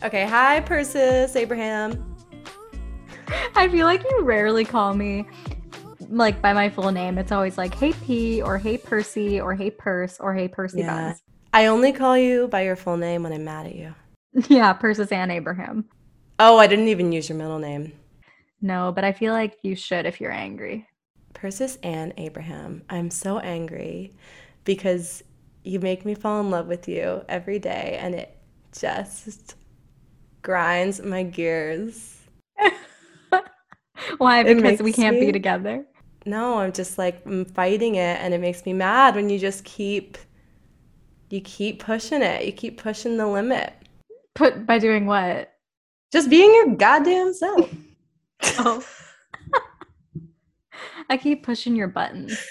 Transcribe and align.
Okay, 0.00 0.26
hi, 0.26 0.60
Persis, 0.60 1.34
Abraham. 1.34 2.16
I 3.56 3.68
feel 3.68 3.84
like 3.84 4.04
you 4.08 4.22
rarely 4.22 4.64
call 4.64 4.94
me 4.94 5.26
like 6.08 6.40
by 6.40 6.52
my 6.52 6.70
full 6.70 6.92
name. 6.92 7.18
It's 7.18 7.32
always 7.32 7.58
like, 7.58 7.74
hey 7.74 7.92
P, 7.92 8.40
or 8.40 8.58
hey 8.58 8.78
Percy, 8.78 9.40
or 9.40 9.54
hey 9.54 9.70
Purse, 9.70 10.20
or 10.20 10.32
hey 10.32 10.46
Percy 10.46 10.80
Yeah. 10.80 11.08
Buns. 11.08 11.22
I 11.52 11.66
only 11.66 11.92
call 11.92 12.16
you 12.16 12.46
by 12.46 12.62
your 12.62 12.76
full 12.76 12.96
name 12.96 13.24
when 13.24 13.32
I'm 13.32 13.44
mad 13.44 13.66
at 13.66 13.74
you. 13.74 13.94
Yeah, 14.48 14.72
Persis 14.72 15.10
and 15.10 15.32
Abraham. 15.32 15.86
Oh, 16.38 16.58
I 16.58 16.68
didn't 16.68 16.88
even 16.88 17.10
use 17.10 17.28
your 17.28 17.38
middle 17.38 17.58
name. 17.58 17.92
No, 18.60 18.92
but 18.92 19.02
I 19.02 19.10
feel 19.10 19.32
like 19.32 19.58
you 19.62 19.74
should 19.74 20.06
if 20.06 20.20
you're 20.20 20.30
angry. 20.30 20.86
Persis 21.34 21.76
and 21.82 22.12
Abraham. 22.16 22.82
I'm 22.88 23.10
so 23.10 23.40
angry 23.40 24.12
because 24.64 25.24
you 25.64 25.80
make 25.80 26.04
me 26.04 26.14
fall 26.14 26.40
in 26.40 26.50
love 26.50 26.68
with 26.68 26.86
you 26.86 27.24
every 27.28 27.58
day 27.58 27.98
and 28.00 28.14
it 28.14 28.38
just 28.70 29.56
grinds 30.48 31.02
my 31.02 31.22
gears. 31.22 32.16
Why? 34.16 34.42
Because 34.42 34.80
we 34.80 34.94
can't 34.94 35.20
be 35.20 35.30
together. 35.30 35.84
No, 36.24 36.60
I'm 36.60 36.72
just 36.72 36.96
like 36.96 37.20
I'm 37.26 37.44
fighting 37.44 37.96
it 37.96 38.18
and 38.18 38.32
it 38.32 38.40
makes 38.40 38.64
me 38.64 38.72
mad 38.72 39.14
when 39.14 39.28
you 39.28 39.38
just 39.38 39.62
keep 39.66 40.16
you 41.28 41.42
keep 41.42 41.80
pushing 41.84 42.22
it. 42.22 42.46
You 42.46 42.52
keep 42.52 42.80
pushing 42.80 43.18
the 43.18 43.26
limit. 43.26 43.74
Put 44.34 44.64
by 44.64 44.78
doing 44.78 45.04
what? 45.04 45.52
Just 46.12 46.30
being 46.30 46.54
your 46.54 46.76
goddamn 46.76 47.34
self. 47.34 47.70
Oh. 48.60 48.82
I 51.10 51.18
keep 51.18 51.42
pushing 51.42 51.76
your 51.76 51.88
buttons. 51.88 52.42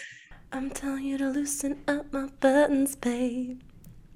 I'm 0.51 0.69
telling 0.69 1.05
you 1.05 1.17
to 1.17 1.29
loosen 1.29 1.81
up 1.87 2.13
my 2.13 2.27
buttons, 2.39 2.95
babe. 2.95 3.61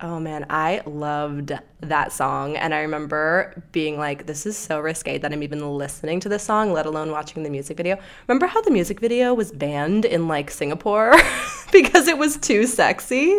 Oh 0.04 0.20
man, 0.20 0.48
I 0.50 0.82
loved 0.88 1.52
that 1.82 2.12
song. 2.12 2.58
And 2.58 2.74
I 2.74 2.80
remember 2.82 3.64
being 3.72 4.00
like, 4.00 4.26
this 4.26 4.48
is 4.48 4.58
so 4.58 4.80
risque 4.80 5.20
that 5.20 5.32
I'm 5.32 5.44
even 5.44 5.78
listening 5.78 6.20
to 6.22 6.30
this 6.30 6.42
song, 6.44 6.74
let 6.74 6.88
alone 6.88 7.12
watching 7.12 7.44
the 7.44 7.52
music 7.52 7.78
video. 7.78 8.00
Remember 8.28 8.48
how 8.48 8.62
the 8.62 8.72
music 8.72 9.00
video 9.00 9.36
was 9.36 9.52
banned 9.52 10.06
in 10.06 10.28
like 10.28 10.50
Singapore 10.50 11.14
because 11.72 12.08
it 12.08 12.18
was 12.18 12.38
too 12.38 12.66
sexy? 12.66 13.30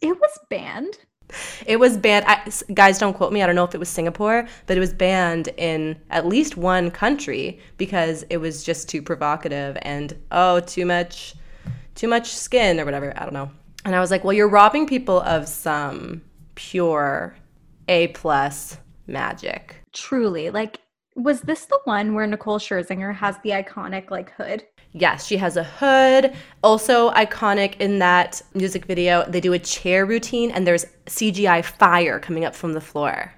It 0.00 0.18
was 0.18 0.38
banned. 0.48 0.98
It 1.66 1.78
was 1.78 1.98
banned. 1.98 2.24
I, 2.26 2.50
guys, 2.72 2.98
don't 2.98 3.12
quote 3.12 3.34
me. 3.34 3.42
I 3.42 3.46
don't 3.46 3.56
know 3.56 3.64
if 3.64 3.74
it 3.74 3.78
was 3.78 3.90
Singapore, 3.90 4.48
but 4.64 4.78
it 4.78 4.80
was 4.80 4.94
banned 4.94 5.48
in 5.58 6.00
at 6.08 6.24
least 6.24 6.56
one 6.56 6.90
country 6.90 7.60
because 7.76 8.24
it 8.30 8.38
was 8.38 8.64
just 8.64 8.88
too 8.88 9.02
provocative 9.02 9.76
and 9.82 10.16
oh, 10.30 10.60
too 10.60 10.86
much, 10.86 11.34
too 11.94 12.08
much 12.08 12.34
skin 12.34 12.80
or 12.80 12.86
whatever. 12.86 13.12
I 13.14 13.24
don't 13.24 13.34
know. 13.34 13.50
And 13.86 13.94
I 13.94 14.00
was 14.00 14.10
like, 14.10 14.24
well, 14.24 14.32
you're 14.32 14.48
robbing 14.48 14.88
people 14.88 15.20
of 15.20 15.46
some 15.46 16.20
pure 16.56 17.36
A 17.86 18.08
plus 18.08 18.78
magic. 19.06 19.76
Truly. 19.92 20.50
Like, 20.50 20.80
was 21.14 21.42
this 21.42 21.66
the 21.66 21.78
one 21.84 22.12
where 22.12 22.26
Nicole 22.26 22.58
Scherzinger 22.58 23.14
has 23.14 23.38
the 23.44 23.50
iconic 23.50 24.10
like 24.10 24.32
hood? 24.32 24.64
Yes, 24.90 25.24
she 25.24 25.36
has 25.36 25.56
a 25.56 25.62
hood. 25.62 26.34
Also 26.64 27.12
iconic 27.12 27.80
in 27.80 28.00
that 28.00 28.42
music 28.54 28.86
video, 28.86 29.24
they 29.28 29.40
do 29.40 29.52
a 29.52 29.58
chair 29.58 30.04
routine 30.04 30.50
and 30.50 30.66
there's 30.66 30.86
CGI 31.06 31.64
fire 31.64 32.18
coming 32.18 32.44
up 32.44 32.56
from 32.56 32.72
the 32.72 32.80
floor. 32.80 33.32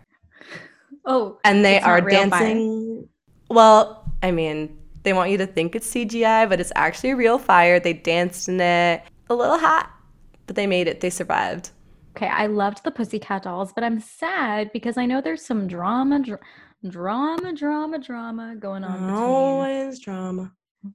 Oh, 1.05 1.39
and 1.45 1.63
they 1.63 1.79
are 1.79 2.03
real 2.03 2.31
fire. 2.31 2.41
dancing. 2.41 3.09
Well, 3.51 4.11
I 4.23 4.31
mean, 4.31 4.79
they 5.03 5.13
want 5.13 5.31
you 5.31 5.37
to 5.39 5.47
think 5.47 5.77
it's 5.77 5.93
CGI, 5.93 6.49
but 6.49 6.59
it's 6.59 6.73
actually 6.75 7.13
real 7.13 7.39
fire. 7.39 7.79
They 7.79 7.93
danced 7.93 8.49
in 8.49 8.63
it. 8.63 9.03
A 9.29 9.35
little 9.35 9.59
hot, 9.59 9.91
but 10.49 10.57
they 10.57 10.67
made 10.67 10.89
it. 10.89 11.01
They 11.01 11.11
survived. 11.11 11.71
okay. 12.17 12.27
I 12.27 12.47
loved 12.47 12.83
the 12.83 12.91
Pussycat 12.91 13.45
Dolls, 13.45 13.73
but 13.73 13.85
I'm 13.85 14.01
sad 14.01 14.73
because 14.73 14.97
I 14.97 15.07
know 15.07 15.21
there's 15.21 15.45
some 15.45 15.69
drama, 15.69 16.19
dr- 16.25 16.41
drama, 16.89 17.53
drama, 17.53 17.99
drama 18.01 18.57
going 18.57 18.83
on 18.83 19.09
Always 19.11 20.01
drama. 20.01 20.53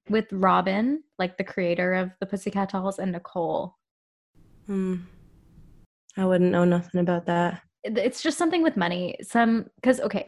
with 0.10 0.26
Robin, 0.34 1.04
like 1.20 1.38
the 1.38 1.44
creator 1.46 1.94
of 1.94 2.12
the 2.20 2.26
Pussycat 2.26 2.72
Dolls, 2.72 3.00
and 3.00 3.14
Nicole. 3.14 3.78
Hmm. 4.66 4.96
I 6.18 6.26
wouldn't 6.26 6.52
know 6.52 6.66
nothing 6.66 7.00
about 7.00 7.26
that. 7.28 7.62
It's 7.84 8.22
just 8.22 8.38
something 8.38 8.64
with 8.64 8.76
money. 8.76 9.16
Some 9.22 9.70
because 9.76 10.00
okay, 10.02 10.28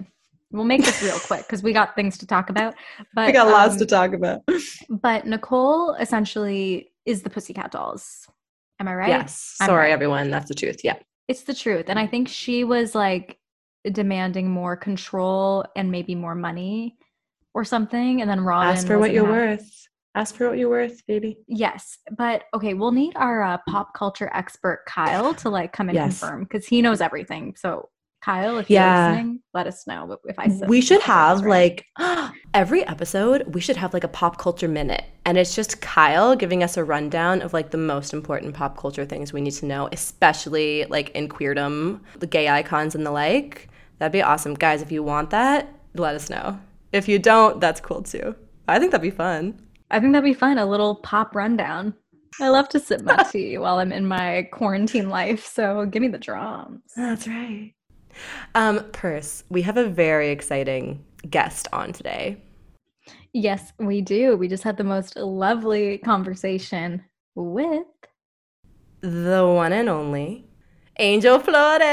we'll 0.52 0.66
make 0.66 0.84
this 0.84 1.02
real 1.02 1.20
quick 1.20 1.42
because 1.48 1.64
we 1.64 1.74
got 1.74 1.96
things 1.96 2.18
to 2.20 2.28
talk 2.28 2.50
about. 2.50 2.76
But 3.14 3.26
I 3.26 3.32
got 3.32 3.48
lots 3.48 3.74
um, 3.74 3.80
to 3.80 3.86
talk 3.86 4.14
about. 4.14 4.42
But 4.90 5.26
Nicole 5.26 5.94
essentially 5.96 6.92
is 7.06 7.22
the 7.22 7.30
Pussycat 7.30 7.72
Dolls. 7.72 8.28
Am 8.80 8.88
I 8.88 8.96
right? 8.96 9.10
Yes. 9.10 9.56
I'm 9.62 9.68
Sorry, 9.68 9.86
right. 9.86 9.92
everyone. 9.92 10.30
That's 10.32 10.48
the 10.50 10.56
truth. 10.56 10.82
Yeah. 10.84 10.98
It's 11.28 11.44
the 11.44 11.54
truth. 11.54 11.86
And 11.90 11.98
I 11.98 12.08
think 12.08 12.28
she 12.28 12.64
was 12.64 12.94
like 12.94 13.38
demanding 13.92 14.50
more 14.50 14.76
control 14.76 15.66
and 15.76 15.92
maybe 15.92 16.16
more 16.16 16.36
money 16.36 16.98
or 17.54 17.64
something. 17.64 18.22
And 18.22 18.30
then 18.30 18.42
Robin 18.42 18.76
Ask 18.76 18.88
for 18.88 19.00
what 19.00 19.12
you're 19.12 19.26
happy. 19.26 19.38
worth. 19.58 19.88
Ask 20.14 20.36
for 20.36 20.50
what 20.50 20.58
you're 20.58 20.70
worth, 20.70 21.06
baby. 21.08 21.38
Yes. 21.48 21.98
But 22.18 22.44
okay, 22.54 22.74
we'll 22.74 22.92
need 22.92 23.14
our 23.16 23.44
uh, 23.44 23.58
pop 23.68 23.94
culture 23.94 24.30
expert 24.34 24.84
Kyle 24.88 25.34
to 25.36 25.50
like 25.50 25.74
come 25.74 25.90
and 25.90 25.96
Yes. 25.96 26.20
confirm 26.20 26.44
because 26.44 26.66
he 26.68 26.82
knows 26.82 27.02
everything. 27.02 27.56
So 27.58 27.90
Kyle, 28.26 28.58
if 28.58 28.72
you're 28.72 28.82
listening, 28.82 29.40
let 29.54 29.68
us 29.68 29.86
know 29.86 30.18
if 30.26 30.40
I 30.40 30.48
said 30.48 30.68
we 30.68 30.82
should 30.82 31.02
if 31.02 31.08
I 31.08 31.32
was 31.32 31.42
have 31.42 31.46
right. 31.46 31.86
like 32.00 32.34
every 32.56 32.84
episode 32.88 33.54
we 33.54 33.62
should 33.62 33.78
have 33.78 33.94
like 33.94 34.04
a 34.04 34.08
pop 34.08 34.40
culture 34.40 34.68
minute 34.68 35.04
and 35.26 35.38
it's 35.38 35.54
just 35.54 35.80
kyle 35.82 36.36
giving 36.36 36.64
us 36.64 36.76
a 36.78 36.84
rundown 36.84 37.42
of 37.42 37.54
like 37.54 37.70
the 37.70 37.78
most 37.78 38.14
important 38.14 38.56
pop 38.56 38.78
culture 38.78 39.06
things 39.06 39.32
we 39.32 39.42
need 39.42 39.52
to 39.52 39.66
know 39.66 39.90
especially 39.92 40.86
like 40.90 41.10
in 41.12 41.28
queerdom 41.30 42.00
the 42.20 42.28
gay 42.28 42.50
icons 42.50 42.96
and 42.96 43.06
the 43.06 43.12
like 43.12 43.68
that'd 44.00 44.12
be 44.12 44.22
awesome 44.22 44.54
guys 44.54 44.82
if 44.82 44.92
you 44.92 45.04
want 45.04 45.30
that 45.30 45.68
let 45.94 46.16
us 46.16 46.30
know 46.30 46.60
if 46.94 47.08
you 47.08 47.20
don't 47.20 47.60
that's 47.60 47.82
cool 47.82 48.02
too 48.02 48.36
i 48.68 48.80
think 48.80 48.92
that'd 48.92 49.02
be 49.02 49.12
fun 49.12 49.60
I 49.92 50.00
think 50.00 50.14
that'd 50.14 50.26
be 50.26 50.34
fun. 50.34 50.58
A 50.58 50.66
little 50.66 50.96
pop 50.96 51.36
rundown. 51.36 51.94
I 52.42 52.50
love 52.50 52.70
to 52.70 52.80
sip 52.80 53.02
my 53.04 53.24
tea 53.32 53.58
while 53.58 53.78
I'm 53.80 53.92
in 53.92 54.08
my 54.08 54.50
quarantine 54.52 55.10
life. 55.10 55.46
So 55.46 55.86
give 55.86 56.02
me 56.02 56.08
the 56.08 56.18
drums. 56.18 56.82
that's 56.96 57.28
right 57.28 57.75
um 58.56 58.84
purse 58.92 59.44
we 59.50 59.62
have 59.62 59.78
a 59.78 59.86
very 59.88 60.30
exciting 60.30 61.04
guest 61.30 61.68
on 61.74 61.92
today 61.94 62.38
Yes, 63.38 63.74
we 63.78 64.02
do. 64.02 64.38
We 64.38 64.48
just 64.48 64.64
had 64.64 64.78
the 64.78 64.84
most 64.86 65.18
lovely 65.18 65.98
conversation 65.98 67.04
with. 67.36 67.84
the 69.02 69.46
one 69.46 69.74
and 69.74 69.90
only 69.90 70.46
Angel 70.98 71.38
Flores. 71.40 71.84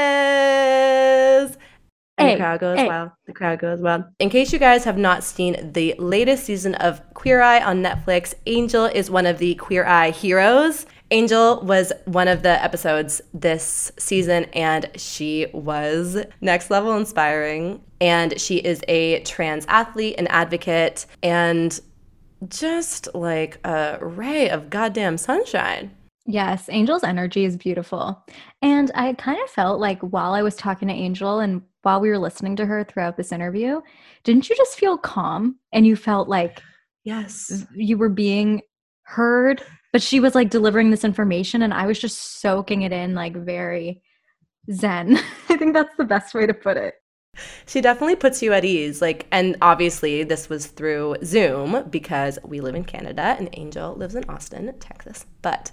And 2.17 2.29
Hey, 2.29 2.35
the 2.35 2.39
crowd 2.39 2.59
goes 2.59 2.77
hey. 2.79 2.87
wild. 2.87 3.11
The 3.27 3.33
crowd 3.33 3.59
goes 3.59 3.81
wild. 3.81 4.03
In 4.19 4.29
case 4.29 4.53
you 4.53 4.59
guys 4.59 4.83
have 4.85 4.97
not 4.97 5.23
seen 5.23 5.71
the 5.73 5.95
latest 5.99 6.45
season 6.45 6.75
of 6.75 7.01
Queer 7.13 7.41
Eye 7.41 7.61
on 7.61 7.83
Netflix, 7.83 8.33
Angel 8.45 8.85
is 8.85 9.11
one 9.11 9.25
of 9.25 9.37
the 9.39 9.55
Queer 9.55 9.85
Eye 9.85 10.11
heroes. 10.11 10.85
Angel 11.13 11.61
was 11.61 11.93
one 12.05 12.27
of 12.27 12.41
the 12.41 12.61
episodes 12.63 13.21
this 13.35 13.91
season, 13.99 14.45
and 14.45 14.89
she 14.95 15.45
was 15.53 16.25
next 16.41 16.71
level 16.71 16.97
inspiring. 16.97 17.83
And 18.01 18.41
she 18.41 18.57
is 18.57 18.81
a 18.87 19.21
trans 19.21 19.65
athlete, 19.67 20.15
an 20.17 20.25
advocate, 20.27 21.05
and 21.21 21.79
just 22.47 23.13
like 23.13 23.59
a 23.63 23.99
ray 24.01 24.49
of 24.49 24.71
goddamn 24.71 25.19
sunshine. 25.19 25.91
Yes, 26.25 26.67
Angel's 26.69 27.03
energy 27.03 27.45
is 27.45 27.57
beautiful. 27.57 28.25
And 28.63 28.89
I 28.95 29.13
kind 29.13 29.37
of 29.43 29.49
felt 29.51 29.79
like 29.79 30.01
while 30.01 30.33
I 30.33 30.41
was 30.41 30.55
talking 30.55 30.87
to 30.87 30.93
Angel 30.95 31.41
and 31.41 31.61
while 31.83 32.01
we 32.01 32.09
were 32.09 32.17
listening 32.17 32.55
to 32.55 32.65
her 32.65 32.83
throughout 32.83 33.17
this 33.17 33.31
interview, 33.31 33.81
didn't 34.23 34.49
you 34.49 34.55
just 34.55 34.79
feel 34.79 34.97
calm 34.97 35.59
and 35.73 35.85
you 35.85 35.95
felt 35.95 36.27
like 36.27 36.63
Yes. 37.03 37.65
you 37.75 37.97
were 37.99 38.09
being 38.09 38.61
heard, 39.03 39.61
but 39.93 40.01
she 40.01 40.19
was 40.19 40.35
like 40.35 40.49
delivering 40.49 40.91
this 40.91 41.05
information 41.05 41.61
and 41.61 41.73
I 41.73 41.85
was 41.85 41.99
just 41.99 42.41
soaking 42.41 42.81
it 42.81 42.91
in 42.91 43.15
like 43.15 43.35
very 43.35 44.01
zen. 44.69 45.17
I 45.49 45.55
think 45.55 45.73
that's 45.73 45.95
the 45.97 46.03
best 46.03 46.33
way 46.33 46.45
to 46.45 46.53
put 46.53 46.75
it. 46.75 46.95
She 47.65 47.81
definitely 47.81 48.15
puts 48.15 48.41
you 48.41 48.53
at 48.53 48.65
ease. 48.65 49.01
Like, 49.01 49.27
and 49.31 49.55
obviously, 49.61 50.23
this 50.23 50.49
was 50.49 50.67
through 50.67 51.17
Zoom 51.23 51.89
because 51.89 52.37
we 52.43 52.61
live 52.61 52.75
in 52.75 52.83
Canada 52.83 53.35
and 53.39 53.49
Angel 53.53 53.95
lives 53.95 54.15
in 54.15 54.23
Austin, 54.29 54.73
Texas. 54.79 55.25
But, 55.41 55.71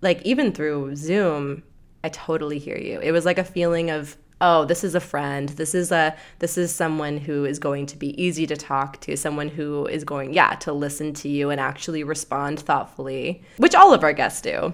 like, 0.00 0.22
even 0.22 0.52
through 0.52 0.96
Zoom, 0.96 1.62
I 2.02 2.08
totally 2.08 2.58
hear 2.58 2.78
you. 2.78 3.00
It 3.00 3.12
was 3.12 3.26
like 3.26 3.38
a 3.38 3.44
feeling 3.44 3.90
of, 3.90 4.16
oh, 4.40 4.64
this 4.64 4.84
is 4.84 4.94
a 4.94 5.00
friend. 5.00 5.48
This 5.50 5.74
is 5.74 5.92
a 5.92 6.16
this 6.38 6.58
is 6.58 6.74
someone 6.74 7.18
who 7.18 7.44
is 7.44 7.58
going 7.58 7.86
to 7.86 7.96
be 7.96 8.20
easy 8.22 8.46
to 8.46 8.56
talk 8.56 9.00
to. 9.02 9.16
Someone 9.16 9.48
who 9.48 9.86
is 9.86 10.04
going, 10.04 10.32
yeah, 10.32 10.54
to 10.56 10.72
listen 10.72 11.12
to 11.14 11.28
you 11.28 11.50
and 11.50 11.60
actually 11.60 12.04
respond 12.04 12.60
thoughtfully, 12.60 13.42
which 13.58 13.74
all 13.74 13.92
of 13.92 14.02
our 14.02 14.12
guests 14.12 14.40
do. 14.40 14.72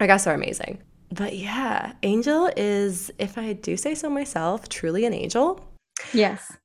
Our 0.00 0.06
guests 0.06 0.26
are 0.26 0.34
amazing. 0.34 0.78
But 1.12 1.36
yeah, 1.36 1.92
Angel 2.02 2.50
is, 2.56 3.10
if 3.18 3.36
I 3.36 3.52
do 3.54 3.76
say 3.76 3.94
so 3.94 4.08
myself, 4.08 4.68
truly 4.68 5.04
an 5.04 5.12
angel. 5.12 5.60
Yes. 6.12 6.56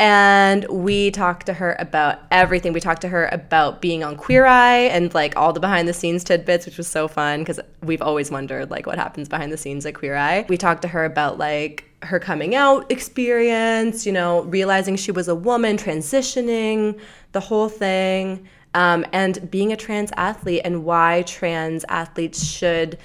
And 0.00 0.66
we 0.68 1.12
talked 1.12 1.46
to 1.46 1.54
her 1.54 1.76
about 1.78 2.18
everything. 2.30 2.72
We 2.72 2.80
talked 2.80 3.02
to 3.02 3.08
her 3.08 3.28
about 3.30 3.80
being 3.80 4.02
on 4.02 4.16
Queer 4.16 4.44
Eye 4.44 4.88
and 4.90 5.14
like 5.14 5.36
all 5.36 5.52
the 5.52 5.60
behind 5.60 5.86
the 5.86 5.92
scenes 5.92 6.24
tidbits, 6.24 6.66
which 6.66 6.76
was 6.76 6.88
so 6.88 7.06
fun 7.06 7.40
because 7.40 7.60
we've 7.82 8.02
always 8.02 8.30
wondered 8.30 8.70
like 8.70 8.86
what 8.86 8.98
happens 8.98 9.28
behind 9.28 9.52
the 9.52 9.56
scenes 9.56 9.86
at 9.86 9.94
Queer 9.94 10.16
Eye. 10.16 10.46
We 10.48 10.56
talked 10.56 10.82
to 10.82 10.88
her 10.88 11.04
about 11.04 11.38
like 11.38 11.84
her 12.02 12.18
coming 12.18 12.54
out 12.54 12.90
experience, 12.90 14.04
you 14.04 14.12
know, 14.12 14.42
realizing 14.42 14.96
she 14.96 15.12
was 15.12 15.28
a 15.28 15.34
woman, 15.34 15.76
transitioning, 15.76 16.98
the 17.32 17.40
whole 17.40 17.68
thing, 17.68 18.48
um, 18.74 19.06
and 19.12 19.48
being 19.50 19.72
a 19.72 19.76
trans 19.76 20.10
athlete 20.16 20.62
and 20.64 20.84
why 20.84 21.22
trans 21.22 21.84
athletes 21.88 22.44
should 22.44 22.98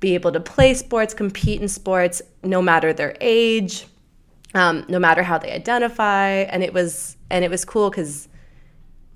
be 0.00 0.14
able 0.14 0.30
to 0.32 0.40
play 0.40 0.74
sports, 0.74 1.14
compete 1.14 1.62
in 1.62 1.68
sports, 1.68 2.20
no 2.42 2.60
matter 2.60 2.92
their 2.92 3.16
age, 3.22 3.86
um, 4.54 4.84
no 4.88 4.98
matter 4.98 5.22
how 5.22 5.38
they 5.38 5.52
identify. 5.52 6.28
And 6.28 6.62
it 6.62 6.72
was 6.72 7.16
and 7.30 7.44
it 7.44 7.50
was 7.50 7.64
cool 7.64 7.90
because 7.90 8.28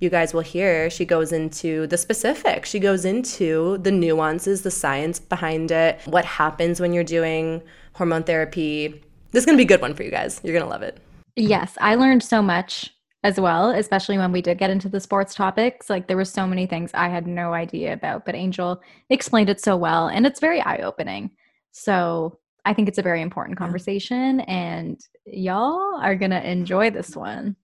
you 0.00 0.10
guys 0.10 0.32
will 0.32 0.42
hear 0.42 0.90
she 0.90 1.04
goes 1.04 1.32
into 1.32 1.86
the 1.86 1.96
specifics. 1.96 2.70
She 2.70 2.78
goes 2.78 3.04
into 3.04 3.78
the 3.78 3.90
nuances, 3.90 4.62
the 4.62 4.70
science 4.70 5.18
behind 5.18 5.70
it, 5.70 6.00
what 6.06 6.24
happens 6.24 6.80
when 6.80 6.92
you're 6.92 7.04
doing 7.04 7.62
hormone 7.94 8.24
therapy. 8.24 9.02
This 9.32 9.42
is 9.42 9.46
gonna 9.46 9.58
be 9.58 9.64
a 9.64 9.66
good 9.66 9.80
one 9.80 9.94
for 9.94 10.02
you 10.02 10.10
guys. 10.10 10.40
You're 10.44 10.58
gonna 10.58 10.70
love 10.70 10.82
it. 10.82 10.98
Yes, 11.36 11.76
I 11.80 11.94
learned 11.94 12.22
so 12.22 12.42
much 12.42 12.92
as 13.24 13.38
well, 13.38 13.70
especially 13.70 14.16
when 14.16 14.30
we 14.30 14.40
did 14.40 14.58
get 14.58 14.70
into 14.70 14.88
the 14.88 15.00
sports 15.00 15.34
topics. 15.34 15.90
Like 15.90 16.06
there 16.06 16.16
were 16.16 16.24
so 16.24 16.46
many 16.46 16.66
things 16.66 16.90
I 16.94 17.08
had 17.08 17.26
no 17.26 17.52
idea 17.52 17.92
about, 17.92 18.24
but 18.24 18.34
Angel 18.34 18.80
explained 19.10 19.48
it 19.48 19.60
so 19.60 19.76
well 19.76 20.08
and 20.08 20.26
it's 20.26 20.40
very 20.40 20.60
eye-opening. 20.60 21.32
So, 21.72 22.38
I 22.68 22.74
think 22.74 22.86
it's 22.86 22.98
a 22.98 23.02
very 23.02 23.22
important 23.22 23.56
conversation 23.56 24.40
and 24.40 25.00
y'all 25.24 25.98
are 26.02 26.14
going 26.14 26.32
to 26.32 26.50
enjoy 26.50 26.90
this 26.90 27.16
one. 27.16 27.56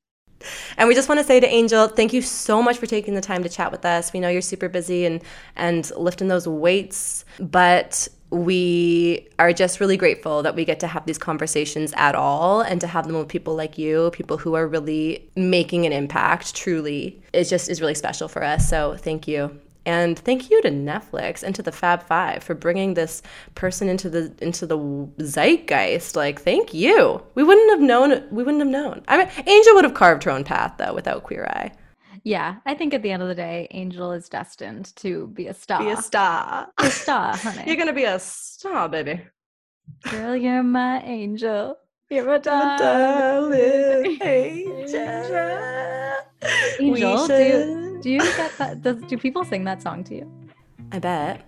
And 0.78 0.88
we 0.88 0.94
just 0.94 1.10
want 1.10 1.20
to 1.20 1.26
say 1.26 1.40
to 1.40 1.46
Angel, 1.46 1.88
thank 1.88 2.14
you 2.14 2.22
so 2.22 2.62
much 2.62 2.78
for 2.78 2.86
taking 2.86 3.14
the 3.14 3.20
time 3.20 3.42
to 3.42 3.50
chat 3.50 3.70
with 3.70 3.84
us. 3.84 4.14
We 4.14 4.20
know 4.20 4.30
you're 4.30 4.40
super 4.40 4.66
busy 4.66 5.04
and 5.04 5.20
and 5.56 5.90
lifting 5.94 6.28
those 6.28 6.48
weights, 6.48 7.26
but 7.38 8.08
we 8.30 9.28
are 9.38 9.52
just 9.52 9.78
really 9.78 9.98
grateful 9.98 10.42
that 10.42 10.56
we 10.56 10.64
get 10.64 10.80
to 10.80 10.86
have 10.86 11.04
these 11.04 11.18
conversations 11.18 11.92
at 11.98 12.14
all 12.14 12.62
and 12.62 12.80
to 12.80 12.86
have 12.86 13.06
them 13.06 13.18
with 13.18 13.28
people 13.28 13.54
like 13.54 13.76
you, 13.76 14.10
people 14.14 14.38
who 14.38 14.54
are 14.54 14.66
really 14.66 15.30
making 15.36 15.84
an 15.84 15.92
impact 15.92 16.54
truly. 16.54 17.22
It 17.34 17.44
just 17.44 17.68
is 17.68 17.82
really 17.82 17.94
special 17.94 18.26
for 18.26 18.42
us. 18.42 18.66
So 18.66 18.96
thank 18.96 19.28
you. 19.28 19.60
And 19.86 20.18
thank 20.18 20.50
you 20.50 20.62
to 20.62 20.70
Netflix 20.70 21.42
and 21.42 21.54
to 21.54 21.62
the 21.62 21.72
Fab 21.72 22.02
Five 22.02 22.42
for 22.42 22.54
bringing 22.54 22.94
this 22.94 23.22
person 23.54 23.88
into 23.88 24.08
the 24.08 24.32
into 24.40 24.66
the 24.66 24.78
zeitgeist. 25.22 26.16
Like, 26.16 26.40
thank 26.40 26.72
you. 26.72 27.22
We 27.34 27.42
wouldn't 27.42 27.70
have 27.70 27.80
known. 27.80 28.26
We 28.30 28.42
wouldn't 28.42 28.62
have 28.62 28.70
known. 28.72 29.02
I 29.08 29.18
mean, 29.18 29.28
Angel 29.46 29.74
would 29.74 29.84
have 29.84 29.94
carved 29.94 30.24
her 30.24 30.30
own 30.30 30.44
path 30.44 30.74
though 30.78 30.94
without 30.94 31.24
Queer 31.24 31.44
Eye. 31.46 31.72
Yeah, 32.22 32.56
I 32.64 32.72
think 32.74 32.94
at 32.94 33.02
the 33.02 33.10
end 33.10 33.22
of 33.22 33.28
the 33.28 33.34
day, 33.34 33.68
Angel 33.72 34.12
is 34.12 34.30
destined 34.30 34.96
to 34.96 35.26
be 35.28 35.48
a 35.48 35.54
star. 35.54 35.80
Be 35.80 35.90
a 35.90 35.96
star. 35.98 36.68
a 36.78 36.90
star, 36.90 37.36
honey. 37.36 37.64
You're 37.66 37.76
gonna 37.76 37.92
be 37.92 38.04
a 38.04 38.18
star, 38.18 38.88
baby. 38.88 39.20
Girl, 40.10 40.34
you're 40.34 40.62
my 40.62 41.02
angel. 41.02 41.76
You're 42.08 42.34
a 42.34 42.38
darling, 42.38 42.78
darling 42.78 44.18
angel. 44.22 44.98
angel. 44.98 46.16
Angel, 46.80 47.26
do 47.26 47.34
you, 47.34 47.83
do 48.04 48.10
you 48.10 48.18
get 48.18 48.52
that? 48.58 48.82
Does, 48.82 49.00
do 49.04 49.16
people 49.16 49.46
sing 49.46 49.64
that 49.64 49.80
song 49.80 50.04
to 50.04 50.14
you? 50.14 50.30
I 50.92 50.98
bet. 50.98 51.40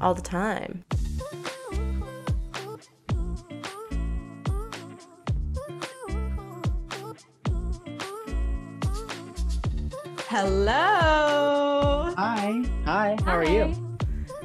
All 0.00 0.14
the 0.14 0.22
time. 0.22 0.84
Hello. 10.28 12.14
Hi. 12.16 12.62
Hi. 12.84 13.16
How 13.24 13.36
are 13.36 13.44
you? 13.44 13.74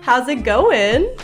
How's 0.02 0.28
it 0.28 0.44
going? 0.44 1.16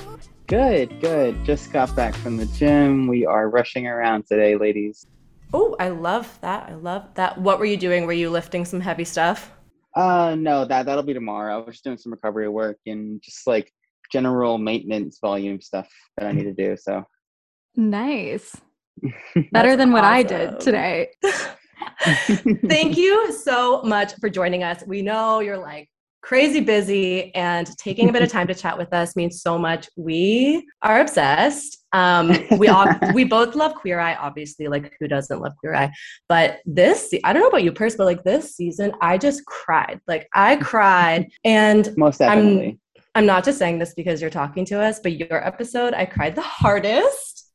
Good, 0.46 1.02
good. 1.02 1.44
Just 1.44 1.74
got 1.74 1.96
back 1.96 2.14
from 2.14 2.38
the 2.38 2.46
gym. 2.46 3.08
We 3.08 3.26
are 3.26 3.50
rushing 3.50 3.88
around 3.88 4.28
today, 4.28 4.56
ladies. 4.56 5.08
Oh, 5.56 5.76
I 5.80 5.90
love 5.90 6.38
that. 6.42 6.70
I 6.70 6.76
love 6.76 7.08
that. 7.16 7.40
What 7.40 7.58
were 7.58 7.66
you 7.66 7.78
doing? 7.78 8.06
Were 8.06 8.14
you 8.14 8.30
lifting 8.30 8.64
some 8.64 8.80
heavy 8.80 9.06
stuff? 9.06 9.54
Uh 9.96 10.36
no, 10.38 10.66
that 10.66 10.86
that'll 10.86 11.04
be 11.04 11.14
tomorrow. 11.14 11.56
I 11.56 11.66
was 11.66 11.76
just 11.76 11.84
doing 11.84 11.98
some 11.98 12.12
recovery 12.12 12.50
work 12.50 12.78
and 12.86 13.22
just 13.22 13.48
like 13.48 13.72
general 14.12 14.58
maintenance 14.58 15.20
volume 15.20 15.62
stuff 15.62 15.90
that 16.18 16.28
I 16.28 16.32
need 16.32 16.44
to 16.44 16.54
do. 16.54 16.76
So 16.78 17.04
Nice. 17.76 18.56
Better 19.52 19.76
than 19.76 19.92
what 19.92 20.04
I 20.04 20.24
did 20.24 20.60
today. 20.60 21.10
Thank 22.68 22.98
you 22.98 23.32
so 23.32 23.82
much 23.84 24.14
for 24.16 24.30
joining 24.30 24.64
us. 24.64 24.84
We 24.86 25.02
know 25.02 25.40
you're 25.40 25.58
like 25.58 25.90
crazy 26.22 26.60
busy 26.60 27.34
and 27.36 27.68
taking 27.78 28.10
a 28.10 28.14
bit 28.14 28.22
of 28.22 28.30
time 28.30 28.48
to 28.48 28.56
chat 28.56 28.78
with 28.78 28.94
us 28.94 29.16
means 29.16 29.42
so 29.42 29.58
much. 29.58 29.90
We 29.96 30.68
are 30.82 31.00
obsessed. 31.00 31.79
Um, 31.92 32.36
we 32.58 32.68
all 32.70 32.88
we 33.14 33.24
both 33.24 33.56
love 33.56 33.76
Queer 33.76 34.00
Eye, 34.00 34.16
obviously. 34.16 34.68
Like 34.68 34.96
who 35.00 35.08
doesn't 35.08 35.40
love 35.40 35.54
Queer 35.58 35.76
Eye? 35.76 35.92
But 36.28 36.60
this, 36.66 37.14
I 37.24 37.34
don't 37.34 37.42
know 37.42 37.50
about 37.50 37.64
you, 37.64 37.72
Purse, 37.72 37.96
but 37.96 38.06
like 38.06 38.24
this 38.24 38.56
season, 38.56 38.94
I 39.02 39.18
just 39.18 39.46
cried. 39.46 40.00
Like 40.08 40.28
I 40.34 40.56
cried, 40.62 41.30
and 41.44 41.96
Most 41.98 42.20
definitely. 42.20 42.80
I'm 43.16 43.26
not 43.26 43.44
just 43.44 43.58
saying 43.58 43.80
this 43.80 43.94
because 43.94 44.22
you're 44.22 44.30
talking 44.30 44.66
to 44.66 44.80
us, 44.80 45.00
but 45.00 45.14
your 45.14 45.46
episode, 45.46 45.94
I 45.94 46.06
cried 46.06 46.36
the 46.36 46.42
hardest. 46.42 47.48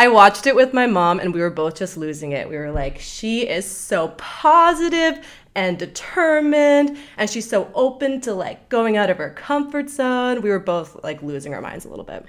I 0.00 0.06
watched 0.06 0.46
it 0.46 0.54
with 0.54 0.72
my 0.72 0.86
mom 0.86 1.18
and 1.18 1.34
we 1.34 1.40
were 1.40 1.50
both 1.50 1.74
just 1.74 1.96
losing 1.96 2.30
it. 2.30 2.48
We 2.48 2.56
were 2.56 2.70
like, 2.70 3.00
she 3.00 3.48
is 3.48 3.68
so 3.68 4.14
positive 4.16 5.26
and 5.56 5.76
determined 5.76 6.96
and 7.16 7.28
she's 7.28 7.50
so 7.50 7.68
open 7.74 8.20
to 8.20 8.32
like 8.32 8.68
going 8.68 8.96
out 8.96 9.10
of 9.10 9.18
her 9.18 9.30
comfort 9.30 9.90
zone. 9.90 10.40
We 10.40 10.50
were 10.50 10.60
both 10.60 11.02
like 11.02 11.20
losing 11.20 11.52
our 11.52 11.60
minds 11.60 11.84
a 11.84 11.88
little 11.88 12.04
bit. 12.04 12.24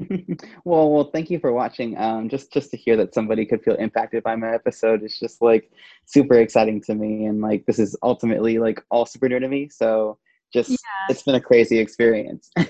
well, 0.64 0.90
well, 0.90 1.10
thank 1.12 1.30
you 1.30 1.38
for 1.38 1.52
watching. 1.52 1.96
Um, 1.98 2.28
just 2.28 2.52
just 2.52 2.70
to 2.70 2.76
hear 2.76 2.96
that 2.96 3.14
somebody 3.14 3.44
could 3.44 3.62
feel 3.62 3.74
impacted 3.76 4.22
by 4.22 4.36
my 4.36 4.54
episode 4.54 5.02
is 5.02 5.18
just 5.18 5.42
like 5.42 5.70
super 6.06 6.34
exciting 6.34 6.80
to 6.82 6.94
me, 6.94 7.26
and 7.26 7.40
like 7.40 7.66
this 7.66 7.78
is 7.78 7.96
ultimately 8.02 8.58
like 8.58 8.84
all 8.90 9.06
super 9.06 9.28
new 9.28 9.38
to 9.38 9.48
me. 9.48 9.68
So 9.68 10.18
just 10.52 10.76
it's 11.08 11.22
been 11.22 11.34
a 11.36 11.40
crazy 11.40 11.78
experience. 11.78 12.50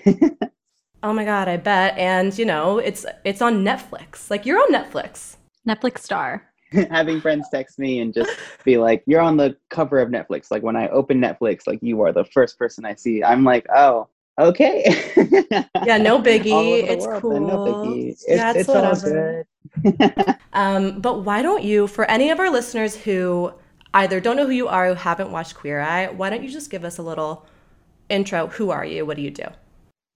Oh 1.03 1.13
my 1.13 1.25
god, 1.25 1.49
I 1.49 1.57
bet. 1.57 1.97
And 1.97 2.37
you 2.39 2.45
know, 2.45 2.79
it's 2.79 3.07
it's 3.25 3.41
on 3.41 3.65
Netflix. 3.65 4.31
Like 4.31 4.45
you're 4.45 4.59
on 4.59 4.73
Netflix. 4.73 5.37
Netflix 5.67 5.99
star. 6.01 6.47
Having 6.91 7.21
friends 7.21 7.49
text 7.51 7.79
me 7.79 8.01
and 8.01 8.13
just 8.13 8.31
be 8.65 8.77
like, 8.77 9.03
"You're 9.07 9.23
on 9.23 9.37
the 9.37 9.57
cover 9.71 9.99
of 9.99 10.11
Netflix." 10.11 10.51
Like 10.51 10.63
when 10.63 10.77
I 10.77 10.89
open 10.89 11.21
Netflix, 11.21 11.67
like 11.67 11.79
you 11.83 12.03
are 12.03 12.13
the 12.13 12.25
first 12.27 12.59
person 12.59 12.85
I 12.85 12.95
see. 12.95 13.25
I'm 13.25 13.45
like, 13.45 13.67
"Oh, 13.75 14.09
okay." 14.40 14.85
Yeah, 15.82 15.99
no 15.99 16.18
biggie. 16.23 16.82
It's 16.88 17.06
world, 17.06 17.23
cool. 17.23 17.40
No 17.40 17.59
biggie. 17.59 18.11
It's, 18.11 18.25
Yeah, 18.28 18.50
it's 18.50 18.61
it's 18.61 18.68
all 18.68 18.82
whatever. 18.82 19.47
good. 19.85 20.37
Um, 20.52 21.00
but 21.00 21.25
why 21.25 21.42
don't 21.42 21.62
you, 21.62 21.87
for 21.87 22.04
any 22.11 22.30
of 22.30 22.40
our 22.40 22.50
listeners 22.50 22.97
who 22.97 23.52
either 23.94 24.20
don't 24.20 24.37
know 24.37 24.47
who 24.47 24.52
you 24.52 24.66
are, 24.68 24.88
who 24.88 24.94
haven't 24.94 25.30
watched 25.30 25.54
Queer 25.54 25.80
Eye, 25.80 26.09
why 26.09 26.28
don't 26.28 26.42
you 26.42 26.50
just 26.50 26.70
give 26.70 26.85
us 26.85 26.99
a 26.99 27.02
little 27.02 27.47
intro? 28.09 28.49
Who 28.49 28.70
are 28.70 28.85
you? 28.85 29.06
What 29.06 29.16
do 29.16 29.23
you 29.23 29.30
do? 29.30 29.44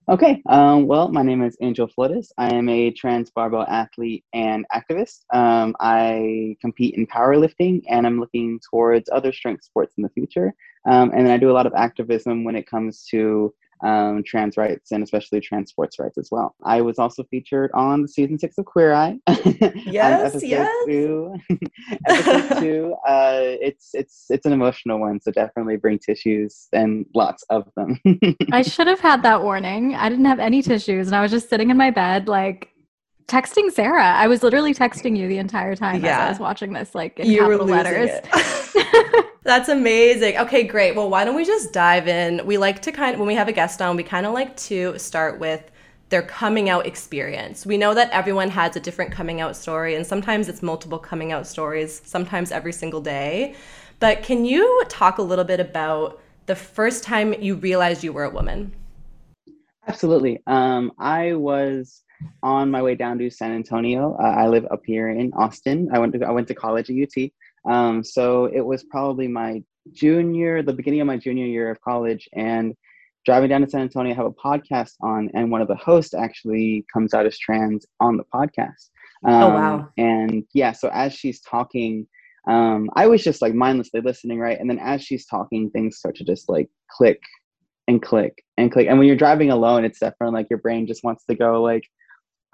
Okay. 0.08 0.42
Um, 0.50 0.86
well, 0.86 1.08
my 1.08 1.22
name 1.22 1.42
is 1.42 1.56
Angel 1.62 1.86
Flores. 1.86 2.30
I 2.36 2.52
am 2.52 2.68
a 2.68 2.90
trans 2.90 3.30
barbell 3.30 3.62
athlete 3.68 4.24
and 4.34 4.66
activist. 4.74 5.20
Um, 5.32 5.74
I 5.80 6.56
compete 6.60 6.94
in 6.96 7.06
powerlifting 7.06 7.82
and 7.88 8.06
I'm 8.06 8.20
looking 8.20 8.60
towards 8.70 9.08
other 9.10 9.32
strength 9.32 9.64
sports 9.64 9.94
in 9.96 10.02
the 10.02 10.10
future. 10.10 10.52
Um, 10.86 11.12
and 11.14 11.26
I 11.30 11.38
do 11.38 11.50
a 11.50 11.54
lot 11.54 11.66
of 11.66 11.72
activism 11.74 12.44
when 12.44 12.54
it 12.54 12.66
comes 12.66 13.06
to 13.12 13.54
um, 13.82 14.22
trans 14.24 14.56
rights 14.56 14.92
and 14.92 15.02
especially 15.02 15.40
trans 15.40 15.70
sports 15.70 15.98
rights 15.98 16.18
as 16.18 16.28
well. 16.30 16.54
I 16.64 16.80
was 16.80 16.98
also 16.98 17.24
featured 17.24 17.70
on 17.74 18.06
season 18.08 18.38
six 18.38 18.58
of 18.58 18.64
Queer 18.64 18.92
Eye. 18.92 19.18
yes, 19.86 20.42
yes. 20.42 20.70
Two, 20.86 21.34
episode 22.08 22.60
two. 22.60 22.94
Uh, 23.06 23.40
it's 23.60 23.90
it's 23.94 24.26
it's 24.30 24.46
an 24.46 24.52
emotional 24.52 25.00
one, 25.00 25.20
so 25.20 25.30
definitely 25.30 25.76
bring 25.76 25.98
tissues 25.98 26.68
and 26.72 27.06
lots 27.14 27.44
of 27.50 27.68
them. 27.76 28.00
I 28.52 28.62
should 28.62 28.86
have 28.86 29.00
had 29.00 29.22
that 29.22 29.42
warning. 29.42 29.94
I 29.94 30.08
didn't 30.08 30.24
have 30.26 30.40
any 30.40 30.62
tissues, 30.62 31.08
and 31.08 31.16
I 31.16 31.22
was 31.22 31.30
just 31.30 31.48
sitting 31.48 31.70
in 31.70 31.76
my 31.76 31.90
bed, 31.90 32.28
like 32.28 32.73
texting 33.26 33.70
Sarah. 33.70 34.04
I 34.04 34.26
was 34.26 34.42
literally 34.42 34.74
texting 34.74 35.16
you 35.16 35.28
the 35.28 35.38
entire 35.38 35.74
time 35.74 36.04
yeah. 36.04 36.18
as 36.18 36.26
I 36.26 36.28
was 36.30 36.38
watching 36.38 36.72
this, 36.72 36.94
like 36.94 37.18
in 37.18 37.30
you 37.30 37.40
capital 37.40 37.66
letters. 37.66 38.10
That's 39.42 39.68
amazing. 39.68 40.38
Okay, 40.38 40.64
great. 40.64 40.96
Well, 40.96 41.10
why 41.10 41.24
don't 41.24 41.34
we 41.36 41.44
just 41.44 41.72
dive 41.72 42.08
in? 42.08 42.44
We 42.46 42.56
like 42.56 42.80
to 42.82 42.92
kind 42.92 43.14
of, 43.14 43.20
when 43.20 43.26
we 43.26 43.34
have 43.34 43.48
a 43.48 43.52
guest 43.52 43.82
on, 43.82 43.96
we 43.96 44.02
kind 44.02 44.24
of 44.26 44.32
like 44.32 44.56
to 44.56 44.98
start 44.98 45.38
with 45.38 45.70
their 46.08 46.22
coming 46.22 46.70
out 46.70 46.86
experience. 46.86 47.66
We 47.66 47.76
know 47.76 47.94
that 47.94 48.10
everyone 48.10 48.48
has 48.50 48.76
a 48.76 48.80
different 48.80 49.10
coming 49.10 49.40
out 49.40 49.56
story, 49.56 49.96
and 49.96 50.06
sometimes 50.06 50.48
it's 50.48 50.62
multiple 50.62 50.98
coming 50.98 51.32
out 51.32 51.46
stories, 51.46 52.00
sometimes 52.04 52.52
every 52.52 52.72
single 52.72 53.00
day. 53.00 53.54
But 54.00 54.22
can 54.22 54.44
you 54.44 54.84
talk 54.88 55.18
a 55.18 55.22
little 55.22 55.44
bit 55.44 55.60
about 55.60 56.20
the 56.46 56.54
first 56.56 57.04
time 57.04 57.34
you 57.34 57.56
realized 57.56 58.04
you 58.04 58.12
were 58.12 58.24
a 58.24 58.30
woman? 58.30 58.72
Absolutely. 59.86 60.42
Um, 60.46 60.92
I 60.98 61.34
was 61.34 62.02
on 62.42 62.70
my 62.70 62.82
way 62.82 62.94
down 62.94 63.18
to 63.18 63.30
San 63.30 63.52
Antonio. 63.52 64.16
Uh, 64.20 64.22
I 64.22 64.48
live 64.48 64.66
up 64.70 64.82
here 64.84 65.08
in 65.08 65.32
Austin. 65.34 65.88
I 65.92 65.98
went 65.98 66.12
to 66.14 66.24
I 66.24 66.30
went 66.30 66.48
to 66.48 66.54
college 66.54 66.90
at 66.90 66.96
UT. 66.96 67.30
Um, 67.70 68.04
so 68.04 68.46
it 68.46 68.60
was 68.60 68.84
probably 68.84 69.28
my 69.28 69.62
junior, 69.92 70.62
the 70.62 70.72
beginning 70.72 71.00
of 71.00 71.06
my 71.06 71.16
junior 71.16 71.46
year 71.46 71.70
of 71.70 71.80
college, 71.80 72.28
and 72.34 72.74
driving 73.24 73.48
down 73.48 73.62
to 73.62 73.70
San 73.70 73.80
Antonio, 73.80 74.12
I 74.12 74.16
have 74.16 74.26
a 74.26 74.32
podcast 74.32 74.92
on, 75.00 75.30
and 75.34 75.50
one 75.50 75.62
of 75.62 75.68
the 75.68 75.76
hosts 75.76 76.14
actually 76.14 76.84
comes 76.92 77.14
out 77.14 77.26
as 77.26 77.38
trans 77.38 77.86
on 78.00 78.16
the 78.16 78.24
podcast. 78.24 78.90
Um, 79.24 79.42
oh 79.42 79.48
wow! 79.48 79.88
And 79.96 80.44
yeah, 80.52 80.72
so 80.72 80.90
as 80.92 81.14
she's 81.14 81.40
talking, 81.40 82.06
um, 82.46 82.90
I 82.94 83.06
was 83.06 83.24
just 83.24 83.40
like 83.40 83.54
mindlessly 83.54 84.00
listening, 84.00 84.38
right? 84.38 84.58
And 84.58 84.68
then 84.68 84.78
as 84.78 85.02
she's 85.02 85.26
talking, 85.26 85.70
things 85.70 85.96
start 85.96 86.16
to 86.16 86.24
just 86.24 86.48
like 86.48 86.68
click 86.90 87.20
and 87.88 88.02
click 88.02 88.44
and 88.56 88.70
click. 88.70 88.88
And 88.88 88.98
when 88.98 89.06
you're 89.06 89.16
driving 89.16 89.50
alone, 89.50 89.84
it's 89.84 89.98
definitely 89.98 90.34
like 90.34 90.50
your 90.50 90.58
brain 90.58 90.86
just 90.86 91.04
wants 91.04 91.24
to 91.26 91.34
go 91.34 91.62
like 91.62 91.84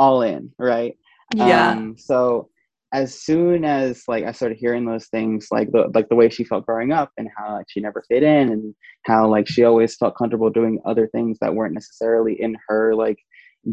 all 0.00 0.22
in, 0.22 0.50
right? 0.58 0.96
Yeah. 1.34 1.72
Um, 1.72 1.94
so 1.96 2.48
as 2.92 3.20
soon 3.20 3.64
as 3.64 4.02
like 4.08 4.24
I 4.24 4.32
started 4.32 4.58
hearing 4.58 4.84
those 4.84 5.06
things, 5.08 5.48
like 5.52 5.70
the 5.70 5.90
like 5.94 6.08
the 6.08 6.16
way 6.16 6.28
she 6.28 6.42
felt 6.42 6.66
growing 6.66 6.90
up 6.90 7.12
and 7.18 7.28
how 7.36 7.52
like 7.52 7.66
she 7.68 7.80
never 7.80 8.02
fit 8.08 8.24
in 8.24 8.50
and 8.50 8.74
how 9.04 9.28
like 9.28 9.46
she 9.46 9.62
always 9.62 9.94
felt 9.94 10.16
comfortable 10.16 10.50
doing 10.50 10.80
other 10.84 11.06
things 11.08 11.38
that 11.40 11.54
weren't 11.54 11.74
necessarily 11.74 12.40
in 12.40 12.56
her 12.66 12.94
like 12.94 13.18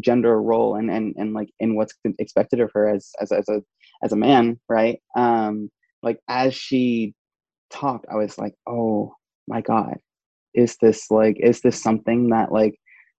gender 0.00 0.40
role 0.40 0.76
and 0.76 0.90
and, 0.90 1.14
and 1.16 1.32
like 1.32 1.48
in 1.58 1.74
what's 1.74 1.94
expected 2.18 2.60
of 2.60 2.70
her 2.74 2.88
as 2.94 3.10
as 3.20 3.32
as 3.32 3.48
a 3.48 3.60
as 4.04 4.12
a 4.12 4.16
man, 4.16 4.60
right? 4.68 5.00
Um 5.16 5.70
like 6.02 6.20
as 6.28 6.54
she 6.54 7.14
talked, 7.70 8.06
I 8.12 8.16
was 8.16 8.38
like, 8.38 8.54
oh 8.68 9.14
my 9.48 9.62
God, 9.62 9.96
is 10.54 10.76
this 10.80 11.10
like 11.10 11.38
is 11.40 11.60
this 11.62 11.82
something 11.82 12.28
that 12.28 12.52
like 12.52 12.78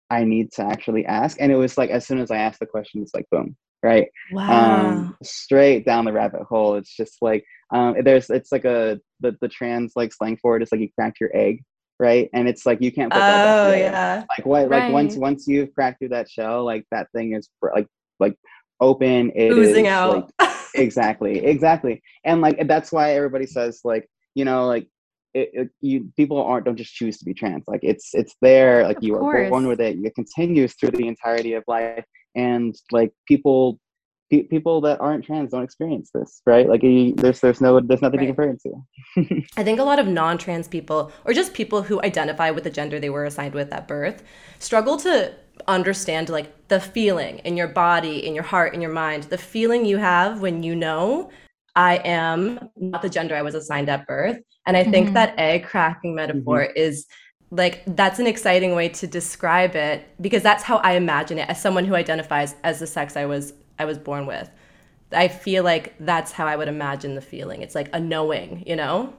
I 0.10 0.24
need 0.24 0.52
to 0.54 0.64
actually 0.64 1.06
ask? 1.06 1.38
And 1.40 1.52
it 1.52 1.56
was 1.56 1.78
like 1.78 1.90
as 1.90 2.06
soon 2.08 2.20
as 2.20 2.32
I 2.32 2.38
asked 2.38 2.60
the 2.60 2.66
question, 2.66 3.02
it's 3.02 3.14
like 3.14 3.26
boom, 3.32 3.56
right? 3.84 4.08
Wow. 4.32 4.90
Um, 4.90 5.18
straight 5.24 5.86
down 5.86 6.06
the 6.06 6.14
rabbit 6.14 6.44
hole. 6.44 6.76
It's 6.76 6.96
just 6.96 7.18
like 7.22 7.46
um, 7.74 7.96
there's 8.04 8.30
it's 8.30 8.52
like 8.52 8.66
a 8.66 9.00
the, 9.20 9.36
the 9.42 9.48
trans 9.48 9.94
like 9.96 10.14
slang 10.14 10.38
for 10.38 10.58
it 10.58 10.64
is 10.64 10.72
like 10.72 10.82
you 10.82 10.90
cracked 10.98 11.20
your 11.20 11.36
egg, 11.36 11.64
right? 12.00 12.30
And 12.34 12.48
it's 12.48 12.66
like 12.66 12.82
you 12.82 12.92
can't 12.92 13.12
put 13.12 13.20
that. 13.20 13.68
Oh 13.68 13.74
yeah. 13.74 14.24
Like 14.38 14.46
what? 14.46 14.70
Right. 14.70 14.86
Like 14.86 14.94
once 14.94 15.16
once 15.16 15.48
you've 15.48 15.74
cracked 15.74 16.00
through 16.00 16.10
that 16.10 16.30
shell, 16.30 16.66
like 16.66 16.86
that 16.92 17.08
thing 17.16 17.34
is 17.34 17.50
like 17.62 17.88
like 18.20 18.36
open. 18.82 19.32
It 19.36 19.52
oozing 19.52 19.86
is, 19.86 19.92
out. 19.92 20.32
Like, 20.40 20.52
exactly, 20.74 21.46
exactly. 21.46 22.02
And 22.24 22.42
like 22.42 22.68
that's 22.68 22.92
why 22.92 23.14
everybody 23.14 23.46
says 23.46 23.82
like 23.84 24.10
you 24.36 24.46
know 24.46 24.66
like 24.66 24.88
it, 25.34 25.50
it, 25.54 25.70
you 25.82 26.12
people 26.16 26.44
aren't 26.44 26.66
don't 26.66 26.78
just 26.78 26.94
choose 26.94 27.18
to 27.18 27.26
be 27.26 27.34
trans 27.34 27.64
like 27.68 27.82
it's 27.84 28.14
it's 28.14 28.36
there 28.42 28.84
like 28.84 28.98
of 28.98 29.04
you 29.04 29.16
course. 29.18 29.48
are 29.48 29.50
born 29.50 29.68
with 29.68 29.80
it 29.80 29.98
it 30.04 30.16
continues 30.16 30.74
through 30.74 30.92
the 30.92 31.08
entirety 31.08 31.54
of 31.54 31.64
life 31.68 32.06
and 32.36 32.76
like 32.92 33.12
people 33.28 33.80
pe- 34.32 34.44
people 34.44 34.82
that 34.82 35.00
aren't 35.00 35.24
trans 35.24 35.52
don't 35.52 35.64
experience 35.64 36.10
this 36.14 36.42
right 36.46 36.68
like 36.68 36.82
you, 36.84 37.14
there's 37.16 37.40
there's 37.42 37.62
no 37.62 37.80
there's 37.80 38.02
nothing 38.02 38.20
right. 38.20 38.28
to 38.28 38.34
compare 38.34 38.52
it 38.52 38.62
to 38.62 39.44
i 39.58 39.64
think 39.64 39.80
a 39.80 39.84
lot 39.84 40.00
of 40.00 40.08
non-trans 40.08 40.68
people 40.68 41.12
or 41.26 41.34
just 41.34 41.54
people 41.54 41.84
who 41.84 42.02
identify 42.02 42.50
with 42.50 42.64
the 42.64 42.70
gender 42.70 43.00
they 43.00 43.10
were 43.10 43.26
assigned 43.26 43.54
with 43.54 43.72
at 43.72 43.88
birth 43.88 44.24
struggle 44.60 44.98
to 44.98 45.34
understand 45.68 46.30
like 46.30 46.68
the 46.70 46.80
feeling 46.80 47.40
in 47.40 47.58
your 47.58 47.68
body 47.68 48.26
in 48.26 48.34
your 48.34 48.44
heart 48.44 48.74
in 48.74 48.82
your 48.82 48.92
mind 48.92 49.24
the 49.24 49.38
feeling 49.38 49.86
you 49.86 49.98
have 49.98 50.42
when 50.42 50.64
you 50.64 50.76
know 50.76 51.30
i 51.76 51.98
am 51.98 52.60
not 52.76 53.02
the 53.02 53.10
gender 53.10 53.36
i 53.36 53.42
was 53.42 53.56
assigned 53.56 53.90
at 53.90 54.06
birth 54.08 54.40
and 54.66 54.76
i 54.76 54.84
think 54.84 55.08
mm-hmm. 55.08 55.14
that 55.16 55.34
egg 55.38 55.64
cracking 55.64 56.16
metaphor 56.16 56.62
mm-hmm. 56.62 56.78
is 56.78 57.08
like 57.52 57.84
that's 57.96 58.20
an 58.20 58.28
exciting 58.28 58.76
way 58.76 58.90
to 58.90 59.08
describe 59.08 59.76
it 59.76 60.08
because 60.22 60.44
that's 60.44 60.64
how 60.64 60.78
I 60.78 60.94
imagine 60.94 61.40
it 61.40 61.50
as 61.50 61.62
someone 61.62 61.86
who 61.86 61.96
identifies 61.96 62.56
as 62.64 62.80
the 62.80 62.88
sex 62.88 63.18
I 63.18 63.26
was 63.26 63.54
I 63.80 63.86
was 63.86 63.98
born 63.98 64.26
with. 64.26 64.50
I 65.12 65.28
feel 65.28 65.64
like 65.64 65.96
that's 66.00 66.32
how 66.32 66.46
I 66.46 66.56
would 66.56 66.68
imagine 66.68 67.16
the 67.16 67.22
feeling. 67.22 67.62
It's 67.62 67.74
like 67.74 67.90
a 67.94 68.00
knowing, 68.00 68.64
you 68.68 68.76
know? 68.76 69.14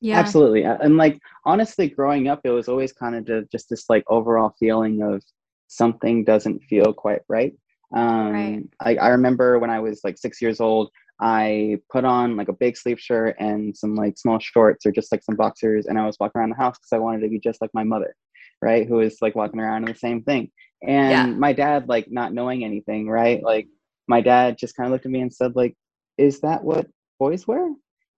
Yeah. 0.00 0.18
Absolutely. 0.18 0.62
And 0.62 0.96
like 0.96 1.20
honestly 1.44 1.88
growing 1.88 2.28
up 2.28 2.40
it 2.44 2.50
was 2.50 2.68
always 2.68 2.92
kind 2.92 3.28
of 3.28 3.50
just 3.50 3.68
this 3.68 3.90
like 3.90 4.04
overall 4.06 4.54
feeling 4.58 5.02
of 5.02 5.22
something 5.68 6.24
doesn't 6.24 6.62
feel 6.64 6.92
quite 6.92 7.20
right. 7.28 7.54
Um 7.94 8.32
right. 8.32 8.62
I, 8.80 8.96
I 8.96 9.08
remember 9.08 9.58
when 9.58 9.70
I 9.70 9.80
was 9.80 10.00
like 10.04 10.16
6 10.16 10.40
years 10.40 10.60
old 10.60 10.90
I 11.20 11.78
put 11.90 12.04
on 12.04 12.36
like 12.36 12.48
a 12.48 12.52
big 12.52 12.76
sleeve 12.76 13.00
shirt 13.00 13.36
and 13.38 13.76
some 13.76 13.94
like 13.94 14.18
small 14.18 14.38
shorts 14.38 14.84
or 14.84 14.92
just 14.92 15.12
like 15.12 15.22
some 15.22 15.36
boxers, 15.36 15.86
and 15.86 15.98
I 15.98 16.06
was 16.06 16.16
walking 16.18 16.40
around 16.40 16.50
the 16.50 16.56
house 16.56 16.78
because 16.78 16.92
I 16.92 16.98
wanted 16.98 17.20
to 17.20 17.28
be 17.28 17.38
just 17.38 17.60
like 17.60 17.70
my 17.72 17.84
mother, 17.84 18.14
right? 18.60 18.86
Who 18.86 18.96
was 18.96 19.18
like 19.22 19.34
walking 19.34 19.60
around 19.60 19.84
in 19.84 19.92
the 19.92 19.98
same 19.98 20.22
thing. 20.22 20.50
And 20.86 21.10
yeah. 21.10 21.26
my 21.26 21.52
dad, 21.52 21.88
like 21.88 22.10
not 22.10 22.34
knowing 22.34 22.64
anything, 22.64 23.08
right? 23.08 23.42
Like 23.42 23.68
my 24.08 24.20
dad 24.20 24.58
just 24.58 24.76
kind 24.76 24.86
of 24.86 24.92
looked 24.92 25.06
at 25.06 25.12
me 25.12 25.20
and 25.20 25.32
said, 25.32 25.56
like, 25.56 25.74
"Is 26.18 26.40
that 26.40 26.64
what 26.64 26.86
boys 27.18 27.46
wear?" 27.46 27.70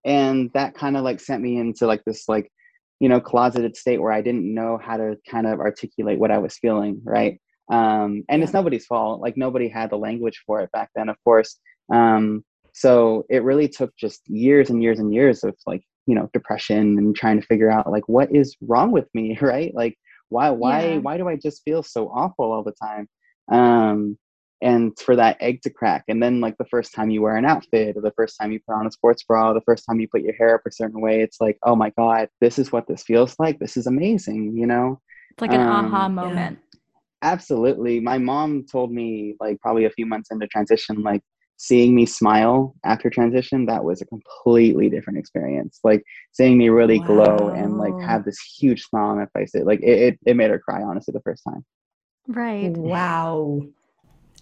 And 0.05 0.51
that 0.55 0.75
kind 0.75 0.97
of 0.97 1.05
like 1.05 1.21
sent 1.21 1.43
me 1.43 1.59
into 1.59 1.87
like 1.87 2.03
this 2.05 2.29
like 2.29 2.51
you 3.01 3.09
know 3.09 3.21
closeted 3.21 3.77
state 3.77 4.01
where 4.01 4.13
I 4.13 4.23
didn't 4.23 4.53
know 4.53 4.79
how 4.83 4.97
to 4.97 5.17
kind 5.29 5.47
of 5.47 5.61
articulate 5.61 6.19
what 6.19 6.31
I 6.31 6.39
was 6.39 6.59
feeling, 6.59 7.01
right? 7.05 7.41
Um, 7.71 8.25
and 8.29 8.43
it's 8.43 8.53
nobody's 8.53 8.87
fault. 8.87 9.21
Like 9.21 9.37
nobody 9.37 9.69
had 9.69 9.91
the 9.91 9.99
language 9.99 10.43
for 10.47 10.61
it 10.61 10.71
back 10.73 10.91
then, 10.95 11.09
of 11.09 11.17
course. 11.25 11.59
Um, 11.93 12.45
so 12.77 13.25
it 13.31 13.43
really 13.43 13.69
took 13.69 13.97
just 13.97 14.21
years 14.29 14.69
and 14.69 14.83
years 14.83 14.99
and 14.99 15.15
years 15.15 15.43
of 15.45 15.57
like 15.67 15.83
you 16.07 16.15
know 16.15 16.29
depression 16.35 16.99
and 16.99 17.17
trying 17.17 17.41
to 17.41 17.47
figure 17.47 17.71
out 17.71 17.91
like 17.91 18.07
what 18.07 18.29
is 18.37 18.55
wrong 18.61 18.93
with 18.93 19.09
me 19.15 19.37
right? 19.41 19.75
Like 19.75 19.97
why 20.29 20.51
why 20.51 20.89
yeah. 20.89 20.99
why 20.99 21.17
do 21.17 21.29
i 21.29 21.37
just 21.37 21.63
feel 21.65 21.83
so 21.83 22.09
awful 22.09 22.53
all 22.53 22.63
the 22.63 22.73
time? 22.73 23.09
Um 23.51 24.19
and 24.61 24.99
for 24.99 25.17
that 25.17 25.39
egg 25.41 25.63
to 25.63 25.71
crack 25.71 26.05
and 26.09 26.23
then 26.23 26.41
like 26.41 26.57
the 26.59 26.67
first 26.67 26.95
time 26.95 27.11
you 27.11 27.23
wear 27.23 27.37
an 27.37 27.45
outfit 27.45 27.97
or 27.97 28.01
the 28.03 28.13
first 28.17 28.37
time 28.41 28.53
you 28.53 28.61
put 28.67 28.75
on 28.75 28.87
a 28.87 28.91
sports 28.91 29.23
bra 29.23 29.53
the 29.53 29.61
first 29.63 29.85
time 29.87 30.01
you 30.01 30.09
put 30.09 30.23
your 30.23 30.33
hair 30.35 30.55
up 30.55 30.63
a 30.67 30.73
certain 30.73 31.01
way 31.01 31.21
it's 31.21 31.43
like 31.43 31.59
oh 31.65 31.77
my 31.77 31.91
god 31.99 32.27
this 32.41 32.59
is 32.59 32.73
what 32.73 32.87
this 32.89 33.03
feels 33.03 33.37
like. 33.39 33.59
This 33.59 33.77
is 33.79 33.87
amazing 33.87 34.55
you 34.55 34.67
know? 34.67 35.01
It's 35.31 35.41
like 35.41 35.53
an 35.53 35.61
um, 35.61 35.87
aha 35.87 36.09
moment. 36.09 36.59
Yeah. 36.73 36.81
absolutely. 37.23 38.01
My 38.01 38.19
mom 38.19 38.65
told 38.71 38.93
me 38.93 39.35
like 39.41 39.61
probably 39.61 39.87
a 39.87 39.91
few 39.91 40.07
months 40.07 40.31
into 40.31 40.47
transition 40.47 41.03
like 41.03 41.23
seeing 41.57 41.95
me 41.95 42.05
smile 42.05 42.75
after 42.85 43.09
transition 43.09 43.67
that 43.67 43.83
was 43.83 44.03
a 44.03 44.07
completely 44.07 44.91
different 44.91 45.19
experience. 45.19 45.81
Like 45.83 46.05
seeing 46.33 46.59
me 46.59 46.69
really 46.69 46.99
wow. 46.99 47.07
glow 47.07 47.49
and 47.51 47.79
like 47.79 47.95
have 48.05 48.25
this 48.25 48.39
huge 48.41 48.85
smile 48.85 49.11
on 49.11 49.19
my 49.19 49.27
face 49.35 49.55
it 49.55 49.67
like 49.67 49.81
it, 49.83 49.99
it, 49.99 50.19
it 50.27 50.37
made 50.37 50.51
her 50.51 50.59
cry 50.59 50.83
honestly 50.83 51.13
the 51.13 51.21
first 51.21 51.43
time. 51.45 51.65
Right. 52.29 52.71
Wow. 52.71 53.63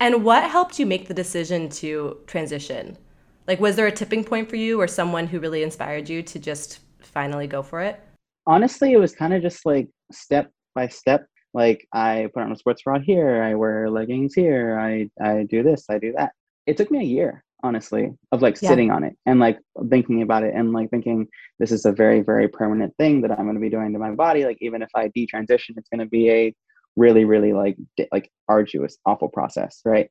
And 0.00 0.24
what 0.24 0.50
helped 0.50 0.78
you 0.78 0.86
make 0.86 1.06
the 1.06 1.14
decision 1.14 1.68
to 1.70 2.18
transition? 2.26 2.98
Like 3.46 3.60
was 3.60 3.76
there 3.76 3.86
a 3.86 3.92
tipping 3.92 4.24
point 4.24 4.50
for 4.50 4.56
you 4.56 4.80
or 4.80 4.88
someone 4.88 5.28
who 5.28 5.38
really 5.38 5.62
inspired 5.62 6.08
you 6.08 6.22
to 6.22 6.38
just 6.38 6.80
finally 7.00 7.46
go 7.46 7.62
for 7.62 7.80
it? 7.80 8.00
Honestly 8.46 8.92
it 8.92 8.98
was 8.98 9.14
kind 9.14 9.32
of 9.32 9.42
just 9.42 9.64
like 9.64 9.88
step 10.10 10.50
by 10.74 10.88
step. 10.88 11.26
Like 11.52 11.86
i 11.92 12.28
put 12.34 12.42
on 12.42 12.50
a 12.50 12.56
sports 12.56 12.82
bra 12.82 12.98
here 12.98 13.40
i 13.40 13.54
wear 13.54 13.88
leggings 13.88 14.34
here 14.34 14.76
i 14.76 15.08
i 15.24 15.44
do 15.44 15.62
this 15.62 15.84
i 15.88 16.00
do 16.00 16.12
that 16.16 16.32
it 16.66 16.76
took 16.76 16.90
me 16.90 17.00
a 17.00 17.02
year 17.02 17.44
honestly 17.62 18.12
of 18.30 18.42
like 18.42 18.60
yeah. 18.60 18.68
sitting 18.68 18.90
on 18.90 19.02
it 19.04 19.16
and 19.24 19.40
like 19.40 19.58
thinking 19.88 20.20
about 20.22 20.44
it 20.44 20.52
and 20.54 20.72
like 20.72 20.90
thinking 20.90 21.26
this 21.58 21.72
is 21.72 21.86
a 21.86 21.92
very 21.92 22.20
very 22.20 22.46
permanent 22.46 22.94
thing 22.98 23.22
that 23.22 23.30
i'm 23.30 23.46
going 23.46 23.54
to 23.54 23.60
be 23.60 23.70
doing 23.70 23.92
to 23.92 23.98
my 23.98 24.10
body. 24.10 24.44
Like 24.44 24.58
even 24.60 24.82
if 24.82 24.90
i 24.94 25.08
detransition 25.08 25.70
it's 25.76 25.88
going 25.88 26.00
to 26.00 26.06
be 26.06 26.30
a 26.30 26.54
really 26.96 27.24
really 27.24 27.52
like 27.52 27.76
like 28.12 28.30
arduous 28.48 28.98
awful 29.06 29.28
process 29.28 29.80
right? 29.84 30.08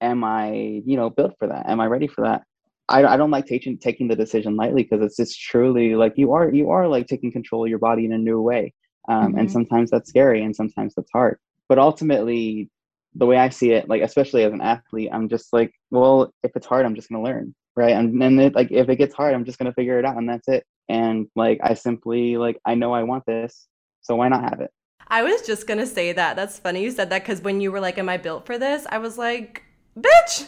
Am 0.00 0.24
i 0.24 0.80
you 0.84 0.96
know 0.96 1.10
built 1.10 1.34
for 1.38 1.48
that? 1.48 1.68
Am 1.68 1.80
i 1.80 1.86
ready 1.86 2.06
for 2.08 2.22
that? 2.24 2.42
I, 2.88 3.04
I 3.04 3.16
don't 3.16 3.30
like 3.30 3.46
taking 3.46 3.78
taking 3.78 4.08
the 4.08 4.16
decision 4.16 4.56
lightly 4.56 4.82
because 4.82 5.02
it's 5.04 5.16
just 5.16 5.40
truly 5.40 5.94
like 5.94 6.14
you 6.16 6.32
are 6.32 6.52
you 6.52 6.70
are 6.70 6.88
like 6.88 7.06
taking 7.06 7.30
control 7.30 7.64
of 7.64 7.70
your 7.70 7.78
body 7.78 8.04
in 8.04 8.12
a 8.12 8.18
new 8.18 8.40
way. 8.40 8.72
Um, 9.08 9.34
Mhm. 9.34 9.40
and 9.40 9.50
sometimes 9.50 9.90
that's 9.90 10.08
scary 10.08 10.42
and 10.42 10.54
sometimes 10.54 10.94
that's 10.94 11.10
hard. 11.12 11.38
But 11.68 11.78
ultimately 11.78 12.68
the 13.14 13.26
way 13.26 13.36
i 13.36 13.48
see 13.48 13.72
it 13.72 13.88
like 13.88 14.02
especially 14.02 14.44
as 14.44 14.52
an 14.52 14.60
athlete 14.60 15.10
i'm 15.12 15.28
just 15.28 15.52
like 15.52 15.72
well 15.90 16.32
if 16.42 16.52
it's 16.54 16.66
hard 16.66 16.86
i'm 16.86 16.94
just 16.94 17.08
going 17.08 17.22
to 17.22 17.30
learn 17.30 17.54
right 17.76 17.96
and 17.96 18.20
then 18.20 18.38
it, 18.38 18.54
like 18.54 18.70
if 18.70 18.88
it 18.88 18.96
gets 18.96 19.14
hard 19.14 19.34
i'm 19.34 19.44
just 19.44 19.58
going 19.58 19.70
to 19.70 19.74
figure 19.74 19.98
it 19.98 20.04
out 20.04 20.16
and 20.16 20.28
that's 20.28 20.48
it 20.48 20.64
and 20.88 21.26
like 21.36 21.58
i 21.62 21.74
simply 21.74 22.36
like 22.36 22.58
i 22.64 22.74
know 22.74 22.92
i 22.92 23.02
want 23.02 23.24
this 23.26 23.66
so 24.02 24.16
why 24.16 24.28
not 24.28 24.42
have 24.42 24.60
it 24.60 24.70
I 25.12 25.24
was 25.24 25.42
just 25.42 25.66
gonna 25.66 25.86
say 25.86 26.12
that. 26.12 26.36
That's 26.36 26.60
funny 26.60 26.84
you 26.84 26.90
said 26.92 27.10
that 27.10 27.22
because 27.22 27.42
when 27.42 27.60
you 27.60 27.72
were 27.72 27.80
like, 27.80 27.98
"Am 27.98 28.08
I 28.08 28.16
built 28.16 28.46
for 28.46 28.58
this?" 28.58 28.86
I 28.90 28.98
was 28.98 29.18
like, 29.18 29.64
"Bitch, 29.98 30.46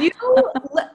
you 0.00 0.10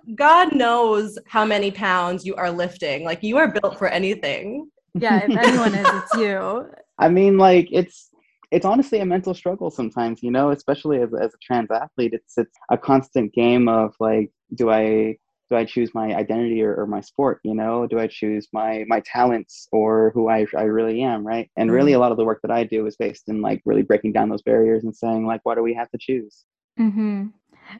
God 0.16 0.56
knows 0.56 1.20
how 1.28 1.46
many 1.46 1.70
pounds 1.70 2.26
you 2.26 2.34
are 2.36 2.50
lifting. 2.50 3.04
Like 3.04 3.22
you 3.22 3.38
are 3.38 3.50
built 3.50 3.78
for 3.78 3.88
anything." 3.88 4.72
yeah, 4.96 5.22
if 5.24 5.38
anyone 5.38 5.76
is, 5.76 5.88
it's 5.88 6.14
you. 6.16 6.70
I 6.98 7.10
mean, 7.10 7.38
like 7.38 7.68
it's 7.72 8.10
it's 8.52 8.66
honestly 8.66 9.00
a 9.00 9.06
mental 9.06 9.34
struggle 9.34 9.70
sometimes, 9.70 10.24
you 10.24 10.32
know, 10.32 10.52
especially 10.52 11.02
as 11.02 11.10
as 11.14 11.34
a 11.34 11.38
trans 11.42 11.70
athlete. 11.72 12.14
It's 12.14 12.38
it's 12.38 12.58
a 12.72 12.78
constant 12.78 13.34
game 13.34 13.68
of 13.68 13.96
like, 14.00 14.32
do 14.56 14.70
I 14.70 15.18
do 15.50 15.56
I 15.56 15.64
choose 15.66 15.94
my 15.94 16.14
identity 16.14 16.62
or, 16.62 16.76
or 16.76 16.88
my 16.88 17.02
sport? 17.02 17.40
You 17.44 17.56
know, 17.56 17.88
do 17.88 18.00
I 18.00 18.08
choose 18.08 18.48
my 18.54 18.86
my 18.88 19.02
talents 19.02 19.68
or 19.72 20.12
who 20.14 20.30
I 20.30 20.46
I 20.56 20.64
really 20.64 21.02
am, 21.02 21.26
right? 21.26 21.50
And 21.58 21.72
really, 21.72 21.94
a 21.94 22.00
lot 22.00 22.12
of 22.12 22.18
the 22.18 22.26
work 22.26 22.40
that 22.42 22.52
I 22.52 22.64
do 22.64 22.86
is 22.86 22.96
based 22.96 23.28
in 23.28 23.42
like 23.42 23.62
really 23.66 23.84
breaking 23.84 24.14
down 24.14 24.30
those 24.30 24.42
barriers 24.42 24.84
and 24.84 24.96
saying 24.96 25.26
like, 25.26 25.42
why 25.44 25.56
do 25.56 25.64
we 25.64 25.74
have 25.74 25.90
to 25.92 25.98
choose? 26.00 26.46
Mm-hmm. 26.80 27.28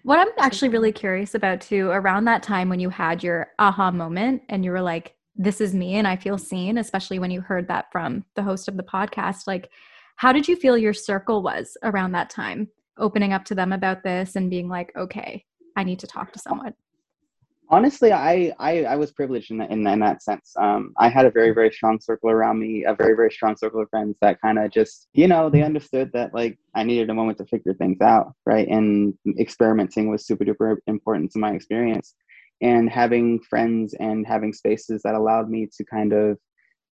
What 0.04 0.20
I'm 0.20 0.28
actually 0.38 0.70
really 0.70 0.92
curious 0.92 1.34
about 1.34 1.62
too, 1.62 1.90
around 1.90 2.26
that 2.26 2.44
time 2.44 2.68
when 2.68 2.82
you 2.82 2.90
had 2.90 3.24
your 3.24 3.48
aha 3.58 3.92
moment 3.92 4.42
and 4.50 4.66
you 4.66 4.72
were 4.72 4.82
like, 4.82 5.16
this 5.36 5.62
is 5.62 5.74
me 5.74 5.96
and 5.96 6.08
I 6.08 6.18
feel 6.18 6.38
seen, 6.38 6.78
especially 6.78 7.20
when 7.20 7.32
you 7.32 7.40
heard 7.40 7.70
that 7.70 7.86
from 7.92 8.26
the 8.36 8.44
host 8.44 8.68
of 8.68 8.76
the 8.76 8.84
podcast, 8.84 9.48
like, 9.48 9.70
how 10.18 10.32
did 10.32 10.48
you 10.48 10.56
feel 10.56 10.78
your 10.78 10.94
circle 10.94 11.42
was 11.42 11.78
around 11.84 12.12
that 12.12 12.30
time, 12.30 12.68
opening 12.98 13.34
up 13.34 13.46
to 13.46 13.56
them 13.56 13.72
about 13.72 14.04
this 14.04 14.36
and 14.36 14.50
being 14.50 14.70
like, 14.70 14.92
okay, 14.96 15.46
I 15.76 15.84
need 15.84 16.00
to 16.00 16.08
talk 16.08 16.34
to 16.34 16.40
someone? 16.40 16.74
honestly 17.70 18.14
I, 18.14 18.54
I 18.60 18.86
i 18.86 18.96
was 18.96 19.12
privileged 19.12 19.52
in 19.52 19.58
that 19.58 19.72
in, 19.72 19.86
in 19.86 20.00
that 20.00 20.24
sense. 20.24 20.54
Um 20.58 20.94
i 20.98 21.10
had 21.10 21.26
a 21.26 21.32
very 21.32 21.52
very 21.52 21.70
strong 21.70 22.00
circle 22.00 22.30
around 22.30 22.60
me 22.60 22.86
a 22.86 22.96
very 22.96 23.14
very 23.14 23.30
strong 23.30 23.58
circle 23.58 23.82
of 23.82 23.90
friends 23.90 24.18
that 24.22 24.40
kind 24.40 24.58
of 24.58 24.72
just 24.72 25.10
you 25.12 25.28
know 25.28 25.50
they 25.50 25.64
understood 25.64 26.10
that 26.14 26.34
like 26.34 26.58
i 26.76 26.84
needed 26.86 27.10
a 27.10 27.14
moment 27.14 27.40
to 27.40 27.46
figure 27.46 27.74
things 27.74 28.00
out 28.00 28.34
right? 28.48 28.68
And 28.70 29.14
experimenting 29.38 30.10
was 30.10 30.26
super 30.26 30.46
duper 30.46 30.78
important 30.88 31.32
to 31.34 31.40
my 31.40 31.52
experience. 31.52 32.16
And 32.62 32.90
having 32.90 33.40
friends 33.42 33.94
and 34.00 34.26
having 34.26 34.54
spaces 34.54 35.02
that 35.04 35.14
allowed 35.14 35.50
me 35.50 35.68
to 35.78 35.84
kind 35.84 36.14
of 36.14 36.40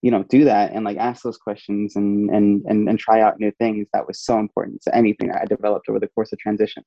you 0.01 0.11
know 0.11 0.23
do 0.23 0.45
that 0.45 0.71
and 0.73 0.85
like 0.85 0.97
ask 0.97 1.23
those 1.23 1.37
questions 1.37 1.95
and 1.95 2.29
and 2.29 2.63
and, 2.65 2.87
and 2.87 2.99
try 2.99 3.21
out 3.21 3.39
new 3.39 3.51
things 3.59 3.87
that 3.93 4.07
was 4.07 4.19
so 4.21 4.39
important 4.39 4.81
to 4.81 4.95
anything 4.95 5.27
that 5.27 5.41
i 5.41 5.45
developed 5.45 5.89
over 5.89 5.99
the 5.99 6.07
course 6.07 6.31
of 6.31 6.39
transition 6.39 6.83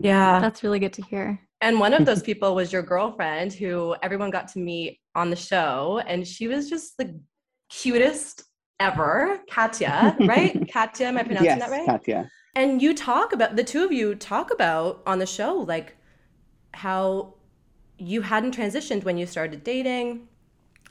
Yeah. 0.00 0.40
That's 0.40 0.62
really 0.62 0.78
good 0.78 0.92
to 0.94 1.02
hear. 1.02 1.40
And 1.60 1.80
one 1.80 1.92
of 1.92 2.06
those 2.06 2.22
people 2.28 2.54
was 2.54 2.72
your 2.72 2.82
girlfriend 2.82 3.52
who 3.52 3.96
everyone 4.02 4.30
got 4.30 4.48
to 4.48 4.58
meet 4.58 5.00
on 5.14 5.30
the 5.30 5.36
show. 5.36 6.00
And 6.06 6.26
she 6.26 6.48
was 6.48 6.68
just 6.70 6.96
the 6.96 7.20
cutest 7.68 8.44
ever, 8.80 9.40
Katya, 9.50 10.16
right? 10.20 10.70
Katya, 10.72 11.06
am 11.06 11.18
I 11.18 11.22
pronouncing 11.24 11.46
yes 11.46 11.58
that 11.58 11.70
right? 11.70 11.86
katya 11.86 12.30
And 12.54 12.80
you 12.80 12.94
talk 12.94 13.32
about, 13.32 13.56
the 13.56 13.64
two 13.64 13.84
of 13.84 13.92
you 13.92 14.14
talk 14.14 14.52
about 14.52 15.02
on 15.06 15.18
the 15.18 15.26
show, 15.26 15.54
like 15.54 15.96
how 16.74 17.34
you 17.98 18.22
hadn't 18.22 18.56
transitioned 18.56 19.02
when 19.02 19.18
you 19.18 19.26
started 19.26 19.64
dating. 19.64 20.27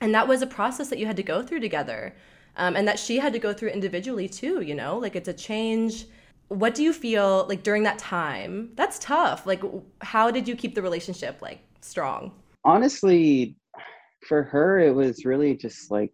And 0.01 0.13
that 0.13 0.27
was 0.27 0.41
a 0.41 0.47
process 0.47 0.89
that 0.89 0.99
you 0.99 1.05
had 1.05 1.17
to 1.17 1.23
go 1.23 1.41
through 1.41 1.59
together. 1.59 2.15
Um, 2.55 2.75
and 2.75 2.87
that 2.87 2.97
she 2.97 3.19
had 3.19 3.33
to 3.33 3.39
go 3.39 3.53
through 3.53 3.69
individually 3.69 4.27
too, 4.27 4.61
you 4.61 4.73
know? 4.73 4.97
Like 4.97 5.15
it's 5.15 5.27
a 5.27 5.33
change. 5.33 6.05
What 6.47 6.73
do 6.73 6.83
you 6.83 6.91
feel 6.93 7.45
like 7.47 7.61
during 7.61 7.83
that 7.83 7.99
time? 7.99 8.71
That's 8.75 8.97
tough. 8.99 9.45
Like, 9.45 9.61
how 10.01 10.31
did 10.31 10.47
you 10.47 10.55
keep 10.55 10.73
the 10.73 10.81
relationship 10.81 11.41
like 11.41 11.59
strong? 11.81 12.31
honestly 12.67 13.55
for 14.27 14.43
her 14.43 14.79
it 14.79 14.93
was 14.93 15.25
really 15.25 15.55
just 15.55 15.89
like 15.89 16.11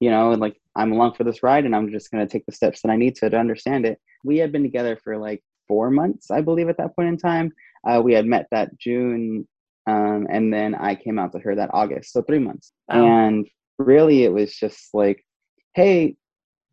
you 0.00 0.08
know 0.08 0.30
like 0.30 0.56
i'm 0.76 0.92
along 0.92 1.12
for 1.12 1.24
this 1.24 1.42
ride 1.42 1.64
and 1.64 1.74
i'm 1.74 1.90
just 1.90 2.10
going 2.10 2.24
to 2.24 2.30
take 2.30 2.46
the 2.46 2.52
steps 2.52 2.80
that 2.80 2.90
i 2.90 2.96
need 2.96 3.14
to 3.16 3.28
to 3.28 3.36
understand 3.36 3.84
it 3.84 3.98
we 4.24 4.38
had 4.38 4.52
been 4.52 4.62
together 4.62 4.98
for 5.02 5.18
like 5.18 5.42
four 5.66 5.90
months 5.90 6.30
i 6.30 6.40
believe 6.40 6.68
at 6.68 6.78
that 6.78 6.94
point 6.94 7.08
in 7.08 7.16
time 7.16 7.52
uh, 7.88 8.00
we 8.00 8.12
had 8.12 8.24
met 8.24 8.46
that 8.50 8.76
june 8.78 9.46
um, 9.86 10.26
and 10.30 10.52
then 10.52 10.74
i 10.74 10.94
came 10.94 11.18
out 11.18 11.32
to 11.32 11.38
her 11.38 11.54
that 11.54 11.70
august 11.72 12.12
so 12.12 12.22
three 12.22 12.38
months. 12.38 12.72
Wow. 12.88 13.04
and 13.04 13.46
really 13.78 14.24
it 14.24 14.32
was 14.32 14.54
just 14.54 14.88
like 14.94 15.24
hey 15.74 16.16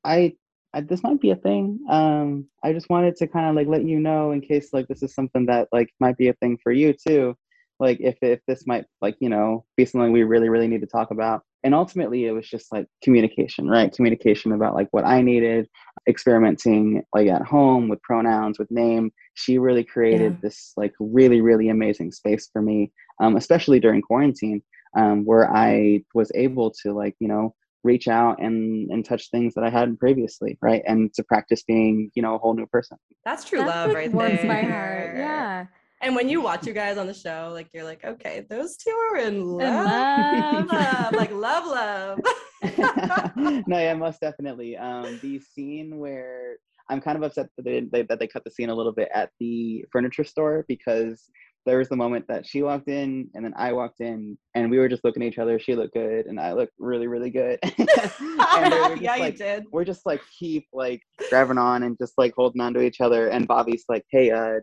I, 0.05 0.33
I 0.73 0.81
this 0.81 1.03
might 1.03 1.21
be 1.21 1.31
a 1.31 1.35
thing. 1.35 1.79
Um 1.89 2.47
i 2.63 2.73
just 2.73 2.89
wanted 2.89 3.15
to 3.17 3.27
kind 3.27 3.47
of 3.49 3.55
like 3.55 3.67
let 3.67 3.85
you 3.85 3.99
know 3.99 4.31
in 4.31 4.41
case 4.41 4.69
like 4.73 4.87
this 4.87 5.03
is 5.03 5.13
something 5.13 5.45
that 5.47 5.67
like 5.71 5.89
might 5.99 6.17
be 6.17 6.29
a 6.29 6.33
thing 6.33 6.57
for 6.61 6.71
you 6.71 6.93
too. 6.93 7.35
Like 7.79 7.99
if 8.01 8.17
if 8.21 8.39
this 8.47 8.65
might 8.67 8.85
like 9.01 9.15
you 9.19 9.29
know 9.29 9.65
be 9.77 9.85
something 9.85 10.11
we 10.11 10.23
really 10.23 10.49
really 10.49 10.67
need 10.67 10.81
to 10.81 10.87
talk 10.87 11.11
about. 11.11 11.41
And 11.65 11.73
ultimately 11.73 12.25
it 12.25 12.31
was 12.31 12.47
just 12.49 12.71
like 12.71 12.87
communication 13.03 13.67
right? 13.69 13.93
Communication 13.93 14.51
about 14.51 14.73
like 14.73 14.87
what 14.91 15.05
i 15.05 15.21
needed 15.21 15.67
experimenting 16.07 17.03
like 17.13 17.27
at 17.27 17.41
home 17.43 17.87
with 17.89 18.01
pronouns 18.01 18.59
with 18.59 18.69
name 18.71 19.11
she 19.35 19.57
really 19.57 19.83
created 19.83 20.33
Yeah. 20.33 20.37
this 20.43 20.73
like 20.77 20.93
really 20.99 21.41
really 21.41 21.69
amazing 21.69 22.11
space 22.11 22.49
for 22.51 22.61
me 22.61 22.91
um, 23.21 23.35
especially 23.35 23.79
during 23.79 24.01
quarantine 24.01 24.61
um, 24.97 25.25
where 25.25 25.49
i 25.55 26.01
was 26.13 26.31
able 26.35 26.71
to 26.83 26.93
like 26.93 27.15
you 27.19 27.27
know 27.27 27.53
reach 27.83 28.07
out 28.07 28.41
and 28.41 28.89
and 28.91 29.03
touch 29.05 29.29
things 29.31 29.53
that 29.55 29.63
i 29.63 29.69
hadn't 29.69 29.97
previously 29.99 30.57
right 30.61 30.81
and 30.87 31.13
to 31.13 31.23
practice 31.23 31.63
being 31.63 32.09
you 32.15 32.21
know 32.21 32.35
a 32.35 32.37
whole 32.37 32.53
new 32.53 32.65
person 32.67 32.97
That's 33.25 33.43
true 33.43 33.59
That, 33.59 33.67
love 33.67 33.87
like, 33.89 33.95
right 33.97 34.11
warms 34.13 34.37
there. 34.41 34.47
my 34.47 34.61
heart. 34.61 35.11
Yeah. 35.15 35.65
And 36.03 36.15
when 36.15 36.27
you 36.27 36.41
watch 36.41 36.67
you 36.67 36.73
guys 36.73 36.97
on 36.97 37.07
the 37.07 37.13
show, 37.13 37.49
like 37.53 37.69
you're 37.73 37.85
like, 37.85 38.03
okay, 38.03 38.45
those 38.49 38.75
two 38.75 38.91
are 38.91 39.17
in 39.19 39.41
love. 39.41 39.85
love. 39.85 40.67
love, 40.69 41.13
like 41.13 41.31
love, 41.31 41.65
love. 41.65 42.19
no, 43.67 43.79
yeah, 43.79 43.93
most 43.93 44.19
definitely. 44.19 44.75
Um, 44.75 45.17
the 45.21 45.39
scene 45.39 45.97
where 45.97 46.57
I'm 46.89 46.99
kind 46.99 47.15
of 47.15 47.23
upset 47.23 47.47
that 47.55 47.63
they, 47.63 47.79
they 47.89 48.01
that 48.03 48.19
they 48.19 48.27
cut 48.27 48.43
the 48.43 48.51
scene 48.51 48.69
a 48.69 48.75
little 48.75 48.91
bit 48.91 49.07
at 49.13 49.29
the 49.39 49.85
furniture 49.93 50.25
store 50.25 50.65
because 50.67 51.23
there 51.65 51.77
was 51.77 51.87
the 51.87 51.95
moment 51.95 52.25
that 52.27 52.45
she 52.45 52.61
walked 52.61 52.89
in 52.89 53.29
and 53.33 53.45
then 53.45 53.53
I 53.55 53.71
walked 53.71 54.01
in 54.01 54.37
and 54.55 54.69
we 54.69 54.79
were 54.79 54.89
just 54.89 55.05
looking 55.05 55.23
at 55.23 55.29
each 55.29 55.39
other. 55.39 55.57
She 55.57 55.73
looked 55.73 55.93
good 55.93 56.25
and 56.25 56.37
I 56.37 56.51
looked 56.51 56.73
really 56.79 57.07
really 57.07 57.29
good. 57.29 57.59
and 57.63 57.73
they 57.77 58.79
were 58.81 58.89
just 58.89 59.01
yeah, 59.01 59.15
like, 59.15 59.39
you 59.39 59.45
did. 59.45 59.63
we're 59.71 59.85
just 59.85 60.05
like 60.05 60.19
keep 60.37 60.67
like 60.73 61.01
grabbing 61.29 61.57
on 61.57 61.83
and 61.83 61.97
just 61.97 62.15
like 62.17 62.33
holding 62.35 62.59
on 62.59 62.73
to 62.73 62.81
each 62.81 62.99
other. 62.99 63.29
And 63.29 63.47
Bobby's 63.47 63.85
like, 63.87 64.03
hey, 64.11 64.31
uh, 64.31 64.59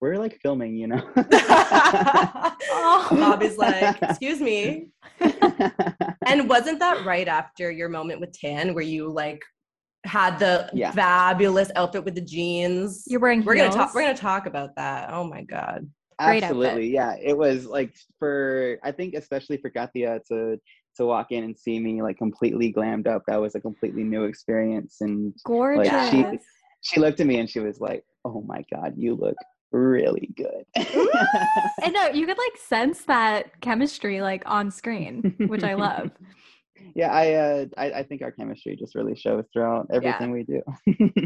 we're 0.00 0.16
like 0.16 0.38
filming, 0.42 0.76
you 0.76 0.86
know. 0.88 1.02
Oh, 2.72 3.06
Bobby's 3.10 3.56
like, 3.58 3.98
excuse 4.02 4.40
me. 4.40 4.90
And 6.26 6.48
wasn't 6.48 6.78
that 6.80 7.04
right 7.04 7.26
after 7.28 7.70
your 7.70 7.88
moment 7.88 8.20
with 8.20 8.32
Tan 8.32 8.74
where 8.74 8.84
you 8.84 9.08
like 9.10 9.40
had 10.04 10.38
the 10.38 10.70
Yeah. 10.72 10.92
fabulous 10.92 11.70
outfit 11.76 12.04
with 12.04 12.14
the 12.14 12.20
jeans? 12.20 13.04
You're 13.06 13.20
wearing 13.20 13.44
we're 13.44 13.56
gonna 13.56 13.72
talk 13.72 13.94
we're 13.94 14.02
gonna 14.02 14.16
talk 14.16 14.46
about 14.46 14.70
that. 14.76 15.10
Oh 15.12 15.24
my 15.24 15.42
god. 15.42 15.88
Great 16.18 16.42
outfit. 16.42 16.56
Absolutely, 16.66 16.88
yeah. 16.90 17.16
It 17.22 17.36
was 17.36 17.66
like 17.66 17.94
for 18.18 18.78
I 18.84 18.92
think 18.92 19.14
especially 19.14 19.56
for 19.58 19.70
Katia 19.70 20.20
to 20.28 20.58
to 20.96 21.06
walk 21.06 21.32
in 21.32 21.44
and 21.44 21.56
see 21.58 21.78
me 21.80 22.02
like 22.02 22.18
completely 22.18 22.72
glammed 22.72 23.06
up. 23.06 23.22
That 23.26 23.40
was 23.40 23.54
a 23.54 23.60
completely 23.60 24.04
new 24.04 24.24
experience, 24.24 24.96
and 25.00 25.34
Gorgeous. 25.44 26.10
she- 26.10 26.38
she 26.82 26.98
looked 26.98 27.20
at 27.20 27.26
me 27.26 27.38
and 27.38 27.48
she 27.48 27.60
was 27.60 27.78
like, 27.78 28.02
"Oh 28.24 28.40
my 28.40 28.64
god, 28.72 28.94
you 28.96 29.14
look 29.14 29.36
really 29.72 30.30
good." 30.36 30.64
and 31.82 31.92
no, 31.94 32.08
you 32.08 32.26
could 32.26 32.38
like 32.38 32.56
sense 32.56 33.02
that 33.04 33.60
chemistry 33.60 34.20
like 34.20 34.42
on 34.46 34.70
screen, 34.70 35.34
which 35.46 35.64
I 35.64 35.74
love. 35.74 36.10
yeah, 36.94 37.12
I, 37.12 37.32
uh, 37.34 37.64
I 37.76 37.92
I 37.92 38.02
think 38.04 38.22
our 38.22 38.32
chemistry 38.32 38.76
just 38.76 38.94
really 38.94 39.16
shows 39.16 39.44
throughout 39.52 39.88
everything 39.92 40.30
we 40.30 40.44
do. 40.44 40.62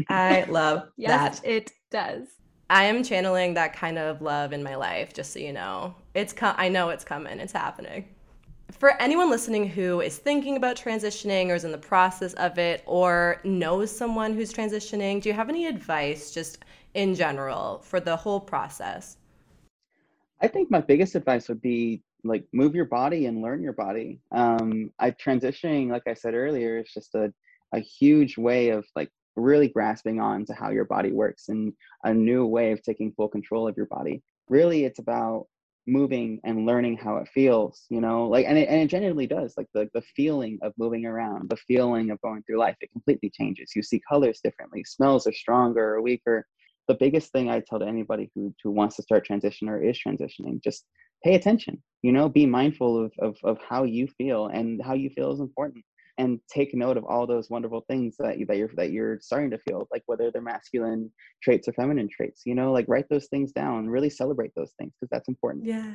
I 0.09 0.45
love 0.49 0.89
Yes, 0.97 1.39
that. 1.39 1.47
it 1.47 1.71
does. 1.91 2.27
I 2.69 2.85
am 2.85 3.03
channeling 3.03 3.53
that 3.53 3.73
kind 3.75 3.97
of 3.99 4.21
love 4.21 4.51
in 4.51 4.63
my 4.63 4.75
life, 4.75 5.13
just 5.13 5.31
so 5.33 5.39
you 5.39 5.53
know. 5.53 5.93
It's 6.15 6.33
co- 6.33 6.55
I 6.57 6.67
know 6.69 6.89
it's 6.89 7.03
coming. 7.03 7.39
It's 7.39 7.53
happening. 7.53 8.05
For 8.71 8.99
anyone 8.99 9.29
listening 9.29 9.69
who 9.69 10.01
is 10.01 10.17
thinking 10.17 10.57
about 10.57 10.75
transitioning 10.75 11.49
or 11.49 11.55
is 11.55 11.63
in 11.63 11.71
the 11.71 11.77
process 11.77 12.33
of 12.33 12.57
it 12.57 12.81
or 12.87 13.39
knows 13.43 13.95
someone 13.95 14.33
who's 14.33 14.51
transitioning, 14.51 15.21
do 15.21 15.29
you 15.29 15.35
have 15.35 15.49
any 15.49 15.67
advice 15.67 16.31
just 16.31 16.65
in 16.95 17.13
general 17.13 17.79
for 17.79 17.99
the 17.99 18.15
whole 18.15 18.39
process? 18.39 19.17
I 20.41 20.47
think 20.47 20.71
my 20.71 20.81
biggest 20.81 21.15
advice 21.15 21.47
would 21.47 21.61
be 21.61 22.01
like 22.23 22.45
move 22.51 22.73
your 22.73 22.85
body 22.85 23.27
and 23.27 23.41
learn 23.41 23.61
your 23.61 23.73
body. 23.73 24.19
Um, 24.31 24.91
I 24.99 25.11
transitioning, 25.11 25.89
like 25.89 26.07
I 26.07 26.13
said 26.13 26.33
earlier, 26.33 26.79
is 26.79 26.91
just 26.91 27.13
a, 27.13 27.31
a 27.73 27.79
huge 27.79 28.37
way 28.37 28.69
of 28.69 28.85
like 28.95 29.09
really 29.35 29.67
grasping 29.67 30.19
on 30.19 30.45
to 30.45 30.53
how 30.53 30.71
your 30.71 30.85
body 30.85 31.11
works 31.11 31.49
and 31.49 31.73
a 32.03 32.13
new 32.13 32.45
way 32.45 32.71
of 32.71 32.81
taking 32.81 33.11
full 33.11 33.27
control 33.27 33.67
of 33.67 33.77
your 33.77 33.85
body. 33.85 34.23
Really, 34.49 34.85
it's 34.85 34.99
about 34.99 35.47
moving 35.87 36.39
and 36.43 36.65
learning 36.65 36.97
how 36.97 37.17
it 37.17 37.27
feels 37.27 37.85
you 37.89 38.01
know 38.01 38.27
like 38.27 38.45
and 38.47 38.57
it, 38.57 38.67
and 38.69 38.81
it 38.81 38.87
genuinely 38.87 39.27
does 39.27 39.53
like 39.55 39.67
the, 39.73 39.87
the 39.93 40.01
feeling 40.15 40.57
of 40.63 40.73
moving 40.79 41.05
around 41.05 41.47
the 41.49 41.57
feeling 41.57 42.09
of 42.09 42.19
going 42.21 42.41
through 42.41 42.57
life 42.57 42.75
it 42.81 42.91
completely 42.91 43.29
changes 43.29 43.75
you 43.75 43.83
see 43.83 44.01
colors 44.09 44.39
differently 44.43 44.83
smells 44.83 45.27
are 45.27 45.33
stronger 45.33 45.93
or 45.95 46.01
weaker 46.01 46.45
the 46.87 46.95
biggest 46.95 47.31
thing 47.31 47.49
i 47.49 47.59
tell 47.59 47.79
to 47.79 47.85
anybody 47.85 48.29
who, 48.35 48.53
who 48.63 48.71
wants 48.71 48.95
to 48.95 49.01
start 49.01 49.25
transition 49.25 49.69
or 49.69 49.81
is 49.81 49.99
transitioning 50.05 50.61
just 50.63 50.85
pay 51.23 51.35
attention 51.35 51.81
you 52.05 52.11
know 52.11 52.29
be 52.29 52.45
mindful 52.45 53.03
of, 53.03 53.11
of, 53.19 53.35
of 53.43 53.57
how 53.67 53.83
you 53.83 54.07
feel 54.07 54.47
and 54.47 54.79
how 54.83 54.93
you 54.93 55.09
feel 55.09 55.31
is 55.31 55.39
important. 55.39 55.83
And 56.17 56.39
take 56.49 56.73
note 56.73 56.95
of 56.95 57.03
all 57.03 57.27
those 57.27 57.49
wonderful 57.49 57.83
things 57.89 58.15
that 58.19 58.39
you, 58.39 58.45
that 58.45 58.55
you're 58.55 58.69
that 58.77 58.91
you're 58.91 59.19
starting 59.19 59.51
to 59.51 59.57
feel 59.57 59.85
like 59.91 60.03
whether 60.05 60.31
they're 60.31 60.41
masculine 60.41 61.11
traits 61.43 61.67
or 61.67 61.73
feminine 61.73 62.07
traits 62.07 62.43
you 62.45 62.55
know 62.55 62.71
like 62.71 62.85
write 62.87 63.09
those 63.09 63.27
things 63.27 63.51
down 63.51 63.89
really 63.89 64.09
celebrate 64.09 64.51
those 64.55 64.71
things 64.79 64.93
because 64.95 65.09
that's 65.11 65.27
important. 65.27 65.65
Yeah. 65.65 65.91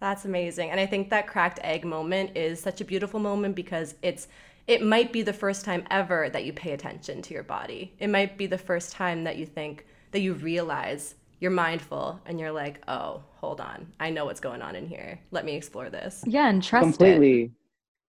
That's 0.00 0.24
amazing. 0.24 0.70
And 0.70 0.80
i 0.80 0.86
think 0.86 1.10
that 1.10 1.28
cracked 1.28 1.60
egg 1.62 1.84
moment 1.84 2.36
is 2.36 2.58
such 2.58 2.80
a 2.80 2.84
beautiful 2.84 3.20
moment 3.20 3.54
because 3.54 3.94
it's 4.02 4.26
it 4.66 4.82
might 4.82 5.12
be 5.12 5.22
the 5.22 5.32
first 5.32 5.64
time 5.64 5.84
ever 5.90 6.28
that 6.30 6.44
you 6.44 6.52
pay 6.52 6.72
attention 6.72 7.22
to 7.22 7.34
your 7.34 7.42
body. 7.42 7.92
It 7.98 8.08
might 8.08 8.38
be 8.38 8.46
the 8.46 8.58
first 8.58 8.92
time 8.92 9.24
that 9.24 9.36
you 9.36 9.46
think 9.46 9.86
that 10.12 10.20
you 10.20 10.34
realize 10.34 11.14
you're 11.40 11.50
mindful 11.50 12.20
and 12.24 12.40
you're 12.40 12.52
like 12.52 12.80
oh 12.88 13.22
hold 13.36 13.60
on. 13.60 13.92
I 14.00 14.10
know 14.10 14.24
what's 14.24 14.40
going 14.40 14.62
on 14.62 14.76
in 14.76 14.86
here. 14.86 15.20
Let 15.30 15.44
me 15.44 15.54
explore 15.54 15.90
this. 15.90 16.24
Yeah 16.26 16.48
and 16.48 16.62
trust 16.62 16.84
completely. 16.84 17.42
It 17.42 17.50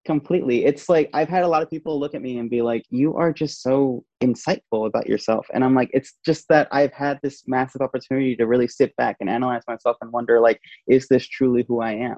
completely. 0.06 0.66
It's 0.66 0.88
like 0.88 1.10
i've 1.14 1.28
had 1.28 1.44
a 1.44 1.48
lot 1.48 1.64
of 1.64 1.70
people 1.70 2.00
look 2.00 2.14
at 2.16 2.22
me 2.22 2.38
and 2.38 2.50
be 2.50 2.62
like 2.62 2.86
you 2.90 3.16
are 3.16 3.34
just 3.34 3.62
so 3.62 4.06
insightful 4.22 4.88
about 4.88 5.08
yourself. 5.08 5.48
And 5.54 5.64
i'm 5.64 5.76
like 5.76 5.90
it's 5.94 6.14
just 6.26 6.48
that 6.50 6.68
i've 6.72 6.94
had 6.94 7.20
this 7.22 7.44
massive 7.48 7.82
opportunity 7.82 8.36
to 8.38 8.48
really 8.48 8.68
sit 8.68 8.96
back 8.96 9.18
and 9.20 9.30
analyze 9.30 9.64
myself 9.68 9.98
and 10.02 10.12
wonder 10.12 10.40
like 10.40 10.62
is 10.88 11.08
this 11.08 11.28
truly 11.28 11.66
who 11.68 11.82
i 11.82 11.92
am 11.92 12.18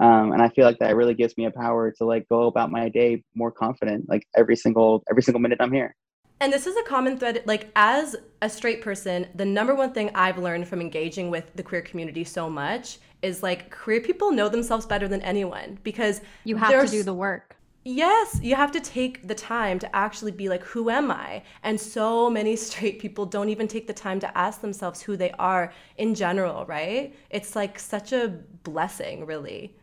um, 0.00 0.32
and 0.32 0.42
i 0.42 0.48
feel 0.48 0.64
like 0.64 0.78
that 0.78 0.96
really 0.96 1.14
gives 1.14 1.36
me 1.36 1.44
a 1.44 1.50
power 1.50 1.90
to 1.90 2.04
like 2.04 2.28
go 2.28 2.46
about 2.48 2.70
my 2.70 2.88
day 2.88 3.22
more 3.34 3.52
confident 3.52 4.08
like 4.08 4.26
every 4.36 4.56
single 4.56 5.02
every 5.08 5.22
single 5.22 5.40
minute 5.40 5.58
i'm 5.60 5.72
here 5.72 5.94
and 6.42 6.50
this 6.50 6.66
is 6.66 6.74
a 6.74 6.82
common 6.84 7.18
thread. 7.18 7.42
Like, 7.44 7.70
as 7.76 8.16
a 8.40 8.48
straight 8.48 8.80
person, 8.80 9.26
the 9.34 9.44
number 9.44 9.74
one 9.74 9.92
thing 9.92 10.10
I've 10.14 10.38
learned 10.38 10.66
from 10.66 10.80
engaging 10.80 11.28
with 11.28 11.54
the 11.54 11.62
queer 11.62 11.82
community 11.82 12.24
so 12.24 12.48
much 12.48 12.98
is 13.20 13.42
like 13.42 13.70
queer 13.70 14.00
people 14.00 14.32
know 14.32 14.48
themselves 14.48 14.86
better 14.86 15.06
than 15.06 15.20
anyone 15.20 15.78
because 15.82 16.22
you 16.44 16.56
have 16.56 16.86
to 16.86 16.90
do 16.90 17.02
the 17.02 17.12
work. 17.12 17.56
Yes, 17.84 18.38
you 18.42 18.56
have 18.56 18.72
to 18.72 18.80
take 18.80 19.26
the 19.26 19.34
time 19.34 19.78
to 19.78 19.96
actually 19.96 20.32
be 20.32 20.48
like, 20.48 20.62
who 20.62 20.90
am 20.90 21.10
I? 21.10 21.42
And 21.62 21.78
so 21.78 22.30
many 22.30 22.56
straight 22.66 23.00
people 23.00 23.26
don't 23.26 23.50
even 23.50 23.68
take 23.68 23.86
the 23.86 23.92
time 23.92 24.18
to 24.20 24.38
ask 24.38 24.62
themselves 24.62 25.02
who 25.02 25.18
they 25.18 25.32
are 25.32 25.72
in 25.98 26.14
general, 26.14 26.64
right? 26.64 27.14
It's 27.28 27.54
like 27.54 27.78
such 27.78 28.12
a 28.12 28.28
blessing, 28.62 29.26
really. 29.26 29.76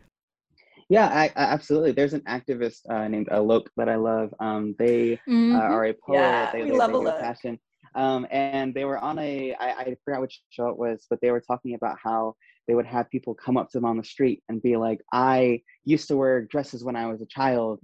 Yeah, 0.88 1.06
I, 1.08 1.24
I, 1.36 1.44
absolutely. 1.44 1.92
There's 1.92 2.14
an 2.14 2.22
activist 2.22 2.88
uh, 2.88 3.08
named 3.08 3.28
Alok 3.28 3.66
that 3.76 3.88
I 3.88 3.96
love. 3.96 4.32
Um, 4.40 4.74
they 4.78 5.20
mm-hmm. 5.28 5.54
uh, 5.54 5.60
are 5.60 5.86
a 5.86 5.92
poet. 5.92 6.16
Yeah, 6.16 6.50
they, 6.50 6.62
we 6.62 6.70
they, 6.70 6.76
love 6.76 6.92
they 6.92 6.96
Alok. 6.96 7.20
Passion. 7.20 7.58
Um, 7.94 8.26
and 8.30 8.74
they 8.74 8.84
were 8.84 8.98
on 8.98 9.18
a 9.18 9.54
I, 9.58 9.70
I 9.70 9.96
forgot 10.04 10.20
which 10.20 10.40
show 10.50 10.68
it 10.68 10.78
was, 10.78 11.06
but 11.10 11.20
they 11.20 11.30
were 11.30 11.40
talking 11.40 11.74
about 11.74 11.96
how 12.02 12.36
they 12.66 12.74
would 12.74 12.86
have 12.86 13.10
people 13.10 13.34
come 13.34 13.56
up 13.56 13.70
to 13.70 13.78
them 13.78 13.86
on 13.86 13.96
the 13.96 14.04
street 14.04 14.42
and 14.48 14.62
be 14.62 14.76
like, 14.76 15.00
"I 15.12 15.62
used 15.84 16.08
to 16.08 16.16
wear 16.16 16.42
dresses 16.42 16.84
when 16.84 16.96
I 16.96 17.06
was 17.06 17.22
a 17.22 17.26
child," 17.26 17.80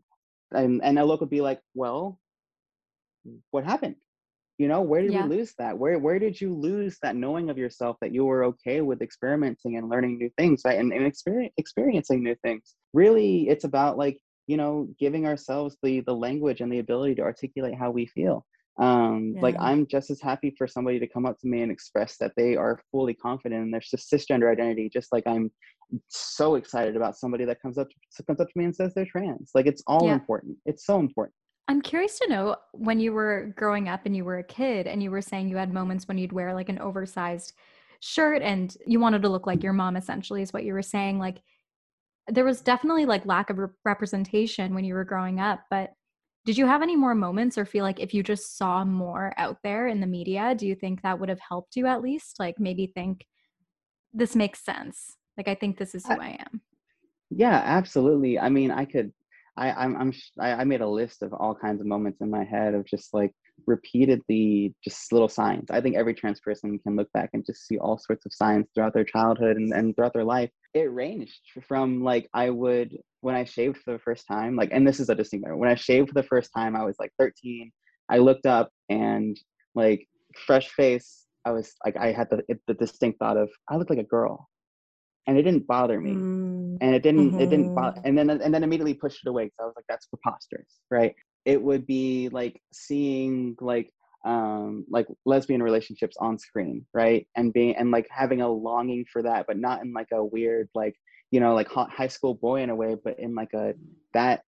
and 0.52 0.82
and 0.82 0.98
Alok 0.98 1.20
would 1.20 1.30
be 1.30 1.40
like, 1.40 1.60
"Well, 1.74 2.18
what 3.50 3.64
happened? 3.64 3.96
You 4.58 4.68
know 4.68 4.82
where 4.82 5.02
did 5.02 5.12
yeah. 5.12 5.26
we 5.26 5.36
lose 5.36 5.54
that? 5.58 5.76
Where 5.76 5.98
where 5.98 6.18
did 6.18 6.40
you 6.40 6.54
lose 6.54 6.98
that 7.02 7.16
knowing 7.16 7.50
of 7.50 7.58
yourself 7.58 7.96
that 8.00 8.12
you 8.12 8.24
were 8.24 8.44
okay 8.44 8.80
with 8.80 9.02
experimenting 9.02 9.76
and 9.76 9.88
learning 9.88 10.18
new 10.18 10.30
things 10.38 10.62
right? 10.64 10.78
And, 10.78 10.92
and 10.92 11.06
experience, 11.06 11.52
experiencing 11.56 12.22
new 12.22 12.36
things. 12.42 12.74
Really 12.92 13.48
it's 13.48 13.64
about 13.64 13.98
like 13.98 14.18
you 14.46 14.56
know 14.56 14.88
giving 14.98 15.26
ourselves 15.26 15.76
the 15.82 16.00
the 16.00 16.14
language 16.14 16.60
and 16.60 16.72
the 16.72 16.78
ability 16.78 17.16
to 17.16 17.22
articulate 17.22 17.74
how 17.74 17.90
we 17.90 18.06
feel. 18.06 18.46
Um 18.78 19.34
yeah. 19.36 19.42
like 19.42 19.54
i'm 19.60 19.86
just 19.86 20.10
as 20.10 20.20
happy 20.20 20.52
for 20.58 20.66
somebody 20.66 20.98
to 20.98 21.06
come 21.06 21.26
up 21.26 21.38
to 21.38 21.46
me 21.46 21.62
and 21.62 21.70
express 21.70 22.16
that 22.16 22.32
they 22.36 22.56
are 22.56 22.80
fully 22.90 23.14
confident 23.14 23.62
in 23.62 23.70
their 23.70 23.80
cisgender 23.80 24.50
identity 24.50 24.90
just 24.92 25.12
like 25.12 25.22
i'm 25.28 25.48
so 26.08 26.56
excited 26.56 26.96
about 26.96 27.16
somebody 27.16 27.44
that 27.44 27.60
comes 27.62 27.78
up 27.78 27.88
to, 27.88 28.22
comes 28.24 28.40
up 28.40 28.48
to 28.48 28.58
me 28.58 28.64
and 28.64 28.74
says 28.74 28.92
they're 28.94 29.06
trans. 29.06 29.50
Like 29.54 29.66
it's 29.66 29.82
all 29.86 30.06
yeah. 30.06 30.14
important. 30.14 30.56
It's 30.66 30.86
so 30.86 30.98
important 30.98 31.34
I'm 31.66 31.81
curious 31.81 32.18
to 32.18 32.29
know 32.29 32.57
when 32.72 33.00
you 33.00 33.12
were 33.12 33.53
growing 33.57 33.88
up 33.88 34.03
and 34.05 34.14
you 34.14 34.24
were 34.24 34.38
a 34.38 34.44
kid 34.44 34.87
and 34.87 35.03
you 35.03 35.11
were 35.11 35.22
saying 35.22 35.48
you 35.48 35.57
had 35.57 35.72
moments 35.72 36.07
when 36.07 36.18
you'd 36.18 36.33
wear 36.33 36.55
like 36.55 36.68
an 36.68 36.79
oversized 36.79 37.55
shirt 38.00 38.42
and 38.42 38.77
you 38.87 39.00
wanted 39.00 39.22
to 39.22 39.31
look 39.31 39.46
like 39.46 39.62
your 39.62 39.72
mom 39.72 39.96
essentially 39.96 40.42
is 40.42 40.53
what 40.53 40.64
you 40.64 40.74
were 40.74 40.83
saying 40.83 41.18
like 41.18 41.40
there 42.29 42.44
was 42.44 42.61
definitely 42.61 43.07
like 43.07 43.24
lack 43.24 43.48
of 43.48 43.57
re- 43.57 43.68
representation 43.85 44.74
when 44.74 44.85
you 44.85 44.92
were 44.92 45.05
growing 45.05 45.40
up 45.40 45.61
but 45.70 45.90
did 46.44 46.59
you 46.59 46.66
have 46.66 46.83
any 46.83 46.96
more 46.96 47.14
moments 47.14 47.57
or 47.57 47.64
feel 47.64 47.85
like 47.85 47.98
if 47.98 48.12
you 48.12 48.22
just 48.22 48.59
saw 48.59 48.85
more 48.85 49.33
out 49.38 49.57
there 49.62 49.87
in 49.87 50.00
the 50.00 50.07
media 50.07 50.55
do 50.55 50.66
you 50.66 50.74
think 50.74 51.00
that 51.03 51.18
would 51.18 51.29
have 51.31 51.40
helped 51.40 51.77
you 51.77 51.87
at 51.87 52.03
least? 52.03 52.38
Like 52.38 52.57
maybe 52.59 52.87
think 52.87 53.24
this 54.12 54.37
makes 54.37 54.64
sense. 54.64 55.16
Like 55.37 55.48
i 55.48 55.55
think 55.55 55.79
this 55.79 55.94
is 55.94 56.05
uh 56.05 56.14
who 56.14 56.20
I, 56.20 56.27
I 56.27 56.38
am. 56.40 56.61
Yeah 57.31 57.62
absolutely. 57.64 58.38
I 58.38 58.48
mean 58.50 58.70
i 58.70 58.85
could 58.85 59.12
I, 59.56 59.70
I'm, 59.72 59.96
I'm 59.96 60.12
I 60.40 60.64
made 60.64 60.80
a 60.80 60.88
list 60.88 61.22
of 61.22 61.32
all 61.32 61.54
kinds 61.54 61.80
of 61.80 61.86
moments 61.86 62.20
in 62.20 62.30
my 62.30 62.44
head 62.44 62.74
of 62.74 62.84
just 62.86 63.14
like 63.14 63.32
repeatedly 63.66 64.74
just 64.82 65.12
little 65.12 65.28
signs. 65.28 65.70
I 65.70 65.80
think 65.80 65.96
every 65.96 66.14
trans 66.14 66.40
person 66.40 66.78
can 66.80 66.96
look 66.96 67.10
back 67.12 67.30
and 67.32 67.46
just 67.46 67.66
see 67.66 67.78
all 67.78 67.98
sorts 67.98 68.26
of 68.26 68.32
signs 68.32 68.66
throughout 68.74 68.94
their 68.94 69.04
childhood 69.04 69.56
and, 69.56 69.72
and 69.72 69.94
throughout 69.94 70.12
their 70.12 70.24
life. 70.24 70.50
It 70.74 70.92
ranged 70.92 71.40
from 71.68 72.02
like 72.02 72.28
I 72.34 72.50
would 72.50 72.96
when 73.20 73.34
I 73.34 73.44
shaved 73.44 73.78
for 73.78 73.92
the 73.92 73.98
first 73.98 74.26
time, 74.26 74.56
like, 74.56 74.70
and 74.72 74.86
this 74.86 75.00
is 75.00 75.08
a 75.08 75.14
distinct 75.14 75.46
when 75.48 75.70
I 75.70 75.76
shaved 75.76 76.08
for 76.08 76.14
the 76.14 76.28
first 76.28 76.50
time, 76.54 76.76
I 76.76 76.84
was 76.84 76.96
like 76.98 77.12
13. 77.18 77.70
I 78.08 78.18
looked 78.18 78.46
up 78.46 78.70
and 78.88 79.38
like 79.74 80.06
fresh 80.46 80.68
face. 80.70 81.26
I 81.46 81.52
was 81.52 81.74
like, 81.84 81.96
I 81.96 82.12
had 82.12 82.28
the, 82.30 82.42
the 82.66 82.74
distinct 82.74 83.18
thought 83.18 83.36
of 83.36 83.50
I 83.68 83.76
look 83.76 83.88
like 83.88 83.98
a 83.98 84.04
girl 84.04 84.48
and 85.26 85.38
it 85.38 85.42
didn't 85.42 85.66
bother 85.66 86.00
me 86.00 86.12
mm. 86.12 86.78
and 86.80 86.94
it 86.94 87.02
didn't 87.02 87.32
mm-hmm. 87.32 87.40
it 87.40 87.50
didn't 87.50 87.74
bother 87.74 87.98
mm-hmm. 87.98 88.18
and 88.18 88.30
then 88.30 88.30
and 88.30 88.54
then 88.54 88.64
immediately 88.64 88.94
pushed 88.94 89.24
it 89.24 89.28
away 89.28 89.44
because 89.44 89.58
i 89.60 89.64
was 89.64 89.74
like 89.76 89.84
that's 89.88 90.06
preposterous 90.06 90.80
right 90.90 91.14
it 91.44 91.60
would 91.60 91.87
be 91.87 92.28
like 92.30 92.60
seeing 92.72 93.56
like 93.60 93.90
um 94.24 94.84
like 94.88 95.06
lesbian 95.26 95.62
relationships 95.62 96.16
on 96.18 96.38
screen 96.38 96.84
right 96.94 97.26
and 97.37 97.52
being 97.52 97.76
and 97.76 97.90
like 97.90 98.06
having 98.10 98.40
a 98.40 98.48
longing 98.48 99.04
for 99.12 99.22
that 99.22 99.46
but 99.46 99.58
not 99.58 99.82
in 99.82 99.92
like 99.92 100.08
a 100.12 100.24
weird 100.24 100.68
like 100.74 100.94
you 101.30 101.40
know 101.40 101.54
like 101.54 101.68
high 101.68 102.08
school 102.08 102.34
boy 102.34 102.62
in 102.62 102.70
a 102.70 102.74
way 102.74 102.96
but 103.02 103.18
in 103.18 103.34
like 103.34 103.52
a 103.54 103.74
that 104.14 104.42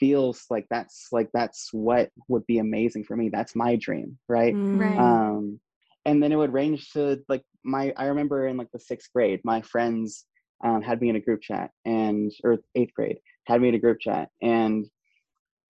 feels 0.00 0.44
like 0.50 0.66
that's 0.70 1.08
like 1.12 1.28
that's 1.32 1.68
what 1.72 2.10
would 2.26 2.44
be 2.46 2.58
amazing 2.58 3.04
for 3.04 3.16
me 3.16 3.28
that's 3.28 3.54
my 3.54 3.76
dream 3.76 4.18
right 4.28 4.54
right 4.56 4.98
um 4.98 5.60
and 6.04 6.20
then 6.20 6.32
it 6.32 6.36
would 6.36 6.52
range 6.52 6.90
to 6.90 7.22
like 7.28 7.44
my 7.64 7.92
i 7.96 8.06
remember 8.06 8.46
in 8.46 8.56
like 8.56 8.70
the 8.72 8.78
sixth 8.78 9.10
grade 9.14 9.40
my 9.44 9.60
friends 9.62 10.26
um, 10.64 10.80
had 10.80 11.00
me 11.00 11.08
in 11.08 11.16
a 11.16 11.20
group 11.20 11.40
chat 11.40 11.70
and 11.84 12.30
or 12.44 12.58
eighth 12.74 12.94
grade 12.94 13.18
had 13.46 13.60
me 13.60 13.68
in 13.68 13.74
a 13.74 13.78
group 13.78 13.98
chat 14.00 14.28
and 14.40 14.86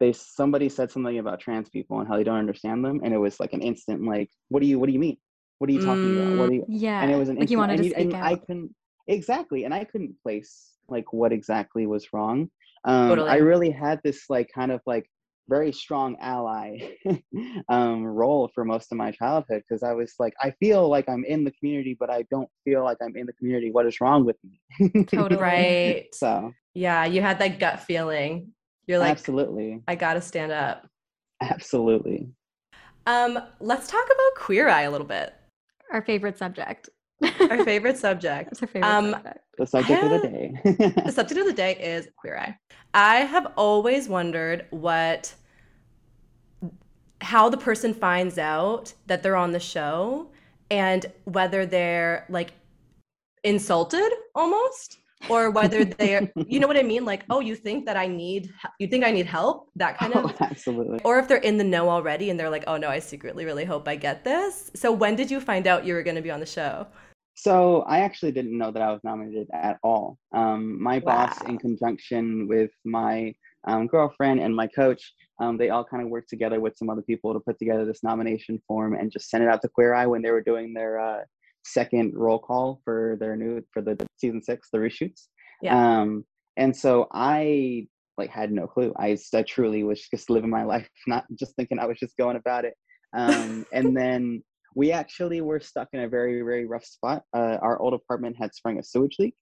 they 0.00 0.12
somebody 0.12 0.68
said 0.68 0.90
something 0.90 1.18
about 1.18 1.40
trans 1.40 1.68
people 1.68 2.00
and 2.00 2.08
how 2.08 2.16
they 2.16 2.24
don't 2.24 2.38
understand 2.38 2.84
them 2.84 3.00
and 3.02 3.14
it 3.14 3.18
was 3.18 3.38
like 3.40 3.52
an 3.52 3.62
instant 3.62 4.02
like 4.02 4.28
what 4.48 4.60
do 4.60 4.66
you 4.66 4.78
what 4.78 4.86
do 4.86 4.92
you 4.92 4.98
mean 4.98 5.16
what 5.58 5.70
are 5.70 5.72
you 5.72 5.84
talking 5.84 6.14
mm, 6.14 6.26
about 6.26 6.38
what 6.38 6.48
do 6.48 6.56
you 6.56 6.64
yeah 6.68 7.02
and 7.02 7.10
it 7.10 7.16
was 7.16 7.28
an 7.28 7.36
like 7.36 7.42
instant, 7.42 7.50
you 7.50 7.58
wanted 7.58 7.76
to 7.76 7.84
and, 7.84 7.92
speak 7.92 8.04
and 8.04 8.14
out. 8.14 8.24
i 8.24 8.34
couldn't 8.34 8.74
exactly 9.06 9.64
and 9.64 9.72
i 9.72 9.84
couldn't 9.84 10.14
place 10.22 10.72
like 10.88 11.12
what 11.12 11.32
exactly 11.32 11.86
was 11.86 12.12
wrong 12.12 12.50
um 12.84 13.08
totally. 13.08 13.30
i 13.30 13.36
really 13.36 13.70
had 13.70 14.00
this 14.02 14.24
like 14.28 14.50
kind 14.52 14.72
of 14.72 14.80
like 14.86 15.08
very 15.48 15.72
strong 15.72 16.16
ally 16.20 16.78
um, 17.68 18.04
role 18.04 18.50
for 18.54 18.64
most 18.64 18.92
of 18.92 18.98
my 18.98 19.10
childhood 19.10 19.62
because 19.68 19.82
I 19.82 19.92
was 19.92 20.14
like, 20.18 20.34
I 20.40 20.52
feel 20.60 20.88
like 20.88 21.08
I'm 21.08 21.24
in 21.24 21.44
the 21.44 21.50
community, 21.52 21.96
but 21.98 22.10
I 22.10 22.24
don't 22.30 22.48
feel 22.64 22.84
like 22.84 22.98
I'm 23.02 23.16
in 23.16 23.26
the 23.26 23.32
community. 23.34 23.70
What 23.70 23.86
is 23.86 24.00
wrong 24.00 24.24
with 24.24 24.36
me? 24.44 25.04
totally. 25.04 25.40
Right. 25.40 26.06
So, 26.14 26.52
yeah, 26.74 27.04
you 27.04 27.20
had 27.20 27.38
that 27.40 27.58
gut 27.58 27.80
feeling. 27.80 28.52
You're 28.86 28.98
like, 28.98 29.10
absolutely. 29.10 29.82
I 29.86 29.94
got 29.94 30.14
to 30.14 30.20
stand 30.20 30.52
up. 30.52 30.86
Absolutely. 31.40 32.28
Um, 33.06 33.38
let's 33.60 33.88
talk 33.88 34.04
about 34.04 34.44
Queer 34.44 34.68
Eye 34.68 34.82
a 34.82 34.90
little 34.90 35.06
bit. 35.06 35.34
Our 35.92 36.02
favorite 36.02 36.38
subject. 36.38 36.88
Our 37.22 37.64
favorite 37.64 37.96
subject. 37.96 38.52
It's 38.52 38.62
our 38.62 38.68
favorite 38.68 38.88
um, 38.88 39.10
subject. 39.12 39.38
The 39.58 39.66
subject 39.66 40.02
have, 40.02 40.12
of 40.12 40.22
the 40.22 40.28
day. 40.28 40.54
the 41.04 41.12
subject 41.12 41.40
of 41.40 41.46
the 41.46 41.52
day 41.52 41.76
is 41.76 42.08
Queer 42.16 42.38
Eye. 42.38 42.56
I 42.94 43.16
have 43.16 43.52
always 43.56 44.08
wondered 44.08 44.66
what 44.70 45.34
how 47.20 47.48
the 47.48 47.56
person 47.56 47.94
finds 47.94 48.36
out 48.36 48.92
that 49.06 49.22
they're 49.22 49.36
on 49.36 49.52
the 49.52 49.60
show 49.60 50.28
and 50.70 51.06
whether 51.24 51.64
they're 51.64 52.26
like 52.28 52.52
insulted 53.44 54.10
almost 54.34 54.98
or 55.28 55.50
whether 55.50 55.84
they're 55.98 56.30
you 56.46 56.58
know 56.58 56.66
what 56.66 56.76
i 56.76 56.82
mean 56.82 57.04
like 57.04 57.24
oh 57.30 57.40
you 57.40 57.54
think 57.54 57.86
that 57.86 57.96
i 57.96 58.06
need 58.06 58.52
you 58.78 58.86
think 58.86 59.04
i 59.04 59.10
need 59.10 59.26
help 59.26 59.70
that 59.76 59.96
kind 59.98 60.14
of 60.14 60.26
oh, 60.30 60.34
absolutely 60.40 60.98
or 61.04 61.18
if 61.18 61.28
they're 61.28 61.38
in 61.38 61.56
the 61.56 61.64
know 61.64 61.88
already 61.88 62.30
and 62.30 62.38
they're 62.38 62.50
like 62.50 62.64
oh 62.66 62.76
no 62.76 62.88
i 62.88 62.98
secretly 62.98 63.44
really 63.44 63.64
hope 63.64 63.86
i 63.86 63.94
get 63.94 64.24
this 64.24 64.70
so 64.74 64.90
when 64.90 65.14
did 65.14 65.30
you 65.30 65.40
find 65.40 65.66
out 65.66 65.84
you 65.84 65.94
were 65.94 66.02
going 66.02 66.16
to 66.16 66.22
be 66.22 66.30
on 66.30 66.40
the 66.40 66.46
show 66.46 66.86
So 67.34 67.82
I 67.82 68.00
actually 68.00 68.32
didn't 68.32 68.56
know 68.56 68.70
that 68.70 68.82
I 68.82 68.92
was 68.92 69.00
nominated 69.04 69.48
at 69.52 69.78
all. 69.82 70.18
Um, 70.34 70.80
my 70.82 70.98
wow. 70.98 71.26
boss, 71.26 71.42
in 71.42 71.58
conjunction 71.58 72.46
with 72.46 72.70
my 72.84 73.34
um, 73.66 73.86
girlfriend 73.86 74.40
and 74.40 74.54
my 74.54 74.66
coach, 74.66 75.12
um, 75.40 75.56
they 75.56 75.70
all 75.70 75.84
kind 75.84 76.02
of 76.02 76.08
worked 76.08 76.28
together 76.28 76.60
with 76.60 76.76
some 76.76 76.90
other 76.90 77.02
people 77.02 77.32
to 77.32 77.40
put 77.40 77.58
together 77.58 77.84
this 77.84 78.02
nomination 78.02 78.60
form 78.68 78.94
and 78.94 79.10
just 79.10 79.30
send 79.30 79.42
it 79.42 79.48
out 79.48 79.62
to 79.62 79.68
Queer 79.68 79.94
Eye 79.94 80.06
when 80.06 80.22
they 80.22 80.30
were 80.30 80.42
doing 80.42 80.74
their 80.74 81.00
uh, 81.00 81.20
second 81.64 82.12
roll 82.14 82.38
call 82.38 82.80
for 82.84 83.16
their 83.18 83.36
new 83.36 83.62
for 83.72 83.82
the 83.82 83.96
season 84.18 84.42
six, 84.42 84.68
the 84.72 84.78
reshoots. 84.78 85.28
Yeah. 85.62 86.00
Um, 86.00 86.24
and 86.56 86.76
so 86.76 87.08
I 87.12 87.86
like 88.18 88.30
had 88.30 88.52
no 88.52 88.66
clue. 88.66 88.92
I, 88.98 89.16
I 89.34 89.42
truly 89.42 89.84
was 89.84 90.06
just 90.08 90.28
living 90.28 90.50
my 90.50 90.64
life, 90.74 90.88
not 91.06 91.24
just 91.38 91.56
thinking 91.56 91.78
I 91.78 91.86
was 91.86 91.98
just 91.98 92.16
going 92.16 92.36
about 92.36 92.64
it. 92.64 92.74
Um, 93.14 93.64
and 93.72 93.96
then 93.96 94.42
we 94.74 94.92
actually 94.92 95.40
were 95.40 95.60
stuck 95.60 95.88
in 95.92 96.00
a 96.00 96.08
very, 96.08 96.40
very 96.42 96.66
rough 96.66 96.84
spot. 96.84 97.22
Uh, 97.34 97.58
our 97.60 97.80
old 97.80 97.94
apartment 97.94 98.36
had 98.38 98.54
sprung 98.54 98.78
a 98.78 98.82
sewage 98.82 99.16
leak. 99.18 99.34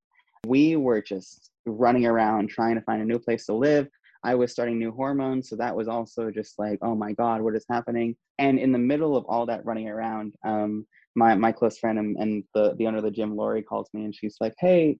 We 0.47 0.77
were 0.77 1.03
just 1.03 1.51
running 1.67 2.07
around 2.07 2.49
trying 2.49 2.77
to 2.77 2.83
find 2.83 3.03
a 3.03 3.05
new 3.05 3.19
place 3.19 3.47
to 3.47 3.55
live. 3.55 3.89
I 4.23 4.35
was 4.35 4.53
starting 4.53 4.79
new 4.79 4.93
hormones, 4.93 5.49
so 5.49 5.57
that 5.57 5.75
was 5.75 5.89
also 5.89 6.31
just 6.31 6.59
like, 6.59 6.79
oh 6.83 6.95
my 6.95 7.13
god, 7.13 7.41
what 7.41 7.57
is 7.57 7.65
happening? 7.71 8.17
And 8.39 8.59
in 8.59 8.73
the 8.73 8.79
middle 8.79 9.17
of 9.17 9.25
all 9.27 9.47
that 9.47 9.65
running 9.65 9.89
around, 9.89 10.35
um, 10.45 10.87
my 11.17 11.35
my 11.35 11.53
close 11.53 11.79
friend 11.79 11.99
and, 11.99 12.17
and 12.19 12.45
the 12.55 12.75
the 12.77 12.87
owner 12.87 12.99
of 12.99 13.05
the 13.05 13.11
gym, 13.11 13.35
Lori, 13.35 13.63
calls 13.63 13.89
me 13.95 14.05
and 14.05 14.15
she's 14.15 14.37
like, 14.41 14.55
hey, 14.59 14.99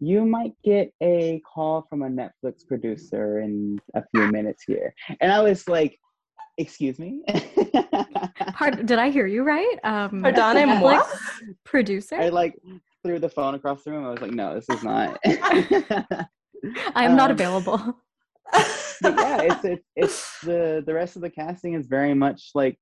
you 0.00 0.24
might 0.26 0.52
get 0.64 0.92
a 1.02 1.40
call 1.40 1.86
from 1.88 2.02
a 2.02 2.08
Netflix 2.08 2.66
producer 2.66 3.40
in 3.40 3.78
a 3.94 4.02
few 4.10 4.26
minutes 4.30 4.64
here. 4.66 4.92
And 5.20 5.32
I 5.32 5.40
was 5.40 5.68
like, 5.68 5.98
excuse 6.58 6.98
me. 6.98 7.22
Pardon, 8.54 8.86
did 8.86 8.98
I 8.98 9.10
hear 9.10 9.26
you 9.26 9.42
right? 9.42 9.76
Um, 9.84 10.22
Pardon, 10.22 10.68
Netflix 10.68 11.06
producer. 11.64 12.16
I 12.16 12.28
like 12.28 12.54
threw 13.04 13.18
the 13.18 13.28
phone 13.28 13.54
across 13.54 13.84
the 13.84 13.92
room. 13.92 14.06
I 14.06 14.10
was 14.10 14.20
like, 14.20 14.32
no, 14.32 14.54
this 14.54 14.68
is 14.68 14.82
not. 14.82 15.18
I 15.24 17.04
am 17.04 17.12
um, 17.12 17.16
not 17.16 17.30
available 17.30 17.96
but 19.02 19.14
yeah, 19.16 19.40
it's 19.42 19.64
it's 19.64 19.84
it's 19.96 20.40
the 20.40 20.82
the 20.86 20.94
rest 20.94 21.16
of 21.16 21.22
the 21.22 21.30
casting 21.30 21.74
is 21.74 21.86
very 21.86 22.14
much 22.14 22.50
like 22.54 22.78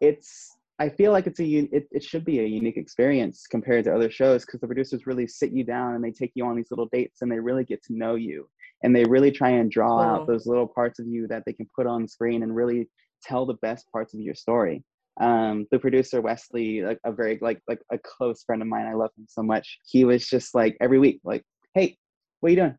it's. 0.00 0.54
I 0.80 0.88
feel 0.88 1.10
like 1.10 1.26
it's 1.26 1.40
a 1.40 1.44
it, 1.44 1.88
it 1.90 2.04
should 2.04 2.24
be 2.24 2.38
a 2.38 2.44
unique 2.44 2.76
experience 2.76 3.46
compared 3.48 3.84
to 3.86 3.94
other 3.94 4.10
shows 4.10 4.46
because 4.46 4.60
the 4.60 4.66
producers 4.68 5.06
really 5.06 5.26
sit 5.26 5.50
you 5.50 5.64
down 5.64 5.94
and 5.94 6.04
they 6.04 6.12
take 6.12 6.30
you 6.34 6.46
on 6.46 6.56
these 6.56 6.70
little 6.70 6.88
dates 6.92 7.20
and 7.20 7.30
they 7.30 7.40
really 7.40 7.64
get 7.64 7.82
to 7.86 7.96
know 7.96 8.14
you 8.14 8.48
and 8.84 8.94
they 8.94 9.04
really 9.04 9.32
try 9.32 9.50
and 9.50 9.72
draw 9.72 9.96
wow. 9.96 10.20
out 10.20 10.28
those 10.28 10.46
little 10.46 10.68
parts 10.68 11.00
of 11.00 11.08
you 11.08 11.26
that 11.26 11.42
they 11.46 11.52
can 11.52 11.68
put 11.74 11.88
on 11.88 12.06
screen 12.06 12.44
and 12.44 12.54
really 12.54 12.88
tell 13.22 13.46
the 13.46 13.54
best 13.54 13.90
parts 13.92 14.14
of 14.14 14.20
your 14.20 14.34
story. 14.34 14.84
Um, 15.20 15.66
the 15.70 15.78
producer 15.78 16.20
Wesley, 16.20 16.82
like 16.82 16.98
a 17.04 17.12
very 17.12 17.38
like 17.40 17.60
like 17.66 17.80
a 17.92 17.98
close 17.98 18.44
friend 18.44 18.62
of 18.62 18.68
mine, 18.68 18.86
I 18.86 18.94
love 18.94 19.10
him 19.18 19.26
so 19.28 19.42
much. 19.42 19.78
He 19.84 20.04
was 20.04 20.26
just 20.26 20.54
like 20.54 20.76
every 20.80 20.98
week, 20.98 21.20
like, 21.24 21.42
"Hey, 21.74 21.96
what 22.40 22.48
are 22.48 22.50
you 22.50 22.56
doing? 22.56 22.78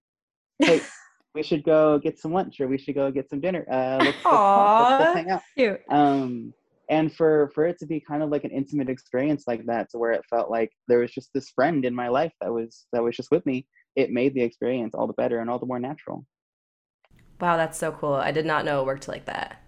Hey, 0.60 0.82
we 1.36 1.44
should 1.44 1.64
go 1.64 2.00
get 2.00 2.20
some 2.20 2.34
lunch 2.34 2.60
or 2.60 2.68
we 2.68 2.78
should 2.78 2.96
go 2.96 3.12
get 3.12 3.30
some 3.30 3.42
dinner. 3.42 3.66
Uh, 3.70 3.98
let's, 4.00 4.06
let's, 4.06 4.24
talk, 4.24 5.00
let's, 5.00 5.04
let's 5.04 5.18
hang 5.18 5.32
out. 5.32 5.42
Cute. 5.58 5.82
Um, 5.90 6.54
and 6.90 7.14
for 7.14 7.52
for 7.54 7.68
it 7.68 7.78
to 7.80 7.86
be 7.86 8.00
kind 8.00 8.24
of 8.24 8.30
like 8.30 8.44
an 8.44 8.52
intimate 8.52 8.90
experience 8.90 9.44
like 9.48 9.66
that, 9.66 9.90
to 9.92 9.98
where 9.98 10.12
it 10.12 10.24
felt 10.30 10.50
like 10.50 10.72
there 10.88 11.00
was 11.00 11.12
just 11.12 11.30
this 11.34 11.50
friend 11.50 11.86
in 11.86 11.94
my 11.94 12.08
life 12.08 12.34
that 12.42 12.52
was 12.52 12.88
that 12.94 13.04
was 13.04 13.16
just 13.16 13.32
with 13.32 13.46
me, 13.46 13.68
it 13.96 14.12
made 14.12 14.34
the 14.34 14.42
experience 14.42 14.96
all 14.96 15.08
the 15.08 15.14
better 15.14 15.40
and 15.40 15.50
all 15.50 15.60
the 15.60 15.66
more 15.66 15.80
natural. 15.80 16.26
Wow, 17.40 17.58
that's 17.58 17.78
so 17.78 17.92
cool. 17.92 18.14
I 18.14 18.32
did 18.32 18.46
not 18.46 18.66
know 18.66 18.82
it 18.82 18.86
worked 18.86 19.08
like 19.08 19.26
that. 19.26 19.62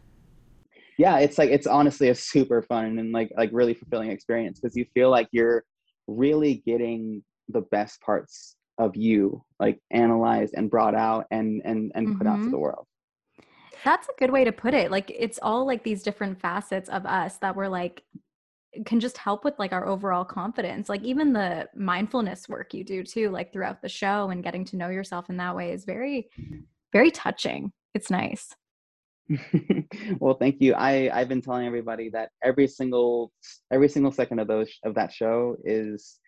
Yeah, 1.02 1.18
it's 1.18 1.40
like 1.40 1.50
it's 1.50 1.66
honestly 1.66 2.10
a 2.10 2.16
super 2.16 2.62
fun 2.62 3.00
and 3.00 3.12
like 3.12 3.32
like 3.36 3.50
really 3.52 3.74
fulfilling 3.74 4.12
experience 4.12 4.60
because 4.60 4.78
you 4.78 4.86
feel 4.94 5.10
like 5.10 5.28
you're 5.32 5.64
really 6.06 6.62
getting 6.64 7.24
the 7.50 7.62
best 7.72 8.00
parts 8.02 8.56
of 8.78 8.96
you 8.96 9.44
like 9.60 9.80
analyzed 9.90 10.54
and 10.56 10.70
brought 10.70 10.94
out 10.94 11.26
and 11.32 11.64
and 11.66 11.92
and 11.96 12.08
mm-hmm. 12.08 12.18
put 12.20 12.28
out 12.28 12.36
to 12.36 12.42
mm-hmm. 12.42 12.52
the 12.52 12.60
world 12.60 12.86
that's 13.84 14.08
a 14.10 14.20
good 14.20 14.30
way 14.30 14.44
to 14.44 14.52
put 14.52 14.76
it 14.76 14.92
like 14.92 15.12
it's 15.18 15.40
all 15.42 15.66
like 15.66 15.84
these 15.84 16.04
different 16.04 16.40
facets 16.40 16.88
of 16.90 17.04
us 17.08 17.40
that 17.40 17.56
we're 17.56 17.68
like 17.68 18.04
can 18.86 19.00
just 19.00 19.18
help 19.18 19.44
with 19.44 19.58
like 19.58 19.74
our 19.74 19.88
overall 19.88 20.24
confidence 20.24 20.88
like 20.88 21.02
even 21.02 21.34
the 21.34 21.68
mindfulness 21.76 22.48
work 22.48 22.76
you 22.76 22.84
do 22.84 23.04
too 23.04 23.32
like 23.32 23.52
throughout 23.52 23.82
the 23.82 23.90
show 23.90 24.30
and 24.30 24.44
getting 24.44 24.64
to 24.64 24.78
know 24.78 24.90
yourself 24.90 25.32
in 25.32 25.38
that 25.38 25.56
way 25.56 25.72
is 25.72 25.84
very 25.84 26.30
very 26.94 27.10
touching 27.10 27.72
it's 27.96 28.12
nice 28.12 28.54
well 30.20 30.34
thank 30.36 30.60
you 30.60 30.74
i 30.74 31.10
i've 31.14 31.30
been 31.30 31.42
telling 31.42 31.66
everybody 31.66 32.10
that 32.10 32.30
every 32.44 32.68
single 32.68 33.32
every 33.72 33.88
single 33.88 34.12
second 34.12 34.40
of 34.40 34.48
those 34.48 34.70
of 34.84 34.96
that 34.96 35.12
show 35.12 35.56
is 35.64 36.20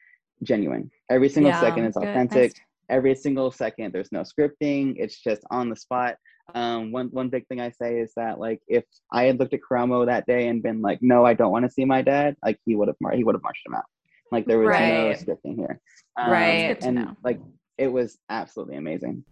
genuine. 0.43 0.91
Every 1.09 1.29
single 1.29 1.51
yeah, 1.51 1.61
second 1.61 1.85
is 1.85 1.97
authentic. 1.97 2.53
Every 2.89 3.15
single 3.15 3.51
second, 3.51 3.93
there's 3.93 4.11
no 4.11 4.21
scripting. 4.21 4.95
It's 4.97 5.21
just 5.21 5.41
on 5.49 5.69
the 5.69 5.75
spot. 5.75 6.15
Um, 6.53 6.91
one 6.91 7.07
one 7.07 7.29
big 7.29 7.47
thing 7.47 7.61
I 7.61 7.71
say 7.71 7.99
is 7.99 8.11
that 8.17 8.39
like 8.39 8.59
if 8.67 8.83
I 9.11 9.23
had 9.23 9.39
looked 9.39 9.53
at 9.53 9.61
Karamo 9.61 10.05
that 10.05 10.25
day 10.25 10.47
and 10.47 10.61
been 10.61 10.81
like, 10.81 10.99
no, 11.01 11.25
I 11.25 11.33
don't 11.33 11.51
want 11.51 11.65
to 11.65 11.71
see 11.71 11.85
my 11.85 12.01
dad, 12.01 12.35
like 12.43 12.59
he 12.65 12.75
would 12.75 12.89
have 12.89 12.97
mar- 12.99 13.15
he 13.15 13.23
would 13.23 13.35
have 13.35 13.43
marched 13.43 13.65
him 13.65 13.75
out. 13.75 13.85
Like 14.31 14.45
there 14.45 14.59
was 14.59 14.67
right. 14.67 14.89
no 14.89 15.13
scripting 15.13 15.55
here. 15.55 15.79
Um, 16.17 16.31
right. 16.31 16.83
And 16.83 17.15
like 17.23 17.39
it 17.77 17.87
was 17.87 18.17
absolutely 18.29 18.75
amazing. 18.75 19.23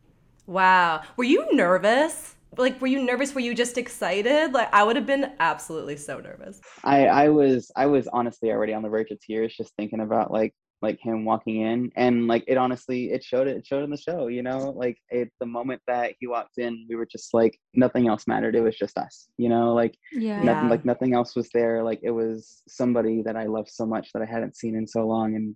Wow. 0.47 1.01
Were 1.17 1.25
you 1.25 1.53
nervous? 1.53 2.35
Like 2.57 2.81
were 2.81 2.87
you 2.87 3.03
nervous? 3.03 3.33
Were 3.33 3.41
you 3.41 3.55
just 3.55 3.77
excited? 3.77 4.53
Like 4.53 4.73
I 4.73 4.83
would 4.83 4.95
have 4.95 5.05
been 5.05 5.33
absolutely 5.39 5.97
so 5.97 6.19
nervous. 6.19 6.59
I 6.83 7.07
I 7.07 7.29
was 7.29 7.71
I 7.75 7.85
was 7.85 8.07
honestly 8.11 8.51
already 8.51 8.73
on 8.73 8.81
the 8.81 8.89
verge 8.89 9.11
of 9.11 9.19
tears 9.21 9.55
just 9.55 9.73
thinking 9.77 10.01
about 10.01 10.31
like 10.31 10.53
like 10.81 10.99
him 10.99 11.23
walking 11.23 11.61
in. 11.61 11.91
And 11.95 12.27
like 12.27 12.43
it 12.47 12.57
honestly 12.57 13.11
it 13.11 13.23
showed 13.23 13.47
it, 13.47 13.55
it 13.55 13.65
showed 13.65 13.83
in 13.83 13.89
the 13.89 13.97
show 13.97 14.27
you 14.27 14.43
know? 14.43 14.73
Like 14.75 14.97
it 15.09 15.31
the 15.39 15.45
moment 15.45 15.81
that 15.87 16.15
he 16.19 16.27
walked 16.27 16.57
in 16.57 16.85
we 16.89 16.95
were 16.95 17.05
just 17.05 17.33
like 17.33 17.57
nothing 17.73 18.07
else 18.07 18.27
mattered. 18.27 18.55
It 18.55 18.61
was 18.61 18.77
just 18.77 18.97
us 18.97 19.27
you 19.37 19.47
know? 19.47 19.73
Like 19.73 19.95
yeah. 20.11 20.43
nothing 20.43 20.69
like 20.69 20.83
nothing 20.83 21.13
else 21.13 21.35
was 21.35 21.49
there. 21.53 21.83
Like 21.83 21.99
it 22.03 22.11
was 22.11 22.63
somebody 22.67 23.21
that 23.23 23.37
i 23.37 23.45
loved 23.45 23.69
so 23.69 23.85
much 23.85 24.11
that 24.13 24.21
i 24.21 24.25
hadn't 24.25 24.57
seen 24.57 24.75
in 24.75 24.85
so 24.87 25.07
long. 25.07 25.35
And 25.35 25.55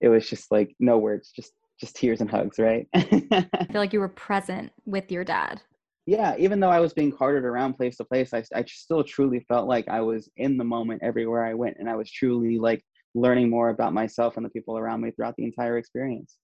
it 0.00 0.08
was 0.08 0.28
just 0.28 0.50
like 0.50 0.74
no 0.80 0.96
words 0.96 1.30
just 1.30 1.52
just 1.78 1.96
tears 1.96 2.20
and 2.20 2.30
hugs 2.30 2.58
right? 2.58 2.86
I 2.94 3.66
feel 3.70 3.80
like 3.80 3.92
you 3.92 4.00
were 4.00 4.08
present 4.08 4.72
with 4.86 5.10
your 5.10 5.24
dad 5.24 5.60
yeah 6.06 6.34
even 6.38 6.60
though 6.60 6.70
i 6.70 6.80
was 6.80 6.92
being 6.92 7.12
carted 7.12 7.44
around 7.44 7.74
place 7.74 7.96
to 7.96 8.04
place 8.04 8.32
I, 8.34 8.42
I 8.54 8.64
still 8.66 9.04
truly 9.04 9.40
felt 9.48 9.68
like 9.68 9.88
i 9.88 10.00
was 10.00 10.28
in 10.36 10.56
the 10.56 10.64
moment 10.64 11.02
everywhere 11.02 11.44
i 11.44 11.54
went 11.54 11.76
and 11.78 11.88
i 11.88 11.96
was 11.96 12.10
truly 12.10 12.58
like 12.58 12.84
learning 13.14 13.50
more 13.50 13.68
about 13.68 13.92
myself 13.92 14.36
and 14.36 14.44
the 14.44 14.50
people 14.50 14.78
around 14.78 15.00
me 15.00 15.10
throughout 15.10 15.36
the 15.36 15.44
entire 15.44 15.78
experience. 15.78 16.38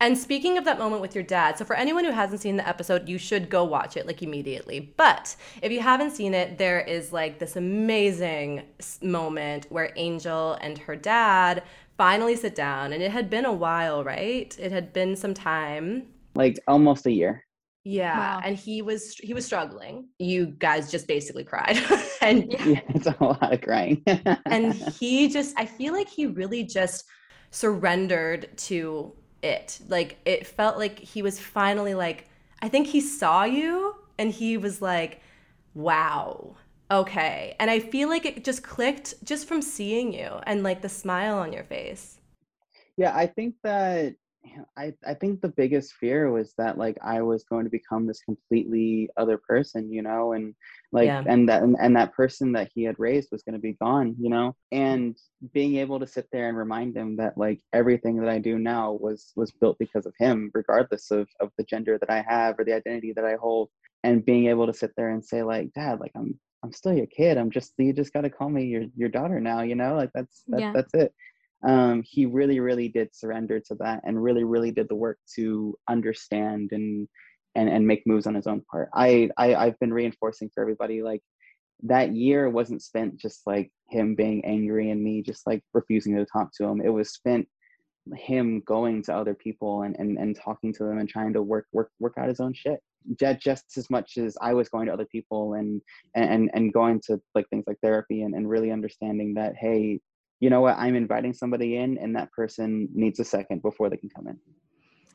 And 0.00 0.18
speaking 0.18 0.58
of 0.58 0.64
that 0.64 0.80
moment 0.80 1.00
with 1.00 1.14
your 1.14 1.22
dad, 1.22 1.56
so 1.56 1.64
for 1.64 1.76
anyone 1.76 2.04
who 2.04 2.10
hasn't 2.10 2.40
seen 2.40 2.56
the 2.56 2.66
episode, 2.66 3.08
you 3.08 3.18
should 3.18 3.48
go 3.48 3.62
watch 3.62 3.96
it 3.96 4.04
like 4.04 4.20
immediately. 4.20 4.92
But 4.96 5.36
if 5.62 5.70
you 5.70 5.80
haven't 5.80 6.10
seen 6.10 6.34
it, 6.34 6.58
there 6.58 6.80
is 6.80 7.12
like 7.12 7.38
this 7.38 7.54
amazing 7.54 8.64
moment 9.00 9.66
where 9.70 9.92
Angel 9.94 10.54
and 10.54 10.76
her 10.78 10.96
dad 10.96 11.62
finally 11.96 12.34
sit 12.34 12.56
down. 12.56 12.92
And 12.92 13.00
it 13.00 13.12
had 13.12 13.30
been 13.30 13.44
a 13.44 13.52
while, 13.52 14.02
right? 14.02 14.56
It 14.58 14.72
had 14.72 14.92
been 14.92 15.14
some 15.14 15.34
time. 15.34 16.08
Like 16.34 16.58
almost 16.66 17.06
a 17.06 17.12
year. 17.12 17.44
Yeah, 17.84 18.16
wow. 18.16 18.40
and 18.44 18.56
he 18.56 18.80
was 18.80 19.16
he 19.16 19.34
was 19.34 19.44
struggling. 19.44 20.08
You 20.20 20.46
guys 20.46 20.90
just 20.90 21.08
basically 21.08 21.42
cried, 21.42 21.78
and 22.22 22.52
yeah, 22.64 22.80
it's 22.90 23.06
a 23.06 23.16
lot 23.20 23.52
of 23.52 23.60
crying. 23.60 24.02
and 24.46 24.72
he 25.00 25.28
just, 25.28 25.58
I 25.58 25.66
feel 25.66 25.92
like 25.92 26.08
he 26.08 26.26
really 26.26 26.62
just 26.62 27.04
surrendered 27.50 28.56
to 28.56 29.12
it. 29.42 29.80
Like 29.88 30.18
it 30.24 30.46
felt 30.46 30.78
like 30.78 31.00
he 31.00 31.22
was 31.22 31.40
finally 31.40 31.94
like, 31.94 32.28
I 32.60 32.68
think 32.68 32.86
he 32.86 33.00
saw 33.00 33.42
you, 33.42 33.96
and 34.16 34.30
he 34.30 34.56
was 34.56 34.80
like, 34.80 35.20
"Wow, 35.74 36.54
okay." 36.88 37.56
And 37.58 37.68
I 37.68 37.80
feel 37.80 38.08
like 38.08 38.24
it 38.24 38.44
just 38.44 38.62
clicked 38.62 39.14
just 39.24 39.48
from 39.48 39.60
seeing 39.60 40.12
you 40.12 40.38
and 40.46 40.62
like 40.62 40.82
the 40.82 40.88
smile 40.88 41.38
on 41.38 41.52
your 41.52 41.64
face. 41.64 42.20
Yeah, 42.96 43.12
I 43.16 43.26
think 43.26 43.56
that 43.64 44.14
I, 44.76 44.92
I 45.06 45.14
think 45.14 45.40
the 45.40 45.48
biggest 45.48 45.94
fear 45.94 46.30
was 46.30 46.54
that 46.58 46.78
like 46.78 46.96
I 47.02 47.22
was 47.22 47.44
going 47.44 47.64
to 47.64 47.70
become 47.70 48.06
this 48.06 48.20
completely 48.22 49.08
other 49.16 49.38
person, 49.38 49.92
you 49.92 50.02
know, 50.02 50.32
and 50.32 50.54
like 50.90 51.06
yeah. 51.06 51.22
and 51.26 51.48
that 51.48 51.62
and, 51.62 51.76
and 51.80 51.96
that 51.96 52.12
person 52.12 52.52
that 52.52 52.70
he 52.74 52.82
had 52.82 52.98
raised 52.98 53.28
was 53.30 53.42
going 53.42 53.54
to 53.54 53.60
be 53.60 53.74
gone, 53.74 54.16
you 54.18 54.30
know, 54.30 54.56
mm. 54.72 54.78
and 54.78 55.16
being 55.52 55.76
able 55.76 56.00
to 56.00 56.06
sit 56.06 56.26
there 56.32 56.48
and 56.48 56.58
remind 56.58 56.96
him 56.96 57.16
that 57.16 57.38
like 57.38 57.60
everything 57.72 58.16
that 58.20 58.28
I 58.28 58.38
do 58.38 58.58
now 58.58 58.92
was 58.92 59.32
was 59.36 59.52
built 59.52 59.78
because 59.78 60.06
of 60.06 60.14
him, 60.18 60.50
regardless 60.54 61.10
of 61.10 61.28
of 61.40 61.50
the 61.56 61.64
gender 61.64 61.98
that 61.98 62.10
I 62.10 62.24
have 62.26 62.58
or 62.58 62.64
the 62.64 62.74
identity 62.74 63.12
that 63.14 63.24
I 63.24 63.36
hold, 63.36 63.70
and 64.02 64.24
being 64.24 64.48
able 64.48 64.66
to 64.66 64.74
sit 64.74 64.92
there 64.96 65.10
and 65.10 65.24
say 65.24 65.42
like, 65.42 65.72
Dad, 65.72 66.00
like 66.00 66.12
I'm 66.16 66.38
I'm 66.64 66.72
still 66.72 66.94
your 66.94 67.06
kid. 67.06 67.38
I'm 67.38 67.50
just 67.50 67.74
you 67.78 67.92
just 67.92 68.12
got 68.12 68.22
to 68.22 68.30
call 68.30 68.48
me 68.48 68.64
your 68.64 68.84
your 68.96 69.08
daughter 69.08 69.40
now, 69.40 69.62
you 69.62 69.76
know, 69.76 69.94
like 69.94 70.10
that's 70.14 70.42
that's 70.48 70.60
yeah. 70.60 70.72
that's 70.74 70.94
it 70.94 71.14
um, 71.66 72.02
he 72.04 72.26
really, 72.26 72.60
really 72.60 72.88
did 72.88 73.14
surrender 73.14 73.60
to 73.60 73.74
that 73.76 74.00
and 74.04 74.22
really, 74.22 74.44
really 74.44 74.70
did 74.70 74.88
the 74.88 74.94
work 74.94 75.18
to 75.36 75.76
understand 75.88 76.70
and 76.72 77.08
and 77.54 77.68
and 77.68 77.86
make 77.86 78.02
moves 78.06 78.26
on 78.26 78.34
his 78.34 78.46
own 78.46 78.62
part. 78.70 78.88
I, 78.94 79.30
I 79.36 79.54
I've 79.54 79.78
been 79.78 79.92
reinforcing 79.92 80.50
for 80.54 80.62
everybody 80.62 81.02
like 81.02 81.22
that 81.82 82.14
year 82.14 82.48
wasn't 82.48 82.82
spent 82.82 83.16
just 83.16 83.42
like 83.46 83.70
him 83.88 84.14
being 84.14 84.44
angry 84.44 84.90
and 84.90 85.02
me 85.02 85.22
just 85.22 85.46
like 85.46 85.62
refusing 85.74 86.14
to 86.14 86.24
talk 86.24 86.50
to 86.54 86.64
him 86.64 86.80
it 86.80 86.88
was 86.88 87.12
spent 87.12 87.46
him 88.14 88.62
going 88.66 89.02
to 89.02 89.14
other 89.14 89.34
people 89.34 89.82
and, 89.82 89.96
and, 89.98 90.18
and 90.18 90.36
talking 90.36 90.72
to 90.72 90.84
them 90.84 90.98
and 90.98 91.08
trying 91.08 91.32
to 91.32 91.42
work 91.42 91.66
work 91.72 91.90
work 92.00 92.14
out 92.18 92.28
his 92.28 92.40
own 92.40 92.52
shit 92.52 92.80
just 93.38 93.76
as 93.76 93.90
much 93.90 94.16
as 94.16 94.36
I 94.40 94.54
was 94.54 94.68
going 94.68 94.86
to 94.86 94.92
other 94.92 95.06
people 95.10 95.54
and 95.54 95.80
and 96.14 96.50
and 96.54 96.72
going 96.72 97.00
to 97.06 97.20
like 97.34 97.48
things 97.50 97.64
like 97.66 97.78
therapy 97.82 98.22
and, 98.22 98.34
and 98.34 98.48
really 98.48 98.70
understanding 98.70 99.34
that 99.34 99.54
hey 99.56 100.00
you 100.42 100.50
know 100.50 100.60
what? 100.60 100.76
I'm 100.76 100.94
inviting 100.94 101.32
somebody 101.32 101.76
in 101.76 101.98
and 101.98 102.14
that 102.16 102.30
person 102.32 102.88
needs 102.92 103.18
a 103.20 103.24
second 103.24 103.62
before 103.62 103.88
they 103.88 103.96
can 103.96 104.10
come 104.14 104.26
in. 104.26 104.38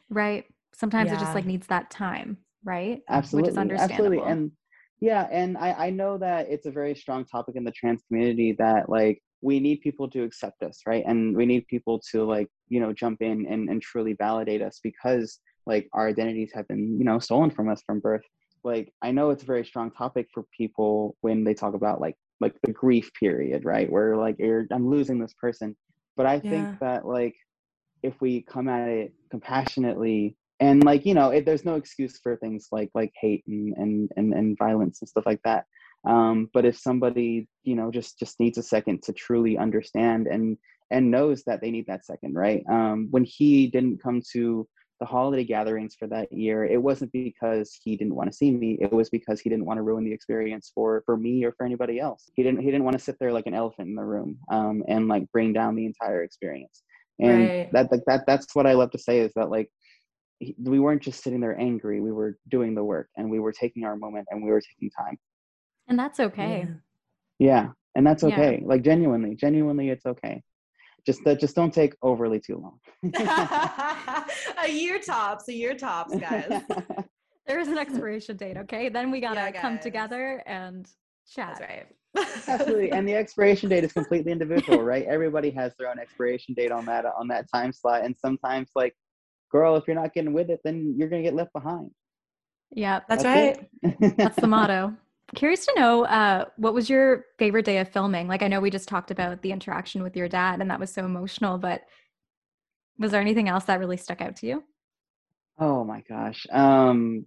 Right. 0.10 0.46
Sometimes 0.74 1.10
yeah. 1.10 1.18
it 1.18 1.20
just 1.20 1.36
like 1.36 1.46
needs 1.46 1.68
that 1.68 1.90
time 1.92 2.38
right? 2.68 3.02
Absolutely 3.10 3.50
Which 3.50 3.54
is 3.54 3.58
understandable. 3.58 4.06
absolutely. 4.06 4.32
and 4.32 4.52
yeah 5.00 5.28
and 5.32 5.58
I, 5.58 5.88
I 5.88 5.90
know 5.90 6.18
that 6.18 6.48
it's 6.50 6.66
a 6.66 6.72
very 6.72 6.96
strong 6.96 7.26
topic 7.26 7.56
in 7.56 7.64
the 7.64 7.72
trans 7.72 8.02
community 8.08 8.56
that 8.60 8.90
like 8.90 9.22
we 9.42 9.60
need 9.60 9.82
people 9.82 10.10
to 10.10 10.24
accept 10.24 10.62
us 10.64 10.82
right? 10.86 11.04
And 11.08 11.36
we 11.36 11.46
need 11.46 11.66
people 11.68 12.02
to 12.12 12.26
like 12.26 12.48
you 12.68 12.80
know 12.80 12.94
jump 12.94 13.22
in 13.22 13.48
and, 13.48 13.70
and 13.70 13.82
truly 13.82 14.14
validate 14.14 14.62
us 14.62 14.80
because 14.84 15.40
like 15.66 15.88
our 15.94 16.08
identities 16.08 16.52
have 16.54 16.68
been 16.68 16.98
you 17.00 17.06
know 17.06 17.20
stolen 17.20 17.50
from 17.50 17.70
us 17.70 17.82
from 17.86 18.00
birth. 18.00 18.24
Like 18.64 18.92
i 19.02 19.12
know 19.12 19.30
it's 19.30 19.44
a 19.44 19.46
very 19.46 19.64
strong 19.64 19.92
topic 19.92 20.28
for 20.34 20.44
people 20.56 21.16
when 21.22 21.44
they 21.46 21.54
talk 21.54 21.74
about 21.74 22.02
like 22.02 22.16
like 22.40 22.56
the 22.64 22.72
grief 22.72 23.12
period 23.20 23.66
right? 23.66 23.92
Where 23.92 24.16
like 24.16 24.38
i'm 24.72 24.90
losing 24.90 25.20
this 25.20 25.34
person. 25.34 25.76
But 26.16 26.26
i 26.26 26.36
yeah. 26.44 26.50
think 26.50 26.80
that 26.80 27.06
like 27.06 27.36
if 28.04 28.20
we 28.22 28.42
come 28.42 28.68
at 28.70 28.88
it 28.88 29.14
compassionately 29.32 30.36
and 30.60 30.84
like 30.84 31.06
you 31.06 31.14
know 31.14 31.30
it, 31.30 31.46
there's 31.46 31.66
no 31.66 31.76
excuse 31.76 32.20
for 32.22 32.36
things 32.38 32.68
like 32.72 32.90
like 32.96 33.12
hate 33.20 33.44
and, 33.48 33.76
and 33.78 34.12
and 34.18 34.34
and 34.34 34.58
violence 34.58 35.02
and 35.02 35.10
stuff 35.10 35.26
like 35.26 35.42
that. 35.44 35.66
Um 36.08 36.50
but 36.54 36.66
if 36.66 36.78
somebody 36.78 37.48
you 37.64 37.76
know 37.76 37.92
just 37.92 38.18
just 38.20 38.40
needs 38.40 38.58
a 38.58 38.64
second 38.64 39.04
to 39.04 39.14
truly 39.14 39.58
understand 39.58 40.28
and 40.28 40.58
and 40.90 41.12
knows 41.12 41.44
that 41.44 41.60
they 41.62 41.72
need 41.72 41.86
that 41.88 42.06
second 42.06 42.34
right? 42.36 42.64
Um 42.70 43.08
when 43.12 43.24
he 43.24 43.68
didn't 43.68 44.02
come 44.02 44.22
to 44.34 44.68
the 45.00 45.06
holiday 45.06 45.44
gatherings 45.44 45.96
for 45.96 46.08
that 46.08 46.32
year 46.32 46.66
it 46.66 46.82
wasn't 46.82 47.12
because 47.12 47.78
he 47.84 47.96
didn't 47.96 48.16
want 48.16 48.30
to 48.30 48.36
see 48.36 48.52
me 48.52 48.78
it 48.82 48.92
was 48.92 49.10
because 49.10 49.40
he 49.40 49.50
didn't 49.50 49.66
want 49.66 49.78
to 49.78 49.84
ruin 49.84 50.04
the 50.04 50.12
experience 50.12 50.72
for 50.74 51.04
for 51.06 51.18
me 51.18 51.44
or 51.44 51.52
for 51.52 51.66
anybody 51.66 52.00
else 52.00 52.30
he 52.36 52.44
didn't 52.44 52.60
he 52.60 52.66
didn't 52.66 52.84
want 52.84 52.98
to 52.98 53.04
sit 53.04 53.18
there 53.20 53.32
like 53.32 53.48
an 53.48 53.54
elephant 53.54 53.88
in 53.88 53.96
the 53.96 54.04
room 54.04 54.38
um 54.52 54.84
and 54.88 55.08
like 55.08 55.30
bring 55.32 55.54
down 55.54 55.76
the 55.76 55.86
entire 55.86 56.24
experience 56.24 56.84
and 57.20 57.48
right. 57.48 57.72
that 57.72 57.92
like 57.92 58.04
that 58.08 58.26
that's 58.26 58.56
what 58.56 58.66
i 58.66 58.74
love 58.74 58.92
to 58.92 59.00
say 59.00 59.20
is 59.20 59.32
that 59.36 59.50
like 59.50 59.70
we 60.64 60.80
weren't 60.80 61.02
just 61.02 61.24
sitting 61.24 61.40
there 61.40 61.60
angry 61.60 62.02
we 62.02 62.12
were 62.12 62.38
doing 62.48 62.76
the 62.76 62.84
work 62.84 63.10
and 63.18 63.30
we 63.30 63.40
were 63.40 63.52
taking 63.52 63.86
our 63.86 63.96
moment 63.96 64.28
and 64.30 64.44
we 64.44 64.50
were 64.50 64.62
taking 64.62 64.90
time 64.90 65.18
and 65.88 65.98
that's 65.98 66.20
okay 66.20 66.68
yeah, 67.40 67.64
yeah. 67.64 67.68
and 67.96 68.06
that's 68.06 68.24
okay 68.24 68.60
yeah. 68.62 68.68
like 68.68 68.84
genuinely 68.84 69.36
genuinely 69.36 69.90
it's 69.90 70.06
okay 70.06 70.42
just 71.08 71.24
that 71.24 71.40
just 71.40 71.56
don't 71.56 71.74
take 71.74 71.96
overly 72.04 72.40
too 72.40 72.58
long. 72.58 72.80
A 74.64 74.70
year 74.70 75.00
tops 75.00 75.48
a 75.48 75.54
year 75.54 75.74
tops 75.74 76.16
guys. 76.16 76.62
There 77.48 77.62
is 77.62 77.70
an 77.70 77.78
expiration 77.78 78.36
date 78.36 78.58
okay? 78.58 78.90
Then 78.90 79.10
we 79.10 79.22
gotta 79.22 79.40
yeah, 79.54 79.62
come 79.62 79.80
together 79.80 80.44
and 80.46 80.86
chat. 81.34 81.58
That's 81.58 81.72
right. 81.72 81.88
Absolutely 82.46 82.92
and 82.92 83.08
the 83.08 83.16
expiration 83.16 83.70
date 83.70 83.86
is 83.86 83.94
completely 83.94 84.34
individual 84.34 84.84
right? 84.84 85.06
Everybody 85.06 85.50
has 85.52 85.74
their 85.80 85.90
own 85.90 85.98
expiration 85.98 86.54
date 86.54 86.74
on 86.74 86.86
that 86.88 87.06
on 87.06 87.30
that 87.30 87.46
time 87.50 87.72
slot 87.72 88.04
and 88.04 88.14
sometimes 88.18 88.72
like 88.76 88.94
girl, 89.50 89.78
if 89.78 89.88
you're 89.88 89.96
not 89.96 90.14
getting 90.14 90.34
with 90.34 90.50
it, 90.50 90.60
then 90.66 90.94
you're 90.98 91.08
going 91.08 91.24
to 91.24 91.28
get 91.28 91.36
left 91.36 91.54
behind. 91.54 91.90
Yeah, 92.72 93.00
that's, 93.08 93.24
that's 93.24 93.60
right. 93.60 94.18
that's 94.18 94.36
the 94.36 94.48
motto. 94.48 94.94
Curious 95.36 95.66
to 95.66 95.74
know 95.76 96.06
uh, 96.06 96.46
what 96.56 96.74
was 96.74 96.90
your 96.90 97.26
favorite 97.38 97.66
day 97.66 97.80
of 97.80 97.90
filming? 97.90 98.28
Like, 98.28 98.42
I 98.42 98.48
know 98.48 98.62
we 98.62 98.70
just 98.70 98.88
talked 98.88 99.12
about 99.12 99.42
the 99.42 99.52
interaction 99.52 100.02
with 100.02 100.16
your 100.16 100.30
dad, 100.30 100.62
and 100.62 100.72
that 100.72 100.80
was 100.80 100.92
so 100.92 101.04
emotional, 101.06 101.58
but 101.58 101.82
was 102.98 103.12
there 103.12 103.22
anything 103.22 103.50
else 103.50 103.66
that 103.66 103.80
really 103.80 103.98
stuck 103.98 104.22
out 104.22 104.38
to 104.38 104.48
you? 104.48 104.64
Oh 105.60 105.84
my 105.84 106.04
gosh. 106.08 106.46
Um, 106.52 107.26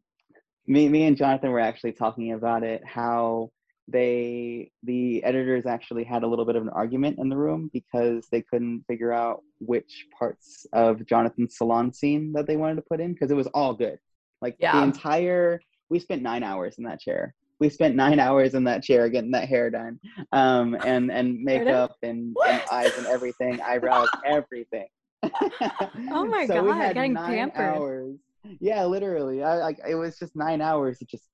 me, 0.66 0.88
me 0.88 1.04
and 1.04 1.16
Jonathan 1.16 1.50
were 1.50 1.60
actually 1.60 1.92
talking 1.92 2.32
about 2.32 2.62
it, 2.62 2.82
how 2.86 3.50
they 3.88 4.70
the 4.84 5.22
editors 5.24 5.66
actually 5.66 6.04
had 6.04 6.22
a 6.22 6.26
little 6.26 6.44
bit 6.44 6.54
of 6.54 6.62
an 6.62 6.68
argument 6.68 7.18
in 7.18 7.28
the 7.28 7.36
room 7.36 7.68
because 7.72 8.28
they 8.30 8.42
couldn't 8.42 8.84
figure 8.86 9.12
out 9.12 9.42
which 9.58 10.06
parts 10.16 10.64
of 10.72 11.04
Jonathan's 11.06 11.56
salon 11.56 11.92
scene 11.92 12.32
that 12.32 12.46
they 12.46 12.56
wanted 12.56 12.76
to 12.76 12.82
put 12.82 13.00
in 13.00 13.12
because 13.12 13.30
it 13.30 13.36
was 13.36 13.48
all 13.48 13.74
good. 13.74 13.98
Like 14.40 14.56
yeah. 14.58 14.76
the 14.76 14.84
entire 14.84 15.60
we 15.88 15.98
spent 15.98 16.22
nine 16.22 16.42
hours 16.42 16.76
in 16.78 16.84
that 16.84 17.00
chair. 17.00 17.34
We 17.60 17.68
spent 17.68 17.94
nine 17.94 18.18
hours 18.18 18.54
in 18.54 18.64
that 18.64 18.82
chair 18.82 19.08
getting 19.08 19.30
that 19.32 19.48
hair 19.48 19.70
done, 19.70 20.00
um, 20.32 20.76
and 20.84 21.10
and 21.12 21.38
makeup 21.42 21.96
and, 22.02 22.34
and 22.46 22.62
eyes 22.72 22.96
and 22.96 23.06
everything, 23.06 23.60
eyebrows, 23.60 24.08
everything. 24.26 24.88
oh 25.22 26.24
my 26.26 26.46
so 26.46 26.54
god, 26.54 26.64
we 26.64 26.72
had 26.72 26.94
getting 26.94 27.12
nine 27.12 27.50
pampered. 27.50 27.76
Hours. 27.76 28.16
Yeah, 28.60 28.84
literally. 28.86 29.42
I 29.42 29.56
like 29.58 29.78
it 29.86 29.94
was 29.94 30.18
just 30.18 30.34
nine 30.34 30.62
hours 30.62 31.02
of 31.02 31.08
just 31.08 31.24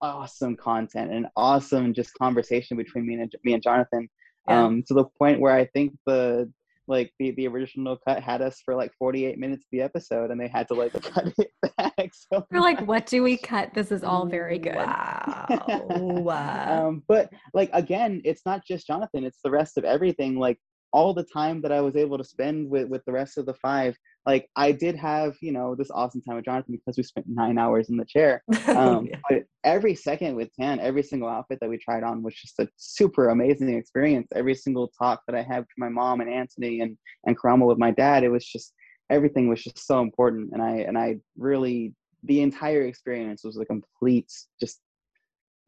awesome 0.00 0.56
content 0.56 1.12
and 1.12 1.26
awesome 1.36 1.92
just 1.92 2.14
conversation 2.14 2.76
between 2.76 3.06
me 3.06 3.14
and 3.14 3.32
me 3.44 3.54
and 3.54 3.62
Jonathan. 3.62 4.08
Yeah. 4.48 4.64
Um, 4.64 4.82
to 4.88 4.94
the 4.94 5.04
point 5.18 5.40
where 5.40 5.54
I 5.54 5.66
think 5.66 5.94
the 6.06 6.50
like 6.88 7.12
the, 7.18 7.32
the 7.32 7.46
original 7.46 7.98
cut 8.06 8.22
had 8.22 8.42
us 8.42 8.60
for 8.64 8.74
like 8.74 8.90
48 8.98 9.38
minutes 9.38 9.62
of 9.62 9.68
the 9.70 9.82
episode 9.82 10.30
and 10.30 10.40
they 10.40 10.48
had 10.48 10.66
to 10.68 10.74
like 10.74 10.92
cut 11.02 11.32
it 11.38 11.50
back 11.76 12.10
so 12.12 12.44
we're 12.50 12.60
like 12.60 12.80
what 12.86 13.06
do 13.06 13.22
we 13.22 13.36
cut? 13.36 13.74
This 13.74 13.92
is 13.92 14.02
all 14.02 14.26
very 14.26 14.58
good. 14.58 14.74
wow. 14.74 15.46
Wow. 15.98 16.88
Um, 16.88 17.02
but 17.06 17.30
like 17.54 17.70
again 17.72 18.20
it's 18.24 18.42
not 18.44 18.64
just 18.66 18.86
jonathan 18.86 19.24
it's 19.24 19.40
the 19.44 19.50
rest 19.50 19.78
of 19.78 19.84
everything 19.84 20.38
like 20.38 20.58
all 20.92 21.12
the 21.14 21.24
time 21.24 21.60
that 21.60 21.72
i 21.72 21.80
was 21.80 21.96
able 21.96 22.18
to 22.18 22.24
spend 22.24 22.68
with 22.68 22.88
with 22.88 23.04
the 23.04 23.12
rest 23.12 23.38
of 23.38 23.46
the 23.46 23.54
five 23.54 23.96
like 24.28 24.50
I 24.56 24.72
did 24.72 24.94
have, 24.96 25.36
you 25.40 25.52
know, 25.52 25.74
this 25.74 25.90
awesome 25.90 26.20
time 26.20 26.36
with 26.36 26.44
Jonathan 26.44 26.74
because 26.74 26.98
we 26.98 27.02
spent 27.02 27.26
nine 27.26 27.56
hours 27.56 27.88
in 27.88 27.96
the 27.96 28.04
chair. 28.04 28.42
Um, 28.68 29.06
yeah. 29.06 29.16
But 29.28 29.44
every 29.64 29.94
second 29.94 30.36
with 30.36 30.54
Tan, 30.54 30.78
every 30.78 31.02
single 31.02 31.28
outfit 31.28 31.58
that 31.60 31.70
we 31.70 31.78
tried 31.78 32.02
on 32.02 32.22
was 32.22 32.34
just 32.34 32.60
a 32.60 32.68
super 32.76 33.30
amazing 33.30 33.74
experience. 33.74 34.28
Every 34.34 34.54
single 34.54 34.92
talk 34.96 35.22
that 35.26 35.34
I 35.34 35.42
had 35.42 35.60
with 35.60 35.78
my 35.78 35.88
mom 35.88 36.20
and 36.20 36.28
Antoni 36.28 36.82
and 36.82 36.98
and 37.24 37.36
Karamo 37.36 37.66
with 37.66 37.78
my 37.78 37.90
dad, 37.90 38.22
it 38.22 38.28
was 38.28 38.44
just 38.44 38.74
everything 39.08 39.48
was 39.48 39.64
just 39.64 39.84
so 39.84 40.00
important. 40.00 40.50
And 40.52 40.62
I 40.62 40.72
and 40.88 40.98
I 40.98 41.16
really 41.38 41.94
the 42.24 42.42
entire 42.42 42.82
experience 42.82 43.42
was 43.42 43.58
a 43.58 43.64
complete 43.64 44.30
just 44.60 44.80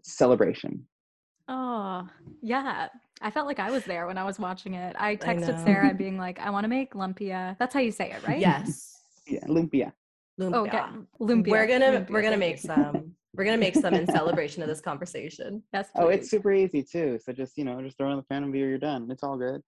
celebration. 0.05 0.87
Oh, 1.51 2.09
yeah. 2.41 2.89
I 3.21 3.31
felt 3.31 3.49
like 3.49 3.59
I 3.59 3.71
was 3.73 3.85
there 3.85 4.07
when 4.07 4.17
I 4.17 4.25
was 4.25 4.39
watching 4.39 4.75
it. 4.75 4.95
I 4.99 5.17
texted 5.17 5.57
I 5.57 5.65
Sarah 5.65 5.93
being 5.93 6.17
like, 6.27 6.39
I 6.39 6.49
want 6.51 6.63
to 6.65 6.69
make 6.69 6.95
lumpia. 6.95 7.59
That's 7.59 7.75
how 7.75 7.81
you 7.81 7.91
say 7.91 8.13
it, 8.13 8.27
right? 8.27 8.39
Yes. 8.39 9.01
Yeah, 9.27 9.45
lumpia. 9.47 9.93
Oh, 10.41 10.45
lumpia. 10.45 10.55
Oh, 10.55 10.63
okay. 10.63 10.79
lumpia. 11.21 11.51
We're 11.51 11.67
gonna 11.67 11.87
lumpia. 11.87 12.11
we're 12.11 12.23
gonna 12.23 12.37
make 12.37 12.59
some. 12.59 13.15
We're 13.35 13.45
gonna 13.45 13.59
make 13.59 13.75
some 13.75 13.95
in 13.95 14.07
celebration 14.11 14.63
of 14.63 14.69
this 14.69 14.81
conversation. 14.81 15.63
Yes. 15.75 15.89
Please. 15.93 16.03
Oh, 16.03 16.09
it's 16.09 16.31
super 16.31 16.53
easy 16.53 16.85
too. 16.85 17.19
So 17.23 17.33
just 17.33 17.59
you 17.59 17.65
know, 17.65 17.83
just 17.83 17.99
throw 17.99 18.11
in 18.13 18.17
the 18.17 18.23
pan 18.23 18.45
and 18.45 18.53
beer, 18.53 18.69
you're 18.69 18.79
done. 18.79 19.11
It's 19.11 19.25
all 19.25 19.37
good. 19.37 19.61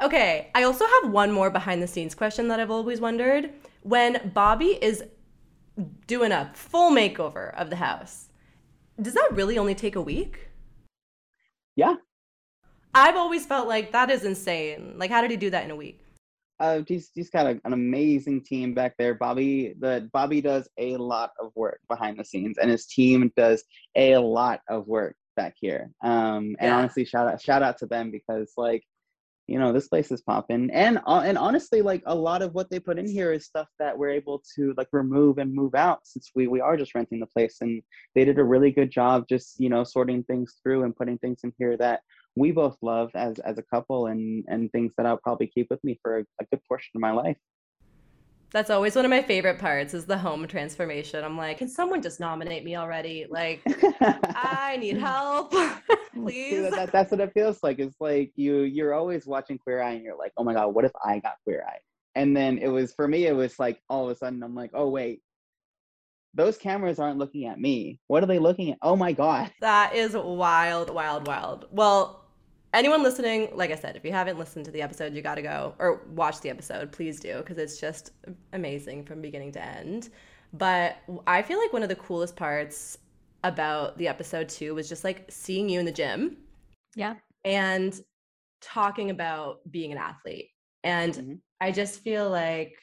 Okay. 0.00 0.50
I 0.54 0.62
also 0.62 0.84
have 0.86 1.10
one 1.10 1.32
more 1.32 1.50
behind 1.50 1.82
the 1.82 1.86
scenes 1.86 2.14
question 2.14 2.48
that 2.48 2.60
I've 2.60 2.70
always 2.70 3.00
wondered. 3.00 3.52
When 3.82 4.30
Bobby 4.34 4.78
is 4.80 5.02
doing 6.06 6.32
a 6.32 6.50
full 6.54 6.92
makeover 6.92 7.54
of 7.54 7.70
the 7.70 7.76
house, 7.76 8.28
does 9.00 9.14
that 9.14 9.28
really 9.32 9.58
only 9.58 9.74
take 9.74 9.96
a 9.96 10.00
week? 10.00 10.45
Yeah. 11.76 11.94
I've 12.94 13.16
always 13.16 13.44
felt 13.44 13.68
like 13.68 13.92
that 13.92 14.10
is 14.10 14.24
insane. 14.24 14.94
Like, 14.96 15.10
how 15.10 15.20
did 15.20 15.30
he 15.30 15.36
do 15.36 15.50
that 15.50 15.64
in 15.64 15.70
a 15.70 15.76
week? 15.76 16.00
Uh, 16.58 16.80
he's 16.88 17.10
he's 17.14 17.28
got 17.28 17.46
a, 17.46 17.60
an 17.64 17.74
amazing 17.74 18.42
team 18.42 18.72
back 18.72 18.94
there. 18.98 19.14
Bobby, 19.14 19.74
the 19.78 20.08
Bobby 20.14 20.40
does 20.40 20.68
a 20.78 20.96
lot 20.96 21.32
of 21.38 21.52
work 21.54 21.80
behind 21.86 22.18
the 22.18 22.24
scenes, 22.24 22.56
and 22.56 22.70
his 22.70 22.86
team 22.86 23.30
does 23.36 23.62
a 23.94 24.16
lot 24.16 24.60
of 24.70 24.86
work 24.86 25.14
back 25.36 25.54
here. 25.60 25.90
Um, 26.02 26.56
and 26.58 26.68
yeah. 26.68 26.78
honestly, 26.78 27.04
shout 27.04 27.28
out 27.28 27.42
shout 27.42 27.62
out 27.62 27.76
to 27.78 27.86
them 27.86 28.10
because 28.10 28.52
like 28.56 28.82
you 29.46 29.58
know 29.58 29.72
this 29.72 29.88
place 29.88 30.10
is 30.10 30.22
popping 30.22 30.68
and 30.72 30.98
uh, 31.06 31.22
and 31.24 31.38
honestly 31.38 31.80
like 31.80 32.02
a 32.06 32.14
lot 32.14 32.42
of 32.42 32.52
what 32.54 32.68
they 32.68 32.80
put 32.80 32.98
in 32.98 33.08
here 33.08 33.32
is 33.32 33.46
stuff 33.46 33.68
that 33.78 33.96
we're 33.96 34.10
able 34.10 34.42
to 34.56 34.74
like 34.76 34.88
remove 34.92 35.38
and 35.38 35.54
move 35.54 35.74
out 35.74 36.00
since 36.04 36.30
we 36.34 36.46
we 36.48 36.60
are 36.60 36.76
just 36.76 36.94
renting 36.94 37.20
the 37.20 37.26
place. 37.26 37.58
And 37.60 37.82
they 38.14 38.24
did 38.24 38.38
a 38.38 38.44
really 38.44 38.70
good 38.70 38.90
job 38.90 39.26
just 39.28 39.60
you 39.60 39.68
know 39.68 39.84
sorting 39.84 40.24
things 40.24 40.54
through 40.62 40.84
and 40.84 40.96
putting 40.96 41.18
things 41.18 41.40
in 41.44 41.52
here 41.58 41.76
that 41.76 42.00
we 42.34 42.50
both 42.50 42.76
love 42.82 43.10
as 43.14 43.38
as 43.40 43.58
a 43.58 43.62
couple 43.62 44.06
and 44.06 44.44
and 44.48 44.70
things 44.72 44.92
that 44.96 45.06
I'll 45.06 45.18
probably 45.18 45.46
keep 45.46 45.68
with 45.70 45.82
me 45.84 45.98
for 46.02 46.18
a, 46.18 46.24
a 46.40 46.44
good 46.50 46.60
portion 46.68 46.90
of 46.94 47.00
my 47.00 47.12
life 47.12 47.38
that's 48.56 48.70
always 48.70 48.96
one 48.96 49.04
of 49.04 49.10
my 49.10 49.20
favorite 49.20 49.58
parts 49.58 49.92
is 49.92 50.06
the 50.06 50.16
home 50.16 50.46
transformation. 50.46 51.22
I'm 51.22 51.36
like, 51.36 51.58
can 51.58 51.68
someone 51.68 52.00
just 52.00 52.20
nominate 52.20 52.64
me 52.64 52.74
already? 52.74 53.26
Like, 53.28 53.60
I 54.00 54.78
need 54.80 54.96
help, 54.98 55.50
please. 56.14 56.62
That, 56.62 56.72
that, 56.72 56.90
that's 56.90 57.10
what 57.10 57.20
it 57.20 57.34
feels 57.34 57.62
like. 57.62 57.78
It's 57.80 58.00
like 58.00 58.32
you 58.34 58.60
you're 58.60 58.94
always 58.94 59.26
watching 59.26 59.58
Queer 59.58 59.82
Eye 59.82 59.90
and 59.90 60.02
you're 60.02 60.16
like, 60.16 60.32
oh 60.38 60.42
my 60.42 60.54
god, 60.54 60.68
what 60.68 60.86
if 60.86 60.92
I 61.04 61.18
got 61.18 61.34
Queer 61.44 61.66
Eye? 61.68 61.80
And 62.14 62.34
then 62.34 62.56
it 62.56 62.68
was 62.68 62.94
for 62.94 63.06
me, 63.06 63.26
it 63.26 63.36
was 63.36 63.58
like 63.58 63.78
all 63.90 64.06
of 64.06 64.16
a 64.16 64.18
sudden 64.18 64.42
I'm 64.42 64.54
like, 64.54 64.70
oh 64.72 64.88
wait, 64.88 65.20
those 66.32 66.56
cameras 66.56 66.98
aren't 66.98 67.18
looking 67.18 67.44
at 67.48 67.60
me. 67.60 68.00
What 68.06 68.22
are 68.22 68.26
they 68.26 68.38
looking 68.38 68.72
at? 68.72 68.78
Oh 68.80 68.96
my 68.96 69.12
god. 69.12 69.50
That 69.60 69.94
is 69.94 70.14
wild, 70.14 70.88
wild, 70.88 71.26
wild. 71.26 71.66
Well, 71.70 72.25
anyone 72.72 73.02
listening, 73.02 73.50
like 73.54 73.70
I 73.70 73.76
said, 73.76 73.96
if 73.96 74.04
you 74.04 74.12
haven't 74.12 74.38
listened 74.38 74.64
to 74.66 74.70
the 74.70 74.82
episode, 74.82 75.14
you 75.14 75.22
got 75.22 75.36
to 75.36 75.42
go 75.42 75.74
or 75.78 76.02
watch 76.14 76.40
the 76.40 76.50
episode. 76.50 76.92
Please 76.92 77.20
do 77.20 77.38
because 77.38 77.58
it's 77.58 77.80
just 77.80 78.12
amazing 78.52 79.04
from 79.04 79.20
beginning 79.20 79.52
to 79.52 79.64
end. 79.64 80.10
But 80.52 80.96
I 81.26 81.42
feel 81.42 81.58
like 81.58 81.72
one 81.72 81.82
of 81.82 81.88
the 81.88 81.96
coolest 81.96 82.36
parts 82.36 82.98
about 83.44 83.96
the 83.98 84.08
episode 84.08 84.48
too 84.48 84.74
was 84.74 84.88
just 84.88 85.04
like 85.04 85.26
seeing 85.28 85.68
you 85.68 85.78
in 85.80 85.86
the 85.86 85.92
gym. 85.92 86.36
Yeah. 86.94 87.14
And 87.44 87.98
talking 88.60 89.10
about 89.10 89.60
being 89.70 89.92
an 89.92 89.98
athlete. 89.98 90.50
And 90.82 91.14
mm-hmm. 91.14 91.34
I 91.60 91.72
just 91.72 92.00
feel 92.00 92.30
like 92.30 92.76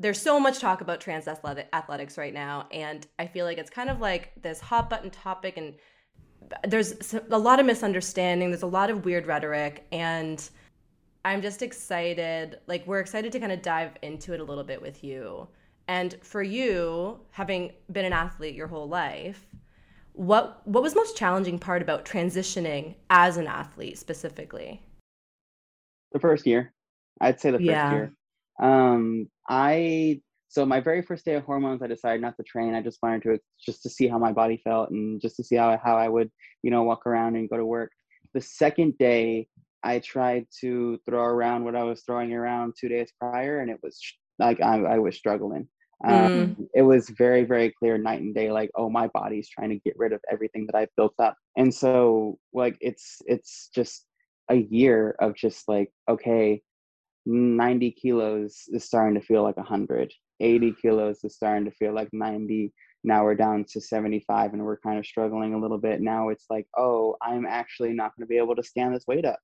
there's 0.00 0.20
so 0.20 0.38
much 0.38 0.60
talk 0.60 0.80
about 0.80 1.00
trans 1.00 1.26
athletic, 1.26 1.68
athletics 1.72 2.16
right 2.16 2.32
now 2.32 2.68
and 2.70 3.06
i 3.18 3.26
feel 3.26 3.44
like 3.44 3.58
it's 3.58 3.70
kind 3.70 3.90
of 3.90 4.00
like 4.00 4.32
this 4.40 4.60
hot 4.60 4.88
button 4.88 5.10
topic 5.10 5.56
and 5.56 5.74
there's 6.64 7.14
a 7.30 7.38
lot 7.38 7.60
of 7.60 7.66
misunderstanding 7.66 8.50
there's 8.50 8.62
a 8.62 8.66
lot 8.66 8.90
of 8.90 9.04
weird 9.04 9.26
rhetoric 9.26 9.86
and 9.92 10.50
i'm 11.24 11.42
just 11.42 11.62
excited 11.62 12.58
like 12.66 12.86
we're 12.86 13.00
excited 13.00 13.32
to 13.32 13.40
kind 13.40 13.52
of 13.52 13.62
dive 13.62 13.92
into 14.02 14.32
it 14.32 14.40
a 14.40 14.44
little 14.44 14.64
bit 14.64 14.80
with 14.80 15.02
you. 15.04 15.48
And 15.88 16.16
for 16.22 16.42
you 16.42 17.18
having 17.30 17.72
been 17.92 18.04
an 18.04 18.12
athlete 18.12 18.54
your 18.54 18.66
whole 18.66 18.88
life 18.88 19.46
what 20.12 20.66
what 20.66 20.82
was 20.82 20.94
most 20.94 21.16
challenging 21.16 21.58
part 21.58 21.80
about 21.80 22.04
transitioning 22.04 22.96
as 23.08 23.36
an 23.36 23.46
athlete 23.46 23.98
specifically? 23.98 24.82
The 26.12 26.18
first 26.18 26.44
year. 26.46 26.72
I'd 27.20 27.40
say 27.40 27.52
the 27.52 27.58
first 27.58 27.66
yeah. 27.66 27.92
year. 27.92 28.12
Um 28.60 29.28
i 29.48 30.20
so 30.48 30.64
my 30.64 30.80
very 30.80 31.02
first 31.02 31.24
day 31.26 31.34
of 31.34 31.44
hormones, 31.44 31.82
I 31.82 31.86
decided 31.86 32.22
not 32.22 32.36
to 32.38 32.42
train. 32.42 32.74
I 32.74 32.80
just 32.80 32.98
wanted 33.02 33.22
to 33.24 33.38
just 33.64 33.82
to 33.82 33.90
see 33.90 34.08
how 34.08 34.18
my 34.18 34.32
body 34.32 34.60
felt 34.64 34.90
and 34.90 35.20
just 35.20 35.36
to 35.36 35.44
see 35.44 35.56
how 35.56 35.78
how 35.82 35.96
I 35.96 36.08
would, 36.08 36.30
you 36.62 36.70
know, 36.70 36.82
walk 36.84 37.06
around 37.06 37.36
and 37.36 37.50
go 37.50 37.58
to 37.58 37.66
work. 37.66 37.92
The 38.32 38.40
second 38.40 38.96
day, 38.98 39.46
I 39.82 39.98
tried 39.98 40.46
to 40.60 40.98
throw 41.06 41.22
around 41.22 41.64
what 41.64 41.76
I 41.76 41.84
was 41.84 42.02
throwing 42.02 42.32
around 42.32 42.74
two 42.80 42.88
days 42.88 43.12
prior, 43.20 43.60
and 43.60 43.70
it 43.70 43.78
was 43.82 44.00
like 44.38 44.60
I, 44.62 44.80
I 44.80 44.98
was 44.98 45.16
struggling. 45.16 45.68
Um, 46.06 46.14
mm. 46.14 46.66
It 46.74 46.82
was 46.82 47.10
very, 47.10 47.44
very 47.44 47.72
clear 47.78 47.98
night 47.98 48.22
and 48.22 48.34
day. 48.34 48.50
Like, 48.50 48.70
oh, 48.74 48.88
my 48.88 49.08
body's 49.08 49.50
trying 49.50 49.70
to 49.70 49.80
get 49.80 49.98
rid 49.98 50.12
of 50.12 50.20
everything 50.30 50.66
that 50.66 50.76
I've 50.76 50.94
built 50.96 51.14
up, 51.18 51.36
and 51.58 51.74
so 51.74 52.38
like 52.54 52.78
it's 52.80 53.20
it's 53.26 53.68
just 53.74 54.06
a 54.50 54.56
year 54.56 55.14
of 55.20 55.34
just 55.34 55.68
like 55.68 55.90
okay, 56.08 56.62
90 57.26 57.90
kilos 57.92 58.62
is 58.68 58.84
starting 58.84 59.20
to 59.20 59.26
feel 59.26 59.42
like 59.42 59.58
100 59.58 60.10
80 60.40 60.74
kilos 60.80 61.24
is 61.24 61.34
starting 61.34 61.64
to 61.64 61.70
feel 61.70 61.92
like 61.92 62.08
90 62.12 62.72
now 63.04 63.24
we're 63.24 63.34
down 63.34 63.64
to 63.68 63.80
75 63.80 64.52
and 64.52 64.64
we're 64.64 64.78
kind 64.78 64.98
of 64.98 65.06
struggling 65.06 65.54
a 65.54 65.58
little 65.58 65.78
bit. 65.78 66.00
Now 66.00 66.28
it's 66.30 66.46
like 66.50 66.66
oh 66.76 67.16
i'm 67.22 67.46
actually 67.46 67.92
not 67.92 68.12
going 68.16 68.26
to 68.26 68.28
be 68.28 68.38
able 68.38 68.56
to 68.56 68.62
stand 68.62 68.94
this 68.94 69.06
weight 69.06 69.24
up 69.24 69.38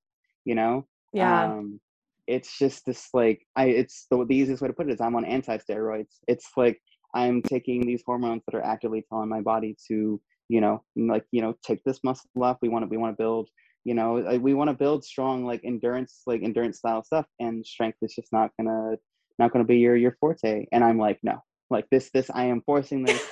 you 0.45 0.55
know? 0.55 0.87
Yeah. 1.11 1.45
Um, 1.45 1.79
it's 2.27 2.57
just 2.57 2.87
this 2.87 3.09
like 3.13 3.45
i 3.55 3.65
it's 3.65 4.07
the, 4.09 4.25
the 4.25 4.35
easiest 4.35 4.59
way 4.59 4.67
to 4.67 4.73
put 4.73 4.89
it 4.89 4.93
is 4.93 5.01
i'm 5.01 5.15
on 5.15 5.25
anti-steroids. 5.25 6.19
It's 6.27 6.49
like 6.57 6.79
i'm 7.13 7.41
taking 7.41 7.85
these 7.85 8.03
hormones 8.05 8.43
that 8.45 8.57
are 8.57 8.65
actively 8.65 9.03
telling 9.09 9.29
my 9.29 9.41
body 9.41 9.75
to 9.87 10.19
you 10.49 10.61
know 10.61 10.83
like 10.95 11.25
you 11.31 11.41
know 11.41 11.55
take 11.63 11.83
this 11.83 11.99
muscle 12.03 12.29
up. 12.41 12.59
We 12.61 12.69
want 12.69 12.83
to 12.83 12.89
we 12.89 12.97
want 12.97 13.15
to 13.15 13.21
build 13.21 13.49
you 13.83 13.93
know 13.93 14.39
we 14.41 14.53
want 14.53 14.69
to 14.69 14.73
build 14.73 15.05
strong 15.05 15.45
like 15.45 15.61
endurance 15.63 16.23
like 16.25 16.41
endurance 16.43 16.79
style 16.79 17.03
stuff 17.03 17.27
and 17.39 17.65
strength 17.65 17.99
is 18.01 18.13
just 18.15 18.33
not 18.33 18.51
gonna 18.59 18.95
not 19.39 19.51
going 19.51 19.63
to 19.63 19.67
be 19.67 19.77
your 19.77 19.95
your 19.95 20.15
forte. 20.19 20.65
And 20.71 20.83
i'm 20.83 20.97
like 20.97 21.19
no. 21.23 21.43
Like 21.69 21.89
this 21.89 22.09
this 22.11 22.29
i 22.33 22.45
am 22.45 22.61
forcing 22.61 23.03
this. 23.03 23.23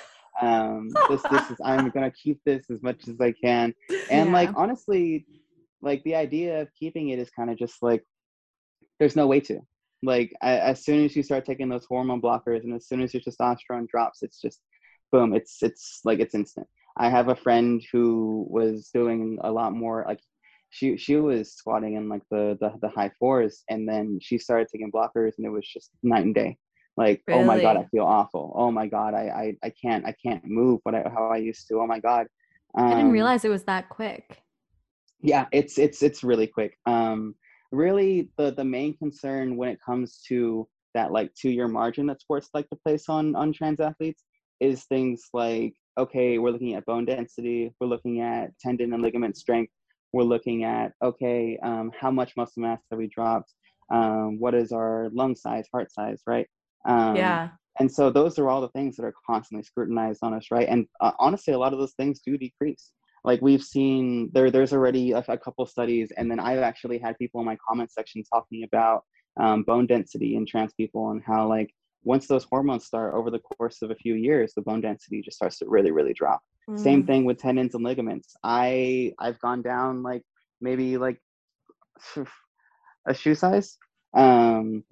Um 0.41 0.89
this 1.10 1.22
this 1.24 1.51
is 1.51 1.58
i'm 1.64 1.89
going 1.89 2.10
to 2.10 2.18
keep 2.18 2.41
this 2.45 2.66
as 2.70 2.82
much 2.82 3.08
as 3.08 3.20
i 3.22 3.32
can. 3.32 3.74
And 4.10 4.30
yeah. 4.30 4.34
like 4.34 4.49
honestly 4.56 5.26
like 5.82 6.04
the 6.04 6.16
idea 6.16 6.62
of 6.62 6.70
keeping 6.80 7.10
it 7.10 7.20
is 7.20 7.30
kind 7.30 7.49
of 7.49 7.58
just 7.58 7.82
like 7.82 8.04
there's 8.99 9.16
no 9.16 9.28
way 9.28 9.39
to. 9.41 9.60
Like 10.01 10.34
I, 10.41 10.58
as 10.58 10.84
soon 10.84 11.06
as 11.06 11.16
you 11.16 11.24
start 11.24 11.45
taking 11.45 11.70
those 11.70 11.86
hormone 11.86 12.22
blockers 12.22 12.64
and 12.64 12.74
as 12.74 12.88
soon 12.88 13.01
as 13.01 13.14
your 13.14 13.22
testosterone 13.22 13.88
drops 13.88 14.22
it's 14.22 14.41
just 14.41 14.60
boom 15.12 15.34
it's 15.34 15.62
it's 15.62 16.01
like 16.04 16.20
it's 16.20 16.36
instant. 16.36 16.68
I 16.97 17.10
have 17.10 17.28
a 17.30 17.36
friend 17.36 17.84
who 17.91 18.45
was 18.49 18.89
doing 18.93 19.38
a 19.41 19.51
lot 19.51 19.74
more 19.74 20.06
like 20.08 20.20
she 20.74 20.97
she 20.97 21.17
was 21.17 21.53
squatting 21.53 21.93
in 21.95 22.09
like 22.09 22.24
the, 22.32 22.57
the 22.59 22.74
the 22.82 22.89
high 22.89 23.11
fours 23.19 23.63
and 23.69 23.88
then 23.88 24.17
she 24.19 24.39
started 24.39 24.67
taking 24.67 24.91
blockers 24.91 25.34
and 25.38 25.45
it 25.45 25.49
was 25.49 25.67
just 25.67 25.91
night 26.01 26.26
and 26.26 26.34
day. 26.34 26.57
Like 26.97 27.21
really? 27.28 27.41
oh 27.41 27.45
my 27.45 27.61
god 27.61 27.78
i 27.78 27.86
feel 27.86 28.05
awful. 28.05 28.53
Oh 28.55 28.71
my 28.71 28.88
god 28.88 29.13
i 29.13 29.55
i, 29.63 29.67
I 29.67 29.71
can't 29.80 30.03
i 30.05 30.15
can't 30.26 30.43
move 30.45 30.80
what 30.82 30.95
I, 30.95 31.03
how 31.13 31.28
i 31.28 31.38
used 31.38 31.67
to. 31.67 31.80
Oh 31.80 31.86
my 31.86 31.99
god. 31.99 32.26
Um, 32.76 32.88
i 32.88 32.89
didn't 32.89 33.05
um, 33.05 33.11
realize 33.11 33.45
it 33.45 33.49
was 33.49 33.63
that 33.65 33.89
quick. 33.89 34.41
Yeah 35.21 35.45
it's 35.51 35.78
it's 35.78 36.01
it's 36.01 36.24
really 36.24 36.47
quick. 36.47 36.76
Um 36.88 37.36
really 37.71 38.30
the 38.38 38.51
the 38.51 38.65
main 38.65 38.97
concern 38.97 39.55
when 39.55 39.69
it 39.69 39.80
comes 39.86 40.21
to 40.28 40.67
that 40.95 41.11
like 41.11 41.32
two 41.36 41.51
year 41.51 41.67
margin 41.67 42.07
that 42.07 42.21
sports 42.21 42.49
like 42.55 42.67
to 42.69 42.76
place 42.76 43.09
on 43.09 43.36
on 43.36 43.53
trans 43.53 43.80
athletes 43.80 44.24
is 44.59 44.86
things 44.86 45.30
like 45.34 45.74
okay 45.99 46.39
we're 46.39 46.51
looking 46.51 46.74
at 46.74 46.86
bone 46.86 47.05
density 47.05 47.74
we're 47.80 47.88
looking 47.88 48.21
at 48.21 48.51
tendon 48.59 48.93
and 48.93 49.01
ligament 49.01 49.36
strength 49.36 49.71
we're 50.14 50.24
looking 50.24 50.64
at 50.64 50.93
okay 51.01 51.57
um, 51.64 51.91
how 51.99 52.11
much 52.11 52.34
muscle 52.38 52.61
mass 52.61 52.80
have 52.89 52.99
we 52.99 53.07
dropped? 53.07 53.53
Um, 53.91 54.39
what 54.39 54.55
is 54.55 54.72
our 54.72 55.09
lung 55.14 55.36
size 55.36 55.68
heart 55.72 55.91
size 55.91 56.22
right? 56.26 56.47
Um, 56.86 57.16
yeah. 57.16 57.49
and 57.80 57.91
so 57.91 58.09
those 58.09 58.38
are 58.39 58.49
all 58.49 58.61
the 58.61 58.70
things 58.70 58.95
that 58.97 59.05
are 59.05 59.14
constantly 59.26 59.64
scrutinized 59.64 60.20
on 60.22 60.34
us 60.34 60.47
right? 60.51 60.68
And 60.70 60.88
uh, 61.01 61.11
honestly 61.20 61.53
a 61.53 61.59
lot 61.59 61.74
of 61.74 61.80
those 61.80 61.93
things 61.93 62.22
do 62.26 62.38
decrease. 62.38 62.91
Like 63.24 63.41
we've 63.41 63.64
seen 63.64 64.30
there 64.34 64.51
there's 64.51 64.74
already 64.74 65.11
a, 65.11 65.24
a 65.28 65.38
couple 65.38 65.66
studies 65.66 66.11
and 66.18 66.30
then 66.30 66.39
i've 66.39 66.59
actually 66.59 66.97
had 66.97 67.18
people 67.18 67.39
in 67.39 67.45
my 67.45 67.57
comment 67.68 67.91
section 67.91 68.22
talking 68.24 68.64
about 68.64 69.03
um, 69.39 69.64
bone 69.64 69.88
density 69.88 70.36
in 70.36 70.45
trans 70.45 70.74
people 70.74 71.11
and 71.11 71.24
how 71.26 71.47
like 71.47 71.74
once 72.03 72.28
those 72.28 72.43
hormones 72.43 72.86
start 72.86 73.14
over 73.14 73.32
the 73.32 73.39
course 73.39 73.82
of 73.82 73.91
a 73.91 73.95
few 73.95 74.16
years 74.16 74.53
the 74.53 74.61
bone 74.61 74.82
density 74.82 75.22
just 75.22 75.38
starts 75.38 75.57
to 75.59 75.66
really 75.68 75.91
really 75.91 76.14
drop 76.14 76.41
mm. 76.70 76.80
same 76.80 77.05
thing 77.05 77.26
with 77.26 77.38
tendons 77.38 77.76
and 77.76 77.84
ligaments. 77.84 78.36
I 78.43 79.14
i've 79.20 79.39
gone 79.39 79.61
down 79.61 80.03
like 80.03 80.24
maybe 80.61 80.97
like 80.97 81.20
a 83.07 83.14
shoe 83.14 83.36
size 83.36 83.78
um 84.16 84.84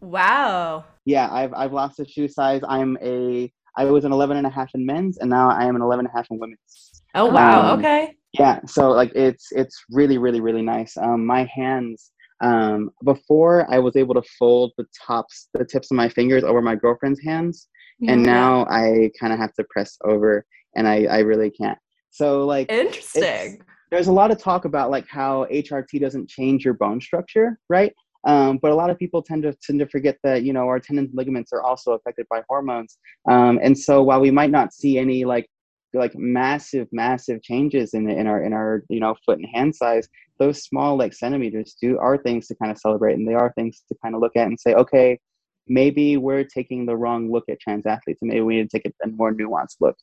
wow. 0.00 0.84
yeah 1.04 1.28
i've 1.32 1.52
i've 1.54 1.72
lost 1.72 2.00
a 2.00 2.06
shoe 2.06 2.28
size. 2.28 2.62
I'm 2.68 2.96
a 3.02 3.52
i 3.76 3.84
was 3.84 4.04
an 4.04 4.12
11 4.12 4.36
and 4.36 4.46
a 4.46 4.50
half 4.50 4.70
in 4.74 4.86
men's 4.86 5.18
and 5.18 5.30
now 5.30 5.50
i 5.50 5.64
am 5.64 5.76
an 5.76 5.82
11 5.82 6.06
and 6.06 6.14
a 6.14 6.16
half 6.16 6.26
in 6.30 6.38
women's. 6.38 7.02
Oh 7.14 7.26
wow. 7.26 7.72
Um, 7.72 7.78
okay. 7.78 8.16
yeah 8.32 8.60
so 8.66 8.90
like 8.90 9.12
it's 9.14 9.48
it's 9.52 9.84
really 9.90 10.18
really 10.18 10.40
really 10.40 10.62
nice. 10.62 10.96
Um 10.96 11.26
my 11.26 11.44
hands 11.44 12.12
um, 12.40 12.90
before 13.04 13.66
I 13.72 13.78
was 13.78 13.96
able 13.96 14.14
to 14.14 14.22
fold 14.38 14.72
the 14.78 14.86
tops, 15.06 15.48
the 15.54 15.64
tips 15.64 15.90
of 15.90 15.96
my 15.96 16.08
fingers 16.08 16.44
over 16.44 16.62
my 16.62 16.76
girlfriend's 16.76 17.20
hands, 17.22 17.68
yeah. 17.98 18.12
and 18.12 18.22
now 18.22 18.66
I 18.70 19.10
kind 19.18 19.32
of 19.32 19.38
have 19.38 19.52
to 19.54 19.64
press 19.70 19.96
over, 20.04 20.44
and 20.76 20.86
I 20.86 21.04
I 21.04 21.18
really 21.20 21.50
can't. 21.50 21.78
So 22.10 22.44
like 22.46 22.70
interesting. 22.70 23.62
There's 23.90 24.08
a 24.08 24.12
lot 24.12 24.30
of 24.30 24.38
talk 24.38 24.66
about 24.66 24.90
like 24.90 25.06
how 25.08 25.46
HRT 25.50 26.00
doesn't 26.00 26.28
change 26.28 26.64
your 26.64 26.74
bone 26.74 27.00
structure, 27.00 27.58
right? 27.70 27.92
Um, 28.24 28.58
but 28.60 28.70
a 28.70 28.74
lot 28.74 28.90
of 28.90 28.98
people 28.98 29.22
tend 29.22 29.44
to 29.44 29.54
tend 29.62 29.78
to 29.78 29.86
forget 29.86 30.18
that 30.24 30.42
you 30.42 30.52
know 30.52 30.66
our 30.66 30.80
tendons 30.80 31.10
ligaments 31.14 31.52
are 31.52 31.62
also 31.62 31.92
affected 31.92 32.26
by 32.30 32.42
hormones. 32.48 32.98
Um, 33.28 33.58
and 33.62 33.78
so 33.78 34.02
while 34.02 34.20
we 34.20 34.30
might 34.30 34.50
not 34.50 34.74
see 34.74 34.98
any 34.98 35.24
like 35.24 35.48
like 35.94 36.14
massive 36.16 36.88
massive 36.92 37.42
changes 37.42 37.94
in 37.94 38.08
in 38.10 38.26
our 38.26 38.42
in 38.42 38.52
our 38.52 38.84
you 38.88 39.00
know 39.00 39.14
foot 39.24 39.38
and 39.38 39.48
hand 39.54 39.74
size 39.74 40.08
those 40.38 40.62
small 40.62 40.96
like 40.98 41.14
centimeters 41.14 41.76
do 41.80 41.98
are 41.98 42.18
things 42.18 42.46
to 42.46 42.54
kind 42.56 42.70
of 42.70 42.78
celebrate 42.78 43.14
and 43.14 43.26
they 43.26 43.34
are 43.34 43.52
things 43.54 43.82
to 43.88 43.96
kind 44.02 44.14
of 44.14 44.20
look 44.20 44.36
at 44.36 44.46
and 44.46 44.60
say 44.60 44.74
okay 44.74 45.18
maybe 45.66 46.16
we're 46.16 46.44
taking 46.44 46.84
the 46.84 46.96
wrong 46.96 47.32
look 47.32 47.44
at 47.48 47.58
trans 47.60 47.86
athletes 47.86 48.20
and 48.20 48.28
maybe 48.28 48.42
we 48.42 48.56
need 48.56 48.68
to 48.68 48.78
take 48.78 48.92
a 49.02 49.08
more 49.08 49.32
nuanced 49.32 49.76
look 49.80 49.96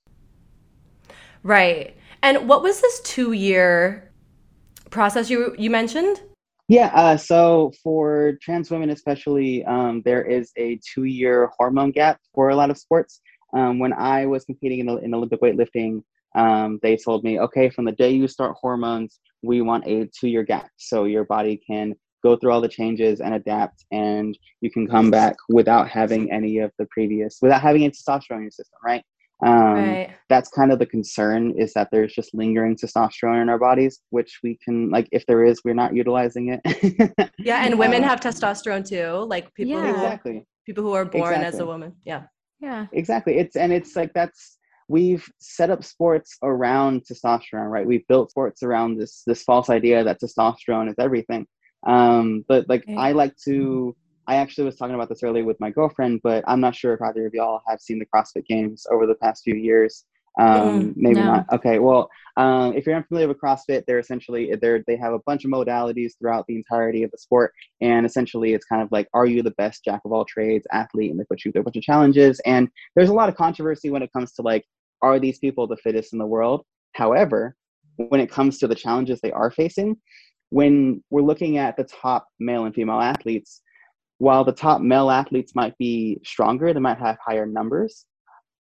right 1.46 1.96
and 2.22 2.50
what 2.50 2.62
was 2.62 2.82
this 2.82 3.00
two 3.02 3.32
year 3.32 4.12
process 4.90 5.30
you 5.30 5.56
you 5.58 5.70
mentioned 5.70 6.22
yeah, 6.68 6.88
uh, 6.96 7.16
so 7.16 7.72
for 7.84 8.40
trans 8.42 8.72
women 8.72 8.90
especially, 8.90 9.64
um, 9.66 10.02
there 10.04 10.24
is 10.24 10.52
a 10.58 10.80
two-year 10.94 11.52
hormone 11.58 11.92
gap 11.92 12.20
for 12.34 12.50
a 12.50 12.56
lot 12.56 12.72
of 12.72 12.78
sports. 12.78 13.22
Um, 13.56 13.78
when 13.78 13.94
I 13.94 14.26
was 14.26 14.46
competing 14.46 14.80
in, 14.80 14.90
in 15.04 15.14
Olympic 15.14 15.42
weightlifting, 15.42 16.02
um, 16.36 16.80
they 16.82 16.98
told 16.98 17.24
me, 17.24 17.40
okay, 17.40 17.70
from 17.70 17.86
the 17.86 17.92
day 17.92 18.10
you 18.10 18.28
start 18.28 18.58
hormones, 18.60 19.20
we 19.44 19.62
want 19.62 19.86
a 19.86 20.10
two 20.20 20.28
year 20.28 20.42
gap. 20.42 20.70
So 20.78 21.06
your 21.06 21.24
body 21.24 21.62
can 21.68 21.94
go 22.24 22.36
through 22.36 22.52
all 22.52 22.62
the 22.62 22.68
changes 22.68 23.22
and 23.22 23.36
adapt, 23.36 23.86
and 23.92 24.36
you 24.62 24.72
can 24.72 24.88
come 24.88 25.12
back 25.12 25.36
without 25.50 25.88
having 25.88 26.32
any 26.32 26.58
of 26.58 26.72
the 26.80 26.88
previous, 26.88 27.38
without 27.44 27.62
having 27.62 27.84
any 27.84 27.92
testosterone 27.92 28.38
in 28.38 28.42
your 28.42 28.52
system, 28.52 28.80
right? 28.84 29.04
Um, 29.46 29.74
right. 29.74 30.16
That's 30.30 30.50
kind 30.50 30.72
of 30.72 30.80
the 30.80 30.86
concern 30.86 31.54
is 31.58 31.74
that 31.74 31.90
there's 31.92 32.14
just 32.14 32.34
lingering 32.34 32.78
testosterone 32.78 33.42
in 33.42 33.50
our 33.50 33.60
bodies, 33.60 34.00
which 34.10 34.40
we 34.44 34.58
can, 34.64 34.90
like, 34.90 35.08
if 35.12 35.26
there 35.26 35.44
is, 35.44 35.62
we're 35.66 35.74
not 35.74 35.94
utilizing 35.94 36.58
it. 36.64 37.32
yeah, 37.40 37.66
and 37.66 37.78
women 37.80 38.04
um, 38.04 38.10
have 38.10 38.20
testosterone 38.20 38.88
too, 38.88 39.26
like 39.28 39.54
people. 39.54 39.74
Yeah. 39.74 39.92
Exactly. 39.94 40.46
People 40.66 40.84
who 40.84 40.94
are 40.94 41.06
born 41.06 41.34
exactly. 41.34 41.48
as 41.48 41.60
a 41.60 41.66
woman. 41.66 41.94
Yeah 42.06 42.24
Yeah. 42.60 42.88
Exactly. 42.94 43.38
It's 43.38 43.56
and 43.56 43.72
it's 43.72 43.96
like 43.96 44.14
that's 44.14 44.58
we've 44.88 45.28
set 45.40 45.70
up 45.70 45.84
sports 45.84 46.38
around 46.44 47.04
testosterone, 47.04 47.70
right? 47.70 47.86
We've 47.86 48.08
built 48.08 48.32
sports 48.32 48.64
around 48.64 48.98
this 48.98 49.24
this 49.28 49.44
false 49.44 49.70
idea 49.70 50.04
that 50.04 50.20
testosterone 50.22 50.90
is 50.90 50.96
everything. 51.00 51.46
Um, 51.86 52.46
but 52.48 52.68
like 52.68 52.84
Right. 52.88 52.98
I 52.98 53.12
like 53.12 53.36
to 53.46 53.96
I 54.28 54.36
actually 54.38 54.66
was 54.66 54.76
talking 54.76 54.96
about 54.96 55.10
this 55.10 55.24
earlier 55.24 55.44
with 55.44 55.60
my 55.60 55.70
girlfriend, 55.70 56.22
but 56.24 56.44
I'm 56.48 56.62
not 56.62 56.76
sure 56.76 56.94
if 56.94 57.02
either 57.02 57.26
of 57.26 57.34
y'all 57.34 57.62
have 57.68 57.80
seen 57.80 58.00
the 58.00 58.06
CrossFit 58.06 58.46
Games 58.46 58.86
over 58.92 59.06
the 59.06 59.16
past 59.16 59.44
few 59.44 59.56
years. 59.56 60.06
Um, 60.38 60.94
maybe 60.98 61.22
no. 61.22 61.26
not. 61.26 61.46
Okay, 61.54 61.80
well, 61.80 62.10
um, 62.36 62.74
if 62.74 62.86
you're 62.86 62.96
unfamiliar 62.96 63.28
with 63.28 63.40
CrossFit, 63.40 63.84
they're 63.88 64.00
essentially 64.00 64.54
they're 64.62 64.84
they 64.86 64.98
have 64.98 65.14
a 65.14 65.20
bunch 65.20 65.46
of 65.46 65.52
modalities 65.52 66.14
throughout 66.20 66.46
the 66.48 66.56
entirety 66.56 67.04
of 67.04 67.12
the 67.12 67.18
sport, 67.18 67.54
and 67.82 68.06
essentially 68.06 68.54
it's 68.54 68.66
kind 68.66 68.82
of 68.82 68.92
like, 68.92 69.08
are 69.14 69.26
you 69.26 69.42
the 69.42 69.52
best 69.52 69.86
jack 69.86 70.02
of 70.04 70.12
all 70.12 70.26
trades 70.26 70.68
athlete? 70.74 71.12
And 71.12 71.20
they 71.20 71.24
put 71.24 71.46
you 71.46 71.52
through 71.52 71.62
a 71.62 71.64
bunch 71.64 71.78
of 71.78 71.84
challenges, 71.84 72.42
and 72.46 72.68
there's 72.96 73.10
a 73.10 73.14
lot 73.14 73.30
of 73.30 73.36
controversy 73.36 73.90
when 73.90 74.04
it 74.04 74.12
comes 74.12 74.34
to 74.34 74.42
like, 74.42 74.66
are 75.02 75.20
these 75.20 75.40
people 75.40 75.68
the 75.68 75.78
fittest 75.78 76.12
in 76.12 76.20
the 76.20 76.26
world? 76.26 76.66
However, 76.94 77.56
when 77.96 78.20
it 78.20 78.32
comes 78.32 78.58
to 78.60 78.68
the 78.68 78.76
challenges 78.76 79.22
they 79.22 79.32
are 79.32 79.52
facing, 79.52 79.96
when 80.50 81.02
we're 81.10 81.22
looking 81.22 81.58
at 81.58 81.78
the 81.78 81.84
top 81.86 82.28
male 82.40 82.66
and 82.66 82.76
female 82.76 83.00
athletes, 83.00 83.62
while 84.18 84.44
the 84.44 84.52
top 84.54 84.82
male 84.82 85.10
athletes 85.12 85.54
might 85.56 85.78
be 85.78 86.20
stronger, 86.24 86.74
they 86.74 86.80
might 86.80 87.00
have 87.00 87.18
higher 87.26 87.46
numbers. 87.46 88.06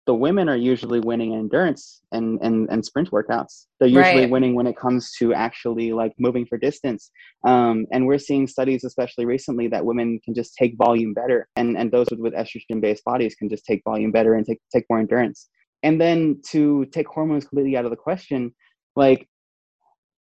The 0.06 0.14
women 0.14 0.48
are 0.48 0.56
usually 0.56 1.00
winning 1.00 1.32
in 1.32 1.40
endurance 1.40 2.00
and, 2.12 2.38
and, 2.40 2.66
and 2.70 2.82
sprint 2.82 3.10
workouts. 3.10 3.66
They're 3.78 3.90
usually 3.90 4.22
Right. 4.22 4.30
winning 4.30 4.54
when 4.54 4.66
it 4.66 4.76
comes 4.78 5.12
to 5.18 5.34
actually 5.34 5.92
like 5.92 6.12
moving 6.18 6.46
for 6.46 6.56
distance. 6.56 7.10
Um, 7.46 7.86
and 7.92 8.06
we're 8.06 8.18
seeing 8.18 8.46
studies, 8.46 8.84
especially 8.84 9.26
recently, 9.26 9.68
that 9.68 9.84
women 9.84 10.18
can 10.24 10.34
just 10.34 10.54
take 10.54 10.76
volume 10.78 11.12
better, 11.12 11.46
and 11.56 11.76
and 11.76 11.92
those 11.92 12.06
with, 12.10 12.20
with 12.20 12.32
estrogen-based 12.32 13.04
bodies 13.04 13.34
can 13.34 13.50
just 13.50 13.66
take 13.66 13.82
volume 13.84 14.10
better 14.10 14.34
and 14.34 14.46
take 14.46 14.60
take 14.72 14.84
more 14.88 14.98
endurance. 14.98 15.50
And 15.82 16.00
then 16.00 16.40
to 16.50 16.86
take 16.86 17.06
hormones 17.06 17.44
completely 17.44 17.76
out 17.76 17.84
of 17.84 17.90
the 17.90 17.96
question, 17.96 18.54
like 18.96 19.28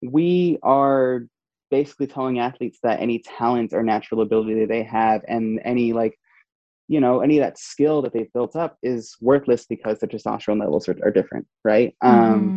we 0.02 0.58
are 0.62 1.26
basically 1.70 2.06
telling 2.06 2.38
athletes 2.38 2.78
that 2.82 3.00
any 3.00 3.18
talent 3.20 3.72
or 3.72 3.82
natural 3.82 4.22
ability 4.22 4.60
that 4.60 4.68
they 4.68 4.82
have 4.82 5.22
and 5.28 5.60
any 5.64 5.92
like 5.92 6.18
you 6.88 7.00
know 7.00 7.20
any 7.20 7.38
of 7.38 7.42
that 7.44 7.58
skill 7.58 8.02
that 8.02 8.12
they've 8.12 8.32
built 8.32 8.54
up 8.54 8.76
is 8.82 9.16
worthless 9.20 9.66
because 9.66 9.98
the 9.98 10.06
testosterone 10.06 10.60
levels 10.60 10.88
are, 10.88 10.96
are 11.02 11.10
different 11.10 11.46
right? 11.64 11.94
Um 12.02 12.54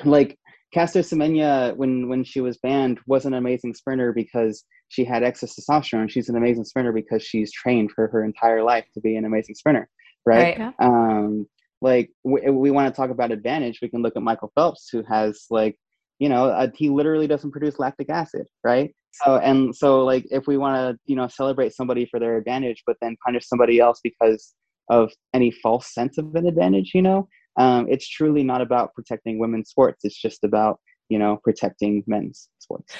Mhm. 0.00 0.06
like 0.06 0.38
Caster 0.72 1.00
Semenya 1.00 1.76
when 1.76 2.08
when 2.08 2.24
she 2.24 2.40
was 2.40 2.58
banned 2.58 2.98
was 3.06 3.26
an 3.26 3.34
amazing 3.34 3.74
sprinter 3.74 4.12
because 4.12 4.64
she 4.88 5.04
had 5.04 5.22
excess 5.22 5.54
testosterone. 5.58 6.10
She's 6.10 6.28
an 6.28 6.36
amazing 6.36 6.64
sprinter 6.64 6.92
because 6.92 7.22
she's 7.22 7.52
trained 7.52 7.92
for 7.92 8.08
her 8.08 8.24
entire 8.24 8.62
life 8.62 8.84
to 8.94 9.00
be 9.00 9.16
an 9.16 9.24
amazing 9.24 9.54
sprinter 9.54 9.88
right, 10.26 10.58
Right. 10.58 10.74
Um 10.80 11.46
like 11.80 12.10
we, 12.24 12.40
we 12.50 12.70
want 12.70 12.92
to 12.92 12.96
talk 12.98 13.10
about 13.10 13.30
advantage. 13.30 13.80
We 13.82 13.88
can 13.88 14.02
look 14.02 14.16
at 14.16 14.22
michael 14.22 14.52
phelps 14.54 14.88
who 14.90 15.02
has 15.04 15.46
like 15.50 15.78
you 16.24 16.28
know 16.28 16.46
uh, 16.46 16.68
he 16.74 16.88
literally 16.88 17.26
doesn't 17.26 17.50
produce 17.50 17.78
lactic 17.78 18.08
acid 18.10 18.46
right 18.62 18.94
so 19.12 19.36
and 19.38 19.74
so 19.74 20.04
like 20.04 20.24
if 20.30 20.46
we 20.46 20.56
want 20.56 20.76
to 20.76 20.98
you 21.06 21.16
know 21.16 21.28
celebrate 21.28 21.72
somebody 21.74 22.06
for 22.10 22.18
their 22.18 22.36
advantage 22.36 22.82
but 22.86 22.96
then 23.02 23.16
punish 23.26 23.46
somebody 23.46 23.78
else 23.78 24.00
because 24.02 24.54
of 24.90 25.12
any 25.34 25.50
false 25.50 25.92
sense 25.92 26.18
of 26.18 26.34
an 26.34 26.46
advantage 26.46 26.92
you 26.94 27.02
know 27.02 27.28
um, 27.56 27.86
it's 27.88 28.08
truly 28.08 28.42
not 28.42 28.60
about 28.60 28.92
protecting 28.94 29.38
women's 29.38 29.68
sports 29.70 30.00
it's 30.04 30.20
just 30.20 30.44
about 30.44 30.80
you 31.08 31.18
know 31.18 31.38
protecting 31.44 32.02
men's 32.06 32.48
sports 32.58 32.94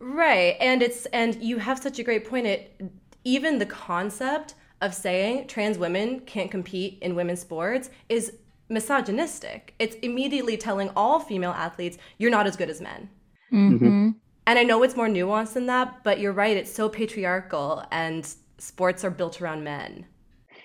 Right. 0.00 0.56
And 0.60 0.82
it's 0.82 1.04
and 1.06 1.40
you 1.42 1.58
have 1.58 1.78
such 1.78 1.98
a 1.98 2.02
great 2.02 2.28
point. 2.28 2.46
It 2.46 2.90
even 3.24 3.58
the 3.58 3.66
concept 3.66 4.54
of 4.80 4.94
saying 4.94 5.46
trans 5.46 5.76
women 5.76 6.20
can't 6.20 6.50
compete 6.50 6.98
in 7.02 7.14
women's 7.14 7.40
sports 7.40 7.90
is 8.08 8.32
misogynistic. 8.70 9.74
It's 9.78 9.96
immediately 9.96 10.56
telling 10.56 10.90
all 10.96 11.20
female 11.20 11.50
athletes 11.52 11.98
you're 12.18 12.30
not 12.30 12.46
as 12.46 12.56
good 12.56 12.70
as 12.70 12.80
men. 12.80 13.08
Mhm. 13.52 14.14
And 14.46 14.58
I 14.58 14.62
know 14.62 14.82
it's 14.82 14.96
more 14.96 15.08
nuanced 15.08 15.52
than 15.54 15.66
that, 15.66 16.02
but 16.02 16.18
you're 16.20 16.32
right, 16.32 16.56
it's 16.56 16.72
so 16.72 16.88
patriarchal 16.88 17.84
and 17.92 18.26
sports 18.58 19.04
are 19.04 19.10
built 19.10 19.40
around 19.40 19.64
men. 19.64 20.06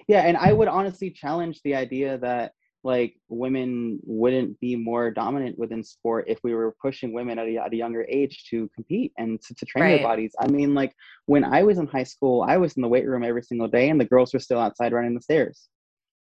yeah 0.08 0.22
and 0.28 0.38
i 0.38 0.52
would 0.54 0.68
honestly 0.68 1.10
challenge 1.10 1.60
the 1.64 1.74
idea 1.74 2.18
that 2.20 2.52
like 2.84 3.16
women 3.30 3.98
wouldn't 4.04 4.60
be 4.60 4.76
more 4.76 5.10
dominant 5.10 5.58
within 5.58 5.82
sport 5.84 6.26
if 6.28 6.38
we 6.44 6.54
were 6.54 6.76
pushing 6.80 7.12
women 7.14 7.40
at 7.40 7.48
a, 7.48 7.58
at 7.58 7.74
a 7.74 7.76
younger 7.76 8.06
age 8.10 8.44
to 8.50 8.70
compete 8.76 9.12
and 9.18 9.42
to, 9.42 9.56
to 9.56 9.66
train 9.66 9.84
Right. 9.86 9.96
their 9.98 10.04
bodies 10.12 10.34
i 10.40 10.48
mean 10.48 10.76
like 10.76 10.94
when 11.26 11.44
i 11.44 11.64
was 11.64 11.78
in 11.80 11.88
high 11.88 12.04
school 12.14 12.44
i 12.44 12.58
was 12.58 12.74
in 12.76 12.82
the 12.84 12.88
weight 12.96 13.08
room 13.08 13.24
every 13.24 13.42
single 13.44 13.68
day 13.78 13.90
and 13.90 14.00
the 14.00 14.06
girls 14.14 14.32
were 14.34 14.40
still 14.48 14.60
outside 14.60 14.92
running 14.94 15.16
the 15.16 15.22
stairs 15.30 15.58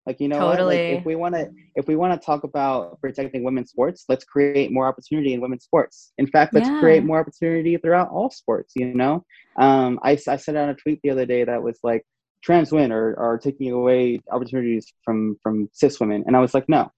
like 0.07 0.21
you 0.21 0.29
know 0.29 0.47
what? 0.47 0.61
like 0.61 0.81
if 0.81 1.05
we 1.05 1.15
want 1.17 1.35
to 1.35 1.51
if 1.77 1.87
we 1.89 1.97
want 1.97 2.19
to 2.21 2.25
talk 2.25 2.45
about 2.45 3.01
protecting 3.01 3.43
women's 3.43 3.71
sports 3.71 4.05
let's 4.09 4.25
create 4.25 4.71
more 4.73 4.87
opportunity 4.87 5.33
in 5.35 5.41
women's 5.41 5.65
sports. 5.65 6.13
In 6.19 6.27
fact 6.27 6.55
let's 6.55 6.69
Yeah. 6.69 6.79
create 6.79 7.05
more 7.05 7.19
opportunity 7.21 7.77
throughout 7.77 8.11
all 8.11 8.31
sports 8.31 8.73
you 8.77 8.95
know? 8.95 9.25
Um 9.59 9.99
i, 10.03 10.13
I 10.29 10.37
sent 10.37 10.57
out 10.59 10.69
a 10.69 10.75
tweet 10.75 11.01
the 11.03 11.11
other 11.11 11.27
day 11.27 11.45
that 11.45 11.63
was 11.63 11.79
like 11.83 12.05
trans 12.43 12.71
women 12.73 12.93
are, 12.93 13.19
are 13.19 13.39
taking 13.39 13.73
away 13.73 14.21
opportunities 14.31 14.93
from 15.05 15.37
from 15.43 15.69
cis 15.73 15.99
women. 16.01 16.25
And 16.27 16.37
i 16.37 16.41
was 16.41 16.55
like 16.55 16.69
no. 16.69 16.91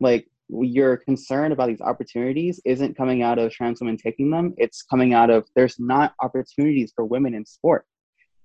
Like 0.00 0.26
your 0.48 0.96
concern 0.96 1.52
about 1.52 1.68
these 1.68 1.80
opportunities 1.82 2.58
isn't 2.64 2.96
coming 2.96 3.22
out 3.22 3.38
of 3.38 3.52
trans 3.52 3.80
women 3.80 3.98
taking 3.98 4.30
them. 4.30 4.54
It's 4.56 4.82
coming 4.82 5.12
out 5.12 5.28
of 5.28 5.46
there's 5.54 5.78
not 5.78 6.14
opportunities 6.22 6.92
for 6.96 7.04
women 7.04 7.34
in 7.34 7.44
sport 7.44 7.84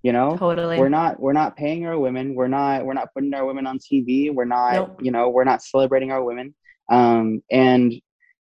you 0.03 0.11
know? 0.11 0.37
Totally. 0.37 0.77
we're 0.79 0.89
not 0.89 1.19
we're 1.19 1.33
not 1.33 1.55
paying 1.55 1.85
our 1.87 1.97
women. 1.97 2.35
We're 2.35 2.47
not 2.47 2.85
we're 2.85 2.93
not 2.93 3.09
putting 3.13 3.33
our 3.33 3.45
women 3.45 3.65
on 3.65 3.79
tv 3.79 4.33
we're 4.33 4.45
not 4.45 4.73
Nope. 4.73 4.99
you 5.01 5.11
know 5.11 5.29
we're 5.29 5.43
not 5.45 5.61
celebrating 5.63 6.11
our 6.11 6.23
women. 6.23 6.53
Um 6.91 7.41
and 7.51 7.93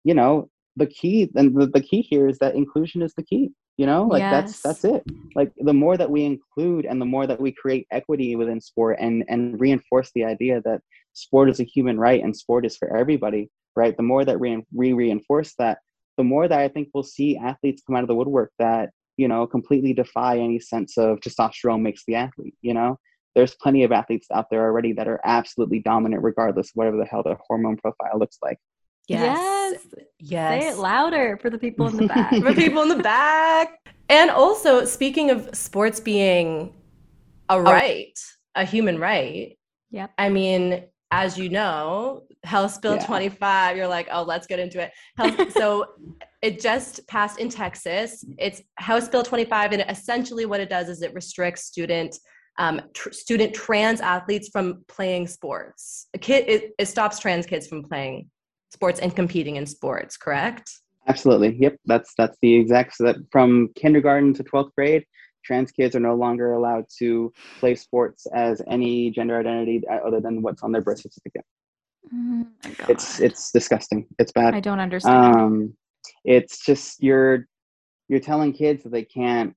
you 0.04 0.14
know 0.14 0.48
the 0.76 0.86
key 0.86 1.28
and 1.34 1.54
the, 1.60 1.66
the 1.66 1.80
key 1.80 2.00
here 2.02 2.28
is 2.28 2.38
that 2.38 2.54
inclusion 2.54 3.02
is 3.02 3.12
the 3.14 3.24
key 3.24 3.50
you 3.76 3.86
know? 3.86 4.04
Like 4.04 4.22
that's 4.22 4.52
Yes. 4.54 4.62
that's 4.62 4.84
it. 4.84 5.04
Like 5.36 5.52
the 5.58 5.72
more 5.72 5.96
that 5.96 6.10
we 6.10 6.24
include 6.24 6.84
and 6.84 7.00
the 7.00 7.04
more 7.14 7.26
that 7.28 7.40
we 7.40 7.52
create 7.52 7.86
equity 7.92 8.34
within 8.36 8.60
sport 8.60 8.96
and 9.00 9.24
and 9.28 9.60
reinforce 9.60 10.10
the 10.14 10.24
idea 10.24 10.60
that 10.64 10.80
sport 11.12 11.48
is 11.50 11.60
a 11.60 11.64
human 11.64 11.96
right 11.98 12.22
and 12.22 12.36
sport 12.36 12.64
is 12.66 12.76
for 12.76 12.96
everybody 12.96 13.50
right? 13.76 13.96
The 13.96 14.02
more 14.02 14.24
that 14.24 14.40
we, 14.40 14.64
we 14.74 14.92
reinforce 14.92 15.54
that 15.58 15.78
the 16.16 16.24
more 16.24 16.48
that 16.48 16.58
i 16.58 16.66
think 16.66 16.88
we'll 16.92 17.04
see 17.04 17.36
athletes 17.36 17.80
come 17.86 17.94
out 17.94 18.02
of 18.02 18.08
the 18.08 18.14
woodwork 18.14 18.50
that 18.58 18.90
you 19.18 19.28
know 19.28 19.46
completely 19.46 19.92
defy 19.92 20.38
any 20.38 20.58
sense 20.58 20.96
of 20.96 21.18
testosterone 21.20 21.82
makes 21.82 22.04
the 22.06 22.14
athlete 22.14 22.54
you 22.62 22.72
know 22.72 22.98
there's 23.34 23.54
plenty 23.54 23.84
of 23.84 23.92
athletes 23.92 24.26
out 24.32 24.46
there 24.50 24.64
already 24.64 24.92
that 24.92 25.06
are 25.06 25.20
absolutely 25.24 25.80
dominant 25.80 26.22
regardless 26.22 26.68
of 26.68 26.72
whatever 26.74 26.96
the 26.96 27.04
hell 27.04 27.22
their 27.22 27.38
hormone 27.46 27.76
profile 27.76 28.18
looks 28.18 28.38
like 28.42 28.58
yes. 29.06 29.74
Yes. 30.18 30.62
Say 30.62 30.68
it 30.70 30.76
louder 30.76 31.38
for 31.40 31.48
the 31.50 31.58
people 31.58 31.88
in 31.88 31.96
the 31.96 32.06
back. 32.14 32.34
for 32.42 32.52
people 32.52 32.82
in 32.82 32.88
the 32.88 33.02
back. 33.02 33.78
And 34.10 34.30
also, 34.30 34.84
speaking 34.84 35.30
of 35.30 35.48
sports 35.54 36.00
being 36.00 36.74
a 37.48 37.60
right, 37.60 38.18
a 38.54 38.64
human 38.64 38.98
right, 38.98 39.56
Yep. 39.90 40.10
I 40.18 40.28
mean, 40.28 40.84
as 41.10 41.38
you 41.38 41.48
know, 41.48 42.24
House 42.48 42.78
Bill 42.78 42.96
Yeah. 42.96 43.04
25, 43.06 43.76
you're 43.76 43.86
like, 43.86 44.08
oh, 44.10 44.22
let's 44.22 44.46
get 44.46 44.58
into 44.58 44.80
it. 44.80 44.90
House, 45.16 45.52
so 45.52 45.86
it 46.40 46.60
just 46.60 47.06
passed 47.06 47.38
in 47.38 47.48
Texas. 47.50 48.24
It's 48.38 48.62
House 48.76 49.08
Bill 49.08 49.22
25, 49.22 49.72
and 49.72 49.84
essentially 49.88 50.46
what 50.46 50.60
it 50.60 50.70
does 50.70 50.88
is 50.88 51.02
it 51.02 51.12
restricts 51.14 51.64
student 51.64 52.18
um, 52.58 52.80
tr- 52.92 53.12
student 53.12 53.54
trans 53.54 54.00
athletes 54.00 54.48
from 54.48 54.84
playing 54.88 55.28
sports. 55.28 56.08
A 56.14 56.18
kid, 56.18 56.48
it, 56.48 56.72
it 56.78 56.86
stops 56.86 57.20
trans 57.20 57.46
kids 57.46 57.68
from 57.68 57.84
playing 57.84 58.28
sports 58.70 58.98
and 58.98 59.14
competing 59.14 59.56
in 59.56 59.66
sports. 59.66 60.16
Correct? 60.16 60.68
Absolutely. 61.06 61.56
Yep. 61.60 61.76
That's 61.84 62.14
that's 62.18 62.36
the 62.42 62.54
exact 62.54 62.96
so 62.96 63.04
that 63.04 63.16
from 63.30 63.68
kindergarten 63.76 64.34
to 64.34 64.42
12th 64.42 64.74
grade, 64.74 65.04
trans 65.44 65.70
kids 65.70 65.94
are 65.94 66.00
no 66.00 66.14
longer 66.14 66.54
allowed 66.54 66.86
to 66.98 67.32
play 67.60 67.74
sports 67.74 68.26
as 68.34 68.60
any 68.68 69.10
gender 69.10 69.38
identity 69.38 69.82
uh, 69.88 70.06
other 70.06 70.20
than 70.20 70.42
what's 70.42 70.62
on 70.62 70.72
their 70.72 70.82
birth 70.82 71.00
certificate. 71.00 71.44
Oh 72.12 72.46
God. 72.62 72.90
It's 72.90 73.20
it's 73.20 73.50
disgusting. 73.50 74.06
It's 74.18 74.32
bad. 74.32 74.54
I 74.54 74.60
don't 74.60 74.80
understand. 74.80 75.36
Um 75.36 75.74
it's 76.24 76.64
just 76.64 77.02
you're 77.02 77.46
you're 78.08 78.20
telling 78.20 78.52
kids 78.52 78.82
that 78.82 78.92
they 78.92 79.04
can't 79.04 79.54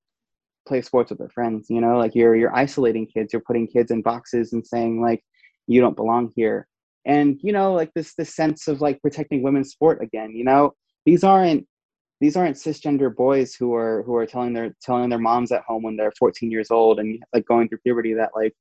play 0.67 0.81
sports 0.81 1.09
with 1.09 1.19
their 1.19 1.29
friends, 1.29 1.67
you 1.69 1.81
know? 1.81 1.97
Like 1.97 2.15
you're 2.15 2.35
you're 2.35 2.55
isolating 2.55 3.07
kids, 3.07 3.33
you're 3.33 3.41
putting 3.41 3.67
kids 3.67 3.91
in 3.91 4.01
boxes 4.01 4.53
and 4.53 4.65
saying 4.65 5.01
like 5.01 5.23
you 5.67 5.81
don't 5.81 5.95
belong 5.95 6.31
here. 6.35 6.67
And 7.05 7.39
you 7.41 7.53
know, 7.53 7.73
like 7.73 7.91
this 7.95 8.13
this 8.15 8.35
sense 8.35 8.67
of 8.67 8.81
like 8.81 9.01
protecting 9.01 9.41
women's 9.43 9.71
sport 9.71 10.01
again, 10.01 10.35
you 10.35 10.43
know? 10.43 10.73
These 11.05 11.23
aren't 11.23 11.65
these 12.19 12.37
aren't 12.37 12.55
cisgender 12.55 13.13
boys 13.13 13.55
who 13.55 13.73
are 13.73 14.03
who 14.03 14.15
are 14.15 14.27
telling 14.27 14.53
their 14.53 14.75
telling 14.81 15.09
their 15.09 15.19
moms 15.19 15.51
at 15.51 15.63
home 15.63 15.81
when 15.83 15.95
they're 15.97 16.13
14 16.19 16.51
years 16.51 16.69
old 16.69 16.99
and 16.99 17.21
like 17.33 17.45
going 17.45 17.67
through 17.67 17.79
puberty 17.79 18.13
that 18.13 18.29
like 18.35 18.53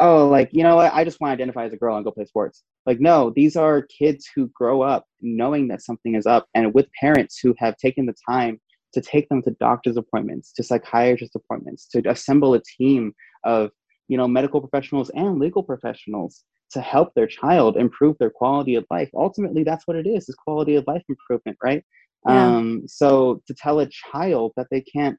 oh 0.00 0.28
like 0.28 0.48
you 0.52 0.62
know 0.62 0.76
what? 0.76 0.92
I 0.94 1.04
just 1.04 1.20
want 1.20 1.30
to 1.30 1.34
identify 1.34 1.64
as 1.64 1.72
a 1.72 1.76
girl 1.76 1.96
and 1.96 2.04
go 2.04 2.10
play 2.10 2.24
sports. 2.24 2.64
Like 2.86 3.00
no 3.00 3.32
these 3.34 3.56
are 3.56 3.86
kids 3.98 4.28
who 4.34 4.48
grow 4.54 4.82
up 4.82 5.04
knowing 5.20 5.68
that 5.68 5.82
something 5.82 6.14
is 6.14 6.26
up 6.26 6.46
and 6.54 6.74
with 6.74 6.86
parents 7.00 7.38
who 7.42 7.54
have 7.58 7.76
taken 7.76 8.06
the 8.06 8.14
time 8.28 8.60
to 8.94 9.00
take 9.00 9.28
them 9.28 9.42
to 9.42 9.50
doctor's 9.60 9.96
appointments 9.96 10.52
to 10.52 10.62
psychiatrist 10.62 11.36
appointments 11.36 11.86
to 11.88 12.02
assemble 12.08 12.54
a 12.54 12.62
team 12.78 13.12
of 13.44 13.70
you 14.08 14.16
know 14.16 14.26
medical 14.28 14.60
professionals 14.60 15.10
and 15.10 15.38
legal 15.38 15.62
professionals 15.62 16.44
to 16.70 16.80
help 16.80 17.14
their 17.14 17.26
child 17.26 17.76
improve 17.78 18.14
their 18.18 18.30
quality 18.30 18.74
of 18.74 18.84
life. 18.90 19.08
Ultimately 19.14 19.64
that's 19.64 19.86
what 19.86 19.96
it 19.96 20.06
is 20.06 20.28
is 20.28 20.34
quality 20.34 20.76
of 20.76 20.84
life 20.86 21.02
improvement 21.08 21.56
right? 21.62 21.84
Yeah. 22.26 22.46
um 22.46 22.82
so 22.86 23.42
to 23.46 23.54
tell 23.54 23.80
a 23.80 23.88
child 24.12 24.52
that 24.56 24.66
they 24.70 24.80
can't 24.80 25.16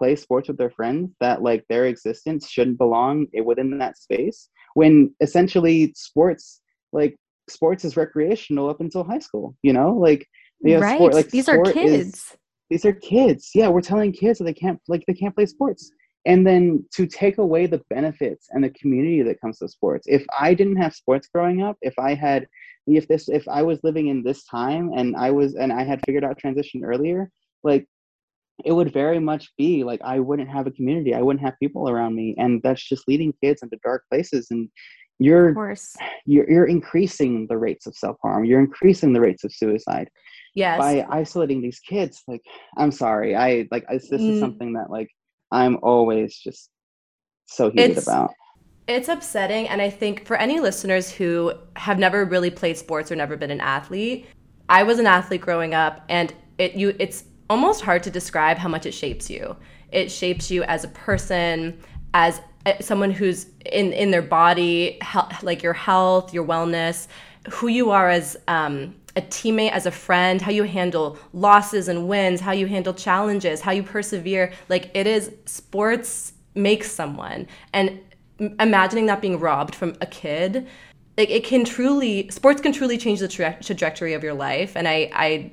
play 0.00 0.16
sports 0.16 0.48
with 0.48 0.56
their 0.56 0.70
friends 0.70 1.14
that 1.20 1.42
like 1.42 1.62
their 1.68 1.84
existence 1.84 2.48
shouldn't 2.48 2.78
belong 2.78 3.26
within 3.44 3.76
that 3.78 3.98
space 3.98 4.48
when 4.74 5.14
essentially 5.20 5.92
sports 5.94 6.62
like 6.92 7.14
sports 7.48 7.84
is 7.84 7.98
recreational 7.98 8.70
up 8.70 8.80
until 8.80 9.04
high 9.04 9.18
school 9.18 9.54
you 9.62 9.74
know? 9.74 9.92
Like 9.92 10.26
right 10.64 10.96
sport, 10.96 11.14
like 11.14 11.30
these 11.30 11.48
are 11.48 11.62
kids 11.62 12.08
is, 12.08 12.36
these 12.70 12.84
are 12.86 12.92
kids. 12.92 13.50
Yeah 13.54 13.68
we're 13.68 13.82
telling 13.82 14.12
kids 14.12 14.38
that 14.38 14.44
they 14.44 14.54
can't 14.54 14.80
like 14.88 15.04
they 15.06 15.14
can't 15.14 15.34
play 15.34 15.46
sports. 15.46 15.92
And 16.26 16.46
then 16.46 16.84
to 16.94 17.06
take 17.06 17.38
away 17.38 17.66
the 17.66 17.82
benefits 17.90 18.48
and 18.50 18.62
the 18.62 18.70
community 18.70 19.22
that 19.22 19.40
comes 19.40 19.58
to 19.58 19.68
sports. 19.68 20.06
If 20.08 20.24
i 20.38 20.54
didn't 20.54 20.76
have 20.76 20.94
sports 20.94 21.28
growing 21.34 21.62
up 21.62 21.76
if 21.82 21.94
i 21.98 22.14
had 22.14 22.46
if 22.86 23.06
this 23.08 23.28
if 23.28 23.46
i 23.48 23.62
was 23.62 23.78
living 23.82 24.08
in 24.08 24.22
this 24.22 24.44
time 24.44 24.90
and 24.96 25.14
i 25.16 25.30
was 25.30 25.54
and 25.54 25.72
i 25.72 25.82
had 25.84 26.02
figured 26.06 26.24
out 26.24 26.38
transition 26.38 26.82
earlier 26.84 27.30
like 27.62 27.86
it 28.64 28.72
would 28.72 28.92
very 28.92 29.18
much 29.18 29.50
be 29.56 29.84
like 29.84 30.00
i 30.02 30.18
wouldn't 30.18 30.48
have 30.48 30.66
a 30.66 30.70
community 30.70 31.14
i 31.14 31.22
wouldn't 31.22 31.44
have 31.44 31.58
people 31.60 31.88
around 31.88 32.14
me 32.14 32.34
and 32.38 32.62
that's 32.62 32.86
just 32.86 33.06
leading 33.08 33.32
kids 33.42 33.62
into 33.62 33.78
dark 33.82 34.04
places 34.10 34.48
and 34.50 34.68
you're 35.18 35.54
you're, 36.24 36.50
you're 36.50 36.64
increasing 36.64 37.46
the 37.48 37.56
rates 37.56 37.86
of 37.86 37.94
self-harm 37.94 38.44
you're 38.44 38.60
increasing 38.60 39.12
the 39.12 39.20
rates 39.20 39.44
of 39.44 39.52
suicide. 39.52 40.08
Yes. 40.54 40.78
By 40.78 41.06
isolating 41.10 41.62
these 41.62 41.78
kids 41.78 42.22
like 42.26 42.42
i'm 42.76 42.90
sorry 42.90 43.36
i 43.36 43.68
like 43.70 43.86
this, 43.88 44.08
this 44.08 44.20
mm. 44.20 44.32
is 44.32 44.40
something 44.40 44.72
that 44.72 44.90
like 44.90 45.08
i'm 45.52 45.78
always 45.82 46.36
just 46.36 46.70
so 47.46 47.70
heated 47.70 47.98
it's, 47.98 48.06
about. 48.06 48.32
it's 48.88 49.08
upsetting 49.08 49.68
and 49.68 49.80
i 49.80 49.88
think 49.88 50.26
for 50.26 50.36
any 50.36 50.58
listeners 50.58 51.12
who 51.12 51.52
have 51.76 52.00
never 52.00 52.24
really 52.24 52.50
played 52.50 52.76
sports 52.76 53.12
or 53.12 53.16
never 53.16 53.36
been 53.36 53.52
an 53.52 53.60
athlete 53.60 54.26
i 54.68 54.82
was 54.82 54.98
an 54.98 55.06
athlete 55.06 55.40
growing 55.40 55.72
up 55.72 56.04
and 56.08 56.34
it 56.58 56.74
you 56.74 56.94
it's 56.98 57.24
almost 57.50 57.82
hard 57.82 58.02
to 58.04 58.10
describe 58.10 58.56
how 58.56 58.68
much 58.68 58.86
it 58.86 58.92
shapes 58.92 59.28
you. 59.28 59.56
It 59.92 60.10
shapes 60.10 60.50
you 60.50 60.62
as 60.62 60.84
a 60.84 60.88
person, 60.88 61.78
as 62.14 62.40
someone 62.80 63.10
who's 63.10 63.46
in 63.66 63.92
in 63.92 64.10
their 64.12 64.22
body, 64.22 64.98
like 65.42 65.62
your 65.62 65.72
health, 65.72 66.32
your 66.32 66.46
wellness, 66.46 67.08
who 67.50 67.66
you 67.68 67.90
are 67.90 68.08
as 68.08 68.36
um, 68.48 68.94
a 69.16 69.22
teammate, 69.22 69.72
as 69.72 69.86
a 69.86 69.90
friend, 69.90 70.40
how 70.40 70.52
you 70.52 70.62
handle 70.62 71.18
losses 71.32 71.88
and 71.88 72.08
wins, 72.08 72.40
how 72.40 72.52
you 72.52 72.66
handle 72.66 72.94
challenges, 72.94 73.60
how 73.60 73.72
you 73.72 73.82
persevere. 73.82 74.52
Like 74.68 74.90
it 74.94 75.06
is 75.06 75.32
sports 75.46 76.32
makes 76.54 76.90
someone, 76.90 77.48
and 77.72 78.00
imagining 78.60 79.06
that 79.06 79.20
being 79.20 79.38
robbed 79.38 79.74
from 79.74 79.94
a 80.00 80.06
kid 80.06 80.66
like 81.18 81.28
it 81.28 81.44
can 81.44 81.62
truly 81.62 82.26
sports 82.30 82.62
can 82.62 82.72
truly 82.72 82.96
change 82.96 83.20
the 83.20 83.28
tra- 83.28 83.58
trajectory 83.62 84.14
of 84.14 84.22
your 84.22 84.32
life 84.32 84.76
and 84.76 84.88
i 84.88 85.10
i 85.12 85.52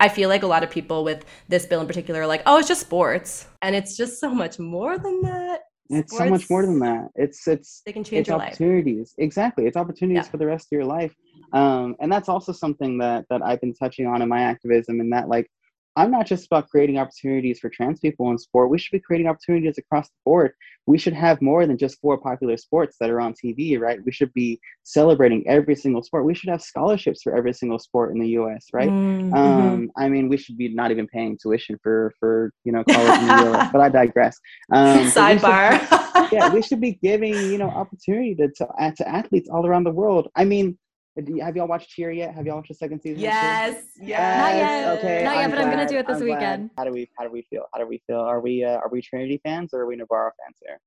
I 0.00 0.08
feel 0.08 0.28
like 0.28 0.42
a 0.42 0.46
lot 0.46 0.62
of 0.62 0.70
people 0.70 1.04
with 1.04 1.24
this 1.48 1.66
bill 1.66 1.80
in 1.80 1.86
particular 1.86 2.22
are 2.22 2.26
like, 2.26 2.42
oh, 2.46 2.58
it's 2.58 2.68
just 2.68 2.80
sports. 2.80 3.46
And 3.62 3.74
it's 3.74 3.96
just 3.96 4.20
so 4.20 4.34
much 4.34 4.58
more 4.58 4.98
than 4.98 5.22
that. 5.22 5.62
It's 5.90 6.16
so 6.16 6.24
much 6.26 6.48
more 6.48 6.64
than 6.64 6.78
that. 6.80 7.10
It's 7.14 7.46
it's 7.46 7.82
they 7.84 7.92
can 7.92 8.04
change 8.04 8.20
it's 8.20 8.28
your 8.28 8.40
opportunities. 8.40 9.14
Life. 9.18 9.24
Exactly. 9.24 9.66
It's 9.66 9.76
opportunities 9.76 10.24
yeah. 10.24 10.30
for 10.30 10.38
the 10.38 10.46
rest 10.46 10.68
of 10.68 10.72
your 10.72 10.86
life. 10.86 11.14
Um, 11.52 11.94
and 12.00 12.10
that's 12.10 12.28
also 12.28 12.52
something 12.52 12.98
that 12.98 13.26
that 13.28 13.42
I've 13.42 13.60
been 13.60 13.74
touching 13.74 14.06
on 14.06 14.22
in 14.22 14.28
my 14.28 14.40
activism 14.40 15.00
and 15.00 15.12
that 15.12 15.28
like 15.28 15.50
I'm 15.96 16.10
not 16.10 16.26
just 16.26 16.46
about 16.46 16.68
creating 16.68 16.98
opportunities 16.98 17.60
for 17.60 17.68
trans 17.68 18.00
people 18.00 18.30
in 18.30 18.38
sport. 18.38 18.70
We 18.70 18.78
should 18.78 18.92
be 18.92 19.00
creating 19.00 19.28
opportunities 19.28 19.78
across 19.78 20.08
the 20.08 20.16
board. 20.24 20.52
We 20.86 20.98
should 20.98 21.12
have 21.12 21.40
more 21.40 21.66
than 21.66 21.78
just 21.78 22.00
four 22.00 22.18
popular 22.18 22.56
sports 22.56 22.96
that 23.00 23.10
are 23.10 23.20
on 23.20 23.32
TV, 23.32 23.80
right? 23.80 24.04
We 24.04 24.12
should 24.12 24.32
be 24.34 24.60
celebrating 24.82 25.46
every 25.48 25.76
single 25.76 26.02
sport. 26.02 26.24
We 26.24 26.34
should 26.34 26.50
have 26.50 26.60
scholarships 26.60 27.22
for 27.22 27.34
every 27.34 27.54
single 27.54 27.78
sport 27.78 28.12
in 28.12 28.20
the 28.20 28.28
U.S., 28.30 28.66
right? 28.72 28.90
Mm-hmm. 28.90 29.34
Um, 29.34 29.90
I 29.96 30.08
mean, 30.08 30.28
we 30.28 30.36
should 30.36 30.58
be 30.58 30.68
not 30.68 30.90
even 30.90 31.06
paying 31.06 31.38
tuition 31.40 31.78
for 31.82 32.12
for 32.18 32.52
you 32.64 32.72
know 32.72 32.84
college 32.84 33.20
in 33.20 33.26
the 33.28 33.44
U.S. 33.50 33.70
But 33.72 33.80
I 33.80 33.88
digress. 33.88 34.38
Um, 34.72 34.98
Sidebar. 35.10 35.72
We 35.72 35.78
should, 35.78 36.32
yeah, 36.32 36.52
we 36.52 36.62
should 36.62 36.80
be 36.80 36.92
giving 37.02 37.34
you 37.34 37.58
know 37.58 37.68
opportunity 37.68 38.34
to, 38.34 38.48
to 38.48 38.92
to 38.96 39.08
athletes 39.08 39.48
all 39.48 39.66
around 39.66 39.84
the 39.84 39.92
world. 39.92 40.28
I 40.34 40.44
mean 40.44 40.76
have 41.16 41.56
y'all 41.56 41.68
watched 41.68 41.90
Cheer 41.90 42.10
yet? 42.10 42.34
Have 42.34 42.46
y'all 42.46 42.56
watched 42.56 42.68
the 42.68 42.74
second 42.74 43.00
season? 43.00 43.20
Yes, 43.20 43.84
yes. 44.00 44.40
Not 44.40 44.54
yet. 44.56 44.98
Okay. 44.98 45.24
Not 45.24 45.36
yet, 45.36 45.50
but 45.50 45.60
I'm 45.60 45.70
gonna 45.70 45.88
do 45.88 45.98
it 45.98 46.06
this 46.06 46.18
I'm 46.18 46.24
weekend. 46.24 46.70
Glad. 46.70 46.70
How 46.76 46.84
do 46.84 46.92
we 46.92 47.08
How 47.16 47.24
do 47.24 47.30
we 47.30 47.42
feel? 47.42 47.66
How 47.72 47.80
do 47.80 47.86
we 47.86 48.02
feel? 48.06 48.20
Are 48.20 48.40
we 48.40 48.64
uh, 48.64 48.78
Are 48.78 48.88
we 48.90 49.00
Trinity 49.00 49.40
fans 49.44 49.72
or 49.72 49.82
are 49.82 49.86
we 49.86 49.96
Navarro 49.96 50.32
fans 50.42 50.56
here? 50.60 50.80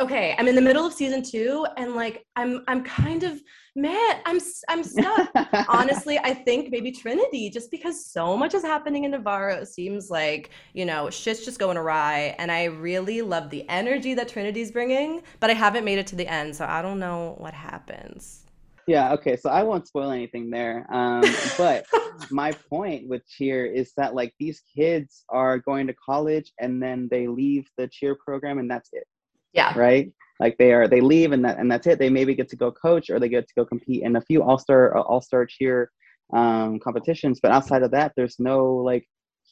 Okay, 0.00 0.34
I'm 0.36 0.48
in 0.48 0.56
the 0.56 0.60
middle 0.60 0.84
of 0.84 0.92
season 0.92 1.22
two, 1.22 1.64
and 1.76 1.94
like 1.94 2.26
I'm 2.34 2.64
I'm 2.66 2.82
kind 2.82 3.22
of 3.22 3.40
man, 3.76 4.16
I'm 4.26 4.40
I'm 4.68 4.82
stuck. 4.82 5.30
Honestly, 5.68 6.18
I 6.18 6.34
think 6.34 6.72
maybe 6.72 6.90
Trinity, 6.90 7.50
just 7.50 7.70
because 7.70 8.04
so 8.04 8.36
much 8.36 8.54
is 8.54 8.64
happening 8.64 9.04
in 9.04 9.12
Navarro. 9.12 9.54
It 9.54 9.68
seems 9.68 10.10
like 10.10 10.50
you 10.72 10.84
know 10.84 11.08
shit's 11.08 11.44
just 11.44 11.60
going 11.60 11.76
awry, 11.76 12.34
and 12.38 12.50
I 12.50 12.64
really 12.64 13.22
love 13.22 13.50
the 13.50 13.68
energy 13.68 14.14
that 14.14 14.28
Trinity's 14.28 14.72
bringing, 14.72 15.22
but 15.38 15.50
I 15.50 15.54
haven't 15.54 15.84
made 15.84 15.98
it 15.98 16.08
to 16.08 16.16
the 16.16 16.26
end, 16.26 16.56
so 16.56 16.64
I 16.64 16.82
don't 16.82 16.98
know 16.98 17.36
what 17.38 17.54
happens 17.54 18.41
yeah 18.86 19.12
okay 19.12 19.36
so 19.36 19.48
i 19.50 19.62
won't 19.62 19.86
spoil 19.86 20.10
anything 20.10 20.50
there 20.50 20.86
um, 20.92 21.22
but 21.56 21.86
my 22.30 22.52
point 22.52 23.08
with 23.08 23.26
cheer 23.26 23.66
is 23.66 23.92
that 23.96 24.14
like 24.14 24.34
these 24.38 24.62
kids 24.74 25.24
are 25.28 25.58
going 25.58 25.86
to 25.86 25.94
college 25.94 26.52
and 26.60 26.82
then 26.82 27.08
they 27.10 27.26
leave 27.26 27.66
the 27.76 27.88
cheer 27.88 28.14
program 28.14 28.58
and 28.58 28.70
that's 28.70 28.90
it. 28.92 29.04
Yeah. 29.52 29.76
Right? 29.78 30.12
Like 30.40 30.56
they 30.58 30.72
are 30.72 30.88
they 30.88 31.00
leave 31.00 31.32
and 31.32 31.44
that 31.44 31.58
and 31.58 31.70
that's 31.70 31.86
it. 31.86 31.98
They 31.98 32.10
maybe 32.10 32.34
get 32.34 32.48
to 32.50 32.56
go 32.56 32.72
coach 32.72 33.10
or 33.10 33.20
they 33.20 33.28
get 33.28 33.46
to 33.48 33.54
go 33.54 33.64
compete 33.64 34.02
in 34.02 34.16
a 34.16 34.20
few 34.20 34.42
all-star 34.42 34.96
uh, 34.96 35.02
all-star 35.02 35.46
cheer 35.46 35.90
um, 36.32 36.78
competitions 36.80 37.40
but 37.42 37.50
outside 37.50 37.82
of 37.82 37.90
that 37.90 38.12
there's 38.16 38.36
no 38.38 38.74
like 38.76 39.06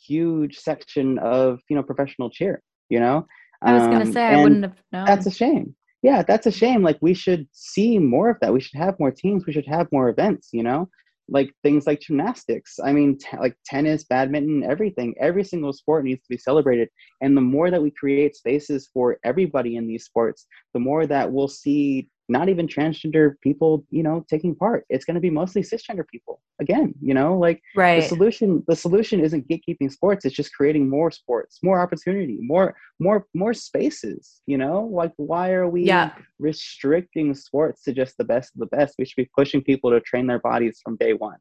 huge 0.07 0.57
section 0.57 1.19
of 1.19 1.61
you 1.69 1.77
know 1.77 1.83
professional 1.83 2.31
cheer 2.31 2.63
you 2.89 2.99
know? 2.99 3.27
I 3.63 3.75
was 3.75 3.83
gonna 3.83 4.07
um, 4.07 4.13
say 4.13 4.25
i 4.25 4.43
wouldn't 4.43 4.63
have 4.63 4.79
known. 4.91 5.05
that's 5.05 5.27
a 5.27 5.31
shame 5.31 5.77
yeah 6.03 6.23
that's 6.23 6.47
a 6.47 6.53
shame 6.53 6.83
like 6.83 6.99
we 7.01 7.15
should 7.15 7.47
see 7.53 7.99
more 7.99 8.31
of 8.31 8.39
that 8.41 8.53
we 8.53 8.61
should 8.61 8.79
have 8.79 8.99
more 8.99 9.11
teams 9.11 9.47
we 9.47 9.53
should 9.53 9.67
have 9.67 9.87
more 9.93 10.09
events 10.09 10.49
you 10.53 10.63
know? 10.63 10.89
Like 11.33 11.55
things 11.63 11.87
like 11.87 12.01
gymnastics 12.01 12.81
i 12.83 12.93
mean 12.93 13.17
t- 13.17 13.37
like 13.39 13.57
tennis 13.65 14.03
badminton 14.03 14.65
everything 14.65 15.15
every 15.21 15.45
single 15.45 15.73
sport 15.73 16.05
needs 16.05 16.21
to 16.23 16.29
be 16.29 16.37
celebrated 16.37 16.89
and 17.21 17.37
the 17.37 17.41
more 17.41 17.71
that 17.71 17.83
we 17.83 17.93
create 17.93 18.35
spaces 18.35 18.91
for 18.93 19.19
everybody 19.23 19.77
in 19.77 19.87
these 19.87 20.05
sports 20.05 20.47
the 20.75 20.81
more 20.81 21.07
that 21.07 21.31
we'll 21.31 21.47
see 21.47 22.09
not 22.31 22.49
even 22.49 22.67
transgender 22.67 23.35
people 23.43 23.85
you 23.91 24.03
know 24.03 24.25
taking 24.29 24.55
part. 24.55 24.85
It's 24.89 25.05
going 25.05 25.15
to 25.15 25.21
be 25.21 25.31
mostly 25.31 25.63
cisgender 25.63 26.07
people 26.07 26.41
again 26.61 26.95
you 27.01 27.15
know 27.15 27.39
like 27.39 27.63
right. 27.75 28.03
the 28.03 28.09
solution 28.09 28.63
the 28.69 28.77
solution 28.77 29.21
isn't 29.21 29.49
gatekeeping 29.49 29.91
sports 29.91 30.27
it's 30.27 30.35
just 30.35 30.53
creating 30.53 30.91
more 30.91 31.11
sports 31.11 31.59
more 31.63 31.81
opportunity 31.81 32.37
more 32.43 32.77
more 32.99 33.27
more 33.33 33.55
spaces 33.55 34.41
you 34.51 34.59
know? 34.59 34.91
Like 34.93 35.13
why 35.17 35.53
are 35.53 35.69
we 35.69 35.85
yeah. 35.85 36.13
restricting 36.39 37.35
sports 37.35 37.85
to 37.85 37.93
just 37.93 38.19
the 38.19 38.25
best 38.25 38.53
of 38.55 38.61
the 38.61 38.77
best? 38.77 38.97
We 38.99 39.05
should 39.05 39.17
be 39.17 39.31
pushing 39.37 39.63
people 39.63 39.91
to 39.91 40.01
train 40.01 40.27
their 40.27 40.41
bodies 40.41 40.81
from 40.83 40.97
day 40.97 41.13
one. 41.13 41.37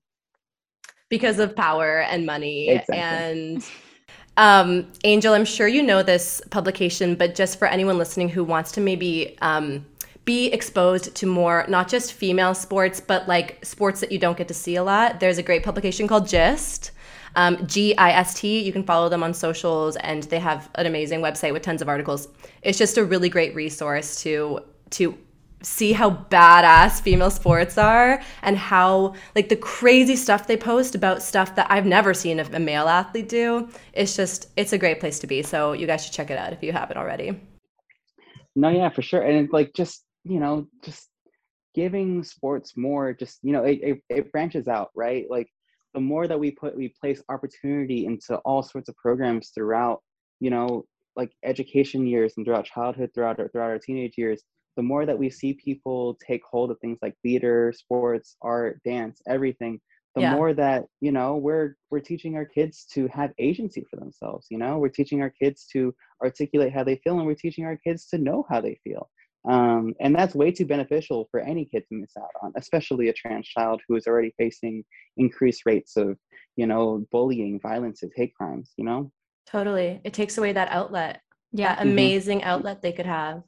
Because 1.09 1.39
of 1.39 1.55
power 1.55 2.01
and 2.01 2.25
money 2.25 2.69
exactly. 2.69 2.97
and 2.97 3.65
um, 4.37 4.87
Angel, 5.03 5.33
I'm 5.33 5.43
sure 5.43 5.67
you 5.67 5.81
know 5.81 6.03
this 6.03 6.39
publication, 6.51 7.15
but 7.15 7.33
just 7.33 7.57
for 7.57 7.67
anyone 7.67 7.97
listening 7.97 8.29
who 8.29 8.43
wants 8.43 8.71
to 8.73 8.81
maybe 8.81 9.35
um, 9.41 9.85
be 10.30 10.45
exposed 10.57 11.05
to 11.15 11.25
more 11.25 11.65
not 11.67 11.88
just 11.88 12.13
female 12.13 12.53
sports 12.53 12.99
but 12.99 13.27
like 13.27 13.47
sports 13.65 13.99
that 14.01 14.11
you 14.11 14.19
don't 14.19 14.38
get 14.38 14.47
to 14.47 14.53
see 14.53 14.75
a 14.75 14.84
lot 14.84 15.19
there's 15.19 15.39
a 15.39 15.45
great 15.49 15.63
publication 15.63 16.07
called 16.07 16.27
gist 16.27 16.91
um, 17.36 17.65
g-i-s-t 17.65 18.59
you 18.67 18.71
can 18.71 18.84
follow 18.84 19.09
them 19.09 19.23
on 19.23 19.34
socials 19.34 19.95
and 19.97 20.23
they 20.23 20.39
have 20.39 20.69
an 20.75 20.86
amazing 20.86 21.19
website 21.19 21.51
with 21.51 21.63
tons 21.63 21.82
of 21.82 21.89
articles 21.89 22.27
it's 22.61 22.77
just 22.77 22.95
a 22.97 23.03
really 23.03 23.30
great 23.38 23.55
resource 23.55 24.21
to 24.21 24.59
to 24.91 25.17
see 25.61 25.91
how 25.93 26.09
badass 26.09 27.01
female 27.01 27.32
sports 27.32 27.75
are 27.77 28.21
and 28.43 28.55
how 28.55 29.15
like 29.36 29.49
the 29.49 29.55
crazy 29.55 30.15
stuff 30.15 30.47
they 30.47 30.55
post 30.55 30.95
about 30.95 31.21
stuff 31.21 31.55
that 31.55 31.67
I've 31.69 31.86
never 31.86 32.13
seen 32.13 32.39
a 32.39 32.59
male 32.59 32.88
athlete 32.88 33.30
do. 33.30 33.67
It's 33.93 34.15
just 34.15 34.47
it's 34.55 34.73
a 34.73 34.77
great 34.77 34.99
place 34.99 35.19
to 35.19 35.27
be. 35.27 35.41
So 35.41 35.73
you 35.73 35.86
guys 35.86 36.05
should 36.05 36.13
check 36.13 36.30
it 36.32 36.38
out 36.38 36.53
if 36.53 36.63
you 36.63 36.71
haven't 36.71 36.97
already. 36.97 37.39
No, 38.55 38.69
yeah, 38.69 38.89
for 38.89 39.01
sure. 39.01 39.21
And 39.21 39.49
like 39.51 39.73
just 39.73 40.03
you 40.30 40.39
know, 40.39 40.67
just 40.84 41.09
giving 41.73 42.23
sports 42.23 42.73
more, 42.77 43.13
just, 43.13 43.39
you 43.41 43.51
know, 43.51 43.63
it, 43.63 43.80
it, 43.82 44.01
it 44.09 44.32
branches 44.32 44.67
out, 44.67 44.89
right? 44.95 45.25
Like 45.30 45.47
the 45.93 45.99
more 45.99 46.27
that 46.27 46.39
we 46.39 46.51
put, 46.51 46.75
we 46.75 46.93
place 47.01 47.21
opportunity 47.30 48.05
into 48.05 48.38
all 48.45 48.61
sorts 48.61 48.89
of 48.89 48.95
programs 48.95 49.49
throughout, 49.49 50.01
you 50.39 50.49
know, 50.49 50.86
like 51.15 51.32
education 51.43 52.05
years 52.05 52.34
and 52.38 52.45
throughout 52.45 52.65
childhood, 52.65 53.09
throughout 53.13 53.39
our, 53.39 53.49
throughout 53.49 53.71
our 53.71 53.80
teenage 53.80 54.13
years, 54.17 54.43
the 54.77 54.84
more 54.84 55.05
that 55.05 55.17
we 55.17 55.30
see 55.30 55.53
people 55.53 56.17
take 56.25 56.41
hold 56.49 56.71
of 56.71 56.80
things 56.80 56.99
like 57.01 57.15
theater, 57.23 57.73
sports, 57.75 58.38
art, 58.41 58.80
dance, 58.86 59.21
everything, 59.27 59.80
the 60.15 60.21
yeah. 60.21 60.34
more 60.34 60.53
that 60.53 60.86
you 61.01 61.11
know 61.11 61.38
we're 61.38 61.75
we're 61.89 61.99
teaching 61.99 62.36
our 62.36 62.45
kids 62.45 62.86
to 62.91 63.07
have 63.07 63.32
agency 63.38 63.86
for 63.89 63.97
themselves 63.97 64.47
you 64.49 64.57
know 64.57 64.77
we're 64.77 64.89
teaching 64.89 65.21
our 65.21 65.30
kids 65.30 65.67
to 65.71 65.93
articulate 66.23 66.73
how 66.73 66.84
they 66.84 66.99
feel 67.03 67.17
and 67.17 67.27
we're 67.27 67.36
teaching 67.36 67.65
our 67.65 67.77
kids 67.77 68.07
to 68.07 68.17
know 68.17 68.45
how 68.49 68.59
they 68.59 68.80
feel 68.84 69.09
Um, 69.47 69.93
and 70.01 70.13
that's 70.13 70.35
way 70.35 70.51
too 70.51 70.65
beneficial 70.65 71.27
for 71.31 71.39
any 71.39 71.65
kid 71.65 71.83
to 71.89 71.95
miss 71.95 72.11
out 72.17 72.29
on, 72.43 72.51
especially 72.57 73.07
a 73.07 73.13
trans 73.13 73.47
child 73.47 73.81
who 73.87 73.95
is 73.95 74.05
already 74.05 74.33
facing 74.37 74.83
increased 75.17 75.63
rates 75.65 75.95
of, 75.95 76.17
you 76.57 76.67
know, 76.67 77.05
bullying, 77.11 77.59
violences, 77.61 78.11
hate 78.15 78.33
crimes, 78.35 78.71
you 78.75 78.83
know? 78.83 79.11
Totally. 79.47 80.01
It 80.03 80.13
takes 80.13 80.37
away 80.37 80.53
that 80.53 80.69
outlet. 80.71 81.21
Yeah. 81.51 81.75
That 81.75 81.83
amazing 81.83 82.39
mm-hmm. 82.39 82.49
outlet 82.49 82.81
they 82.81 82.91
could 82.91 83.05
have. 83.05 83.43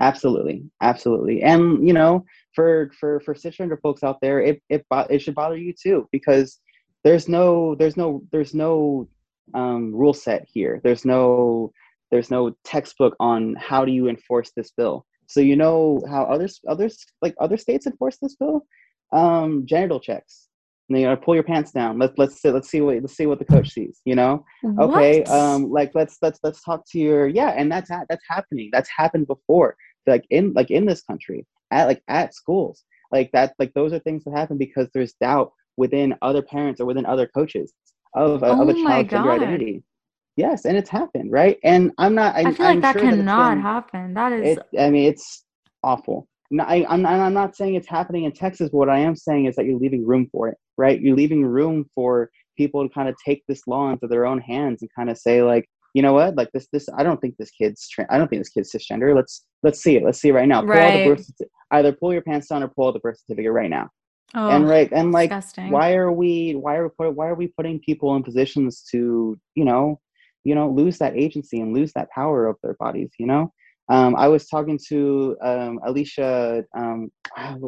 Absolutely. 0.00 0.64
Absolutely. 0.80 1.42
And, 1.42 1.86
you 1.86 1.92
know, 1.92 2.24
for 2.54 2.90
for 2.98 3.20
for 3.20 3.34
cisgender 3.34 3.78
folks 3.80 4.02
out 4.02 4.18
there, 4.22 4.40
it 4.40 4.62
it 4.70 4.86
it 5.10 5.20
should 5.20 5.34
bother 5.34 5.58
you 5.58 5.74
too 5.74 6.08
because 6.10 6.58
there's 7.04 7.28
no 7.28 7.74
there's 7.74 7.98
no 7.98 8.22
there's 8.32 8.54
no 8.54 9.08
um, 9.54 9.94
rule 9.94 10.14
set 10.14 10.46
here. 10.50 10.80
There's 10.82 11.04
no 11.04 11.72
there's 12.10 12.30
no 12.30 12.54
textbook 12.64 13.14
on 13.20 13.54
how 13.56 13.84
do 13.84 13.92
you 13.92 14.08
enforce 14.08 14.52
this 14.56 14.72
bill. 14.76 15.06
So 15.30 15.40
you 15.40 15.54
know 15.54 16.02
how 16.08 16.24
others 16.24 16.60
others 16.68 17.04
like 17.22 17.34
other 17.40 17.56
states 17.56 17.86
enforce 17.86 18.18
this 18.18 18.34
bill? 18.34 18.66
Um, 19.12 19.64
genital 19.64 20.00
checks. 20.00 20.48
And 20.88 20.98
you 20.98 21.06
know, 21.06 21.16
pull 21.16 21.36
your 21.36 21.44
pants 21.44 21.70
down. 21.70 21.98
Let's 21.98 22.18
let's 22.18 22.42
see, 22.42 22.50
let's 22.50 22.68
see 22.68 22.80
what 22.80 22.96
let's 23.00 23.16
see 23.16 23.26
what 23.26 23.38
the 23.38 23.44
coach 23.44 23.70
sees. 23.70 24.00
You 24.04 24.16
know, 24.16 24.44
what? 24.62 24.90
okay. 24.90 25.22
Um, 25.24 25.70
like 25.70 25.92
let's 25.94 26.18
let's 26.20 26.40
let's 26.42 26.62
talk 26.64 26.84
to 26.90 26.98
your 26.98 27.28
yeah, 27.28 27.50
and 27.50 27.70
that's 27.70 27.90
ha- 27.90 28.06
that's 28.08 28.24
happening. 28.28 28.70
That's 28.72 28.90
happened 28.90 29.28
before. 29.28 29.76
Like 30.06 30.24
in 30.30 30.52
like 30.52 30.72
in 30.72 30.84
this 30.86 31.02
country 31.02 31.46
at 31.70 31.86
like 31.86 32.02
at 32.08 32.34
schools 32.34 32.84
like 33.12 33.30
that 33.32 33.54
like 33.58 33.72
those 33.74 33.92
are 33.92 33.98
things 34.00 34.24
that 34.24 34.36
happen 34.36 34.58
because 34.58 34.88
there's 34.92 35.12
doubt 35.14 35.52
within 35.76 36.14
other 36.22 36.42
parents 36.42 36.80
or 36.80 36.86
within 36.86 37.06
other 37.06 37.26
coaches 37.26 37.72
of 38.14 38.42
a, 38.42 38.46
oh 38.46 38.62
of 38.62 38.68
a 38.68 38.74
child's 38.74 39.10
gender 39.10 39.30
identity 39.30 39.82
yes 40.36 40.64
and 40.64 40.76
it's 40.76 40.90
happened 40.90 41.30
right? 41.32 41.58
And 41.64 41.92
i'm 41.98 42.14
not 42.14 42.34
i, 42.34 42.40
I 42.40 42.52
feel 42.52 42.66
like 42.66 42.74
I'm 42.76 42.80
that 42.80 42.92
sure 42.94 43.02
cannot 43.02 43.24
that 43.26 43.54
been, 43.54 43.62
happen. 43.62 44.14
That 44.14 44.32
is 44.32 44.58
it, 44.58 44.80
i 44.80 44.90
mean 44.90 45.08
it's 45.08 45.44
awful. 45.82 46.28
No, 46.52 46.64
I, 46.64 46.84
I'm, 46.88 47.06
I'm 47.06 47.32
not 47.32 47.54
saying 47.54 47.76
it's 47.76 47.88
happening 47.88 48.24
in 48.24 48.32
texas 48.32 48.70
but 48.70 48.78
what 48.78 48.88
i 48.88 48.98
am 48.98 49.16
saying 49.16 49.46
is 49.46 49.56
that 49.56 49.66
you're 49.66 49.78
leaving 49.78 50.06
room 50.06 50.28
for 50.32 50.48
it 50.48 50.58
right? 50.80 51.00
You're 51.00 51.16
leaving 51.16 51.44
room 51.44 51.84
for 51.94 52.30
people 52.56 52.82
to 52.82 52.92
kind 52.92 53.08
of 53.08 53.14
take 53.24 53.44
this 53.46 53.66
law 53.66 53.90
into 53.90 54.06
their 54.08 54.26
own 54.26 54.40
hands 54.40 54.82
and 54.82 54.90
kind 54.96 55.10
of 55.10 55.18
say 55.18 55.42
like 55.42 55.66
you 55.92 56.02
know 56.02 56.12
what? 56.12 56.36
Like 56.36 56.50
this 56.52 56.68
this 56.72 56.88
i 56.96 57.02
don't 57.02 57.20
think 57.20 57.36
this 57.36 57.50
kid's 57.50 57.88
tra- 57.88 58.06
i 58.10 58.16
don't 58.16 58.28
think 58.28 58.40
this 58.40 58.48
kid's 58.48 58.72
cisgender. 58.72 59.14
Let's 59.14 59.44
let's 59.62 59.82
see 59.82 59.96
it. 59.96 60.04
Let's 60.04 60.20
see 60.20 60.28
it 60.28 60.32
right 60.32 60.48
now. 60.48 60.60
Pull 60.60 60.70
right. 60.70 61.04
the 61.04 61.14
birth 61.14 61.30
either 61.72 61.92
pull 61.92 62.12
your 62.12 62.22
pants 62.22 62.48
down 62.48 62.62
or 62.62 62.68
pull 62.68 62.92
the 62.92 63.00
birth 63.00 63.18
certificate 63.18 63.52
right 63.52 63.70
now. 63.70 63.88
Oh, 64.34 64.48
and 64.50 64.68
right 64.68 64.88
and 64.92 65.10
like 65.10 65.30
disgusting. 65.30 65.70
why 65.70 65.94
are 65.94 66.12
we 66.12 66.52
why 66.52 66.76
are 66.76 66.92
we 66.96 67.08
why 67.08 67.26
are 67.26 67.34
we 67.34 67.48
putting 67.48 67.80
people 67.80 68.14
in 68.14 68.22
positions 68.22 68.84
to 68.92 69.36
you 69.56 69.64
know 69.64 69.98
you 70.44 70.54
know 70.54 70.70
lose 70.70 70.98
that 70.98 71.16
agency 71.16 71.60
and 71.60 71.74
lose 71.74 71.92
that 71.92 72.10
power 72.10 72.46
of 72.46 72.56
their 72.62 72.74
bodies 72.74 73.10
you 73.18 73.26
know 73.26 73.52
um, 73.90 74.14
I 74.14 74.28
was 74.28 74.46
talking 74.46 74.78
to 74.88 75.36
um, 75.42 75.80
Alicia. 75.84 76.64
Um, 76.76 77.10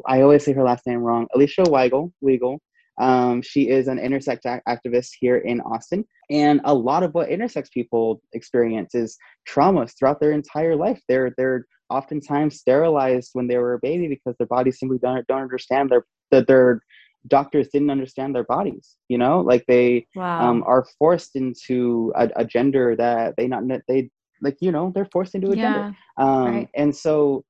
I 0.07 0.23
always 0.23 0.45
say 0.45 0.53
her 0.53 0.63
last 0.63 0.87
name 0.87 1.01
wrong. 1.01 1.27
Alicia 1.35 1.65
Weigel. 1.65 2.13
Weigel. 2.25 2.59
Um, 3.01 3.43
she 3.43 3.69
is 3.69 3.89
an 3.89 3.99
intersex 3.99 4.39
activist 4.69 5.11
here 5.19 5.39
in 5.39 5.61
Austin. 5.63 6.05
And 6.31 6.61
a 6.65 6.75
lot 6.75 7.03
of 7.03 7.13
what 7.15 7.29
intersex 7.29 7.71
people 7.73 8.23
experience 8.33 8.95
is 8.95 9.17
traumas 9.49 9.99
throughout 9.99 10.21
their 10.21 10.31
entire 10.31 10.77
life. 10.77 11.01
They're, 11.09 11.35
they're 11.37 11.67
oftentimes 11.91 12.61
sterilized 12.61 13.31
when 13.33 13.49
they 13.49 13.59
were 13.59 13.75
a 13.75 13.81
baby 13.81 14.07
because 14.07 14.37
their 14.39 14.47
bodies 14.47 14.79
simply 14.79 14.99
don't, 14.99 15.27
don't 15.27 15.43
understand 15.43 15.91
their, 15.91 16.05
that 16.31 16.47
their 16.47 16.81
doctors 17.29 17.69
didn't 17.69 17.91
understand 17.91 18.35
their 18.35 18.45
bodies, 18.45 18.97
you 19.09 19.19
know, 19.19 19.41
like 19.41 19.65
they 19.69 20.07
wow. 20.15 20.49
um, 20.49 20.65
are 20.67 20.85
forced 20.99 21.37
into 21.37 22.13
a, 22.17 22.29
a, 22.37 22.45
gender 22.45 22.97
that 22.97 23.35
they 23.37 23.47
not, 23.47 23.63
they 23.89 24.11
like, 24.41 24.57
you 24.61 24.73
know, 24.73 24.93
they're 24.95 25.09
forced 25.13 25.35
into 25.35 25.53
a 25.53 25.57
yeah, 25.57 25.63
gender. 25.63 25.97
Um, 26.19 26.45
right. 26.45 26.69
And 26.75 26.95
so 26.95 27.45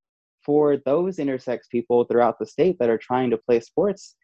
for 0.44 0.76
those 0.84 1.16
intersex 1.16 1.60
people 1.70 2.04
throughout 2.04 2.38
the 2.38 2.46
state 2.46 2.76
that 2.80 2.90
are 2.90 2.98
trying 2.98 3.30
to 3.30 3.38
play 3.38 3.60
sports, 3.60 4.14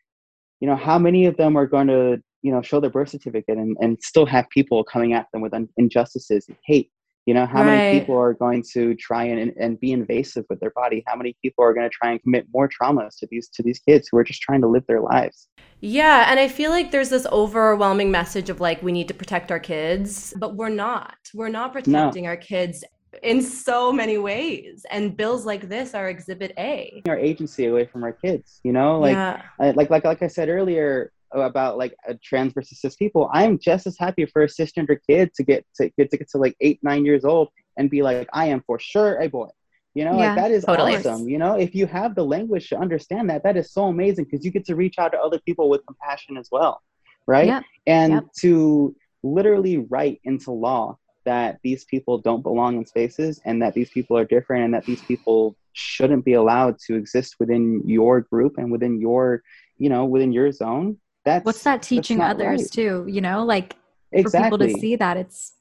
you 0.61 0.69
know 0.69 0.77
how 0.77 0.99
many 0.99 1.27
of 1.27 1.37
them 1.37 1.57
are 1.57 1.67
going 1.67 1.87
to 1.87 2.21
you 2.43 2.53
know 2.53 2.63
show 2.63 2.81
their 2.81 2.91
birth 2.91 3.11
certificate 3.11 3.59
and, 3.59 3.77
and 3.81 3.99
still 4.03 4.27
have 4.27 4.49
people 4.51 4.85
coming 4.85 5.13
at 5.13 5.27
them 5.33 5.41
with 5.41 5.55
un- 5.55 5.69
injustices 5.77 6.47
and 6.49 6.57
hate 6.65 6.91
you 7.29 7.35
know 7.35 7.45
how 7.45 7.59
right. 7.59 7.67
many 7.67 8.01
people 8.01 8.17
are 8.17 8.33
going 8.33 8.65
to 8.73 8.95
try 8.95 9.25
and, 9.25 9.53
and 9.61 9.79
be 9.81 9.93
invasive 9.93 10.47
with 10.49 10.59
their 10.61 10.71
body 10.71 11.05
how 11.07 11.15
many 11.15 11.37
people 11.43 11.63
are 11.63 11.75
going 11.75 11.89
to 11.89 11.95
try 11.95 12.11
and 12.11 12.23
commit 12.23 12.47
more 12.55 12.67
traumas 12.67 13.19
to 13.19 13.29
these 13.31 13.51
to 13.51 13.63
these 13.63 13.79
kids 13.81 14.09
who 14.11 14.17
are 14.17 14.25
just 14.25 14.41
trying 14.41 14.63
to 14.63 14.67
live 14.67 14.83
their 14.89 15.03
lives 15.03 15.49
yeah 15.81 16.31
and 16.31 16.41
i 16.41 16.49
feel 16.49 16.71
like 16.71 16.91
there's 16.91 17.11
this 17.11 17.27
overwhelming 17.27 18.11
message 18.11 18.49
of 18.49 18.61
like 18.61 18.83
we 18.83 18.93
need 18.93 19.07
to 19.07 19.13
protect 19.13 19.53
our 19.53 19.61
kids 19.61 20.33
but 20.39 20.57
we're 20.57 20.71
not 20.71 21.17
we're 21.35 21.51
not 21.51 21.75
protecting 21.75 22.25
no. 22.25 22.31
our 22.31 22.37
kids 22.37 22.83
in 23.23 23.43
so 23.43 23.93
many 23.93 24.17
ways 24.17 24.87
and 24.91 25.15
bills 25.15 25.45
like 25.45 25.69
this 25.69 25.95
are 25.95 26.09
exhibit 26.09 26.53
a 26.57 27.03
our 27.09 27.19
agency 27.19 27.67
away 27.67 27.85
from 27.85 28.05
our 28.05 28.13
kids 28.13 28.61
you 28.65 28.73
know 28.73 28.99
like 28.99 29.13
yeah. 29.13 29.43
Like 29.59 29.91
like 29.91 30.05
like 30.05 30.23
i 30.23 30.29
said 30.29 30.49
earlier 30.49 31.13
about 31.33 31.79
like 31.79 31.95
a 32.07 32.15
trans 32.15 32.53
versus 32.53 32.81
cis 32.81 32.97
people 32.97 33.29
i'm 33.33 33.59
just 33.59 33.87
as 33.87 33.97
happy 33.99 34.25
for 34.27 34.43
a 34.43 34.47
cisgender 34.47 34.99
kid 35.09 35.33
to 35.35 35.43
get 35.43 35.67
to 35.75 35.91
get 35.99 36.11
to 36.11 36.17
get 36.17 36.29
to 36.29 36.39
like 36.39 36.57
eight 36.61 36.79
nine 36.83 37.05
years 37.05 37.25
old 37.25 37.49
and 37.77 37.91
be 37.91 38.03
like 38.03 38.29
i 38.33 38.47
am 38.47 38.63
for 38.67 38.79
sure 38.79 39.21
a 39.21 39.29
boy 39.29 39.49
you 39.95 40.05
know 40.05 40.13
yeah, 40.13 40.29
like 40.29 40.37
that 40.37 40.51
is 40.51 40.65
totally. 40.65 40.97
awesome 40.97 41.29
you 41.29 41.39
know 41.39 41.59
if 41.59 41.75
you 41.75 41.87
have 41.87 42.15
the 42.15 42.25
language 42.25 42.69
to 42.69 42.77
understand 42.77 43.29
that 43.29 43.43
that 43.43 43.57
is 43.57 43.73
so 43.73 43.87
amazing 43.87 44.25
because 44.25 44.45
you 44.45 44.51
get 44.51 44.65
to 44.65 44.75
reach 44.75 44.99
out 44.99 45.13
to 45.13 45.19
other 45.19 45.39
people 45.41 45.69
with 45.69 45.85
compassion 45.87 46.37
as 46.37 46.49
well 46.51 46.81
right 47.27 47.47
yep. 47.47 47.63
and 47.87 48.13
yep. 48.13 48.25
to 48.39 48.95
literally 49.23 49.79
write 49.91 50.21
into 50.25 50.51
law 50.51 50.97
that 51.25 51.59
these 51.63 51.85
people 51.85 52.19
don't 52.19 52.43
belong 52.43 52.77
in 52.77 52.87
spaces 52.87 53.41
and 53.45 53.61
that 53.61 53.75
these 53.75 53.91
people 53.91 54.17
are 54.17 54.25
different 54.25 54.65
and 54.65 54.75
that 54.75 54.85
these 54.85 55.03
people 55.03 55.57
shouldn't 55.73 56.25
be 56.25 56.33
allowed 56.33 56.79
to 56.79 56.95
exist 56.95 57.37
within 57.39 57.83
your 57.85 58.23
group 58.23 58.57
and 58.57 58.73
within 58.73 59.01
your 59.01 59.43
you 59.77 59.89
know 59.89 60.05
within 60.05 60.33
your 60.33 60.51
zone 60.51 60.97
that's 61.29 61.45
what's 61.45 61.63
that 61.63 61.83
teaching 61.83 62.21
others 62.21 62.61
right. 62.63 62.71
too 62.71 63.05
you 63.09 63.21
know 63.21 63.45
like 63.45 63.77
exactly. 64.13 64.59
for 64.59 64.67
people 64.67 64.75
to 64.75 64.81
see 64.81 64.97
that 64.97 65.17
it's 65.17 65.53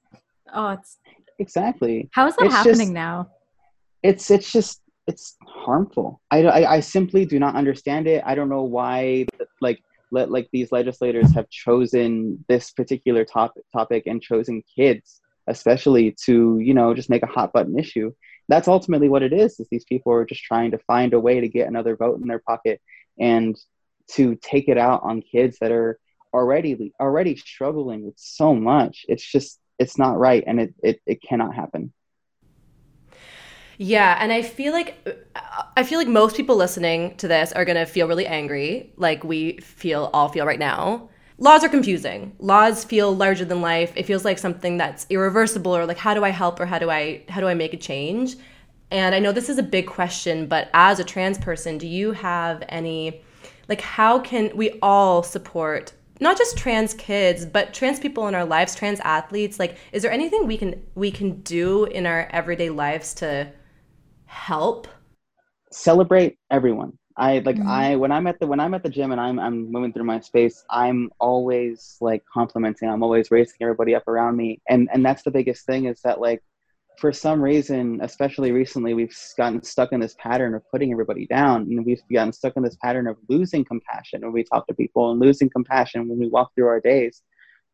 oh 0.53 0.69
it's 0.69 0.97
exactly. 1.39 2.09
How 2.11 2.27
is 2.27 2.35
that 2.37 2.45
it's 2.45 2.55
happening 2.55 2.87
just, 2.87 2.91
now? 2.91 3.29
It's 4.03 4.31
it's 4.31 4.51
just 4.51 4.81
it's 5.07 5.37
harmful. 5.45 6.21
I, 6.31 6.43
I 6.43 6.73
i 6.75 6.79
simply 6.79 7.25
do 7.25 7.39
not 7.39 7.55
understand 7.55 8.07
it. 8.07 8.23
I 8.25 8.35
don't 8.35 8.49
know 8.49 8.63
why 8.63 9.25
like 9.61 9.79
let 10.11 10.31
like 10.31 10.49
these 10.51 10.71
legislators 10.71 11.33
have 11.33 11.49
chosen 11.49 12.43
this 12.47 12.71
particular 12.71 13.25
topic 13.25 13.63
topic 13.73 14.03
and 14.05 14.21
chosen 14.21 14.63
kids 14.73 15.21
especially 15.49 16.13
to 16.25 16.59
you 16.59 16.73
know 16.73 16.93
just 16.93 17.09
make 17.09 17.23
a 17.23 17.27
hot 17.27 17.53
button 17.53 17.77
issue. 17.79 18.11
That's 18.49 18.67
ultimately 18.67 19.09
what 19.09 19.23
it 19.23 19.33
is 19.33 19.59
is 19.59 19.67
these 19.69 19.85
people 19.85 20.13
are 20.13 20.25
just 20.25 20.43
trying 20.43 20.71
to 20.71 20.77
find 20.79 21.13
a 21.13 21.19
way 21.19 21.41
to 21.41 21.49
get 21.49 21.67
another 21.67 21.97
vote 21.97 22.21
in 22.21 22.27
their 22.27 22.39
pocket 22.39 22.81
and 23.19 23.57
to 24.09 24.35
take 24.35 24.67
it 24.67 24.77
out 24.77 25.01
on 25.03 25.21
kids 25.21 25.57
that 25.59 25.71
are 25.71 25.99
already 26.33 26.93
already 26.99 27.35
struggling 27.35 28.05
with 28.05 28.15
so 28.17 28.53
much 28.53 29.05
it's 29.07 29.25
just 29.25 29.59
it's 29.79 29.97
not 29.97 30.17
right 30.17 30.43
and 30.47 30.59
it 30.59 30.73
it, 30.83 31.01
it 31.05 31.21
cannot 31.21 31.55
happen 31.55 31.93
yeah, 33.79 34.17
and 34.19 34.33
I 34.33 34.41
feel 34.41 34.73
like 34.73 34.95
I 35.75 35.83
feel 35.83 35.99
like 35.99 36.07
most 36.07 36.35
people 36.35 36.55
listening 36.55 37.15
to 37.17 37.27
this 37.27 37.51
are 37.51 37.63
going 37.63 37.77
to 37.77 37.85
feel 37.85 38.07
really 38.07 38.25
angry 38.25 38.91
like 38.97 39.23
we 39.23 39.57
feel 39.57 40.09
all 40.13 40.29
feel 40.29 40.47
right 40.47 40.57
now 40.57 41.09
laws 41.37 41.63
are 41.63 41.69
confusing. 41.69 42.35
Laws 42.39 42.83
feel 42.83 43.15
larger 43.15 43.45
than 43.45 43.61
life. 43.61 43.93
It 43.95 44.05
feels 44.05 44.25
like 44.25 44.37
something 44.39 44.77
that's 44.77 45.05
irreversible 45.09 45.75
or 45.75 45.85
like 45.85 45.97
how 45.97 46.13
do 46.13 46.23
I 46.23 46.29
help 46.29 46.59
or 46.59 46.65
how 46.65 46.79
do 46.79 46.89
I 46.89 47.23
how 47.29 47.41
do 47.41 47.47
I 47.47 47.53
make 47.53 47.73
a 47.73 47.77
change? 47.77 48.35
And 48.89 49.13
I 49.13 49.19
know 49.19 49.31
this 49.31 49.49
is 49.49 49.57
a 49.57 49.63
big 49.63 49.85
question, 49.85 50.47
but 50.47 50.69
as 50.73 50.99
a 50.99 51.03
trans 51.03 51.37
person, 51.37 51.77
do 51.77 51.87
you 51.87 52.13
have 52.13 52.63
any 52.69 53.21
like 53.67 53.81
how 53.81 54.19
can 54.19 54.55
we 54.55 54.77
all 54.81 55.23
support 55.23 55.93
not 56.19 56.35
just 56.35 56.57
trans 56.57 56.95
kids, 56.95 57.45
but 57.45 57.75
trans 57.75 57.99
people 57.99 58.27
in 58.27 58.33
our 58.33 58.43
lives, 58.43 58.73
trans 58.73 58.99
athletes? 59.01 59.59
Like 59.59 59.77
is 59.91 60.01
there 60.01 60.11
anything 60.11 60.47
we 60.47 60.57
can 60.57 60.81
we 60.95 61.11
can 61.11 61.41
do 61.41 61.85
in 61.85 62.05
our 62.05 62.27
everyday 62.31 62.69
lives 62.69 63.13
to 63.15 63.51
help? 64.25 64.87
Celebrate 65.71 66.37
everyone 66.49 66.97
I 67.17 67.39
like 67.39 67.55
mm-hmm. 67.55 67.67
I 67.67 67.95
when 67.95 68.11
I'm 68.11 68.27
at 68.27 68.39
the 68.39 68.45
when 68.45 68.59
I'm 68.59 68.75
at 68.75 68.83
the 68.83 68.89
gym 68.89 69.11
and 69.11 69.19
I'm 69.19 69.39
I'm 69.39 69.71
moving 69.71 69.91
through 69.91 70.03
my 70.03 70.19
space, 70.19 70.63
I'm 70.69 71.09
always 71.19 71.97
like 71.99 72.23
complimenting. 72.31 72.89
I'm 72.89 73.01
always 73.01 73.31
raising 73.31 73.57
everybody 73.59 73.95
up 73.95 74.07
around 74.07 74.37
me, 74.37 74.61
and 74.69 74.87
and 74.93 75.03
that's 75.03 75.23
the 75.23 75.31
biggest 75.31 75.65
thing 75.65 75.85
is 75.85 75.99
that 76.01 76.21
like 76.21 76.43
for 76.97 77.13
some 77.13 77.41
reason, 77.41 77.99
especially 78.01 78.51
recently, 78.51 78.93
we've 78.93 79.15
gotten 79.37 79.61
stuck 79.61 79.91
in 79.91 79.99
this 79.99 80.15
pattern 80.17 80.55
of 80.55 80.63
putting 80.71 80.91
everybody 80.91 81.27
down, 81.27 81.61
and 81.61 81.85
we've 81.85 82.01
gotten 82.11 82.33
stuck 82.33 82.53
in 82.57 82.63
this 82.63 82.77
pattern 82.81 83.07
of 83.07 83.17
losing 83.29 83.63
compassion 83.63 84.21
when 84.21 84.31
we 84.31 84.43
talk 84.43 84.65
to 84.67 84.73
people 84.73 85.11
and 85.11 85.19
losing 85.19 85.49
compassion 85.49 86.07
when 86.07 86.17
we 86.17 86.27
walk 86.27 86.51
through 86.55 86.67
our 86.67 86.81
days. 86.81 87.21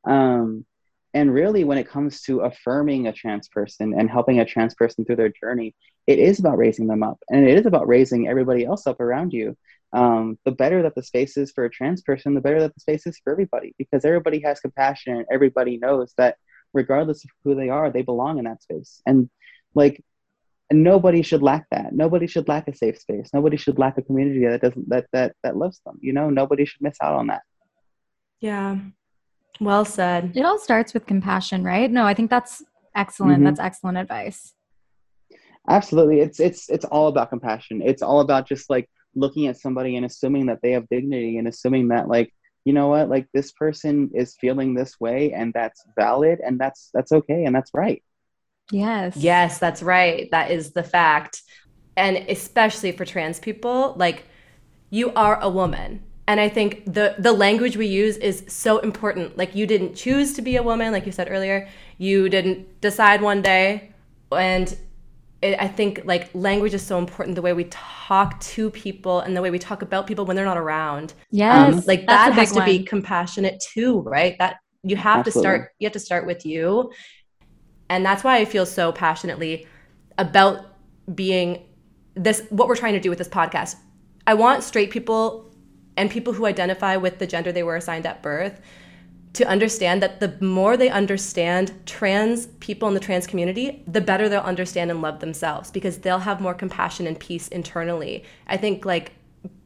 Um, 0.05 0.65
and 1.13 1.34
really, 1.34 1.63
when 1.63 1.78
it 1.78 1.88
comes 1.88 2.21
to 2.24 2.41
affirming 2.41 3.07
a 3.07 3.13
trans 3.13 3.47
person 3.47 3.93
and 3.97 4.09
helping 4.09 4.39
a 4.39 4.45
trans 4.45 4.74
person 4.74 5.05
through 5.05 5.17
their 5.17 5.30
journey, 5.30 5.76
it 6.07 6.19
is 6.19 6.39
about 6.39 6.57
raising 6.57 6.88
them 6.88 7.03
up 7.03 7.19
and 7.30 7.47
it 7.47 7.57
is 7.57 7.65
about 7.65 7.88
raising 7.88 8.28
everybody 8.28 8.65
else 8.65 8.88
up 8.88 8.99
around 8.99 9.32
you. 9.32 9.55
Um, 9.93 10.39
the 10.43 10.51
better 10.51 10.82
that 10.82 10.95
the 10.95 11.03
space 11.03 11.38
is 11.38 11.51
for 11.51 11.65
a 11.65 11.69
trans 11.69 12.01
person, 12.01 12.34
the 12.34 12.41
better 12.41 12.59
that 12.61 12.74
the 12.74 12.80
space 12.80 13.05
is 13.05 13.19
for 13.24 13.32
everybody 13.32 13.76
because 13.78 14.03
everybody 14.03 14.41
has 14.41 14.59
compassion 14.59 15.17
and 15.17 15.26
everybody 15.32 15.78
knows 15.78 16.13
that 16.17 16.38
regardless 16.74 17.24
of 17.24 17.32
who 17.43 17.55
they 17.55 17.69
are, 17.69 17.91
they 17.91 18.01
belong 18.01 18.38
in 18.38 18.45
that 18.45 18.63
space. 18.63 19.01
And 19.05 19.30
like, 19.76 20.03
and 20.69 20.84
nobody 20.84 21.21
should 21.21 21.43
lack 21.43 21.65
that. 21.71 21.93
Nobody 21.93 22.28
should 22.28 22.47
lack 22.47 22.67
a 22.67 22.76
safe 22.76 22.97
space. 22.99 23.30
Nobody 23.34 23.57
should 23.57 23.78
lack 23.78 23.97
a 23.97 24.01
community 24.01 24.45
that 24.47 24.61
doesn't 24.61 24.89
that 24.89 25.05
that 25.13 25.36
that 25.43 25.57
loves 25.57 25.80
them 25.86 25.97
you 26.01 26.13
know? 26.13 26.30
Nobody 26.30 26.65
should 26.65 26.82
miss 26.82 26.97
out 27.01 27.13
on 27.13 27.28
that. 27.28 27.41
Yeah. 28.39 28.78
Well 29.59 29.86
said. 29.86 30.34
It 30.36 30.45
all 30.45 30.59
starts 30.59 30.93
with 30.93 31.05
compassion 31.05 31.63
right? 31.63 31.89
No 31.91 32.05
i 32.05 32.13
think 32.13 32.30
that's 32.30 32.63
excellent. 32.95 33.36
Mm-hmm. 33.36 33.45
that's 33.45 33.59
excellent 33.59 33.97
advice. 33.97 34.53
Absolutely. 35.69 36.19
It's 36.19 36.39
it's 36.39 36.69
it's 36.69 36.86
all 36.86 37.07
about 37.07 37.30
compassion. 37.30 37.82
It's 37.82 38.01
all 38.01 38.19
about 38.19 38.47
just 38.47 38.69
like 38.69 38.89
looking 39.15 39.47
at 39.47 39.57
somebody 39.57 39.95
and 39.95 40.05
assuming 40.05 40.47
that 40.47 40.59
they 40.61 40.71
have 40.71 40.89
dignity 40.89 41.38
and 41.38 41.47
assuming 41.47 41.89
that 41.89 42.07
like 42.07 42.34
you 42.66 42.74
know 42.74 42.88
what 42.88 43.09
like 43.09 43.28
this 43.34 43.51
person 43.51 44.11
is 44.14 44.36
feeling 44.39 44.74
this 44.74 44.99
way 44.99 45.34
and 45.34 45.53
that's 45.53 45.84
valid 45.97 46.39
and 46.45 46.59
that's 46.59 46.89
that's 46.93 47.11
okay 47.11 47.45
and 47.45 47.55
that's 47.55 47.72
right. 47.74 48.03
Yes. 48.72 49.18
Yes 49.18 49.59
that's 49.59 49.84
right. 49.84 50.30
That 50.32 50.51
is 50.51 50.72
the 50.72 50.84
fact. 50.84 51.41
And 51.95 52.18
especially 52.30 52.91
for 52.91 53.05
trans 53.05 53.39
people 53.39 53.93
like 53.97 54.26
you 54.89 55.11
are 55.14 55.39
a 55.41 55.49
woman. 55.49 56.03
And 56.26 56.39
i 56.39 56.47
think 56.47 56.86
the 56.86 57.16
the 57.20 57.34
language 57.34 57.76
we 57.76 57.88
use 57.88 58.18
is 58.18 58.45
so 58.47 58.80
important. 58.80 59.38
Like 59.38 59.55
you 59.55 59.68
didn't 59.68 59.95
choose 59.95 60.34
to 60.36 60.41
be 60.41 60.55
a 60.55 60.64
woman 60.64 60.91
like 60.91 61.05
you 61.05 61.11
said 61.11 61.28
earlier. 61.30 61.68
You 61.97 62.30
didn't 62.30 62.82
decide 62.82 63.22
one 63.22 63.41
day 63.41 63.93
and 64.32 64.76
it, 65.43 65.61
I 65.61 65.67
think 65.67 66.01
like 66.05 66.29
language 66.33 66.73
is 66.73 66.81
so 66.81 66.97
important. 66.97 67.35
The 67.35 67.41
way 67.41 67.53
we 67.53 67.65
talk 67.65 68.39
to 68.39 68.69
people 68.71 69.19
and 69.19 69.35
the 69.35 69.41
way 69.41 69.51
we 69.51 69.59
talk 69.59 69.81
about 69.81 70.07
people 70.07 70.25
when 70.25 70.35
they're 70.35 70.45
not 70.45 70.57
around. 70.57 71.13
Yes, 71.31 71.73
um, 71.73 71.83
like 71.85 72.07
that 72.07 72.33
has 72.33 72.51
to 72.53 72.59
one. 72.59 72.65
be 72.65 72.83
compassionate 72.83 73.61
too, 73.73 74.01
right? 74.01 74.35
That 74.39 74.57
you 74.83 74.95
have 74.95 75.19
Absolutely. 75.19 75.31
to 75.31 75.39
start. 75.39 75.71
You 75.79 75.85
have 75.85 75.93
to 75.93 75.99
start 75.99 76.25
with 76.25 76.45
you, 76.45 76.91
and 77.89 78.05
that's 78.05 78.23
why 78.23 78.37
I 78.37 78.45
feel 78.45 78.65
so 78.65 78.91
passionately 78.91 79.67
about 80.17 80.65
being 81.13 81.65
this. 82.15 82.43
What 82.49 82.67
we're 82.67 82.75
trying 82.75 82.93
to 82.93 83.01
do 83.01 83.09
with 83.09 83.19
this 83.19 83.29
podcast. 83.29 83.75
I 84.25 84.35
want 84.35 84.63
straight 84.63 84.89
people 84.89 85.53
and 85.97 86.09
people 86.09 86.31
who 86.31 86.45
identify 86.45 86.95
with 86.95 87.19
the 87.19 87.27
gender 87.27 87.51
they 87.51 87.63
were 87.63 87.75
assigned 87.75 88.05
at 88.05 88.23
birth 88.23 88.61
to 89.34 89.47
understand 89.47 90.01
that 90.03 90.19
the 90.19 90.36
more 90.45 90.77
they 90.77 90.89
understand 90.89 91.73
trans 91.88 92.45
people 92.45 92.88
in 92.88 92.93
the 92.93 92.99
trans 92.99 93.25
community, 93.25 93.84
the 93.88 94.01
better 94.01 94.29
they'll 94.29 94.41
understand 94.41 94.91
and 94.91 95.01
love 95.01 95.19
themselves 95.19 95.71
because 95.71 95.97
they'll 95.99 96.19
have 96.19 96.39
more 96.39 96.53
compassion 96.53 97.07
and 97.07 97.19
peace 97.19 97.47
internally. 97.47 98.23
I 98.47 98.57
think 98.57 98.86
like 98.86 99.13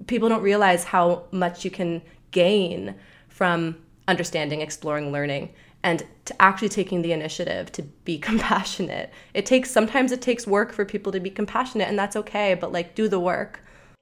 people 0.07 0.29
don't 0.29 0.41
realize 0.41 0.85
how 0.85 1.25
much 1.31 1.65
you 1.65 1.71
can 1.71 2.01
gain 2.31 2.95
from 3.27 3.77
understanding, 4.07 4.61
exploring, 4.61 5.11
learning 5.11 5.53
and 5.83 6.03
to 6.25 6.41
actually 6.41 6.69
taking 6.69 7.01
the 7.01 7.11
initiative 7.11 7.71
to 7.73 7.83
be 7.83 8.17
compassionate. 8.29 9.11
It 9.33 9.45
takes 9.45 9.69
sometimes 9.69 10.13
it 10.13 10.21
takes 10.21 10.47
work 10.47 10.71
for 10.71 10.85
people 10.85 11.11
to 11.11 11.19
be 11.19 11.29
compassionate 11.29 11.89
and 11.89 11.99
that's 11.99 12.15
okay, 12.15 12.53
but 12.53 12.71
like 12.71 12.95
do 12.95 13.09
the 13.09 13.19
work. 13.19 13.59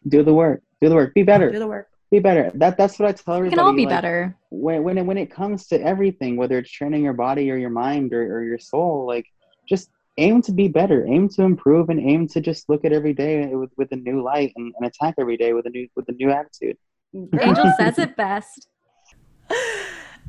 Do 0.08 0.22
the 0.22 0.34
work. 0.34 0.62
Do 0.80 0.90
the 0.90 0.96
work. 0.96 1.16
Be 1.16 1.24
better. 1.24 1.52
Do 1.52 1.58
the 1.58 1.68
work 1.68 1.90
be 2.12 2.20
better. 2.20 2.52
That 2.56 2.78
that's 2.78 3.00
what 3.00 3.10
I 3.10 3.12
tell 3.12 3.36
everybody. 3.36 3.56
We 3.56 3.58
can 3.58 3.66
all 3.66 3.74
be 3.74 3.86
like, 3.86 3.90
better. 3.90 4.38
When 4.50 4.84
when 4.84 4.98
it, 4.98 5.06
when 5.06 5.18
it 5.18 5.32
comes 5.32 5.68
to 5.68 5.82
everything, 5.82 6.38
whether 6.38 6.58
it's 6.58 6.72
training 6.72 7.04
your 7.04 7.14
body 7.14 7.52
or 7.52 7.58
your 7.58 7.70
mind 7.70 8.14
or, 8.14 8.38
or 8.38 8.44
your 8.44 8.60
soul, 8.60 9.06
like 9.08 9.26
just 9.68 9.90
aim 10.18 10.42
to 10.44 10.52
be 10.52 10.68
better, 10.68 11.06
aim 11.08 11.28
to 11.30 11.42
improve, 11.44 11.90
and 11.90 12.00
aim 12.00 12.28
to 12.30 12.42
just 12.42 12.70
look 12.70 12.86
at 12.86 12.94
every 12.94 13.14
day 13.14 13.48
with, 13.48 13.72
with 13.78 13.92
a 13.92 13.96
new 13.96 14.24
light 14.24 14.54
and, 14.56 14.74
and 14.78 14.88
attack 14.88 15.16
every 15.18 15.38
day 15.38 15.54
with 15.54 15.66
a 15.66 15.70
new 15.70 15.88
with 15.96 16.08
a 16.10 16.14
new 16.14 16.32
attitude. 16.32 16.78
Angel 17.14 17.72
says 17.78 17.98
it 18.00 18.16
best. 18.16 18.68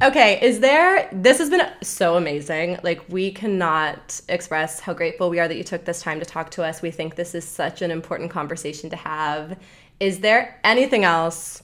Okay, 0.02 0.38
is 0.42 0.60
there 0.60 1.08
this 1.10 1.38
has 1.38 1.48
been 1.48 1.66
so 1.82 2.16
amazing. 2.16 2.78
Like 2.82 3.02
we 3.08 3.30
cannot 3.30 4.20
express 4.28 4.80
how 4.80 4.92
grateful 4.92 5.30
we 5.30 5.38
are 5.40 5.48
that 5.48 5.56
you 5.56 5.64
took 5.64 5.84
this 5.84 6.02
time 6.02 6.20
to 6.20 6.26
talk 6.26 6.50
to 6.52 6.62
us. 6.62 6.82
We 6.82 6.90
think 6.90 7.14
this 7.14 7.34
is 7.34 7.46
such 7.46 7.80
an 7.80 7.90
important 7.90 8.30
conversation 8.30 8.90
to 8.90 8.96
have. 8.96 9.58
Is 9.98 10.20
there 10.20 10.60
anything 10.64 11.04
else 11.04 11.62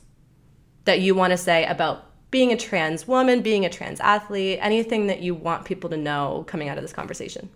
that 0.85 1.01
you 1.01 1.15
want 1.15 1.31
to 1.33 1.37
say 1.37 1.65
about 1.67 2.07
being 2.31 2.53
a 2.53 2.57
trans 2.57 3.07
woman, 3.07 3.43
being 3.43 3.65
a 3.65 3.71
trans 3.71 4.01
athlete, 4.01 4.59
anything 4.61 5.07
that 5.07 5.21
you 5.21 5.35
want 5.35 5.65
people 5.65 5.91
to 5.91 5.97
know 5.97 6.45
coming 6.49 6.69
out 6.69 6.79
of 6.79 6.83
this 6.83 6.93
conversation? 6.93 7.51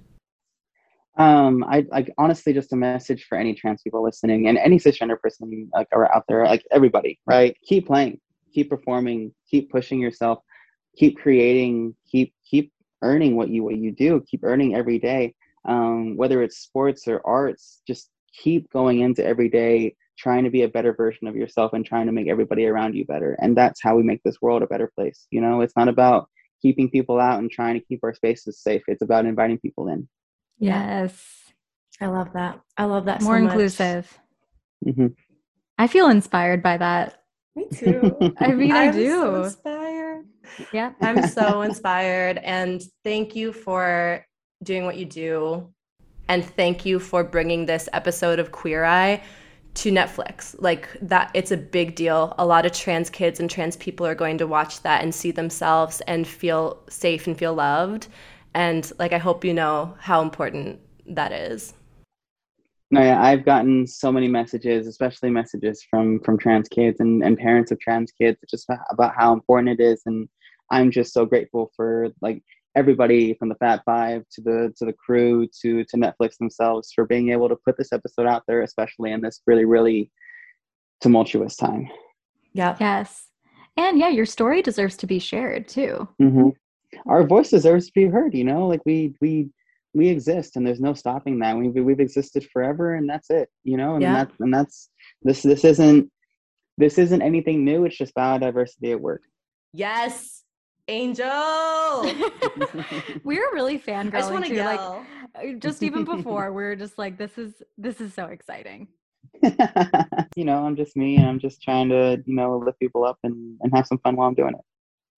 Um, 1.18 1.64
I 1.64 1.86
like 1.90 2.12
honestly 2.18 2.52
just 2.52 2.74
a 2.74 2.76
message 2.76 3.24
for 3.24 3.38
any 3.38 3.54
trans 3.54 3.80
people 3.80 4.02
listening 4.02 4.48
and 4.48 4.58
any 4.58 4.78
cisgender 4.78 5.18
person 5.18 5.70
like 5.72 5.88
out 5.94 6.24
there, 6.28 6.44
like 6.44 6.64
everybody, 6.70 7.18
right? 7.26 7.56
Keep 7.66 7.86
playing, 7.86 8.20
keep 8.52 8.68
performing, 8.68 9.32
keep 9.50 9.70
pushing 9.70 9.98
yourself, 9.98 10.40
keep 10.96 11.16
creating, 11.16 11.94
keep 12.10 12.34
keep 12.44 12.70
earning 13.00 13.34
what 13.34 13.48
you 13.48 13.64
what 13.64 13.76
you 13.76 13.92
do, 13.92 14.22
keep 14.30 14.44
earning 14.44 14.74
every 14.74 14.98
day. 14.98 15.34
Um, 15.64 16.16
whether 16.16 16.42
it's 16.42 16.58
sports 16.58 17.08
or 17.08 17.26
arts, 17.26 17.80
just 17.86 18.10
keep 18.32 18.70
going 18.70 19.00
into 19.00 19.24
every 19.24 19.48
day 19.48 19.96
trying 20.18 20.44
to 20.44 20.50
be 20.50 20.62
a 20.62 20.68
better 20.68 20.94
version 20.94 21.26
of 21.26 21.36
yourself 21.36 21.72
and 21.72 21.84
trying 21.84 22.06
to 22.06 22.12
make 22.12 22.28
everybody 22.28 22.66
around 22.66 22.94
you 22.94 23.04
better. 23.04 23.36
And 23.40 23.56
that's 23.56 23.82
how 23.82 23.96
we 23.96 24.02
make 24.02 24.22
this 24.22 24.40
world 24.40 24.62
a 24.62 24.66
better 24.66 24.90
place. 24.94 25.26
You 25.30 25.40
know, 25.40 25.60
it's 25.60 25.76
not 25.76 25.88
about 25.88 26.28
keeping 26.62 26.90
people 26.90 27.20
out 27.20 27.38
and 27.38 27.50
trying 27.50 27.74
to 27.74 27.84
keep 27.84 28.00
our 28.02 28.14
spaces 28.14 28.60
safe. 28.60 28.82
It's 28.88 29.02
about 29.02 29.26
inviting 29.26 29.58
people 29.58 29.88
in. 29.88 30.08
Yes. 30.58 31.52
I 32.00 32.06
love 32.06 32.32
that. 32.34 32.60
I 32.76 32.84
love 32.84 33.06
that. 33.06 33.22
More 33.22 33.38
so 33.38 33.44
inclusive. 33.44 34.18
Mm-hmm. 34.86 35.08
I 35.78 35.86
feel 35.86 36.08
inspired 36.08 36.62
by 36.62 36.78
that. 36.78 37.22
Me 37.54 37.66
too. 37.72 38.34
I 38.38 38.52
mean, 38.52 38.72
I, 38.72 38.88
I 38.88 38.92
do. 38.92 39.10
So 39.20 39.44
inspired. 39.44 40.24
Yeah. 40.72 40.92
I'm 41.02 41.26
so 41.28 41.60
inspired. 41.62 42.38
And 42.38 42.82
thank 43.04 43.36
you 43.36 43.52
for 43.52 44.24
doing 44.62 44.84
what 44.84 44.96
you 44.96 45.04
do. 45.04 45.72
And 46.28 46.44
thank 46.44 46.84
you 46.84 46.98
for 46.98 47.22
bringing 47.22 47.66
this 47.66 47.88
episode 47.92 48.38
of 48.38 48.50
Queer 48.50 48.84
Eye 48.84 49.22
to 49.76 49.90
Netflix. 49.90 50.56
Like 50.58 50.88
that 51.02 51.30
it's 51.34 51.50
a 51.50 51.56
big 51.56 51.94
deal. 51.94 52.34
A 52.38 52.46
lot 52.46 52.66
of 52.66 52.72
trans 52.72 53.10
kids 53.10 53.38
and 53.38 53.50
trans 53.50 53.76
people 53.76 54.06
are 54.06 54.14
going 54.14 54.38
to 54.38 54.46
watch 54.46 54.82
that 54.82 55.02
and 55.02 55.14
see 55.14 55.30
themselves 55.30 56.00
and 56.02 56.26
feel 56.26 56.82
safe 56.88 57.26
and 57.26 57.38
feel 57.38 57.54
loved. 57.54 58.08
And 58.54 58.90
like 58.98 59.12
I 59.12 59.18
hope 59.18 59.44
you 59.44 59.54
know 59.54 59.94
how 60.00 60.22
important 60.22 60.80
that 61.06 61.32
is. 61.32 61.74
No, 62.90 63.02
yeah, 63.02 63.20
I've 63.20 63.44
gotten 63.44 63.86
so 63.86 64.12
many 64.12 64.28
messages, 64.28 64.86
especially 64.86 65.30
messages 65.30 65.84
from 65.90 66.20
from 66.20 66.38
trans 66.38 66.68
kids 66.68 67.00
and, 67.00 67.22
and 67.22 67.36
parents 67.36 67.70
of 67.70 67.80
trans 67.80 68.12
kids, 68.12 68.38
just 68.48 68.68
about 68.90 69.14
how 69.16 69.32
important 69.32 69.78
it 69.78 69.82
is. 69.82 70.02
And 70.06 70.28
I'm 70.70 70.90
just 70.90 71.12
so 71.12 71.24
grateful 71.24 71.70
for 71.76 72.08
like 72.20 72.42
everybody 72.76 73.34
from 73.34 73.48
the 73.48 73.54
Fab 73.56 73.80
Five 73.84 74.24
to 74.32 74.40
the 74.40 74.74
to 74.76 74.84
the 74.84 74.92
crew 74.92 75.48
to 75.62 75.84
to 75.84 75.96
Netflix 75.96 76.36
themselves 76.38 76.92
for 76.94 77.06
being 77.06 77.30
able 77.30 77.48
to 77.48 77.56
put 77.64 77.76
this 77.76 77.92
episode 77.92 78.26
out 78.26 78.42
there, 78.46 78.62
especially 78.62 79.12
in 79.12 79.20
this 79.20 79.40
really 79.46 79.64
really 79.64 80.10
tumultuous 81.00 81.56
time. 81.56 81.88
Yeah. 82.52 82.76
Yes. 82.80 83.28
And 83.76 83.98
yeah, 83.98 84.08
your 84.08 84.26
story 84.26 84.62
deserves 84.62 84.96
to 84.98 85.06
be 85.06 85.18
shared 85.18 85.68
too. 85.68 86.08
Mm-hmm. 86.20 86.48
Our 87.06 87.26
voice 87.26 87.50
deserves 87.50 87.86
to 87.86 87.92
be 87.94 88.06
heard. 88.06 88.34
You 88.34 88.44
know, 88.44 88.66
like 88.66 88.80
we 88.86 89.14
we 89.20 89.50
we 89.92 90.08
exist, 90.08 90.56
and 90.56 90.66
there's 90.66 90.80
no 90.80 90.94
stopping 90.94 91.38
that. 91.40 91.56
We 91.56 91.68
we've 91.68 92.00
existed 92.00 92.48
forever, 92.52 92.94
and 92.94 93.08
that's 93.08 93.30
it. 93.30 93.48
You 93.64 93.76
know, 93.76 93.94
and 93.94 94.02
yeah. 94.02 94.14
that's 94.14 94.40
and 94.40 94.52
that's 94.52 94.88
this 95.22 95.42
this 95.42 95.64
isn't 95.64 96.10
this 96.78 96.98
isn't 96.98 97.22
anything 97.22 97.64
new. 97.64 97.84
It's 97.84 97.96
just 97.96 98.14
biodiversity 98.14 98.92
at 98.92 99.00
work. 99.00 99.22
Yes. 99.72 100.35
Angel. 100.88 102.02
we 103.24 103.38
were 103.38 103.50
really 103.52 103.78
fangirling 103.78 104.46
too. 104.46 104.54
Yell. 104.54 105.04
Like 105.34 105.46
uh, 105.48 105.58
just 105.58 105.82
even 105.82 106.04
before, 106.04 106.52
we 106.52 106.64
are 106.64 106.76
just 106.76 106.98
like, 106.98 107.18
this 107.18 107.36
is 107.38 107.62
this 107.76 108.00
is 108.00 108.14
so 108.14 108.26
exciting. 108.26 108.88
you 110.36 110.44
know, 110.44 110.64
I'm 110.64 110.76
just 110.76 110.96
me 110.96 111.16
and 111.16 111.26
I'm 111.26 111.38
just 111.38 111.62
trying 111.62 111.88
to, 111.90 112.22
you 112.24 112.34
know, 112.34 112.58
lift 112.58 112.78
people 112.78 113.04
up 113.04 113.18
and, 113.24 113.58
and 113.62 113.74
have 113.74 113.86
some 113.86 113.98
fun 113.98 114.16
while 114.16 114.28
I'm 114.28 114.34
doing 114.34 114.54
it. 114.54 114.64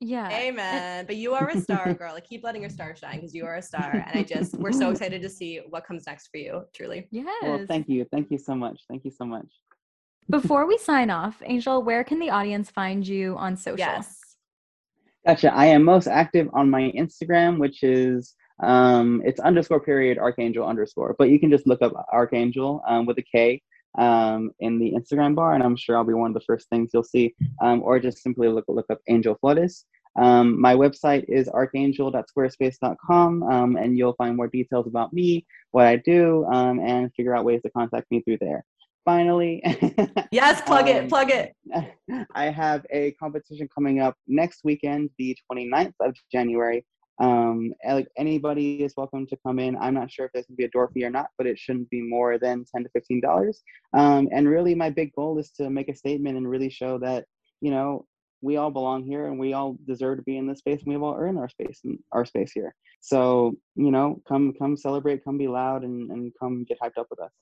Yeah. 0.01 0.31
Amen. 0.31 1.07
But 1.07 1.17
you 1.17 1.35
are 1.35 1.49
a 1.49 1.61
star, 1.61 1.93
girl. 1.95 2.15
Like 2.15 2.25
keep 2.25 2.45
letting 2.45 2.63
your 2.63 2.71
star 2.71 2.95
shine 2.95 3.17
because 3.17 3.35
you 3.35 3.45
are 3.45 3.57
a 3.57 3.63
star. 3.63 4.05
And 4.07 4.19
I 4.19 4.23
just 4.23 4.55
we're 4.55 4.73
so 4.73 4.91
excited 4.93 5.23
to 5.23 5.29
see 5.29 5.61
what 5.69 5.85
comes 5.85 6.07
next 6.07 6.29
for 6.29 6.39
you, 6.39 6.65
truly. 6.73 7.09
Yes. 7.11 7.27
Well, 7.43 7.67
thank 7.67 7.89
you. 7.89 8.07
Thank 8.11 8.31
you 8.31 8.39
so 8.39 8.55
much. 8.55 8.83
Thank 8.89 9.05
you 9.05 9.11
so 9.11 9.25
much. 9.25 9.47
Before 10.31 10.67
we 10.67 10.79
sign 10.79 11.11
off, 11.11 11.43
Angel, 11.45 11.83
where 11.83 12.05
can 12.05 12.19
the 12.19 12.31
audience 12.31 12.71
find 12.71 13.07
you 13.07 13.37
on 13.37 13.57
social? 13.57 13.79
Yes. 13.79 14.28
Gotcha. 15.29 15.55
I 15.55 15.67
am 15.67 15.85
most 15.85 16.07
active 16.07 16.49
on 16.55 16.71
my 16.71 16.91
Instagram, 16.97 17.59
which 17.59 17.83
is 17.83 18.35
um, 18.63 19.21
it's 19.27 19.39
underscore 19.41 19.79
period 19.79 20.17
archangel 20.17 20.67
underscore. 20.67 21.15
But 21.19 21.29
you 21.29 21.39
can 21.39 21.51
just 21.51 21.67
look 21.67 21.83
up 21.83 21.93
archangel 22.11 22.83
um, 22.89 23.05
with 23.05 23.19
a 23.19 23.23
K 23.23 23.61
um, 23.99 24.53
in 24.61 24.79
the 24.79 24.93
Instagram 24.93 25.35
bar, 25.35 25.53
and 25.53 25.63
I'm 25.63 25.77
sure 25.77 25.99
I'll 25.99 26.05
be 26.05 26.15
one 26.15 26.31
of 26.31 26.35
the 26.35 26.47
first 26.47 26.71
things 26.71 26.93
you'll 26.95 27.05
see. 27.05 27.35
Um, 27.61 27.83
or 27.83 28.01
just 28.01 28.23
simply 28.23 28.49
look 28.49 28.65
look 28.69 28.87
up 28.89 29.01
Angel 29.07 29.37
Flores. 29.39 29.85
Um, 30.19 30.59
my 30.59 30.75
website 30.75 31.27
is 31.29 31.47
archangel.squarespace.com, 31.51 33.43
um, 33.43 33.77
and 33.77 33.99
you'll 33.99 34.15
find 34.15 34.35
more 34.35 34.49
details 34.49 34.87
about 34.87 35.13
me, 35.13 35.45
what 35.73 35.85
I 35.85 35.97
do, 35.97 36.47
um, 36.47 36.81
and 36.81 37.13
figure 37.15 37.37
out 37.37 37.45
ways 37.45 37.61
to 37.65 37.71
contact 37.73 38.11
me 38.11 38.23
through 38.23 38.39
there 38.41 38.65
finally. 39.09 39.63
yes, 40.33 40.61
plug 40.63 40.87
um, 40.89 40.97
it, 40.97 41.09
plug 41.09 41.31
it. 41.31 41.55
I 42.35 42.45
have 42.51 42.85
a 42.93 43.13
competition 43.13 43.67
coming 43.75 44.01
up 44.01 44.15
next 44.27 44.61
weekend, 44.65 45.09
the 45.19 45.35
29th 45.51 45.95
of 46.01 46.15
January, 46.31 46.85
Um, 47.19 47.73
like 47.97 48.09
anybody 48.19 48.85
is 48.85 48.93
welcome 48.99 49.27
to 49.29 49.37
come 49.45 49.59
in. 49.59 49.79
I'm 49.79 49.95
not 49.95 50.11
sure 50.11 50.27
if 50.27 50.33
there's 50.33 50.47
gonna 50.47 50.63
be 50.63 50.69
a 50.71 50.75
door 50.77 50.91
fee 50.93 51.05
or 51.05 51.11
not, 51.19 51.29
but 51.39 51.47
it 51.47 51.59
shouldn't 51.59 51.89
be 51.89 52.03
more 52.03 52.39
than 52.39 52.67
ten 52.71 52.85
to 52.85 52.91
fifteen 52.97 53.21
dollars. 53.29 53.57
Um, 54.01 54.29
and 54.35 54.47
really, 54.57 54.75
my 54.75 54.91
big 55.01 55.11
goal 55.19 55.39
is 55.43 55.51
to 55.59 55.71
make 55.71 55.89
a 55.89 56.01
statement 56.03 56.37
and 56.37 56.47
really 56.55 56.71
show 56.81 56.93
that 57.07 57.25
you 57.65 57.71
know 57.75 57.89
we 58.47 58.57
all 58.59 58.73
belong 58.79 59.01
here 59.13 59.25
and 59.29 59.37
we 59.45 59.51
all 59.55 59.71
deserve 59.93 60.19
to 60.19 60.23
be 60.31 60.37
in 60.41 60.47
this 60.47 60.61
space 60.61 60.81
and 60.83 60.91
we've 60.93 61.07
all 61.07 61.19
earned 61.23 61.39
our 61.39 61.49
space 61.57 61.81
and 61.85 61.99
our 62.13 62.25
space 62.33 62.53
here. 62.59 62.73
So 63.01 63.55
you 63.75 63.91
know, 63.91 64.09
come 64.31 64.45
come 64.61 64.77
celebrate, 64.77 65.25
come 65.25 65.39
be 65.39 65.49
loud, 65.49 65.81
and 65.89 65.99
and 66.13 66.23
come 66.41 66.55
get 66.69 66.79
hyped 66.83 67.01
up 67.01 67.09
with 67.11 67.23
us. 67.27 67.33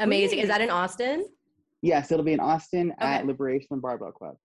Amazing. 0.00 0.38
Is 0.40 0.48
that 0.48 0.60
in 0.60 0.70
Austin? 0.70 1.26
Yes, 1.82 2.10
it'll 2.10 2.24
be 2.24 2.32
in 2.32 2.40
Austin 2.40 2.92
okay. 2.92 3.06
at 3.06 3.26
Liberation 3.26 3.78
Barbell 3.80 4.12
Club. 4.12 4.36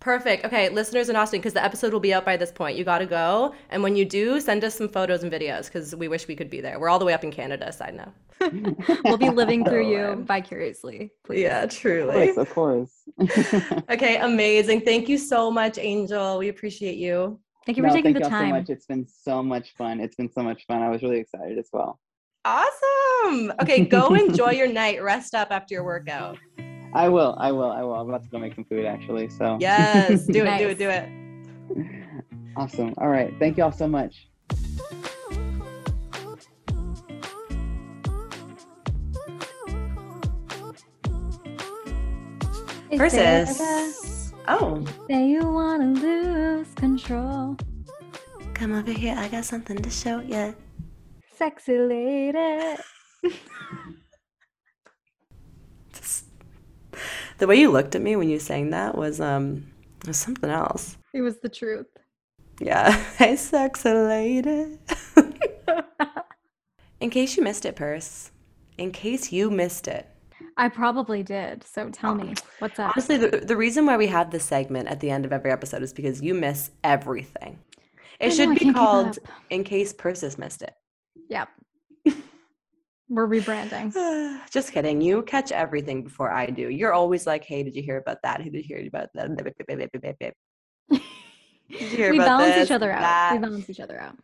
Perfect. 0.00 0.44
Okay, 0.44 0.68
listeners 0.68 1.08
in 1.08 1.16
Austin, 1.16 1.40
because 1.40 1.54
the 1.54 1.64
episode 1.64 1.92
will 1.92 2.00
be 2.00 2.14
out 2.14 2.24
by 2.24 2.36
this 2.36 2.52
point. 2.52 2.76
You 2.76 2.84
got 2.84 2.98
to 2.98 3.06
go. 3.06 3.54
And 3.70 3.82
when 3.82 3.96
you 3.96 4.04
do, 4.04 4.40
send 4.40 4.62
us 4.62 4.76
some 4.76 4.88
photos 4.88 5.24
and 5.24 5.32
videos 5.32 5.64
because 5.64 5.94
we 5.96 6.06
wish 6.06 6.28
we 6.28 6.36
could 6.36 6.50
be 6.50 6.60
there. 6.60 6.78
We're 6.78 6.88
all 6.88 7.00
the 7.00 7.04
way 7.04 7.14
up 7.14 7.24
in 7.24 7.32
Canada, 7.32 7.72
side 7.72 7.94
note. 7.94 9.00
we'll 9.04 9.16
be 9.16 9.30
living 9.30 9.64
through 9.64 9.90
you 9.90 10.22
vicariously. 10.24 11.10
Please. 11.24 11.42
Yeah, 11.42 11.66
truly. 11.66 12.28
Of 12.28 12.48
course. 12.50 12.90
Of 13.18 13.30
course. 13.30 13.82
okay, 13.90 14.18
amazing. 14.18 14.82
Thank 14.82 15.08
you 15.08 15.18
so 15.18 15.50
much, 15.50 15.78
Angel. 15.78 16.38
We 16.38 16.48
appreciate 16.48 16.96
you. 16.96 17.40
Thank 17.66 17.76
you 17.76 17.82
for 17.82 17.88
no, 17.88 17.94
taking 17.94 18.14
the 18.14 18.20
time. 18.20 18.50
so 18.50 18.54
much. 18.54 18.70
It's 18.70 18.86
been 18.86 19.06
so 19.06 19.42
much 19.42 19.74
fun. 19.76 20.00
It's 20.00 20.14
been 20.14 20.30
so 20.30 20.42
much 20.42 20.64
fun. 20.66 20.82
I 20.82 20.90
was 20.90 21.02
really 21.02 21.18
excited 21.18 21.58
as 21.58 21.68
well. 21.72 21.98
Awesome. 22.44 23.52
Okay, 23.60 23.84
go 23.84 24.14
enjoy 24.14 24.52
your 24.52 24.68
night. 24.68 25.02
Rest 25.02 25.34
up 25.34 25.48
after 25.50 25.74
your 25.74 25.84
workout. 25.84 26.38
I 26.94 27.08
will. 27.08 27.36
I 27.38 27.52
will. 27.52 27.70
I 27.70 27.82
will. 27.82 27.94
I'm 27.94 28.08
about 28.08 28.22
to 28.22 28.28
go 28.30 28.38
make 28.38 28.54
some 28.54 28.64
food 28.64 28.86
actually. 28.86 29.28
So 29.28 29.58
yes, 29.60 30.24
do 30.26 30.40
it. 30.40 30.44
nice. 30.44 30.60
Do 30.60 30.68
it. 30.68 30.78
Do 30.78 30.88
it. 30.88 31.08
Awesome. 32.56 32.94
All 32.98 33.08
right. 33.08 33.34
Thank 33.38 33.56
you 33.56 33.64
all 33.64 33.72
so 33.72 33.86
much. 33.86 34.28
Versus. 42.96 44.32
Oh. 44.48 44.82
Say 45.08 45.28
you 45.28 45.42
wanna 45.42 45.92
lose 45.92 46.72
control. 46.74 47.56
Come 48.54 48.74
over 48.74 48.92
here. 48.92 49.14
I 49.18 49.28
got 49.28 49.44
something 49.44 49.76
to 49.76 49.90
show 49.90 50.20
you. 50.20 50.54
Sexy 51.38 51.78
lady. 51.78 52.76
the 57.38 57.46
way 57.46 57.54
you 57.54 57.70
looked 57.70 57.94
at 57.94 58.02
me 58.02 58.16
when 58.16 58.28
you 58.28 58.40
sang 58.40 58.70
that 58.70 58.98
was 58.98 59.20
um 59.20 59.64
was 60.04 60.16
something 60.16 60.50
else. 60.50 60.98
It 61.14 61.20
was 61.20 61.38
the 61.38 61.48
truth. 61.48 61.86
Yeah. 62.60 62.90
Hey, 63.18 63.36
sexy 63.36 63.92
lady. 63.92 64.78
In 67.00 67.10
case 67.10 67.36
you 67.36 67.44
missed 67.44 67.64
it, 67.64 67.76
Purse. 67.76 68.32
In 68.76 68.90
case 68.90 69.30
you 69.30 69.48
missed 69.48 69.86
it. 69.86 70.08
I 70.56 70.68
probably 70.68 71.22
did. 71.22 71.62
So 71.62 71.88
tell 71.90 72.16
me, 72.16 72.34
what's 72.58 72.80
up? 72.80 72.96
Honestly, 72.96 73.16
the, 73.16 73.28
the 73.28 73.56
reason 73.56 73.86
why 73.86 73.96
we 73.96 74.08
have 74.08 74.32
this 74.32 74.44
segment 74.44 74.88
at 74.88 74.98
the 74.98 75.10
end 75.10 75.24
of 75.24 75.32
every 75.32 75.52
episode 75.52 75.84
is 75.84 75.92
because 75.92 76.20
you 76.20 76.34
miss 76.34 76.72
everything. 76.82 77.60
It 78.18 78.32
I 78.32 78.34
should 78.34 78.48
know, 78.48 78.54
be 78.56 78.72
called 78.72 79.20
In 79.50 79.62
Case 79.62 79.92
Persis 79.92 80.36
Missed 80.36 80.62
It. 80.62 80.74
Yep. 81.28 81.48
We're 83.08 83.26
rebranding. 83.26 83.92
Just 84.50 84.72
kidding. 84.72 85.00
You 85.00 85.22
catch 85.22 85.52
everything 85.52 86.02
before 86.02 86.30
I 86.30 86.46
do. 86.46 86.68
You're 86.68 86.92
always 86.92 87.26
like, 87.26 87.44
"Hey, 87.44 87.62
did 87.62 87.74
you 87.74 87.82
hear 87.82 87.98
about 87.98 88.18
that? 88.22 88.42
Who 88.42 88.50
did 88.50 88.68
you 88.68 88.76
hear 88.76 88.86
about 88.86 89.08
that?" 89.14 90.34
we 91.70 92.18
balance 92.18 92.54
this, 92.54 92.66
each 92.66 92.70
other 92.70 92.90
out. 92.92 93.00
That? 93.00 93.32
We 93.34 93.38
balance 93.38 93.70
each 93.70 93.80
other 93.80 94.00
out. 94.00 94.16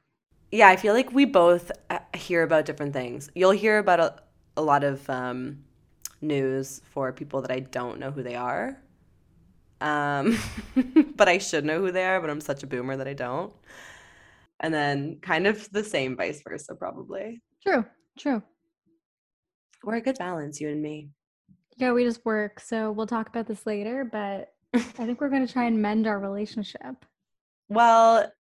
Yeah, 0.50 0.68
I 0.68 0.76
feel 0.76 0.94
like 0.94 1.12
we 1.12 1.24
both 1.24 1.72
uh, 1.90 1.98
hear 2.14 2.42
about 2.42 2.64
different 2.64 2.92
things. 2.92 3.30
You'll 3.34 3.50
hear 3.50 3.78
about 3.78 4.00
a, 4.00 4.14
a 4.57 4.62
lot 4.62 4.84
of 4.84 5.09
um, 5.11 5.64
news 6.20 6.80
for 6.90 7.12
people 7.12 7.42
that 7.42 7.50
I 7.50 7.61
don't 7.61 7.98
know 7.98 8.11
who 8.11 8.22
they 8.22 8.36
are. 8.36 8.78
Um, 9.80 10.38
but 11.16 11.28
I 11.28 11.38
should 11.38 11.64
know 11.64 11.80
who 11.80 11.92
they 11.92 12.05
are, 12.05 12.20
but 12.20 12.30
I'm 12.30 12.40
such 12.40 12.62
a 12.62 12.66
boomer 12.66 12.96
that 12.96 13.09
I 13.09 13.14
don't. 13.14 13.52
And 14.61 14.72
then 14.72 15.18
kind 15.20 15.46
of 15.46 15.70
the 15.70 15.84
same 15.84 16.16
vice 16.16 16.42
versa, 16.42 16.74
probably. 16.74 17.42
True, 17.62 17.84
true. 18.18 18.42
We're 19.82 19.96
a 19.96 20.00
good 20.00 20.18
balance, 20.18 20.61
you 20.61 20.68
and 20.70 20.80
me. 20.80 21.11
Yeah, 21.76 21.92
we 21.92 22.05
just 22.05 22.24
work. 22.24 22.61
So 22.61 22.92
we'll 22.92 23.07
talk 23.07 23.28
about 23.28 23.46
this 23.46 23.66
later, 23.66 24.05
but 24.05 24.52
I 24.74 24.78
think 24.78 25.20
we're 25.20 25.28
going 25.28 25.46
to 25.46 25.52
try 25.52 25.64
and 25.64 25.80
mend 25.80 26.07
our 26.07 26.18
relationship. 26.18 27.05
Well, 27.68 28.30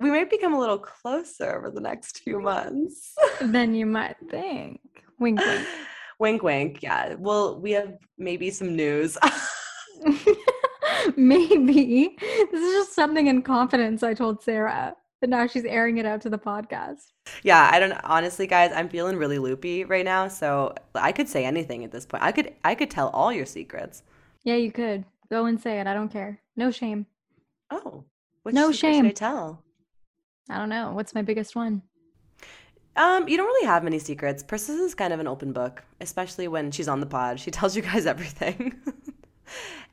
we 0.00 0.10
might 0.10 0.30
become 0.30 0.54
a 0.54 0.58
little 0.58 0.78
closer 0.78 1.56
over 1.56 1.70
the 1.70 1.80
next 1.80 2.20
few 2.20 2.40
months. 2.40 3.14
than 3.40 3.74
you 3.74 3.86
might 3.86 4.16
think. 4.30 4.80
Wink, 5.18 5.40
wink. 5.40 5.66
wink, 6.18 6.42
wink. 6.42 6.82
Yeah. 6.82 7.14
Well, 7.18 7.60
we 7.60 7.72
have 7.72 7.94
maybe 8.16 8.50
some 8.50 8.76
news. 8.76 9.18
maybe. 11.16 12.16
This 12.20 12.62
is 12.62 12.72
just 12.72 12.94
something 12.94 13.26
in 13.26 13.42
confidence 13.42 14.02
I 14.02 14.14
told 14.14 14.42
Sarah. 14.42 14.94
But 15.20 15.30
now 15.30 15.46
she's 15.46 15.64
airing 15.64 15.98
it 15.98 16.06
out 16.06 16.20
to 16.22 16.30
the 16.30 16.38
podcast. 16.38 17.12
Yeah, 17.42 17.68
I 17.72 17.78
don't 17.80 17.92
honestly 18.04 18.46
guys, 18.46 18.72
I'm 18.74 18.88
feeling 18.88 19.16
really 19.16 19.38
loopy 19.38 19.84
right 19.84 20.04
now, 20.04 20.28
so 20.28 20.74
I 20.94 21.12
could 21.12 21.28
say 21.28 21.44
anything 21.44 21.84
at 21.84 21.90
this 21.90 22.06
point. 22.06 22.22
I 22.22 22.32
could 22.32 22.54
I 22.64 22.74
could 22.74 22.90
tell 22.90 23.08
all 23.08 23.32
your 23.32 23.46
secrets. 23.46 24.02
Yeah, 24.44 24.56
you 24.56 24.70
could. 24.70 25.04
Go 25.30 25.46
and 25.46 25.60
say 25.60 25.80
it. 25.80 25.86
I 25.86 25.94
don't 25.94 26.12
care. 26.12 26.40
No 26.56 26.70
shame. 26.70 27.06
Oh. 27.70 28.04
no 28.46 28.72
shame. 28.72 29.06
I 29.06 29.10
tell? 29.10 29.62
I 30.48 30.58
don't 30.58 30.70
know. 30.70 30.92
What's 30.92 31.14
my 31.14 31.22
biggest 31.22 31.54
one? 31.54 31.82
Um, 32.96 33.28
you 33.28 33.36
don't 33.36 33.46
really 33.46 33.66
have 33.66 33.84
many 33.84 33.98
secrets. 33.98 34.42
Persis 34.42 34.80
is 34.80 34.94
kind 34.94 35.12
of 35.12 35.20
an 35.20 35.28
open 35.28 35.52
book, 35.52 35.84
especially 36.00 36.48
when 36.48 36.70
she's 36.70 36.88
on 36.88 37.00
the 37.00 37.06
pod. 37.06 37.38
She 37.38 37.50
tells 37.50 37.76
you 37.76 37.82
guys 37.82 38.06
everything. 38.14 38.74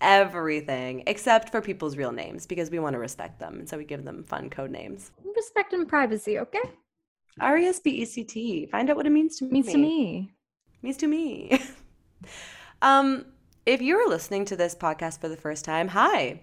Everything 0.02 1.04
except 1.08 1.50
for 1.50 1.62
people's 1.62 1.98
real 1.98 2.12
names 2.12 2.46
because 2.46 2.70
we 2.70 2.80
want 2.80 2.94
to 2.94 3.00
respect 3.00 3.40
them 3.40 3.60
and 3.60 3.70
so 3.70 3.78
we 3.78 3.84
give 3.84 4.04
them 4.04 4.24
fun 4.24 4.50
code 4.50 4.72
names. 4.72 5.12
Respect 5.36 5.74
and 5.74 5.88
privacy 5.88 6.40
okay? 6.40 6.62
R-e-s-p-e-c-t 7.40 8.68
find 8.68 8.90
out 8.90 8.96
what 8.96 9.06
it 9.06 9.12
means 9.12 9.38
to 9.38 9.46
means 9.46 9.68
me. 9.68 9.72
to 9.74 9.78
me. 9.78 10.32
Means 10.82 10.98
to 10.98 11.08
me. 11.08 11.62
Um 12.82 13.26
if 13.66 13.82
you're 13.82 14.10
listening 14.10 14.46
to 14.46 14.56
this 14.56 14.76
podcast 14.76 15.20
for 15.20 15.30
the 15.30 15.38
first 15.38 15.66
time 15.66 15.88
hi. 15.88 16.42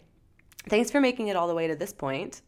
Thanks 0.68 0.90
for 0.90 1.00
making 1.00 1.28
it 1.28 1.36
all 1.36 1.48
the 1.48 1.54
way 1.54 1.66
to 1.66 1.76
this 1.76 1.92
point. 1.92 2.42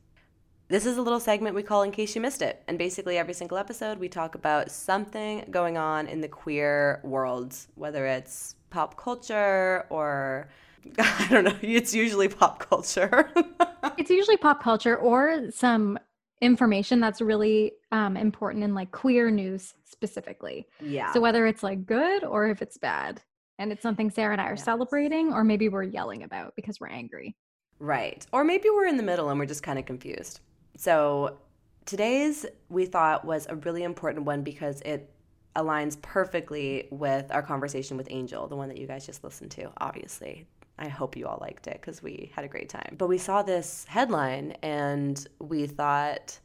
This 0.69 0.87
is 0.87 0.97
a 0.97 1.03
little 1.03 1.21
segment 1.21 1.55
we 1.55 1.63
call 1.63 1.83
In 1.83 1.91
Case 1.91 2.15
You 2.15 2.23
Missed 2.23 2.41
It. 2.41 2.63
And 2.67 2.79
basically, 2.79 3.19
every 3.19 3.35
single 3.35 3.59
episode, 3.59 3.99
we 3.99 4.09
talk 4.09 4.35
about 4.35 4.71
something 4.71 5.45
going 5.51 5.77
on 5.77 6.07
in 6.07 6.23
the 6.23 6.29
queer 6.29 7.01
world, 7.05 7.55
whether 7.75 8.07
it's 8.07 8.57
pop 8.75 8.97
culture 8.97 9.87
or 9.89 10.49
I 10.99 11.29
don't 11.31 11.45
know. 11.45 11.57
It's 11.63 11.95
usually 11.95 12.29
pop 12.29 12.59
culture. 12.59 13.31
it's 13.97 14.11
usually 14.11 14.37
pop 14.37 14.63
culture 14.63 14.97
or 14.97 15.51
some 15.51 15.97
information 16.41 16.99
that's 16.99 17.21
really 17.21 17.73
um, 17.93 18.17
important 18.17 18.65
in 18.65 18.75
like 18.75 18.91
queer 18.91 19.31
news 19.31 19.75
specifically. 19.85 20.67
Yeah. 20.81 21.13
So 21.13 21.21
whether 21.21 21.47
it's 21.47 21.63
like 21.63 21.87
good 21.87 22.25
or 22.25 22.49
if 22.49 22.61
it's 22.61 22.77
bad, 22.77 23.23
and 23.61 23.71
it's 23.71 23.83
something 23.83 24.11
Sarah 24.11 24.33
and 24.33 24.41
I 24.41 24.47
are 24.47 24.55
yes. 24.57 24.65
celebrating, 24.65 25.33
or 25.33 25.45
maybe 25.45 25.69
we're 25.69 25.85
yelling 25.85 26.25
about 26.25 26.57
because 26.57 26.81
we're 26.81 26.89
angry. 26.89 27.37
Right. 27.79 28.27
Or 28.33 28.43
maybe 28.43 28.69
we're 28.69 28.89
in 28.89 28.97
the 28.97 29.05
middle 29.05 29.31
and 29.31 29.39
we're 29.39 29.47
just 29.47 29.63
kind 29.63 29.79
of 29.79 29.87
confused. 29.87 30.41
So 30.77 31.39
today's 31.87 32.45
we 32.69 32.87
thought 32.87 33.25
was 33.25 33.47
a 33.49 33.55
really 33.55 33.85
important 33.85 34.27
one 34.27 34.43
because 34.43 34.81
it 34.81 35.14
aligns 35.57 36.01
perfectly 36.01 36.89
with 36.91 37.31
our 37.31 37.43
conversation 37.43 37.97
with 37.97 38.09
Angel, 38.11 38.47
the 38.49 38.57
one 38.57 38.69
that 38.69 38.79
you 38.79 38.87
guys 38.87 39.07
just 39.07 39.25
listened 39.25 39.51
to, 39.53 39.71
obviously. 39.79 40.47
I 40.79 40.89
hope 40.89 41.17
you 41.17 41.27
all 41.27 41.39
liked 41.41 41.67
it 41.69 41.81
because 41.81 42.03
we 42.03 42.33
had 42.35 42.45
a 42.45 42.49
great 42.49 42.69
time. 42.69 42.97
But 42.99 43.09
we 43.09 43.19
saw 43.19 43.43
this 43.43 43.85
headline 43.89 44.57
and 44.63 45.25
we 45.39 45.67
thought, 45.67 46.39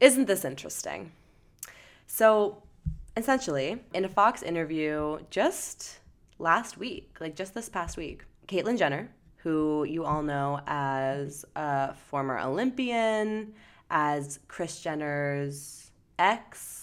isn't 0.00 0.26
this 0.26 0.44
interesting? 0.44 1.12
So 2.06 2.62
essentially, 3.16 3.82
in 3.94 4.04
a 4.04 4.08
Fox 4.08 4.42
interview 4.42 5.18
just 5.30 6.00
last 6.38 6.76
week, 6.76 7.16
like 7.20 7.36
just 7.36 7.54
this 7.54 7.68
past 7.68 7.96
week, 7.96 8.24
Caitlyn 8.48 8.76
Jenner, 8.76 9.10
who 9.36 9.84
you 9.84 10.04
all 10.04 10.22
know 10.22 10.60
as 10.66 11.46
a 11.56 11.94
former 11.94 12.38
Olympian, 12.38 13.54
as 13.90 14.40
Kris 14.48 14.80
Jenner's 14.80 15.90
ex, 16.18 16.79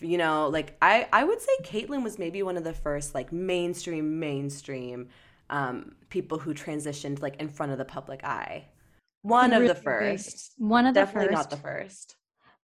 you 0.00 0.18
know, 0.18 0.48
like 0.48 0.76
I, 0.82 1.08
I 1.12 1.24
would 1.24 1.40
say 1.40 1.52
Caitlyn 1.62 2.02
was 2.02 2.18
maybe 2.18 2.42
one 2.42 2.56
of 2.56 2.64
the 2.64 2.72
first 2.72 3.14
like 3.14 3.32
mainstream, 3.32 4.18
mainstream 4.18 5.08
um, 5.50 5.96
people 6.10 6.38
who 6.38 6.54
transitioned 6.54 7.20
like 7.20 7.36
in 7.40 7.48
front 7.48 7.72
of 7.72 7.78
the 7.78 7.84
public 7.84 8.24
eye. 8.24 8.66
One 9.22 9.50
really 9.50 9.68
of 9.68 9.76
the 9.76 9.82
first. 9.82 10.52
One 10.58 10.86
of 10.86 10.94
the 10.94 11.00
Definitely 11.00 11.34
first. 11.34 11.36
not 11.36 11.50
the 11.50 11.56
first. 11.56 12.16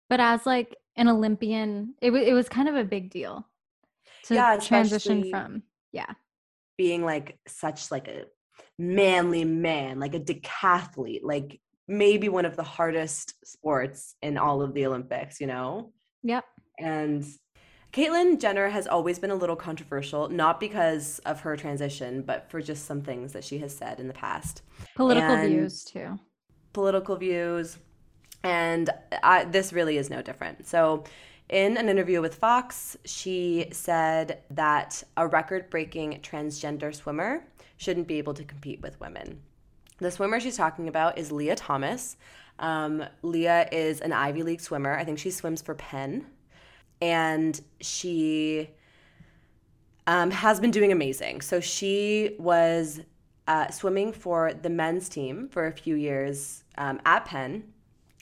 But 0.08 0.20
as 0.20 0.44
like 0.44 0.76
an 0.96 1.08
Olympian, 1.08 1.94
it, 2.02 2.10
w- 2.10 2.24
it 2.24 2.32
was 2.32 2.48
kind 2.48 2.68
of 2.68 2.76
a 2.76 2.84
big 2.84 3.10
deal 3.10 3.46
to 4.24 4.34
yeah, 4.34 4.56
transition 4.58 5.30
from. 5.30 5.62
Yeah. 5.92 6.12
Being 6.76 7.04
like 7.04 7.38
such 7.46 7.90
like 7.90 8.08
a 8.08 8.24
manly 8.78 9.44
man, 9.44 10.00
like 10.00 10.14
a 10.14 10.20
decathlete, 10.20 11.20
like 11.22 11.60
maybe 11.86 12.28
one 12.28 12.44
of 12.44 12.56
the 12.56 12.62
hardest 12.62 13.34
sports 13.44 14.14
in 14.22 14.38
all 14.38 14.62
of 14.62 14.74
the 14.74 14.86
Olympics, 14.86 15.40
you 15.40 15.46
know? 15.46 15.92
Yep. 16.22 16.44
And 16.80 17.24
Caitlyn 17.92 18.40
Jenner 18.40 18.68
has 18.68 18.86
always 18.86 19.18
been 19.18 19.30
a 19.30 19.34
little 19.34 19.56
controversial, 19.56 20.28
not 20.28 20.60
because 20.60 21.18
of 21.20 21.40
her 21.40 21.56
transition, 21.56 22.22
but 22.22 22.50
for 22.50 22.60
just 22.60 22.84
some 22.84 23.02
things 23.02 23.32
that 23.32 23.44
she 23.44 23.58
has 23.58 23.76
said 23.76 23.98
in 23.98 24.06
the 24.06 24.14
past. 24.14 24.62
Political 24.94 25.30
And- 25.30 25.48
views 25.48 25.84
too. 25.84 26.18
Political 26.72 27.16
views. 27.16 27.78
And 28.42 28.88
I, 29.22 29.44
this 29.44 29.72
really 29.72 29.98
is 29.98 30.08
no 30.08 30.22
different. 30.22 30.66
So, 30.66 31.04
in 31.48 31.76
an 31.76 31.88
interview 31.88 32.20
with 32.20 32.36
Fox, 32.36 32.96
she 33.04 33.66
said 33.72 34.38
that 34.50 35.02
a 35.16 35.26
record 35.26 35.68
breaking 35.68 36.20
transgender 36.22 36.94
swimmer 36.94 37.44
shouldn't 37.76 38.06
be 38.06 38.18
able 38.18 38.34
to 38.34 38.44
compete 38.44 38.80
with 38.80 38.98
women. 39.00 39.40
The 39.98 40.12
swimmer 40.12 40.38
she's 40.38 40.56
talking 40.56 40.86
about 40.86 41.18
is 41.18 41.32
Lia 41.32 41.56
Thomas. 41.56 42.16
Um, 42.60 43.04
Lia 43.22 43.68
is 43.72 44.00
an 44.00 44.12
Ivy 44.12 44.44
League 44.44 44.60
swimmer. 44.60 44.94
I 44.94 45.04
think 45.04 45.18
she 45.18 45.32
swims 45.32 45.60
for 45.60 45.74
Penn. 45.74 46.26
And 47.00 47.60
she 47.80 48.70
um, 50.06 50.30
has 50.30 50.60
been 50.60 50.70
doing 50.70 50.92
amazing. 50.92 51.40
So 51.40 51.60
she 51.60 52.36
was 52.38 53.00
uh, 53.46 53.70
swimming 53.70 54.12
for 54.12 54.52
the 54.52 54.70
men's 54.70 55.08
team 55.08 55.48
for 55.48 55.66
a 55.66 55.72
few 55.72 55.94
years 55.94 56.64
um, 56.78 57.00
at 57.04 57.24
Penn. 57.24 57.64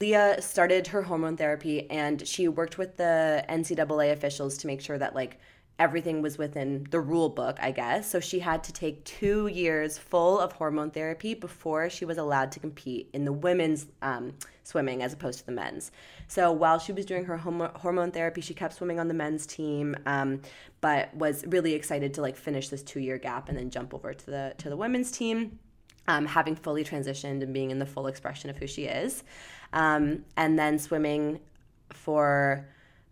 Lia 0.00 0.40
started 0.40 0.86
her 0.88 1.02
hormone 1.02 1.36
therapy 1.36 1.90
and 1.90 2.26
she 2.26 2.46
worked 2.46 2.78
with 2.78 2.96
the 2.96 3.44
NCAA 3.48 4.12
officials 4.12 4.56
to 4.58 4.66
make 4.66 4.80
sure 4.80 4.96
that 4.96 5.14
like 5.14 5.40
everything 5.78 6.22
was 6.22 6.38
within 6.38 6.86
the 6.90 7.00
rule 7.00 7.28
book, 7.28 7.56
I 7.60 7.70
guess. 7.70 8.10
So 8.10 8.18
she 8.18 8.40
had 8.40 8.64
to 8.64 8.72
take 8.72 9.04
two 9.04 9.46
years 9.46 9.96
full 9.96 10.38
of 10.40 10.52
hormone 10.52 10.90
therapy 10.90 11.34
before 11.34 11.88
she 11.88 12.04
was 12.04 12.18
allowed 12.18 12.50
to 12.52 12.60
compete 12.60 13.08
in 13.12 13.24
the 13.24 13.32
women's 13.32 13.86
um, 14.02 14.34
swimming 14.64 15.02
as 15.02 15.12
opposed 15.12 15.38
to 15.38 15.46
the 15.46 15.52
men's. 15.52 15.92
So 16.26 16.50
while 16.50 16.80
she 16.80 16.92
was 16.92 17.06
doing 17.06 17.24
her 17.26 17.36
hormone 17.36 18.10
therapy, 18.10 18.40
she 18.40 18.54
kept 18.54 18.74
swimming 18.74 18.98
on 18.98 19.06
the 19.06 19.14
men's 19.14 19.46
team, 19.46 19.94
um, 20.04 20.40
but 20.80 21.14
was 21.14 21.44
really 21.46 21.74
excited 21.74 22.12
to 22.14 22.22
like 22.22 22.36
finish 22.36 22.68
this 22.68 22.82
two 22.82 23.00
year 23.00 23.18
gap 23.18 23.48
and 23.48 23.56
then 23.56 23.70
jump 23.70 23.94
over 23.94 24.12
to 24.12 24.26
the 24.26 24.54
to 24.58 24.68
the 24.68 24.76
women's 24.76 25.10
team. 25.10 25.58
Um, 26.08 26.24
having 26.24 26.56
fully 26.56 26.84
transitioned 26.84 27.42
and 27.42 27.52
being 27.52 27.70
in 27.70 27.78
the 27.78 27.84
full 27.84 28.06
expression 28.06 28.48
of 28.48 28.56
who 28.56 28.66
she 28.66 28.84
is. 28.84 29.24
Um, 29.74 30.24
and 30.38 30.58
then 30.58 30.78
swimming 30.78 31.40
for 31.92 32.66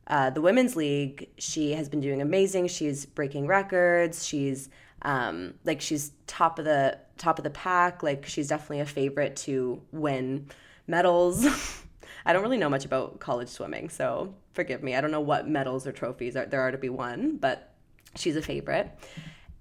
uh, 0.06 0.30
the 0.30 0.40
women's 0.40 0.76
league, 0.76 1.28
she 1.38 1.72
has 1.72 1.88
been 1.88 2.00
doing 2.00 2.22
amazing. 2.22 2.68
She's 2.68 3.06
breaking 3.06 3.46
records. 3.46 4.26
She's 4.26 4.68
um, 5.02 5.54
like 5.64 5.80
she's 5.80 6.12
top 6.26 6.58
of 6.58 6.64
the 6.64 6.98
top 7.18 7.38
of 7.38 7.44
the 7.44 7.50
pack. 7.50 8.02
Like 8.02 8.26
she's 8.26 8.48
definitely 8.48 8.80
a 8.80 8.86
favorite 8.86 9.36
to 9.36 9.82
win 9.92 10.48
medals. 10.86 11.46
I 12.26 12.32
don't 12.32 12.42
really 12.42 12.58
know 12.58 12.68
much 12.68 12.84
about 12.84 13.20
college 13.20 13.48
swimming, 13.48 13.88
so 13.88 14.34
forgive 14.52 14.82
me. 14.82 14.94
I 14.94 15.00
don't 15.00 15.10
know 15.12 15.20
what 15.20 15.48
medals 15.48 15.86
or 15.86 15.92
trophies 15.92 16.36
are, 16.36 16.46
there 16.46 16.60
are 16.60 16.72
to 16.72 16.78
be 16.78 16.88
won, 16.88 17.36
but 17.36 17.74
she's 18.16 18.36
a 18.36 18.42
favorite. 18.42 18.90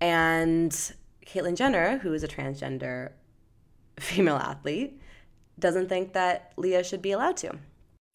And 0.02 0.72
Caitlyn 1.26 1.56
Jenner, 1.56 2.00
who 2.00 2.14
is 2.14 2.24
a 2.24 2.28
transgender 2.28 3.12
female 4.00 4.38
athlete, 4.38 5.00
doesn't 5.60 5.90
think 5.90 6.14
that 6.14 6.54
Lia 6.58 6.84
should 6.84 7.02
be 7.02 7.12
allowed 7.12 7.38
to. 7.38 7.56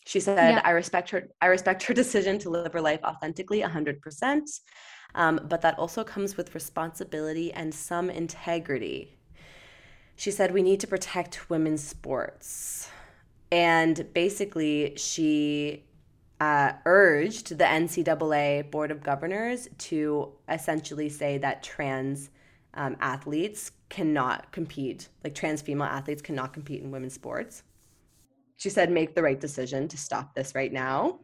She 0.06 0.20
said, 0.20 0.54
Yeah. 0.54 0.62
"I 0.64 0.70
respect 0.70 1.10
her. 1.10 1.28
I 1.40 1.46
respect 1.46 1.82
her 1.84 1.94
decision 2.02 2.38
to 2.40 2.50
live 2.50 2.72
her 2.72 2.80
life 2.80 3.00
authentically, 3.04 3.60
hundred 3.60 4.00
percent. 4.00 4.50
Um, 5.14 5.40
but 5.48 5.60
that 5.62 5.78
also 5.78 6.04
comes 6.04 6.36
with 6.36 6.54
responsibility 6.54 7.52
and 7.52 7.74
some 7.74 8.10
integrity." 8.10 9.18
She 10.16 10.30
said, 10.30 10.52
"We 10.52 10.62
need 10.62 10.80
to 10.80 10.86
protect 10.86 11.48
women's 11.50 11.82
sports," 11.86 12.88
and 13.52 14.06
basically, 14.14 14.94
she 14.96 15.84
uh, 16.40 16.72
urged 16.86 17.58
the 17.58 17.64
NCAA 17.64 18.70
Board 18.70 18.90
of 18.90 19.02
Governors 19.02 19.68
to 19.78 20.32
essentially 20.48 21.08
say 21.08 21.38
that 21.38 21.62
trans 21.62 22.30
um, 22.74 22.96
athletes 23.00 23.72
cannot 23.90 24.50
compete, 24.52 25.08
like 25.24 25.34
trans 25.34 25.60
female 25.62 25.86
athletes 25.88 26.22
cannot 26.22 26.52
compete 26.52 26.82
in 26.82 26.90
women's 26.90 27.14
sports. 27.14 27.62
She 28.60 28.68
said, 28.68 28.90
make 28.90 29.14
the 29.14 29.22
right 29.22 29.40
decision 29.40 29.88
to 29.88 29.96
stop 29.96 30.34
this 30.34 30.54
right 30.54 30.70
now. 30.70 31.20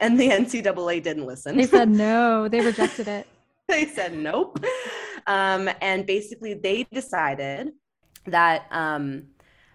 And 0.00 0.18
the 0.18 0.30
NCAA 0.40 1.02
didn't 1.02 1.26
listen. 1.26 1.58
They 1.58 1.66
said 1.66 1.90
no. 1.90 2.48
They 2.48 2.60
rejected 2.72 3.06
it. 3.06 3.26
they 3.68 3.84
said 3.84 4.16
nope. 4.16 4.64
Um, 5.26 5.68
and 5.82 6.06
basically, 6.06 6.54
they 6.54 6.86
decided 6.90 7.72
that 8.24 8.64
um, 8.70 9.24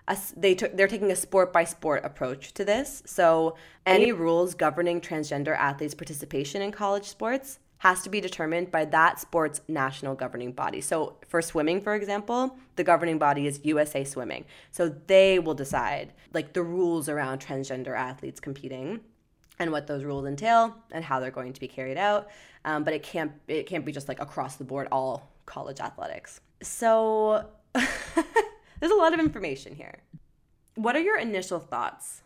us- 0.08 0.34
they 0.36 0.56
took 0.56 0.76
they're 0.76 0.88
taking 0.88 1.12
a 1.12 1.16
sport 1.16 1.54
by 1.54 1.64
sport 1.64 2.04
approach 2.04 2.56
to 2.56 2.66
this. 2.66 3.04
So 3.06 3.56
any 3.86 4.12
rules 4.12 4.56
governing 4.56 5.00
transgender 5.00 5.56
athletes' 5.56 5.94
participation 5.94 6.64
in 6.64 6.72
college 6.72 7.06
sports 7.06 7.60
has 7.86 8.02
to 8.02 8.10
be 8.10 8.20
determined 8.20 8.72
by 8.72 8.84
that 8.84 9.20
sport's 9.20 9.62
national 9.68 10.16
governing 10.16 10.52
body. 10.52 10.82
So 10.82 11.18
for 11.28 11.40
swimming, 11.40 11.82
for 11.82 11.94
example, 11.94 12.58
the 12.78 12.84
governing 12.84 13.20
body 13.20 13.46
is 13.46 13.60
USA 13.64 14.04
Swimming. 14.04 14.46
So 14.72 14.90
they 14.90 15.38
will 15.38 15.54
decide 15.54 16.12
like 16.34 16.54
the 16.54 16.64
rules 16.64 17.08
around 17.10 17.42
transgender 17.42 17.96
athletes 17.96 18.40
competing 18.40 19.02
and 19.60 19.72
what 19.72 19.86
those 19.86 20.04
rules 20.04 20.26
entail 20.26 20.76
and 20.92 21.06
how 21.06 21.20
they're 21.20 21.30
going 21.30 21.54
to 21.54 21.60
be 21.60 21.68
carried 21.68 22.00
out. 22.00 22.28
Um, 22.66 22.84
but 22.84 22.96
it 22.96 23.04
can't 23.04 23.34
it 23.48 23.68
can't 23.68 23.86
be 23.86 23.92
just 23.92 24.08
like 24.08 24.20
across 24.20 24.56
the 24.56 24.64
board 24.64 24.88
all 24.92 25.32
college 25.46 25.80
athletics. 25.80 26.42
So 26.64 27.46
there's 27.74 28.92
a 28.92 28.96
lot 28.96 29.14
of 29.14 29.20
information 29.20 29.76
here. 29.76 30.00
What 30.74 30.96
are 30.96 31.02
your 31.02 31.20
initial 31.20 31.60
thoughts? 31.60 32.24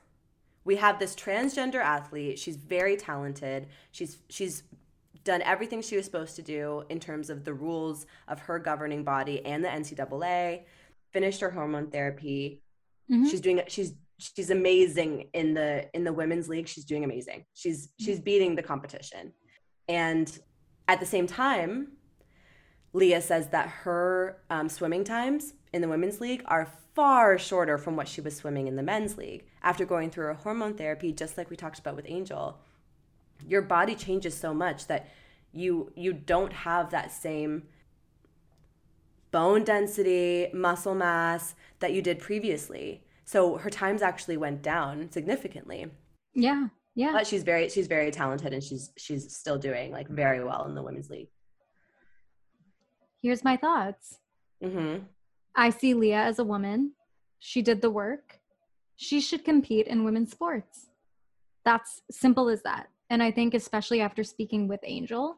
We 0.63 0.77
have 0.77 0.99
this 0.99 1.15
transgender 1.15 1.83
athlete. 1.83 2.39
She's 2.39 2.55
very 2.55 2.95
talented. 2.95 3.67
She's 3.91 4.19
she's 4.29 4.63
done 5.23 5.41
everything 5.41 5.81
she 5.81 5.95
was 5.95 6.05
supposed 6.05 6.35
to 6.37 6.41
do 6.41 6.83
in 6.89 6.99
terms 6.99 7.29
of 7.29 7.43
the 7.43 7.53
rules 7.53 8.05
of 8.27 8.39
her 8.39 8.59
governing 8.59 9.03
body 9.03 9.45
and 9.45 9.63
the 9.63 9.69
NCAA. 9.69 10.63
Finished 11.11 11.41
her 11.41 11.49
hormone 11.49 11.89
therapy. 11.89 12.61
Mhm. 13.09 13.29
She's 13.29 13.41
doing 13.41 13.61
she's 13.67 13.93
she's 14.17 14.49
amazing 14.49 15.29
in 15.33 15.53
the 15.53 15.89
in 15.95 16.03
the 16.03 16.13
women's 16.13 16.47
league. 16.47 16.67
She's 16.67 16.85
doing 16.85 17.03
amazing. 17.03 17.45
She's 17.53 17.89
she's 17.99 18.19
beating 18.19 18.55
the 18.55 18.63
competition. 18.63 19.33
And 19.87 20.37
at 20.87 20.99
the 20.99 21.05
same 21.05 21.25
time, 21.25 21.93
Lia 22.93 23.21
says 23.21 23.49
that 23.49 23.69
her 23.69 24.41
um, 24.49 24.69
swimming 24.69 25.03
times 25.03 25.53
in 25.73 25.81
the 25.81 25.87
women's 25.87 26.19
league 26.21 26.43
are 26.45 26.71
far 26.95 27.37
shorter 27.37 27.77
from 27.77 27.95
what 27.95 28.07
she 28.07 28.21
was 28.21 28.35
swimming 28.35 28.67
in 28.67 28.75
the 28.75 28.83
men's 28.83 29.17
league. 29.17 29.45
After 29.63 29.85
going 29.85 30.09
through 30.09 30.25
her 30.25 30.33
hormone 30.33 30.75
therapy, 30.75 31.11
just 31.11 31.37
like 31.37 31.49
we 31.49 31.55
talked 31.55 31.79
about 31.79 31.95
with 31.95 32.05
Angel, 32.07 32.59
your 33.47 33.61
body 33.61 33.95
changes 33.95 34.35
so 34.35 34.53
much 34.53 34.87
that 34.87 35.07
you 35.51 35.91
you 35.95 36.13
don't 36.13 36.53
have 36.53 36.91
that 36.91 37.11
same 37.11 37.63
bone 39.31 39.63
density, 39.63 40.49
muscle 40.53 40.95
mass 40.95 41.55
that 41.79 41.93
you 41.93 42.01
did 42.01 42.19
previously. 42.19 43.03
So 43.25 43.57
her 43.57 43.69
times 43.69 44.01
actually 44.01 44.37
went 44.37 44.61
down 44.61 45.11
significantly. 45.11 45.87
Yeah. 46.33 46.67
Yeah. 46.95 47.11
But 47.13 47.27
she's 47.27 47.43
very 47.43 47.69
she's 47.69 47.87
very 47.87 48.11
talented 48.11 48.53
and 48.53 48.63
she's 48.63 48.91
she's 48.97 49.35
still 49.35 49.57
doing 49.57 49.91
like 49.91 50.07
very 50.09 50.43
well 50.43 50.65
in 50.65 50.75
the 50.75 50.81
women's 50.83 51.09
league. 51.09 51.29
Here's 53.21 53.43
my 53.43 53.57
thoughts. 53.57 54.19
Mhm. 54.63 55.03
I 55.55 55.69
see 55.69 55.93
Lia 55.93 56.21
as 56.21 56.39
a 56.39 56.43
woman. 56.43 56.93
She 57.39 57.61
did 57.61 57.81
the 57.81 57.89
work. 57.89 58.39
She 58.95 59.21
should 59.21 59.45
compete 59.45 59.87
in 59.87 60.03
women's 60.03 60.31
sports. 60.31 60.87
That's 61.63 62.01
simple 62.11 62.49
as 62.49 62.61
that. 62.63 62.89
And 63.09 63.23
I 63.23 63.31
think, 63.31 63.53
especially 63.53 64.01
after 64.01 64.23
speaking 64.23 64.67
with 64.67 64.81
Angel, 64.83 65.37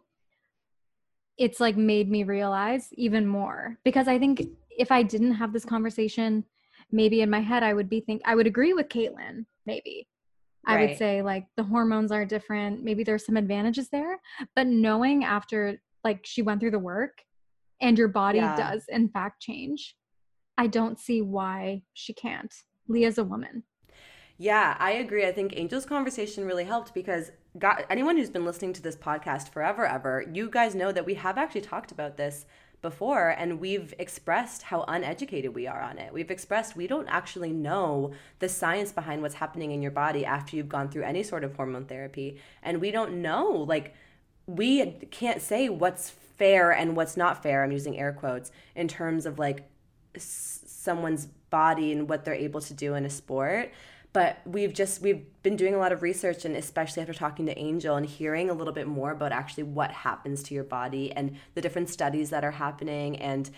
it's 1.38 1.60
like 1.60 1.78
made 1.78 2.10
me 2.10 2.24
realize 2.24 2.90
even 2.94 3.26
more 3.26 3.78
because 3.84 4.08
I 4.08 4.20
think 4.20 4.44
if 4.70 4.92
I 4.92 5.04
didn't 5.04 5.34
have 5.34 5.54
this 5.54 5.66
conversation, 5.66 6.44
maybe 6.92 7.22
in 7.22 7.30
my 7.30 7.40
head, 7.40 7.64
I 7.64 7.74
would 7.74 7.90
be 7.90 8.02
think 8.02 8.22
I 8.26 8.36
would 8.36 8.48
agree 8.48 8.74
with 8.74 8.90
Caitlyn, 8.90 9.46
maybe. 9.66 10.08
I 10.68 10.78
would 10.80 10.96
say 10.96 11.24
like 11.24 11.48
the 11.58 11.64
hormones 11.64 12.12
are 12.12 12.24
different. 12.26 12.84
Maybe 12.84 13.04
there's 13.04 13.26
some 13.26 13.38
advantages 13.38 13.90
there. 13.90 14.20
But 14.56 14.68
knowing 14.68 15.24
after 15.24 15.82
like 16.04 16.20
she 16.24 16.44
went 16.44 16.60
through 16.60 16.72
the 16.72 16.80
work 16.80 17.18
and 17.82 17.98
your 17.98 18.10
body 18.10 18.40
Yeah. 18.40 18.56
does 18.56 18.84
in 18.90 19.10
fact 19.10 19.42
change, 19.42 19.96
I 20.60 20.68
don't 20.68 21.00
see 21.00 21.22
why 21.24 21.82
she 21.94 22.14
can't. 22.14 22.54
Lia's 22.88 23.18
a 23.18 23.24
woman. 23.24 23.64
Yeah, 24.38 24.76
I 24.80 24.92
agree. 24.92 25.26
I 25.26 25.32
think 25.32 25.58
Angel's 25.58 25.86
conversation 25.86 26.46
really 26.46 26.66
helped 26.66 26.94
because 26.94 27.32
God, 27.58 27.86
anyone 27.90 28.16
who's 28.16 28.30
been 28.30 28.46
listening 28.46 28.74
to 28.74 28.82
this 28.82 28.96
podcast 28.96 29.50
forever, 29.50 29.86
ever, 29.86 30.24
you 30.32 30.50
guys 30.50 30.74
know 30.74 30.92
that 30.92 31.06
we 31.06 31.16
have 31.16 31.38
actually 31.38 31.62
talked 31.62 31.92
about 31.92 32.16
this 32.16 32.46
before 32.82 33.30
and 33.30 33.60
we've 33.60 33.94
expressed 34.00 34.64
how 34.64 34.84
uneducated 34.88 35.54
we 35.54 35.68
are 35.68 35.82
on 35.82 35.98
it. 35.98 36.14
We've 36.14 36.32
expressed 36.32 36.76
we 36.76 36.88
don't 36.88 37.08
actually 37.10 37.52
know 37.52 38.14
the 38.40 38.48
science 38.50 38.92
behind 38.92 39.22
what's 39.22 39.36
happening 39.36 39.72
in 39.72 39.82
your 39.82 39.92
body 39.92 40.26
after 40.26 40.56
you've 40.56 40.70
gone 40.70 40.90
through 40.90 41.04
any 41.04 41.24
sort 41.24 41.44
of 41.44 41.54
hormone 41.56 41.86
therapy. 41.86 42.40
And 42.64 42.80
we 42.80 42.90
don't 42.90 43.22
know, 43.22 43.66
like, 43.68 43.94
we 44.48 44.86
can't 45.12 45.42
say 45.42 45.70
what's 45.70 46.10
fair 46.10 46.72
and 46.72 46.96
what's 46.96 47.18
not 47.18 47.44
fair. 47.44 47.64
I'm 47.64 47.72
using 47.72 48.00
air 48.00 48.14
quotes 48.14 48.52
in 48.76 48.88
terms 48.88 49.26
of 49.26 49.38
like 49.38 49.70
s- 50.16 50.64
someone's 50.66 51.28
body 51.50 51.92
and 51.92 52.10
what 52.10 52.26
they're 52.26 52.34
able 52.34 52.62
to 52.62 52.74
do 52.74 52.96
in 52.96 53.06
a 53.06 53.10
sport 53.10 53.72
but 54.14 54.40
we've 54.46 54.74
just 54.74 55.02
we've 55.02 55.26
been 55.44 55.56
doing 55.56 55.74
a 55.74 55.78
lot 55.78 55.92
of 55.92 56.02
research 56.02 56.46
and 56.46 56.56
especially 56.56 57.02
after 57.02 57.14
talking 57.14 57.46
to 57.46 57.58
angel 57.58 57.96
and 57.96 58.06
hearing 58.06 58.50
a 58.50 58.54
little 58.54 58.74
bit 58.74 58.88
more 58.88 59.12
about 59.12 59.32
actually 59.32 59.64
what 59.64 59.92
happens 59.92 60.44
to 60.44 60.54
your 60.54 60.64
body 60.64 61.12
and 61.12 61.38
the 61.56 61.62
different 61.62 61.90
studies 61.90 62.30
that 62.30 62.44
are 62.44 62.52
happening 62.52 63.16
and 63.18 63.50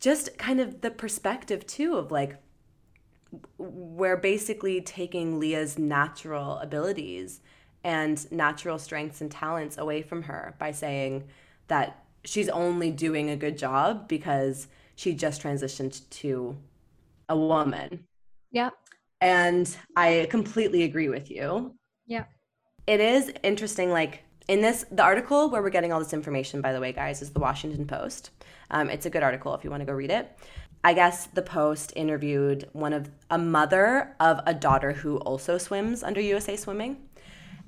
just 0.00 0.36
kind 0.38 0.60
of 0.60 0.80
the 0.82 0.90
perspective 0.90 1.66
too 1.66 1.96
of 1.96 2.10
like 2.10 2.36
we're 3.58 4.16
basically 4.16 4.80
taking 4.80 5.40
lia's 5.40 5.78
natural 5.78 6.58
abilities 6.58 7.40
and 7.82 8.30
natural 8.30 8.78
strengths 8.78 9.20
and 9.20 9.30
talents 9.30 9.76
away 9.78 10.02
from 10.02 10.22
her 10.22 10.54
by 10.58 10.70
saying 10.70 11.24
that 11.68 12.04
she's 12.24 12.48
only 12.48 12.90
doing 12.90 13.30
a 13.30 13.36
good 13.36 13.58
job 13.58 14.08
because 14.08 14.68
she 14.96 15.12
just 15.12 15.42
transitioned 15.42 16.08
to 16.10 16.56
a 17.28 17.36
woman. 17.36 18.06
Yeah. 18.50 18.70
And 19.24 19.74
I 19.96 20.26
completely 20.28 20.82
agree 20.82 21.08
with 21.08 21.30
you. 21.30 21.74
Yeah. 22.06 22.24
It 22.86 23.00
is 23.00 23.32
interesting, 23.42 23.90
like 23.90 24.22
in 24.48 24.60
this, 24.60 24.84
the 24.90 25.02
article 25.02 25.48
where 25.48 25.62
we're 25.62 25.70
getting 25.70 25.94
all 25.94 25.98
this 25.98 26.12
information, 26.12 26.60
by 26.60 26.74
the 26.74 26.80
way, 26.80 26.92
guys, 26.92 27.22
is 27.22 27.30
the 27.30 27.40
Washington 27.40 27.86
Post. 27.86 28.28
Um, 28.70 28.90
it's 28.90 29.06
a 29.06 29.10
good 29.10 29.22
article 29.22 29.54
if 29.54 29.64
you 29.64 29.70
want 29.70 29.80
to 29.80 29.86
go 29.86 29.94
read 29.94 30.10
it. 30.10 30.38
I 30.84 30.92
guess 30.92 31.24
the 31.28 31.40
Post 31.40 31.94
interviewed 31.96 32.68
one 32.74 32.92
of 32.92 33.08
a 33.30 33.38
mother 33.38 34.14
of 34.20 34.40
a 34.44 34.52
daughter 34.52 34.92
who 34.92 35.16
also 35.20 35.56
swims 35.56 36.02
under 36.02 36.20
USA 36.20 36.54
Swimming. 36.54 36.98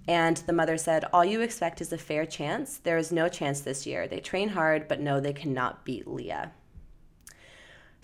And 0.06 0.36
the 0.36 0.52
mother 0.52 0.76
said, 0.76 1.06
All 1.10 1.24
you 1.24 1.40
expect 1.40 1.80
is 1.80 1.90
a 1.90 1.96
fair 1.96 2.26
chance. 2.26 2.76
There 2.76 2.98
is 2.98 3.10
no 3.10 3.30
chance 3.30 3.62
this 3.62 3.86
year. 3.86 4.06
They 4.06 4.20
train 4.20 4.50
hard, 4.50 4.88
but 4.88 5.00
no, 5.00 5.20
they 5.20 5.32
cannot 5.32 5.86
beat 5.86 6.06
Lia. 6.06 6.52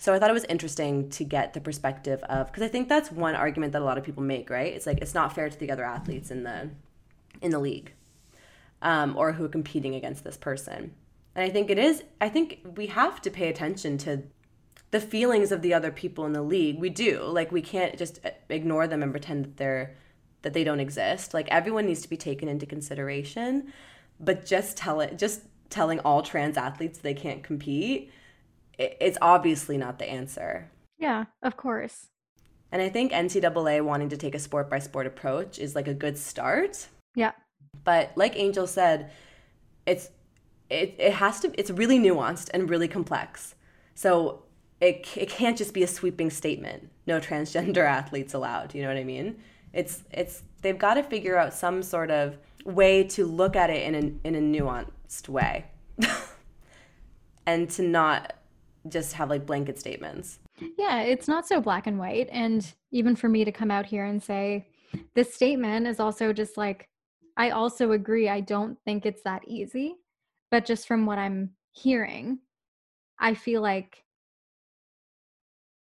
So 0.03 0.13
I 0.13 0.19
thought 0.19 0.29
it 0.29 0.33
was 0.33 0.43
interesting 0.49 1.09
to 1.11 1.23
get 1.23 1.53
the 1.53 1.61
perspective 1.61 2.21
of 2.23 2.47
because 2.47 2.61
I 2.61 2.67
think 2.67 2.89
that's 2.89 3.09
one 3.09 3.35
argument 3.35 3.71
that 3.71 3.81
a 3.81 3.85
lot 3.85 3.97
of 3.97 4.03
people 4.03 4.21
make, 4.21 4.49
right? 4.49 4.73
It's 4.73 4.85
like 4.85 4.97
it's 4.97 5.13
not 5.13 5.33
fair 5.33 5.49
to 5.49 5.57
the 5.57 5.71
other 5.71 5.85
athletes 5.85 6.29
in 6.29 6.43
the 6.43 6.71
in 7.41 7.51
the 7.51 7.59
league, 7.59 7.93
um, 8.81 9.15
or 9.15 9.31
who 9.31 9.45
are 9.45 9.47
competing 9.47 9.95
against 9.95 10.25
this 10.25 10.35
person. 10.35 10.93
And 11.35 11.45
I 11.45 11.49
think 11.49 11.69
it 11.69 11.77
is. 11.77 12.03
I 12.19 12.27
think 12.27 12.59
we 12.75 12.87
have 12.87 13.21
to 13.21 13.31
pay 13.31 13.47
attention 13.47 13.97
to 13.99 14.23
the 14.91 14.99
feelings 14.99 15.53
of 15.53 15.61
the 15.61 15.73
other 15.73 15.89
people 15.89 16.25
in 16.25 16.33
the 16.33 16.43
league. 16.43 16.81
We 16.81 16.89
do. 16.89 17.23
Like 17.23 17.53
we 17.53 17.61
can't 17.61 17.97
just 17.97 18.19
uh, 18.25 18.31
ignore 18.49 18.87
them 18.87 19.03
and 19.03 19.13
pretend 19.13 19.45
that 19.45 19.55
they're 19.55 19.95
that 20.41 20.51
they 20.51 20.65
don't 20.65 20.81
exist. 20.81 21.33
Like 21.33 21.47
everyone 21.47 21.85
needs 21.85 22.01
to 22.01 22.09
be 22.09 22.17
taken 22.17 22.49
into 22.49 22.65
consideration, 22.65 23.71
but 24.19 24.45
just 24.45 24.75
tell 24.75 24.99
it. 24.99 25.17
Just 25.17 25.43
telling 25.69 26.01
all 26.01 26.21
trans 26.21 26.57
athletes 26.57 26.99
they 26.99 27.13
can't 27.13 27.41
compete 27.41 28.11
it's 28.77 29.17
obviously 29.21 29.77
not 29.77 29.99
the 29.99 30.09
answer. 30.09 30.69
Yeah, 30.97 31.25
of 31.41 31.57
course. 31.57 32.07
And 32.71 32.81
I 32.81 32.89
think 32.89 33.11
NCAA 33.11 33.83
wanting 33.83 34.09
to 34.09 34.17
take 34.17 34.33
a 34.33 34.39
sport 34.39 34.69
by 34.69 34.79
sport 34.79 35.05
approach 35.05 35.59
is 35.59 35.75
like 35.75 35.87
a 35.87 35.93
good 35.93 36.17
start. 36.17 36.87
Yeah. 37.13 37.33
But 37.83 38.11
like 38.15 38.35
Angel 38.35 38.65
said, 38.65 39.11
it's 39.85 40.09
it, 40.69 40.95
it 40.97 41.13
has 41.13 41.39
to 41.41 41.51
it's 41.59 41.69
really 41.69 41.99
nuanced 41.99 42.49
and 42.53 42.69
really 42.69 42.87
complex. 42.87 43.55
So 43.93 44.43
it 44.81 45.07
it 45.15 45.29
can't 45.29 45.57
just 45.57 45.73
be 45.73 45.83
a 45.83 45.87
sweeping 45.87 46.29
statement. 46.29 46.89
No 47.05 47.19
transgender 47.19 47.85
athletes 47.99 48.33
allowed. 48.33 48.73
You 48.73 48.81
know 48.81 48.87
what 48.87 48.97
I 48.97 49.03
mean? 49.03 49.37
It's 49.71 50.03
it's 50.11 50.41
they've 50.61 50.77
got 50.77 50.95
to 50.95 51.03
figure 51.03 51.37
out 51.37 51.53
some 51.53 51.83
sort 51.83 52.09
of 52.09 52.37
way 52.65 53.03
to 53.03 53.25
look 53.25 53.55
at 53.55 53.69
it 53.69 53.83
in 53.83 53.95
a 53.95 54.27
in 54.27 54.35
a 54.35 54.39
nuanced 54.39 55.29
way. 55.29 55.65
and 57.45 57.69
to 57.69 57.83
not 57.83 58.33
just 58.89 59.13
have 59.13 59.29
like 59.29 59.45
blanket 59.45 59.79
statements. 59.79 60.39
Yeah, 60.77 61.01
it's 61.01 61.27
not 61.27 61.47
so 61.47 61.61
black 61.61 61.87
and 61.87 61.97
white. 61.97 62.29
And 62.31 62.65
even 62.91 63.15
for 63.15 63.29
me 63.29 63.45
to 63.45 63.51
come 63.51 63.71
out 63.71 63.85
here 63.85 64.05
and 64.05 64.21
say, 64.21 64.67
this 65.15 65.33
statement 65.33 65.87
is 65.87 65.99
also 65.99 66.33
just 66.33 66.57
like, 66.57 66.89
I 67.37 67.51
also 67.51 67.93
agree. 67.93 68.29
I 68.29 68.41
don't 68.41 68.77
think 68.85 69.05
it's 69.05 69.23
that 69.23 69.47
easy. 69.47 69.95
But 70.51 70.65
just 70.65 70.87
from 70.87 71.05
what 71.05 71.17
I'm 71.17 71.51
hearing, 71.71 72.39
I 73.19 73.33
feel 73.33 73.61
like 73.61 74.03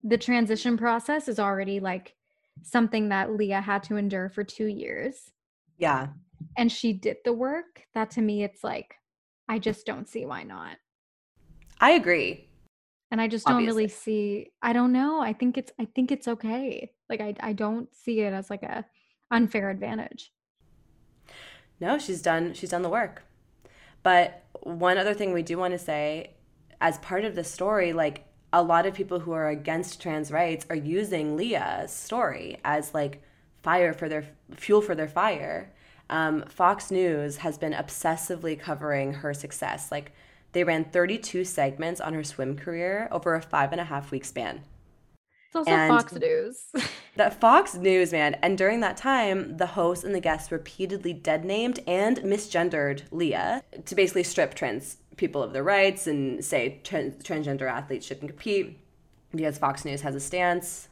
the 0.02 0.18
transition 0.18 0.76
process 0.76 1.28
is 1.28 1.40
already 1.40 1.80
like 1.80 2.14
something 2.62 3.08
that 3.08 3.32
Lia 3.32 3.60
had 3.60 3.82
to 3.84 3.96
endure 3.96 4.28
for 4.28 4.44
two 4.44 4.66
years. 4.66 5.32
Yeah. 5.78 6.08
And 6.56 6.70
she 6.70 6.92
did 6.92 7.16
the 7.24 7.32
work. 7.32 7.86
That 7.94 8.10
to 8.12 8.20
me, 8.20 8.44
it's 8.44 8.62
like, 8.62 8.94
I 9.48 9.58
just 9.58 9.86
don't 9.86 10.08
see 10.08 10.26
why 10.26 10.42
not. 10.42 10.76
I 11.80 11.92
agree 11.92 12.48
and 13.14 13.20
i 13.20 13.28
just 13.28 13.46
don't 13.46 13.64
really 13.64 13.86
see 13.86 14.50
i 14.60 14.72
don't 14.72 14.92
know 14.92 15.20
i 15.20 15.32
think 15.32 15.56
it's 15.56 15.70
i 15.78 15.84
think 15.94 16.10
it's 16.10 16.26
okay 16.26 16.90
like 17.08 17.20
i 17.20 17.32
i 17.40 17.52
don't 17.52 17.94
see 17.94 18.20
it 18.22 18.32
as 18.32 18.50
like 18.50 18.64
a 18.64 18.84
unfair 19.34 19.70
advantage. 19.70 20.32
No 21.80 21.98
she's 21.98 22.22
done 22.22 22.54
she's 22.54 22.70
done 22.70 22.82
the 22.82 22.88
work. 22.88 23.22
But 24.02 24.44
one 24.62 24.98
other 24.98 25.14
thing 25.14 25.32
we 25.32 25.42
do 25.42 25.58
want 25.58 25.72
to 25.72 25.78
say 25.78 26.30
as 26.80 26.98
part 26.98 27.24
of 27.24 27.34
the 27.34 27.44
story 27.44 27.92
like 27.92 28.26
a 28.52 28.62
lot 28.62 28.86
of 28.86 28.94
people 28.94 29.20
who 29.20 29.32
are 29.32 29.48
against 29.48 30.00
trans 30.00 30.30
rights 30.30 30.64
are 30.70 30.76
using 30.76 31.36
lia's 31.36 31.90
story 31.92 32.58
as 32.64 32.94
like 32.94 33.22
fire 33.62 33.92
for 33.92 34.08
their 34.08 34.24
fuel 34.56 34.80
for 34.80 34.94
their 34.94 35.08
fire. 35.08 35.72
Um, 36.10 36.44
fox 36.48 36.90
news 36.90 37.38
has 37.38 37.56
been 37.58 37.72
obsessively 37.72 38.60
covering 38.60 39.14
her 39.14 39.32
success 39.32 39.90
like 39.90 40.12
they 40.54 40.64
ran 40.64 40.84
32 40.84 41.44
segments 41.44 42.00
on 42.00 42.14
her 42.14 42.24
swim 42.24 42.56
career 42.56 43.08
over 43.10 43.34
a 43.34 43.42
five 43.42 43.72
and 43.72 43.80
a 43.80 43.84
half 43.84 44.10
week 44.10 44.24
span. 44.24 44.62
It's 45.48 45.56
also 45.56 45.70
and 45.70 45.88
Fox 45.88 46.12
News. 46.14 46.64
that 47.16 47.38
Fox 47.40 47.74
News, 47.74 48.12
man. 48.12 48.34
And 48.42 48.56
during 48.56 48.80
that 48.80 48.96
time, 48.96 49.56
the 49.56 49.66
hosts 49.66 50.04
and 50.04 50.14
the 50.14 50.20
guests 50.20 50.50
repeatedly 50.50 51.12
dead 51.12 51.44
named 51.44 51.80
and 51.86 52.16
misgendered 52.18 53.02
Lia 53.10 53.62
to 53.84 53.94
basically 53.94 54.24
strip 54.24 54.54
trans 54.54 54.96
people 55.16 55.42
of 55.42 55.52
their 55.52 55.62
rights 55.62 56.06
and 56.06 56.44
say 56.44 56.80
trans- 56.82 57.22
transgender 57.22 57.70
athletes 57.70 58.06
shouldn't 58.06 58.30
compete 58.30 58.78
because 59.30 59.58
Fox 59.58 59.84
News 59.84 60.00
has 60.00 60.14
a 60.14 60.20
stance, 60.20 60.88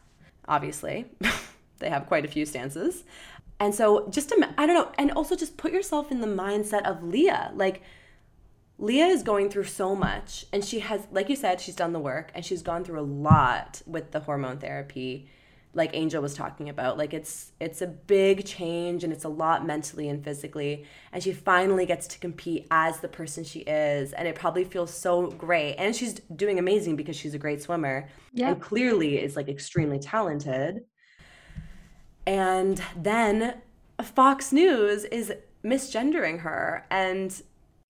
obviously. 0.46 1.06
they 1.78 1.88
have 1.88 2.06
quite 2.06 2.24
a 2.24 2.28
few 2.28 2.46
stances. 2.46 3.04
And 3.58 3.74
so 3.74 4.08
just, 4.10 4.32
I 4.58 4.66
don't 4.66 4.74
know, 4.74 4.92
and 4.98 5.12
also 5.12 5.36
just 5.36 5.56
put 5.56 5.72
yourself 5.72 6.10
in 6.10 6.20
the 6.20 6.26
mindset 6.26 6.82
of 6.82 7.02
Lia. 7.02 7.52
Like, 7.54 7.82
Lia 8.82 9.06
is 9.06 9.22
going 9.22 9.48
through 9.48 9.64
so 9.64 9.94
much, 9.94 10.44
and 10.52 10.64
she 10.64 10.80
has, 10.80 11.06
like 11.12 11.28
you 11.28 11.36
said, 11.36 11.60
she's 11.60 11.76
done 11.76 11.92
the 11.92 12.00
work, 12.00 12.32
and 12.34 12.44
she's 12.44 12.62
gone 12.62 12.82
through 12.82 12.98
a 12.98 13.02
lot 13.02 13.80
with 13.86 14.10
the 14.10 14.18
hormone 14.18 14.58
therapy, 14.58 15.28
like 15.72 15.90
Angel 15.94 16.20
was 16.20 16.34
talking 16.34 16.68
about. 16.68 16.98
Like 16.98 17.14
it's 17.14 17.52
it's 17.60 17.80
a 17.80 17.86
big 17.86 18.44
change, 18.44 19.04
and 19.04 19.12
it's 19.12 19.22
a 19.22 19.28
lot 19.28 19.64
mentally 19.64 20.08
and 20.08 20.22
physically. 20.22 20.84
And 21.12 21.22
she 21.22 21.32
finally 21.32 21.86
gets 21.86 22.08
to 22.08 22.18
compete 22.18 22.66
as 22.72 22.98
the 22.98 23.06
person 23.06 23.44
she 23.44 23.60
is, 23.60 24.12
and 24.14 24.26
it 24.26 24.34
probably 24.34 24.64
feels 24.64 24.92
so 24.92 25.28
great. 25.28 25.76
And 25.76 25.94
she's 25.94 26.14
doing 26.34 26.58
amazing 26.58 26.96
because 26.96 27.14
she's 27.14 27.34
a 27.34 27.38
great 27.38 27.62
swimmer, 27.62 28.08
yeah. 28.32 28.48
and 28.48 28.60
clearly 28.60 29.22
is 29.22 29.36
like 29.36 29.48
extremely 29.48 30.00
talented. 30.00 30.80
And 32.26 32.82
then 32.96 33.60
Fox 34.02 34.52
News 34.52 35.04
is 35.04 35.32
misgendering 35.64 36.40
her 36.40 36.84
and 36.90 37.40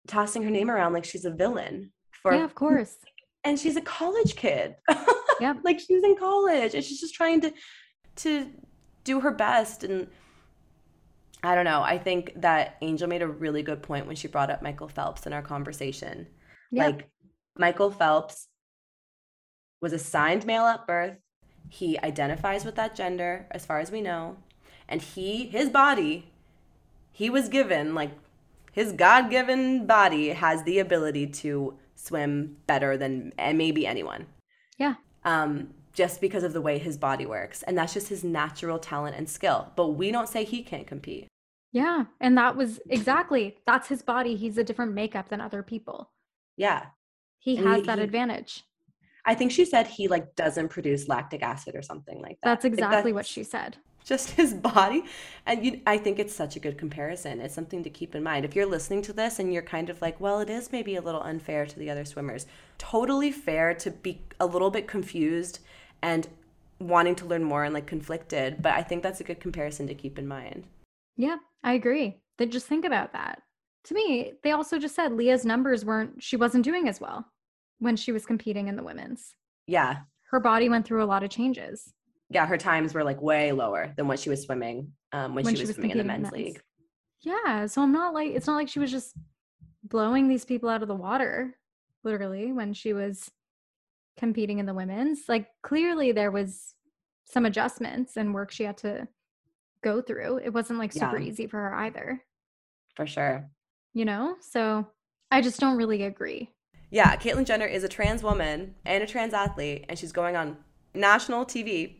tossing 0.07 0.43
her 0.43 0.49
name 0.49 0.69
around 0.69 0.93
like 0.93 1.05
she's 1.05 1.25
a 1.25 1.31
villain 1.31 1.91
for 2.11 2.33
yeah 2.33 2.43
of 2.43 2.55
course. 2.55 2.95
And 3.45 3.57
she's 3.57 3.77
a 3.77 3.81
college 3.81 4.35
kid. 4.35 4.75
Yeah 5.39 5.53
like 5.63 5.79
she's 5.79 6.03
in 6.03 6.17
college 6.17 6.75
and 6.75 6.83
she's 6.83 6.99
just 6.99 7.13
trying 7.13 7.39
to 7.41 7.53
to 8.17 8.51
do 9.05 9.21
her 9.21 9.31
best. 9.31 9.85
And 9.85 10.07
i 11.41 11.55
don't 11.55 11.63
know. 11.63 11.81
I 11.81 11.97
think 11.97 12.33
that 12.35 12.75
angel 12.81 13.07
made 13.07 13.21
a 13.21 13.27
really 13.27 13.63
good 13.63 13.81
point 13.81 14.05
when 14.05 14.17
she 14.17 14.27
brought 14.27 14.49
up 14.49 14.61
michael 14.61 14.89
phelps 14.89 15.25
in 15.25 15.31
our 15.31 15.41
conversation. 15.41 16.27
Like 16.73 17.09
michael 17.57 17.89
phelps 17.89 18.47
was 19.81 19.93
assigned 19.93 20.45
male 20.45 20.65
at 20.65 20.85
birth. 20.85 21.15
He 21.69 21.97
identifies 21.99 22.65
with 22.65 22.75
that 22.75 22.95
gender 22.95 23.47
as 23.51 23.65
far 23.65 23.79
as 23.79 23.91
we 23.91 24.01
know. 24.01 24.35
And 24.89 25.01
he 25.01 25.45
his 25.45 25.69
body 25.69 26.29
he 27.11 27.29
was 27.29 27.49
given 27.49 27.95
like 27.95 28.11
his 28.79 28.93
God 28.93 29.29
given 29.29 29.85
body 29.85 30.29
has 30.29 30.63
the 30.63 30.79
ability 30.79 31.27
to 31.27 31.77
swim 31.95 32.55
better 32.65 32.95
than 32.95 33.33
maybe 33.37 33.85
anyone. 33.85 34.25
Yeah. 34.77 34.93
Um, 35.25 35.73
just 35.91 36.21
because 36.21 36.45
of 36.45 36.53
the 36.53 36.61
way 36.61 36.77
his 36.77 36.97
body 36.97 37.25
works. 37.25 37.61
And 37.63 37.77
that's 37.77 37.93
just 37.93 38.07
his 38.07 38.23
natural 38.23 38.79
talent 38.79 39.17
and 39.17 39.27
skill. 39.27 39.73
But 39.75 39.87
we 39.89 40.13
don't 40.13 40.29
say 40.29 40.45
he 40.45 40.63
can't 40.63 40.87
compete. 40.87 41.27
Yeah. 41.73 42.05
And 42.21 42.37
that 42.37 42.55
was 42.55 42.79
exactly 42.89 43.57
that's 43.67 43.89
his 43.89 44.01
body. 44.01 44.37
He's 44.37 44.57
a 44.57 44.63
different 44.63 44.93
makeup 44.93 45.27
than 45.27 45.41
other 45.41 45.61
people. 45.61 46.09
Yeah. 46.55 46.85
He 47.39 47.57
and 47.57 47.67
has 47.67 47.81
he, 47.81 47.85
that 47.87 47.97
he, 47.97 48.05
advantage. 48.05 48.63
I 49.25 49.35
think 49.35 49.51
she 49.51 49.65
said 49.65 49.87
he 49.87 50.07
like 50.07 50.37
doesn't 50.37 50.69
produce 50.69 51.09
lactic 51.09 51.43
acid 51.43 51.75
or 51.75 51.81
something 51.81 52.21
like 52.21 52.37
that. 52.43 52.49
That's 52.49 52.63
exactly 52.63 53.11
that's, 53.11 53.15
what 53.15 53.25
she 53.25 53.43
said 53.43 53.75
just 54.09 54.31
his 54.41 54.53
body. 54.53 55.05
And 55.45 55.65
you, 55.65 55.79
I 55.87 55.97
think 55.97 56.19
it's 56.19 56.35
such 56.35 56.57
a 56.57 56.59
good 56.59 56.77
comparison. 56.77 57.39
It's 57.39 57.55
something 57.55 57.83
to 57.83 57.89
keep 57.89 58.15
in 58.15 58.23
mind. 58.23 58.43
If 58.43 58.55
you're 58.55 58.65
listening 58.65 59.01
to 59.03 59.13
this 59.13 59.39
and 59.39 59.53
you're 59.53 59.61
kind 59.61 59.89
of 59.89 60.01
like, 60.01 60.19
well, 60.19 60.41
it 60.41 60.49
is 60.49 60.71
maybe 60.71 60.97
a 60.97 61.01
little 61.01 61.21
unfair 61.21 61.65
to 61.65 61.79
the 61.79 61.89
other 61.89 62.03
swimmers, 62.03 62.47
totally 62.77 63.31
fair 63.31 63.73
to 63.75 63.91
be 63.91 64.19
a 64.39 64.45
little 64.45 64.71
bit 64.71 64.87
confused 64.87 65.59
and 66.01 66.27
wanting 66.79 67.15
to 67.15 67.25
learn 67.25 67.43
more 67.43 67.63
and 67.63 67.73
like 67.73 67.85
conflicted. 67.85 68.61
But 68.61 68.73
I 68.73 68.83
think 68.83 69.03
that's 69.03 69.21
a 69.21 69.25
good 69.25 69.39
comparison 69.39 69.87
to 69.87 69.93
keep 69.93 70.17
in 70.19 70.27
mind. 70.27 70.65
Yeah, 71.15 71.37
I 71.63 71.73
agree. 71.73 72.17
Then 72.37 72.51
just 72.51 72.67
think 72.67 72.85
about 72.85 73.13
that. 73.13 73.43
To 73.85 73.93
me, 73.93 74.33
they 74.43 74.51
also 74.51 74.77
just 74.77 74.95
said 74.95 75.13
Lia's 75.13 75.45
numbers 75.45 75.85
weren't, 75.85 76.21
she 76.21 76.35
wasn't 76.35 76.65
doing 76.65 76.87
as 76.87 76.99
well 76.99 77.25
when 77.79 77.95
she 77.95 78.11
was 78.11 78.25
competing 78.25 78.67
in 78.67 78.75
the 78.75 78.83
women's. 78.83 79.35
Yeah. 79.67 79.99
Her 80.31 80.39
body 80.39 80.69
went 80.69 80.85
through 80.85 81.03
a 81.03 81.05
lot 81.05 81.23
of 81.23 81.29
changes. 81.29 81.93
Yeah, 82.29 82.45
her 82.45 82.57
times 82.57 82.93
were 82.93 83.03
like 83.03 83.21
way 83.21 83.51
lower 83.51 83.93
than 83.97 84.07
what 84.07 84.19
she 84.19 84.29
was 84.29 84.43
swimming 84.43 84.91
um, 85.11 85.33
when, 85.33 85.45
when, 85.45 85.55
she 85.55 85.61
was, 85.61 85.61
she 85.61 85.67
was 85.67 85.75
swimming 85.75 85.91
in 85.91 85.97
the 85.97 86.03
men's, 86.03 86.23
men's 86.23 86.33
league. 86.33 86.61
Yeah. 87.21 87.65
So 87.65 87.81
I'm 87.81 87.91
not 87.91 88.13
like, 88.13 88.31
it's 88.31 88.47
not 88.47 88.55
like 88.55 88.69
she 88.69 88.79
was 88.79 88.91
just 88.91 89.15
blowing 89.83 90.27
these 90.27 90.45
people 90.45 90.69
out 90.69 90.81
of 90.81 90.87
the 90.87 90.95
water, 90.95 91.55
literally, 92.03 92.51
when 92.51 92.73
she 92.73 92.93
was 92.93 93.29
competing 94.17 94.59
in 94.59 94.65
the 94.65 94.73
women's. 94.73 95.21
Like 95.27 95.47
clearly 95.63 96.11
there 96.11 96.31
was 96.31 96.75
some 97.25 97.45
adjustments 97.45 98.17
and 98.17 98.33
work 98.33 98.51
she 98.51 98.63
had 98.63 98.77
to 98.79 99.07
go 99.83 100.01
through. 100.01 100.37
It 100.37 100.53
wasn't 100.53 100.79
like 100.79 100.93
super 100.93 101.17
yeah. 101.17 101.27
easy 101.27 101.47
for 101.47 101.57
her 101.57 101.73
either. 101.75 102.21
For 102.95 103.07
sure. 103.07 103.49
You 103.93 104.05
know? 104.05 104.35
So 104.41 104.85
I 105.31 105.41
just 105.41 105.59
don't 105.59 105.77
really 105.77 106.03
agree. 106.03 106.51
Yeah, 106.91 107.15
Caitlyn 107.15 107.45
Jenner 107.45 107.67
is 107.67 107.83
a 107.83 107.87
trans 107.87 108.23
woman 108.23 108.73
and 108.85 109.03
a 109.03 109.07
trans 109.07 109.33
athlete, 109.33 109.85
and 109.87 109.97
she's 109.97 110.11
going 110.11 110.35
on 110.35 110.57
national 110.95 111.45
TV 111.45 111.98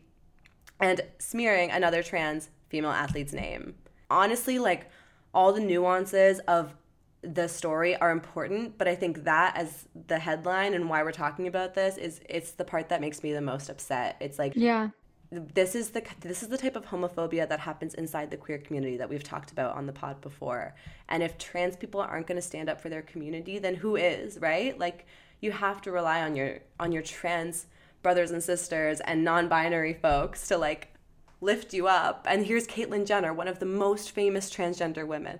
and 0.79 1.01
smearing 1.17 1.71
another 1.71 2.03
trans 2.03 2.49
female 2.69 2.91
athlete's 2.91 3.33
name. 3.33 3.75
Honestly, 4.09 4.59
like 4.59 4.89
all 5.33 5.53
the 5.53 5.59
nuances 5.59 6.39
of 6.47 6.73
the 7.21 7.47
story 7.47 7.95
are 7.97 8.11
important, 8.11 8.77
but 8.77 8.87
I 8.87 8.95
think 8.95 9.25
that 9.25 9.57
as 9.57 9.87
the 10.07 10.19
headline 10.19 10.73
and 10.73 10.89
why 10.89 11.03
we're 11.03 11.11
talking 11.11 11.47
about 11.47 11.73
this 11.73 11.97
is 11.97 12.21
it's 12.29 12.51
the 12.51 12.63
part 12.63 12.89
that 12.89 13.01
makes 13.01 13.23
me 13.23 13.33
the 13.33 13.41
most 13.41 13.69
upset. 13.69 14.15
It's 14.19 14.39
like 14.39 14.53
yeah. 14.55 14.89
This 15.31 15.75
is 15.75 15.91
the 15.91 16.03
this 16.21 16.41
is 16.41 16.49
the 16.49 16.57
type 16.57 16.75
of 16.75 16.87
homophobia 16.87 17.47
that 17.49 17.59
happens 17.59 17.93
inside 17.93 18.31
the 18.31 18.37
queer 18.37 18.57
community 18.57 18.97
that 18.97 19.09
we've 19.09 19.23
talked 19.23 19.51
about 19.51 19.75
on 19.75 19.85
the 19.85 19.93
pod 19.93 20.21
before. 20.21 20.73
And 21.07 21.21
if 21.21 21.37
trans 21.37 21.75
people 21.75 22.01
aren't 22.01 22.25
going 22.25 22.37
to 22.37 22.41
stand 22.41 22.67
up 22.67 22.81
for 22.81 22.89
their 22.89 23.03
community, 23.03 23.59
then 23.59 23.75
who 23.75 23.95
is, 23.95 24.39
right? 24.39 24.79
Like 24.79 25.05
you 25.39 25.51
have 25.51 25.81
to 25.83 25.91
rely 25.91 26.23
on 26.23 26.35
your 26.35 26.59
on 26.79 26.91
your 26.91 27.03
trans 27.03 27.67
brothers 28.01 28.31
and 28.31 28.43
sisters 28.43 28.99
and 29.01 29.23
non-binary 29.23 29.93
folks 29.93 30.47
to 30.47 30.57
like 30.57 30.93
lift 31.41 31.73
you 31.73 31.87
up. 31.87 32.25
And 32.29 32.45
here's 32.45 32.67
Caitlyn 32.67 33.05
Jenner, 33.05 33.33
one 33.33 33.47
of 33.47 33.59
the 33.59 33.65
most 33.65 34.11
famous 34.11 34.49
transgender 34.49 35.05
women. 35.07 35.39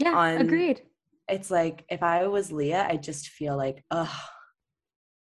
Yeah, 0.00 0.14
on, 0.14 0.36
agreed 0.38 0.82
it's 1.28 1.50
like 1.50 1.84
if 1.88 2.02
I 2.02 2.26
was 2.26 2.50
Lia, 2.50 2.86
I 2.88 2.96
just 2.96 3.28
feel 3.28 3.56
like, 3.56 3.84
ugh, 3.90 4.08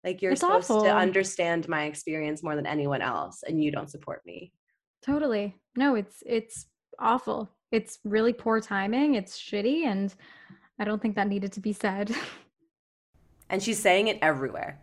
like 0.04 0.22
you're 0.22 0.34
it's 0.34 0.42
supposed 0.42 0.70
awful. 0.70 0.84
to 0.84 0.94
understand 0.94 1.70
my 1.70 1.86
experience 1.86 2.44
more 2.44 2.56
than 2.56 2.66
anyone 2.66 3.02
else, 3.02 3.44
and 3.48 3.64
you 3.64 3.72
don't 3.72 3.90
support 3.90 4.22
me. 4.26 4.52
Totally. 5.06 5.56
No, 5.76 5.96
it's 5.96 6.24
it's 6.26 6.66
awful. 7.00 7.50
It's 7.72 8.00
really 8.04 8.34
poor 8.34 8.60
timing. 8.60 9.16
It's 9.16 9.40
shitty, 9.40 9.86
and 9.86 10.14
I 10.80 10.84
don't 10.84 11.02
think 11.02 11.16
that 11.16 11.28
needed 11.28 11.54
to 11.54 11.60
be 11.60 11.74
said. 11.74 12.14
and 13.50 13.62
she's 13.62 13.80
saying 13.80 14.08
it 14.08 14.20
everywhere. 14.22 14.83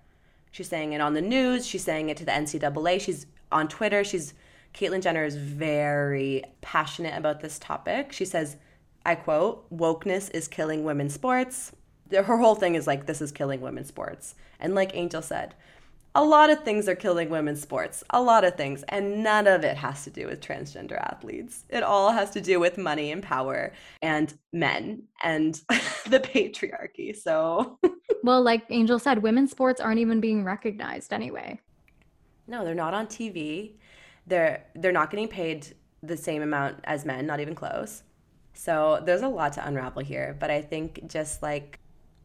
She's 0.50 0.68
saying 0.68 0.92
it 0.92 1.00
on 1.00 1.14
the 1.14 1.20
news. 1.20 1.66
She's 1.66 1.84
saying 1.84 2.08
it 2.10 2.16
to 2.18 2.24
the 2.24 2.32
NCAA. 2.32 3.00
She's 3.00 3.26
on 3.52 3.68
Twitter. 3.68 4.04
She's 4.04 4.34
Caitlyn 4.74 5.02
Jenner 5.02 5.24
is 5.24 5.36
very 5.36 6.44
passionate 6.60 7.16
about 7.16 7.40
this 7.40 7.58
topic. 7.58 8.12
She 8.12 8.24
says 8.24 8.56
I 9.04 9.14
quote, 9.14 9.68
wokeness 9.74 10.30
is 10.34 10.46
killing 10.46 10.84
women's 10.84 11.14
sports. 11.14 11.72
Her 12.12 12.36
whole 12.36 12.54
thing 12.54 12.74
is 12.74 12.86
like, 12.86 13.06
this 13.06 13.22
is 13.22 13.32
killing 13.32 13.60
women's 13.60 13.88
sports. 13.88 14.34
And 14.58 14.74
like 14.74 14.94
Angel 14.94 15.22
said, 15.22 15.54
a 16.14 16.24
lot 16.24 16.50
of 16.50 16.64
things 16.64 16.88
are 16.88 16.96
killing 16.96 17.30
women's 17.30 17.60
sports, 17.60 18.02
a 18.10 18.20
lot 18.20 18.44
of 18.44 18.56
things, 18.56 18.82
and 18.88 19.22
none 19.22 19.46
of 19.46 19.64
it 19.64 19.76
has 19.76 20.04
to 20.04 20.10
do 20.10 20.26
with 20.26 20.40
transgender 20.40 20.98
athletes. 20.98 21.64
It 21.68 21.82
all 21.82 22.10
has 22.10 22.30
to 22.30 22.40
do 22.40 22.58
with 22.58 22.78
money 22.78 23.12
and 23.12 23.22
power 23.22 23.72
and 24.02 24.32
men 24.52 25.04
and 25.22 25.54
the 26.06 26.20
patriarchy. 26.20 27.16
So, 27.16 27.78
well, 28.24 28.42
like 28.42 28.64
Angel 28.70 28.98
said, 28.98 29.22
women's 29.22 29.52
sports 29.52 29.80
aren't 29.80 30.00
even 30.00 30.20
being 30.20 30.44
recognized 30.44 31.12
anyway. 31.12 31.60
No, 32.48 32.64
they're 32.64 32.74
not 32.74 32.94
on 32.94 33.06
TV. 33.06 33.74
They're 34.26 34.64
they're 34.74 34.92
not 34.92 35.10
getting 35.10 35.28
paid 35.28 35.74
the 36.02 36.16
same 36.16 36.42
amount 36.42 36.80
as 36.84 37.04
men, 37.04 37.26
not 37.26 37.40
even 37.40 37.54
close. 37.54 38.02
So 38.52 39.00
there's 39.06 39.22
a 39.22 39.28
lot 39.28 39.52
to 39.54 39.66
unravel 39.66 40.02
here, 40.02 40.36
but 40.40 40.50
I 40.50 40.60
think 40.60 41.06
just 41.06 41.40
like 41.40 41.78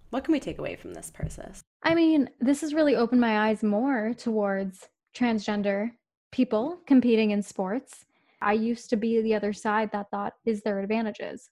what 0.09 0.23
can 0.23 0.31
we 0.31 0.39
take 0.39 0.57
away 0.57 0.75
from 0.75 0.93
this 0.93 1.11
process? 1.11 1.61
I 1.85 1.93
mean, 1.93 2.29
this 2.39 2.61
has 2.61 2.73
really 2.73 2.95
opened 2.95 3.21
my 3.21 3.47
eyes 3.47 3.61
more 3.63 4.13
towards 4.17 4.89
transgender 5.15 5.91
people 6.31 6.79
competing 6.87 7.31
in 7.31 7.43
sports. 7.43 8.05
I 8.41 8.53
used 8.53 8.89
to 8.89 8.97
be 8.97 9.21
the 9.21 9.35
other 9.35 9.53
side 9.53 9.91
that 9.91 10.09
thought, 10.09 10.33
is 10.45 10.61
there 10.63 10.79
advantages? 10.79 11.49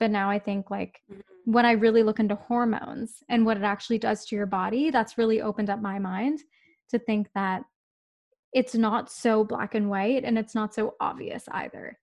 But 0.00 0.10
now 0.10 0.28
I 0.28 0.40
think, 0.40 0.68
like, 0.68 1.00
mm-hmm. 1.10 1.20
when 1.52 1.64
I 1.64 1.72
really 1.72 2.02
look 2.02 2.18
into 2.18 2.34
hormones 2.34 3.22
and 3.28 3.46
what 3.46 3.56
it 3.56 3.62
actually 3.62 3.98
does 3.98 4.26
to 4.26 4.36
your 4.36 4.46
body, 4.46 4.90
that's 4.90 5.16
really 5.16 5.40
opened 5.40 5.70
up 5.70 5.80
my 5.80 6.00
mind 6.00 6.40
to 6.90 6.98
think 6.98 7.28
that 7.36 7.62
it's 8.52 8.74
not 8.74 9.10
so 9.10 9.44
black 9.44 9.76
and 9.76 9.88
white 9.88 10.24
and 10.24 10.36
it's 10.36 10.56
not 10.56 10.74
so 10.74 10.96
obvious 11.00 11.44
either. 11.52 11.98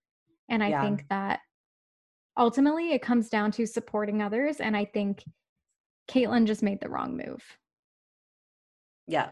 And 0.50 0.64
I 0.64 0.70
yeah. 0.70 0.82
think 0.82 1.06
that 1.10 1.42
ultimately 2.38 2.94
it 2.94 3.02
comes 3.02 3.30
down 3.30 3.52
to 3.52 3.68
supporting 3.68 4.22
others. 4.22 4.62
And 4.62 4.76
I 4.76 4.86
think 4.86 5.24
Caitlyn 6.10 6.46
just 6.46 6.64
made 6.64 6.82
the 6.82 6.90
wrong 6.90 7.16
move. 7.16 7.44
Yeah. 9.08 9.30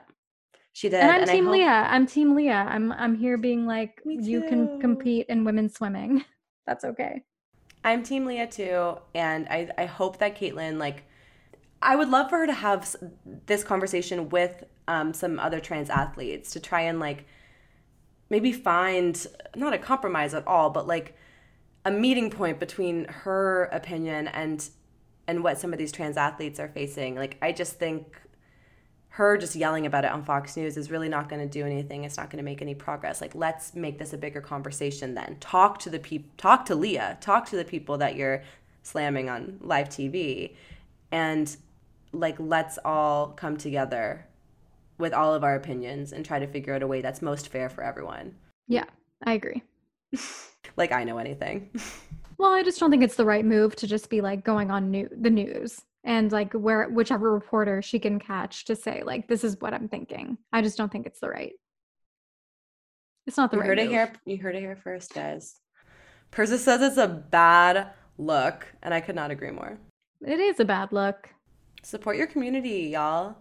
She 0.73 0.89
did. 0.89 1.01
And 1.01 1.11
I'm 1.11 1.21
and 1.21 1.29
team 1.29 1.45
hope- 1.45 1.53
Lia. 1.53 1.65
I'm 1.65 2.05
team 2.05 2.35
Lia. 2.35 2.65
I'm 2.69 2.91
I'm 2.91 3.15
here 3.15 3.37
being 3.37 3.65
like 3.65 3.99
you 4.05 4.43
can 4.43 4.79
compete 4.79 5.25
in 5.27 5.43
women's 5.43 5.73
swimming. 5.75 6.23
That's 6.67 6.85
okay. 6.85 7.23
I'm 7.83 8.03
team 8.03 8.25
Lia 8.25 8.47
too. 8.47 8.97
And 9.15 9.47
I, 9.49 9.69
I 9.77 9.85
hope 9.85 10.19
that 10.19 10.37
Caitlyn 10.37 10.77
like 10.77 11.03
I 11.81 11.95
would 11.95 12.09
love 12.09 12.29
for 12.29 12.39
her 12.39 12.47
to 12.47 12.53
have 12.53 12.95
this 13.45 13.63
conversation 13.63 14.29
with 14.29 14.63
um, 14.87 15.13
some 15.13 15.39
other 15.39 15.59
trans 15.59 15.89
athletes 15.89 16.51
to 16.51 16.59
try 16.59 16.81
and 16.81 16.99
like 16.99 17.25
maybe 18.29 18.51
find 18.51 19.25
not 19.55 19.73
a 19.73 19.77
compromise 19.77 20.33
at 20.33 20.45
all, 20.47 20.69
but 20.69 20.87
like 20.87 21.15
a 21.85 21.91
meeting 21.91 22.29
point 22.29 22.59
between 22.59 23.05
her 23.05 23.65
opinion 23.65 24.27
and 24.27 24.69
and 25.27 25.43
what 25.43 25.59
some 25.59 25.73
of 25.73 25.79
these 25.79 25.91
trans 25.91 26.17
athletes 26.17 26.59
are 26.59 26.69
facing. 26.69 27.15
Like 27.15 27.37
I 27.41 27.51
just 27.51 27.77
think 27.77 28.19
her 29.09 29.37
just 29.37 29.55
yelling 29.55 29.85
about 29.85 30.05
it 30.05 30.11
on 30.11 30.23
Fox 30.23 30.55
News 30.55 30.77
is 30.77 30.91
really 30.91 31.09
not 31.09 31.27
going 31.27 31.41
to 31.41 31.47
do 31.47 31.65
anything. 31.65 32.03
It's 32.03 32.17
not 32.17 32.29
going 32.29 32.37
to 32.37 32.43
make 32.43 32.61
any 32.61 32.75
progress. 32.75 33.19
Like 33.19 33.35
let's 33.35 33.75
make 33.75 33.97
this 33.97 34.13
a 34.13 34.17
bigger 34.17 34.41
conversation 34.41 35.15
then. 35.15 35.37
Talk 35.39 35.79
to 35.79 35.89
the 35.89 35.99
people 35.99 36.29
talk 36.37 36.65
to 36.65 36.75
Lia, 36.75 37.17
talk 37.19 37.47
to 37.49 37.55
the 37.55 37.65
people 37.65 37.97
that 37.97 38.15
you're 38.15 38.43
slamming 38.83 39.29
on 39.29 39.57
live 39.61 39.89
TV 39.89 40.55
and 41.11 41.57
like 42.13 42.35
let's 42.39 42.79
all 42.85 43.27
come 43.29 43.57
together 43.57 44.25
with 44.97 45.13
all 45.13 45.33
of 45.33 45.43
our 45.43 45.55
opinions 45.55 46.11
and 46.11 46.25
try 46.25 46.39
to 46.39 46.47
figure 46.47 46.73
out 46.73 46.83
a 46.83 46.87
way 46.87 47.01
that's 47.01 47.21
most 47.21 47.49
fair 47.49 47.69
for 47.69 47.83
everyone. 47.83 48.35
Yeah, 48.67 48.85
I 49.23 49.33
agree. 49.33 49.63
like 50.77 50.91
I 50.91 51.03
know 51.03 51.17
anything. 51.17 51.69
well, 52.37 52.51
I 52.51 52.63
just 52.63 52.79
don't 52.79 52.91
think 52.91 53.03
it's 53.03 53.15
the 53.15 53.25
right 53.25 53.45
move 53.45 53.75
to 53.77 53.87
just 53.87 54.09
be 54.09 54.21
like 54.21 54.43
going 54.43 54.71
on 54.71 54.91
new 54.91 55.09
the 55.11 55.29
news 55.29 55.81
and 56.03 56.31
like 56.31 56.53
where 56.53 56.87
whichever 56.89 57.33
reporter 57.33 57.81
she 57.81 57.99
can 57.99 58.19
catch 58.19 58.65
to 58.65 58.75
say 58.75 59.03
like 59.05 59.27
this 59.27 59.43
is 59.43 59.59
what 59.59 59.73
I'm 59.73 59.87
thinking. 59.87 60.37
I 60.53 60.61
just 60.61 60.77
don't 60.77 60.91
think 60.91 61.05
it's 61.05 61.19
the 61.19 61.29
right. 61.29 61.53
It's 63.25 63.37
not 63.37 63.51
the 63.51 63.57
you 63.57 63.61
right. 63.61 63.67
Heard 63.67 63.77
move. 63.77 63.87
it 63.87 63.91
here. 63.91 64.13
You 64.25 64.37
heard 64.37 64.55
it 64.55 64.61
here 64.61 64.79
first, 64.81 65.13
guys. 65.13 65.59
Persis 66.31 66.63
says 66.63 66.81
it's 66.81 66.97
a 66.97 67.07
bad 67.07 67.91
look, 68.17 68.67
and 68.81 68.93
I 68.93 69.01
could 69.01 69.15
not 69.15 69.31
agree 69.31 69.51
more. 69.51 69.77
It 70.25 70.39
is 70.39 70.59
a 70.59 70.65
bad 70.65 70.91
look. 70.91 71.29
Support 71.83 72.17
your 72.17 72.27
community, 72.27 72.89
y'all. 72.93 73.35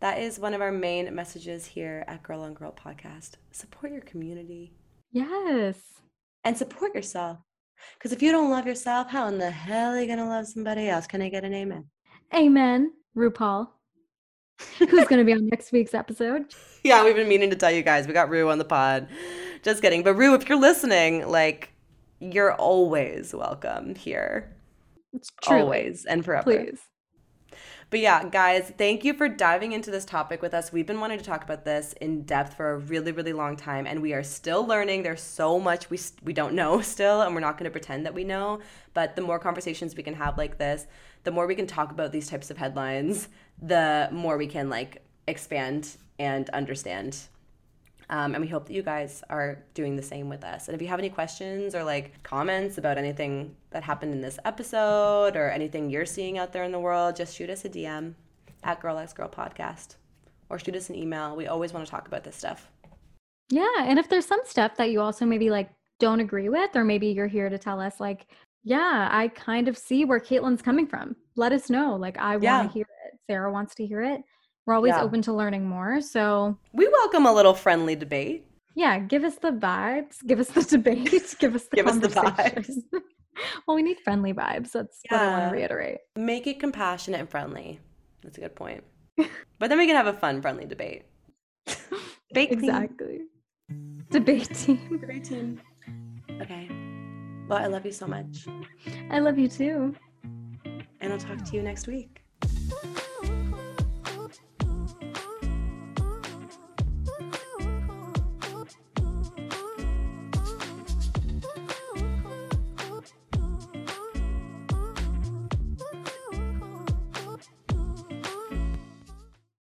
That 0.00 0.18
is 0.18 0.38
one 0.38 0.54
of 0.54 0.60
our 0.60 0.72
main 0.72 1.14
messages 1.14 1.66
here 1.66 2.04
at 2.06 2.22
Girl 2.22 2.42
on 2.42 2.54
Girl 2.54 2.72
podcast. 2.72 3.32
Support 3.52 3.92
your 3.92 4.00
community. 4.02 4.72
Yes. 5.10 5.76
And 6.44 6.56
support 6.56 6.94
yourself. 6.94 7.38
Because 7.94 8.12
if 8.12 8.22
you 8.22 8.32
don't 8.32 8.50
love 8.50 8.66
yourself, 8.66 9.08
how 9.08 9.28
in 9.28 9.38
the 9.38 9.50
hell 9.50 9.92
are 9.92 10.00
you 10.00 10.06
going 10.06 10.18
to 10.18 10.24
love 10.24 10.46
somebody 10.46 10.88
else? 10.88 11.06
Can 11.06 11.22
I 11.22 11.28
get 11.28 11.44
an 11.44 11.54
amen? 11.54 11.84
Amen, 12.34 12.92
RuPaul. 13.16 13.68
Who's 14.78 14.90
going 14.90 15.18
to 15.18 15.24
be 15.24 15.32
on 15.32 15.46
next 15.46 15.72
week's 15.72 15.94
episode? 15.94 16.54
Yeah, 16.84 17.04
we've 17.04 17.16
been 17.16 17.28
meaning 17.28 17.50
to 17.50 17.56
tell 17.56 17.72
you 17.72 17.82
guys. 17.82 18.06
We 18.06 18.12
got 18.12 18.30
Ru 18.30 18.48
on 18.50 18.58
the 18.58 18.64
pod. 18.64 19.08
Just 19.64 19.82
kidding. 19.82 20.04
But 20.04 20.14
Ru, 20.14 20.34
if 20.34 20.48
you're 20.48 20.60
listening, 20.60 21.28
like, 21.28 21.72
you're 22.20 22.54
always 22.54 23.34
welcome 23.34 23.96
here. 23.96 24.56
It's 25.12 25.30
true. 25.42 25.58
Always 25.58 26.04
and 26.04 26.24
forever. 26.24 26.44
Please. 26.44 26.78
But 27.90 28.00
yeah, 28.00 28.28
guys, 28.28 28.70
thank 28.76 29.02
you 29.02 29.14
for 29.14 29.30
diving 29.30 29.72
into 29.72 29.90
this 29.90 30.04
topic 30.04 30.42
with 30.42 30.52
us. 30.52 30.70
We've 30.70 30.86
been 30.86 31.00
wanting 31.00 31.18
to 31.18 31.24
talk 31.24 31.42
about 31.42 31.64
this 31.64 31.94
in 31.94 32.24
depth 32.24 32.54
for 32.54 32.72
a 32.72 32.76
really, 32.76 33.12
really 33.12 33.32
long 33.32 33.56
time, 33.56 33.86
and 33.86 34.02
we 34.02 34.12
are 34.12 34.22
still 34.22 34.66
learning. 34.66 35.02
There's 35.02 35.22
so 35.22 35.58
much 35.58 35.88
we 35.88 35.98
we 36.22 36.34
don't 36.34 36.52
know 36.52 36.80
still, 36.82 37.22
and 37.22 37.34
we're 37.34 37.40
not 37.40 37.56
going 37.56 37.64
to 37.64 37.70
pretend 37.70 38.04
that 38.04 38.12
we 38.12 38.24
know. 38.24 38.60
But 38.92 39.16
the 39.16 39.22
more 39.22 39.38
conversations 39.38 39.96
we 39.96 40.02
can 40.02 40.14
have 40.14 40.36
like 40.36 40.58
this, 40.58 40.86
the 41.24 41.30
more 41.30 41.46
we 41.46 41.54
can 41.54 41.66
talk 41.66 41.90
about 41.90 42.12
these 42.12 42.28
types 42.28 42.50
of 42.50 42.58
headlines, 42.58 43.28
the 43.62 44.10
more 44.12 44.36
we 44.36 44.48
can 44.48 44.68
like 44.68 45.02
expand 45.26 45.96
and 46.18 46.50
understand 46.50 47.16
Um, 48.10 48.34
and 48.34 48.40
we 48.42 48.48
hope 48.48 48.66
that 48.66 48.72
you 48.72 48.82
guys 48.82 49.22
are 49.28 49.62
doing 49.74 49.94
the 49.94 50.02
same 50.02 50.28
with 50.30 50.42
us. 50.42 50.68
And 50.68 50.74
if 50.74 50.80
you 50.80 50.88
have 50.88 50.98
any 50.98 51.10
questions 51.10 51.74
or 51.74 51.84
like 51.84 52.22
comments 52.22 52.78
about 52.78 52.96
anything 52.96 53.54
that 53.70 53.82
happened 53.82 54.12
in 54.12 54.22
this 54.22 54.38
episode 54.46 55.36
or 55.36 55.50
anything 55.50 55.90
you're 55.90 56.06
seeing 56.06 56.38
out 56.38 56.52
there 56.52 56.64
in 56.64 56.72
the 56.72 56.78
world, 56.80 57.16
just 57.16 57.36
shoot 57.36 57.50
us 57.50 57.64
a 57.66 57.68
DM 57.68 58.14
at 58.64 58.80
Girl 58.80 58.96
X 58.96 59.12
Girl 59.12 59.28
Podcast 59.28 59.96
or 60.48 60.58
shoot 60.58 60.74
us 60.74 60.88
an 60.88 60.96
email. 60.96 61.36
We 61.36 61.48
always 61.48 61.74
want 61.74 61.84
to 61.84 61.90
talk 61.90 62.08
about 62.08 62.24
this 62.24 62.34
stuff. 62.36 62.70
Yeah. 63.50 63.66
And 63.80 63.98
if 63.98 64.08
there's 64.08 64.26
some 64.26 64.40
stuff 64.46 64.76
that 64.76 64.90
you 64.90 65.00
also 65.02 65.26
maybe 65.26 65.50
like 65.50 65.70
don't 66.00 66.20
agree 66.20 66.48
with, 66.48 66.74
or 66.76 66.84
maybe 66.84 67.08
you're 67.08 67.26
here 67.26 67.48
to 67.50 67.58
tell 67.58 67.80
us, 67.80 68.00
like, 68.00 68.26
yeah, 68.64 69.08
I 69.10 69.28
kind 69.28 69.68
of 69.68 69.76
see 69.76 70.04
where 70.04 70.20
Caitlyn's 70.20 70.62
coming 70.62 70.86
from. 70.86 71.16
Let 71.36 71.52
us 71.52 71.68
know. 71.70 71.96
Like, 71.96 72.16
I 72.18 72.32
want 72.36 72.42
to 72.42 72.46
Yeah. 72.46 72.68
hear 72.68 72.86
it. 73.06 73.18
Sarah 73.26 73.52
wants 73.52 73.74
to 73.76 73.86
hear 73.86 74.02
it. 74.02 74.22
We're 74.68 74.74
always 74.74 74.90
Yeah. 74.90 75.02
open 75.02 75.22
to 75.22 75.32
learning 75.32 75.64
more. 75.66 76.02
So, 76.02 76.58
We 76.74 76.86
welcome 76.88 77.24
a 77.24 77.32
little 77.32 77.54
friendly 77.54 77.96
debate. 77.96 78.44
yeah, 78.74 78.98
give 78.98 79.24
us 79.24 79.36
the 79.36 79.50
vibes, 79.50 80.16
give 80.26 80.38
us 80.38 80.48
the 80.50 80.60
debate, 80.76 81.10
give 81.38 81.54
us 81.54 81.64
the 81.68 81.76
Give 81.76 81.86
us 81.86 81.96
the 81.98 82.10
conversation. 82.10 82.82
well, 83.66 83.74
we 83.76 83.82
need 83.82 83.98
friendly 84.00 84.34
vibes. 84.34 84.72
That's 84.72 85.00
what 85.08 85.20
I 85.22 85.28
want 85.30 85.50
to 85.50 85.56
reiterate. 85.56 86.00
Make 86.16 86.46
it 86.46 86.60
compassionate 86.60 87.18
and 87.18 87.30
friendly. 87.30 87.80
That's 88.22 88.36
a 88.36 88.42
good 88.42 88.54
point. 88.54 88.84
but 89.58 89.70
then 89.70 89.78
we 89.78 89.86
can 89.86 89.96
have 89.96 90.06
a 90.06 90.12
fun, 90.12 90.42
friendly 90.42 90.66
debate. 90.66 91.04
Team. 91.66 91.88
exactly. 92.34 93.20
Debate 94.10 94.54
team. 94.54 94.98
Debate 95.00 95.24
team. 95.24 95.62
Okay. 96.42 96.68
Well, 97.48 97.58
I 97.58 97.66
love 97.68 97.86
you 97.86 97.92
so 97.92 98.06
much. 98.06 98.46
I 99.10 99.18
love 99.18 99.38
you 99.38 99.48
too. 99.48 99.94
And 101.00 101.10
I'll 101.10 101.18
talk 101.18 101.42
to 101.42 101.56
you 101.56 101.62
next 101.62 101.86
week. 101.86 102.20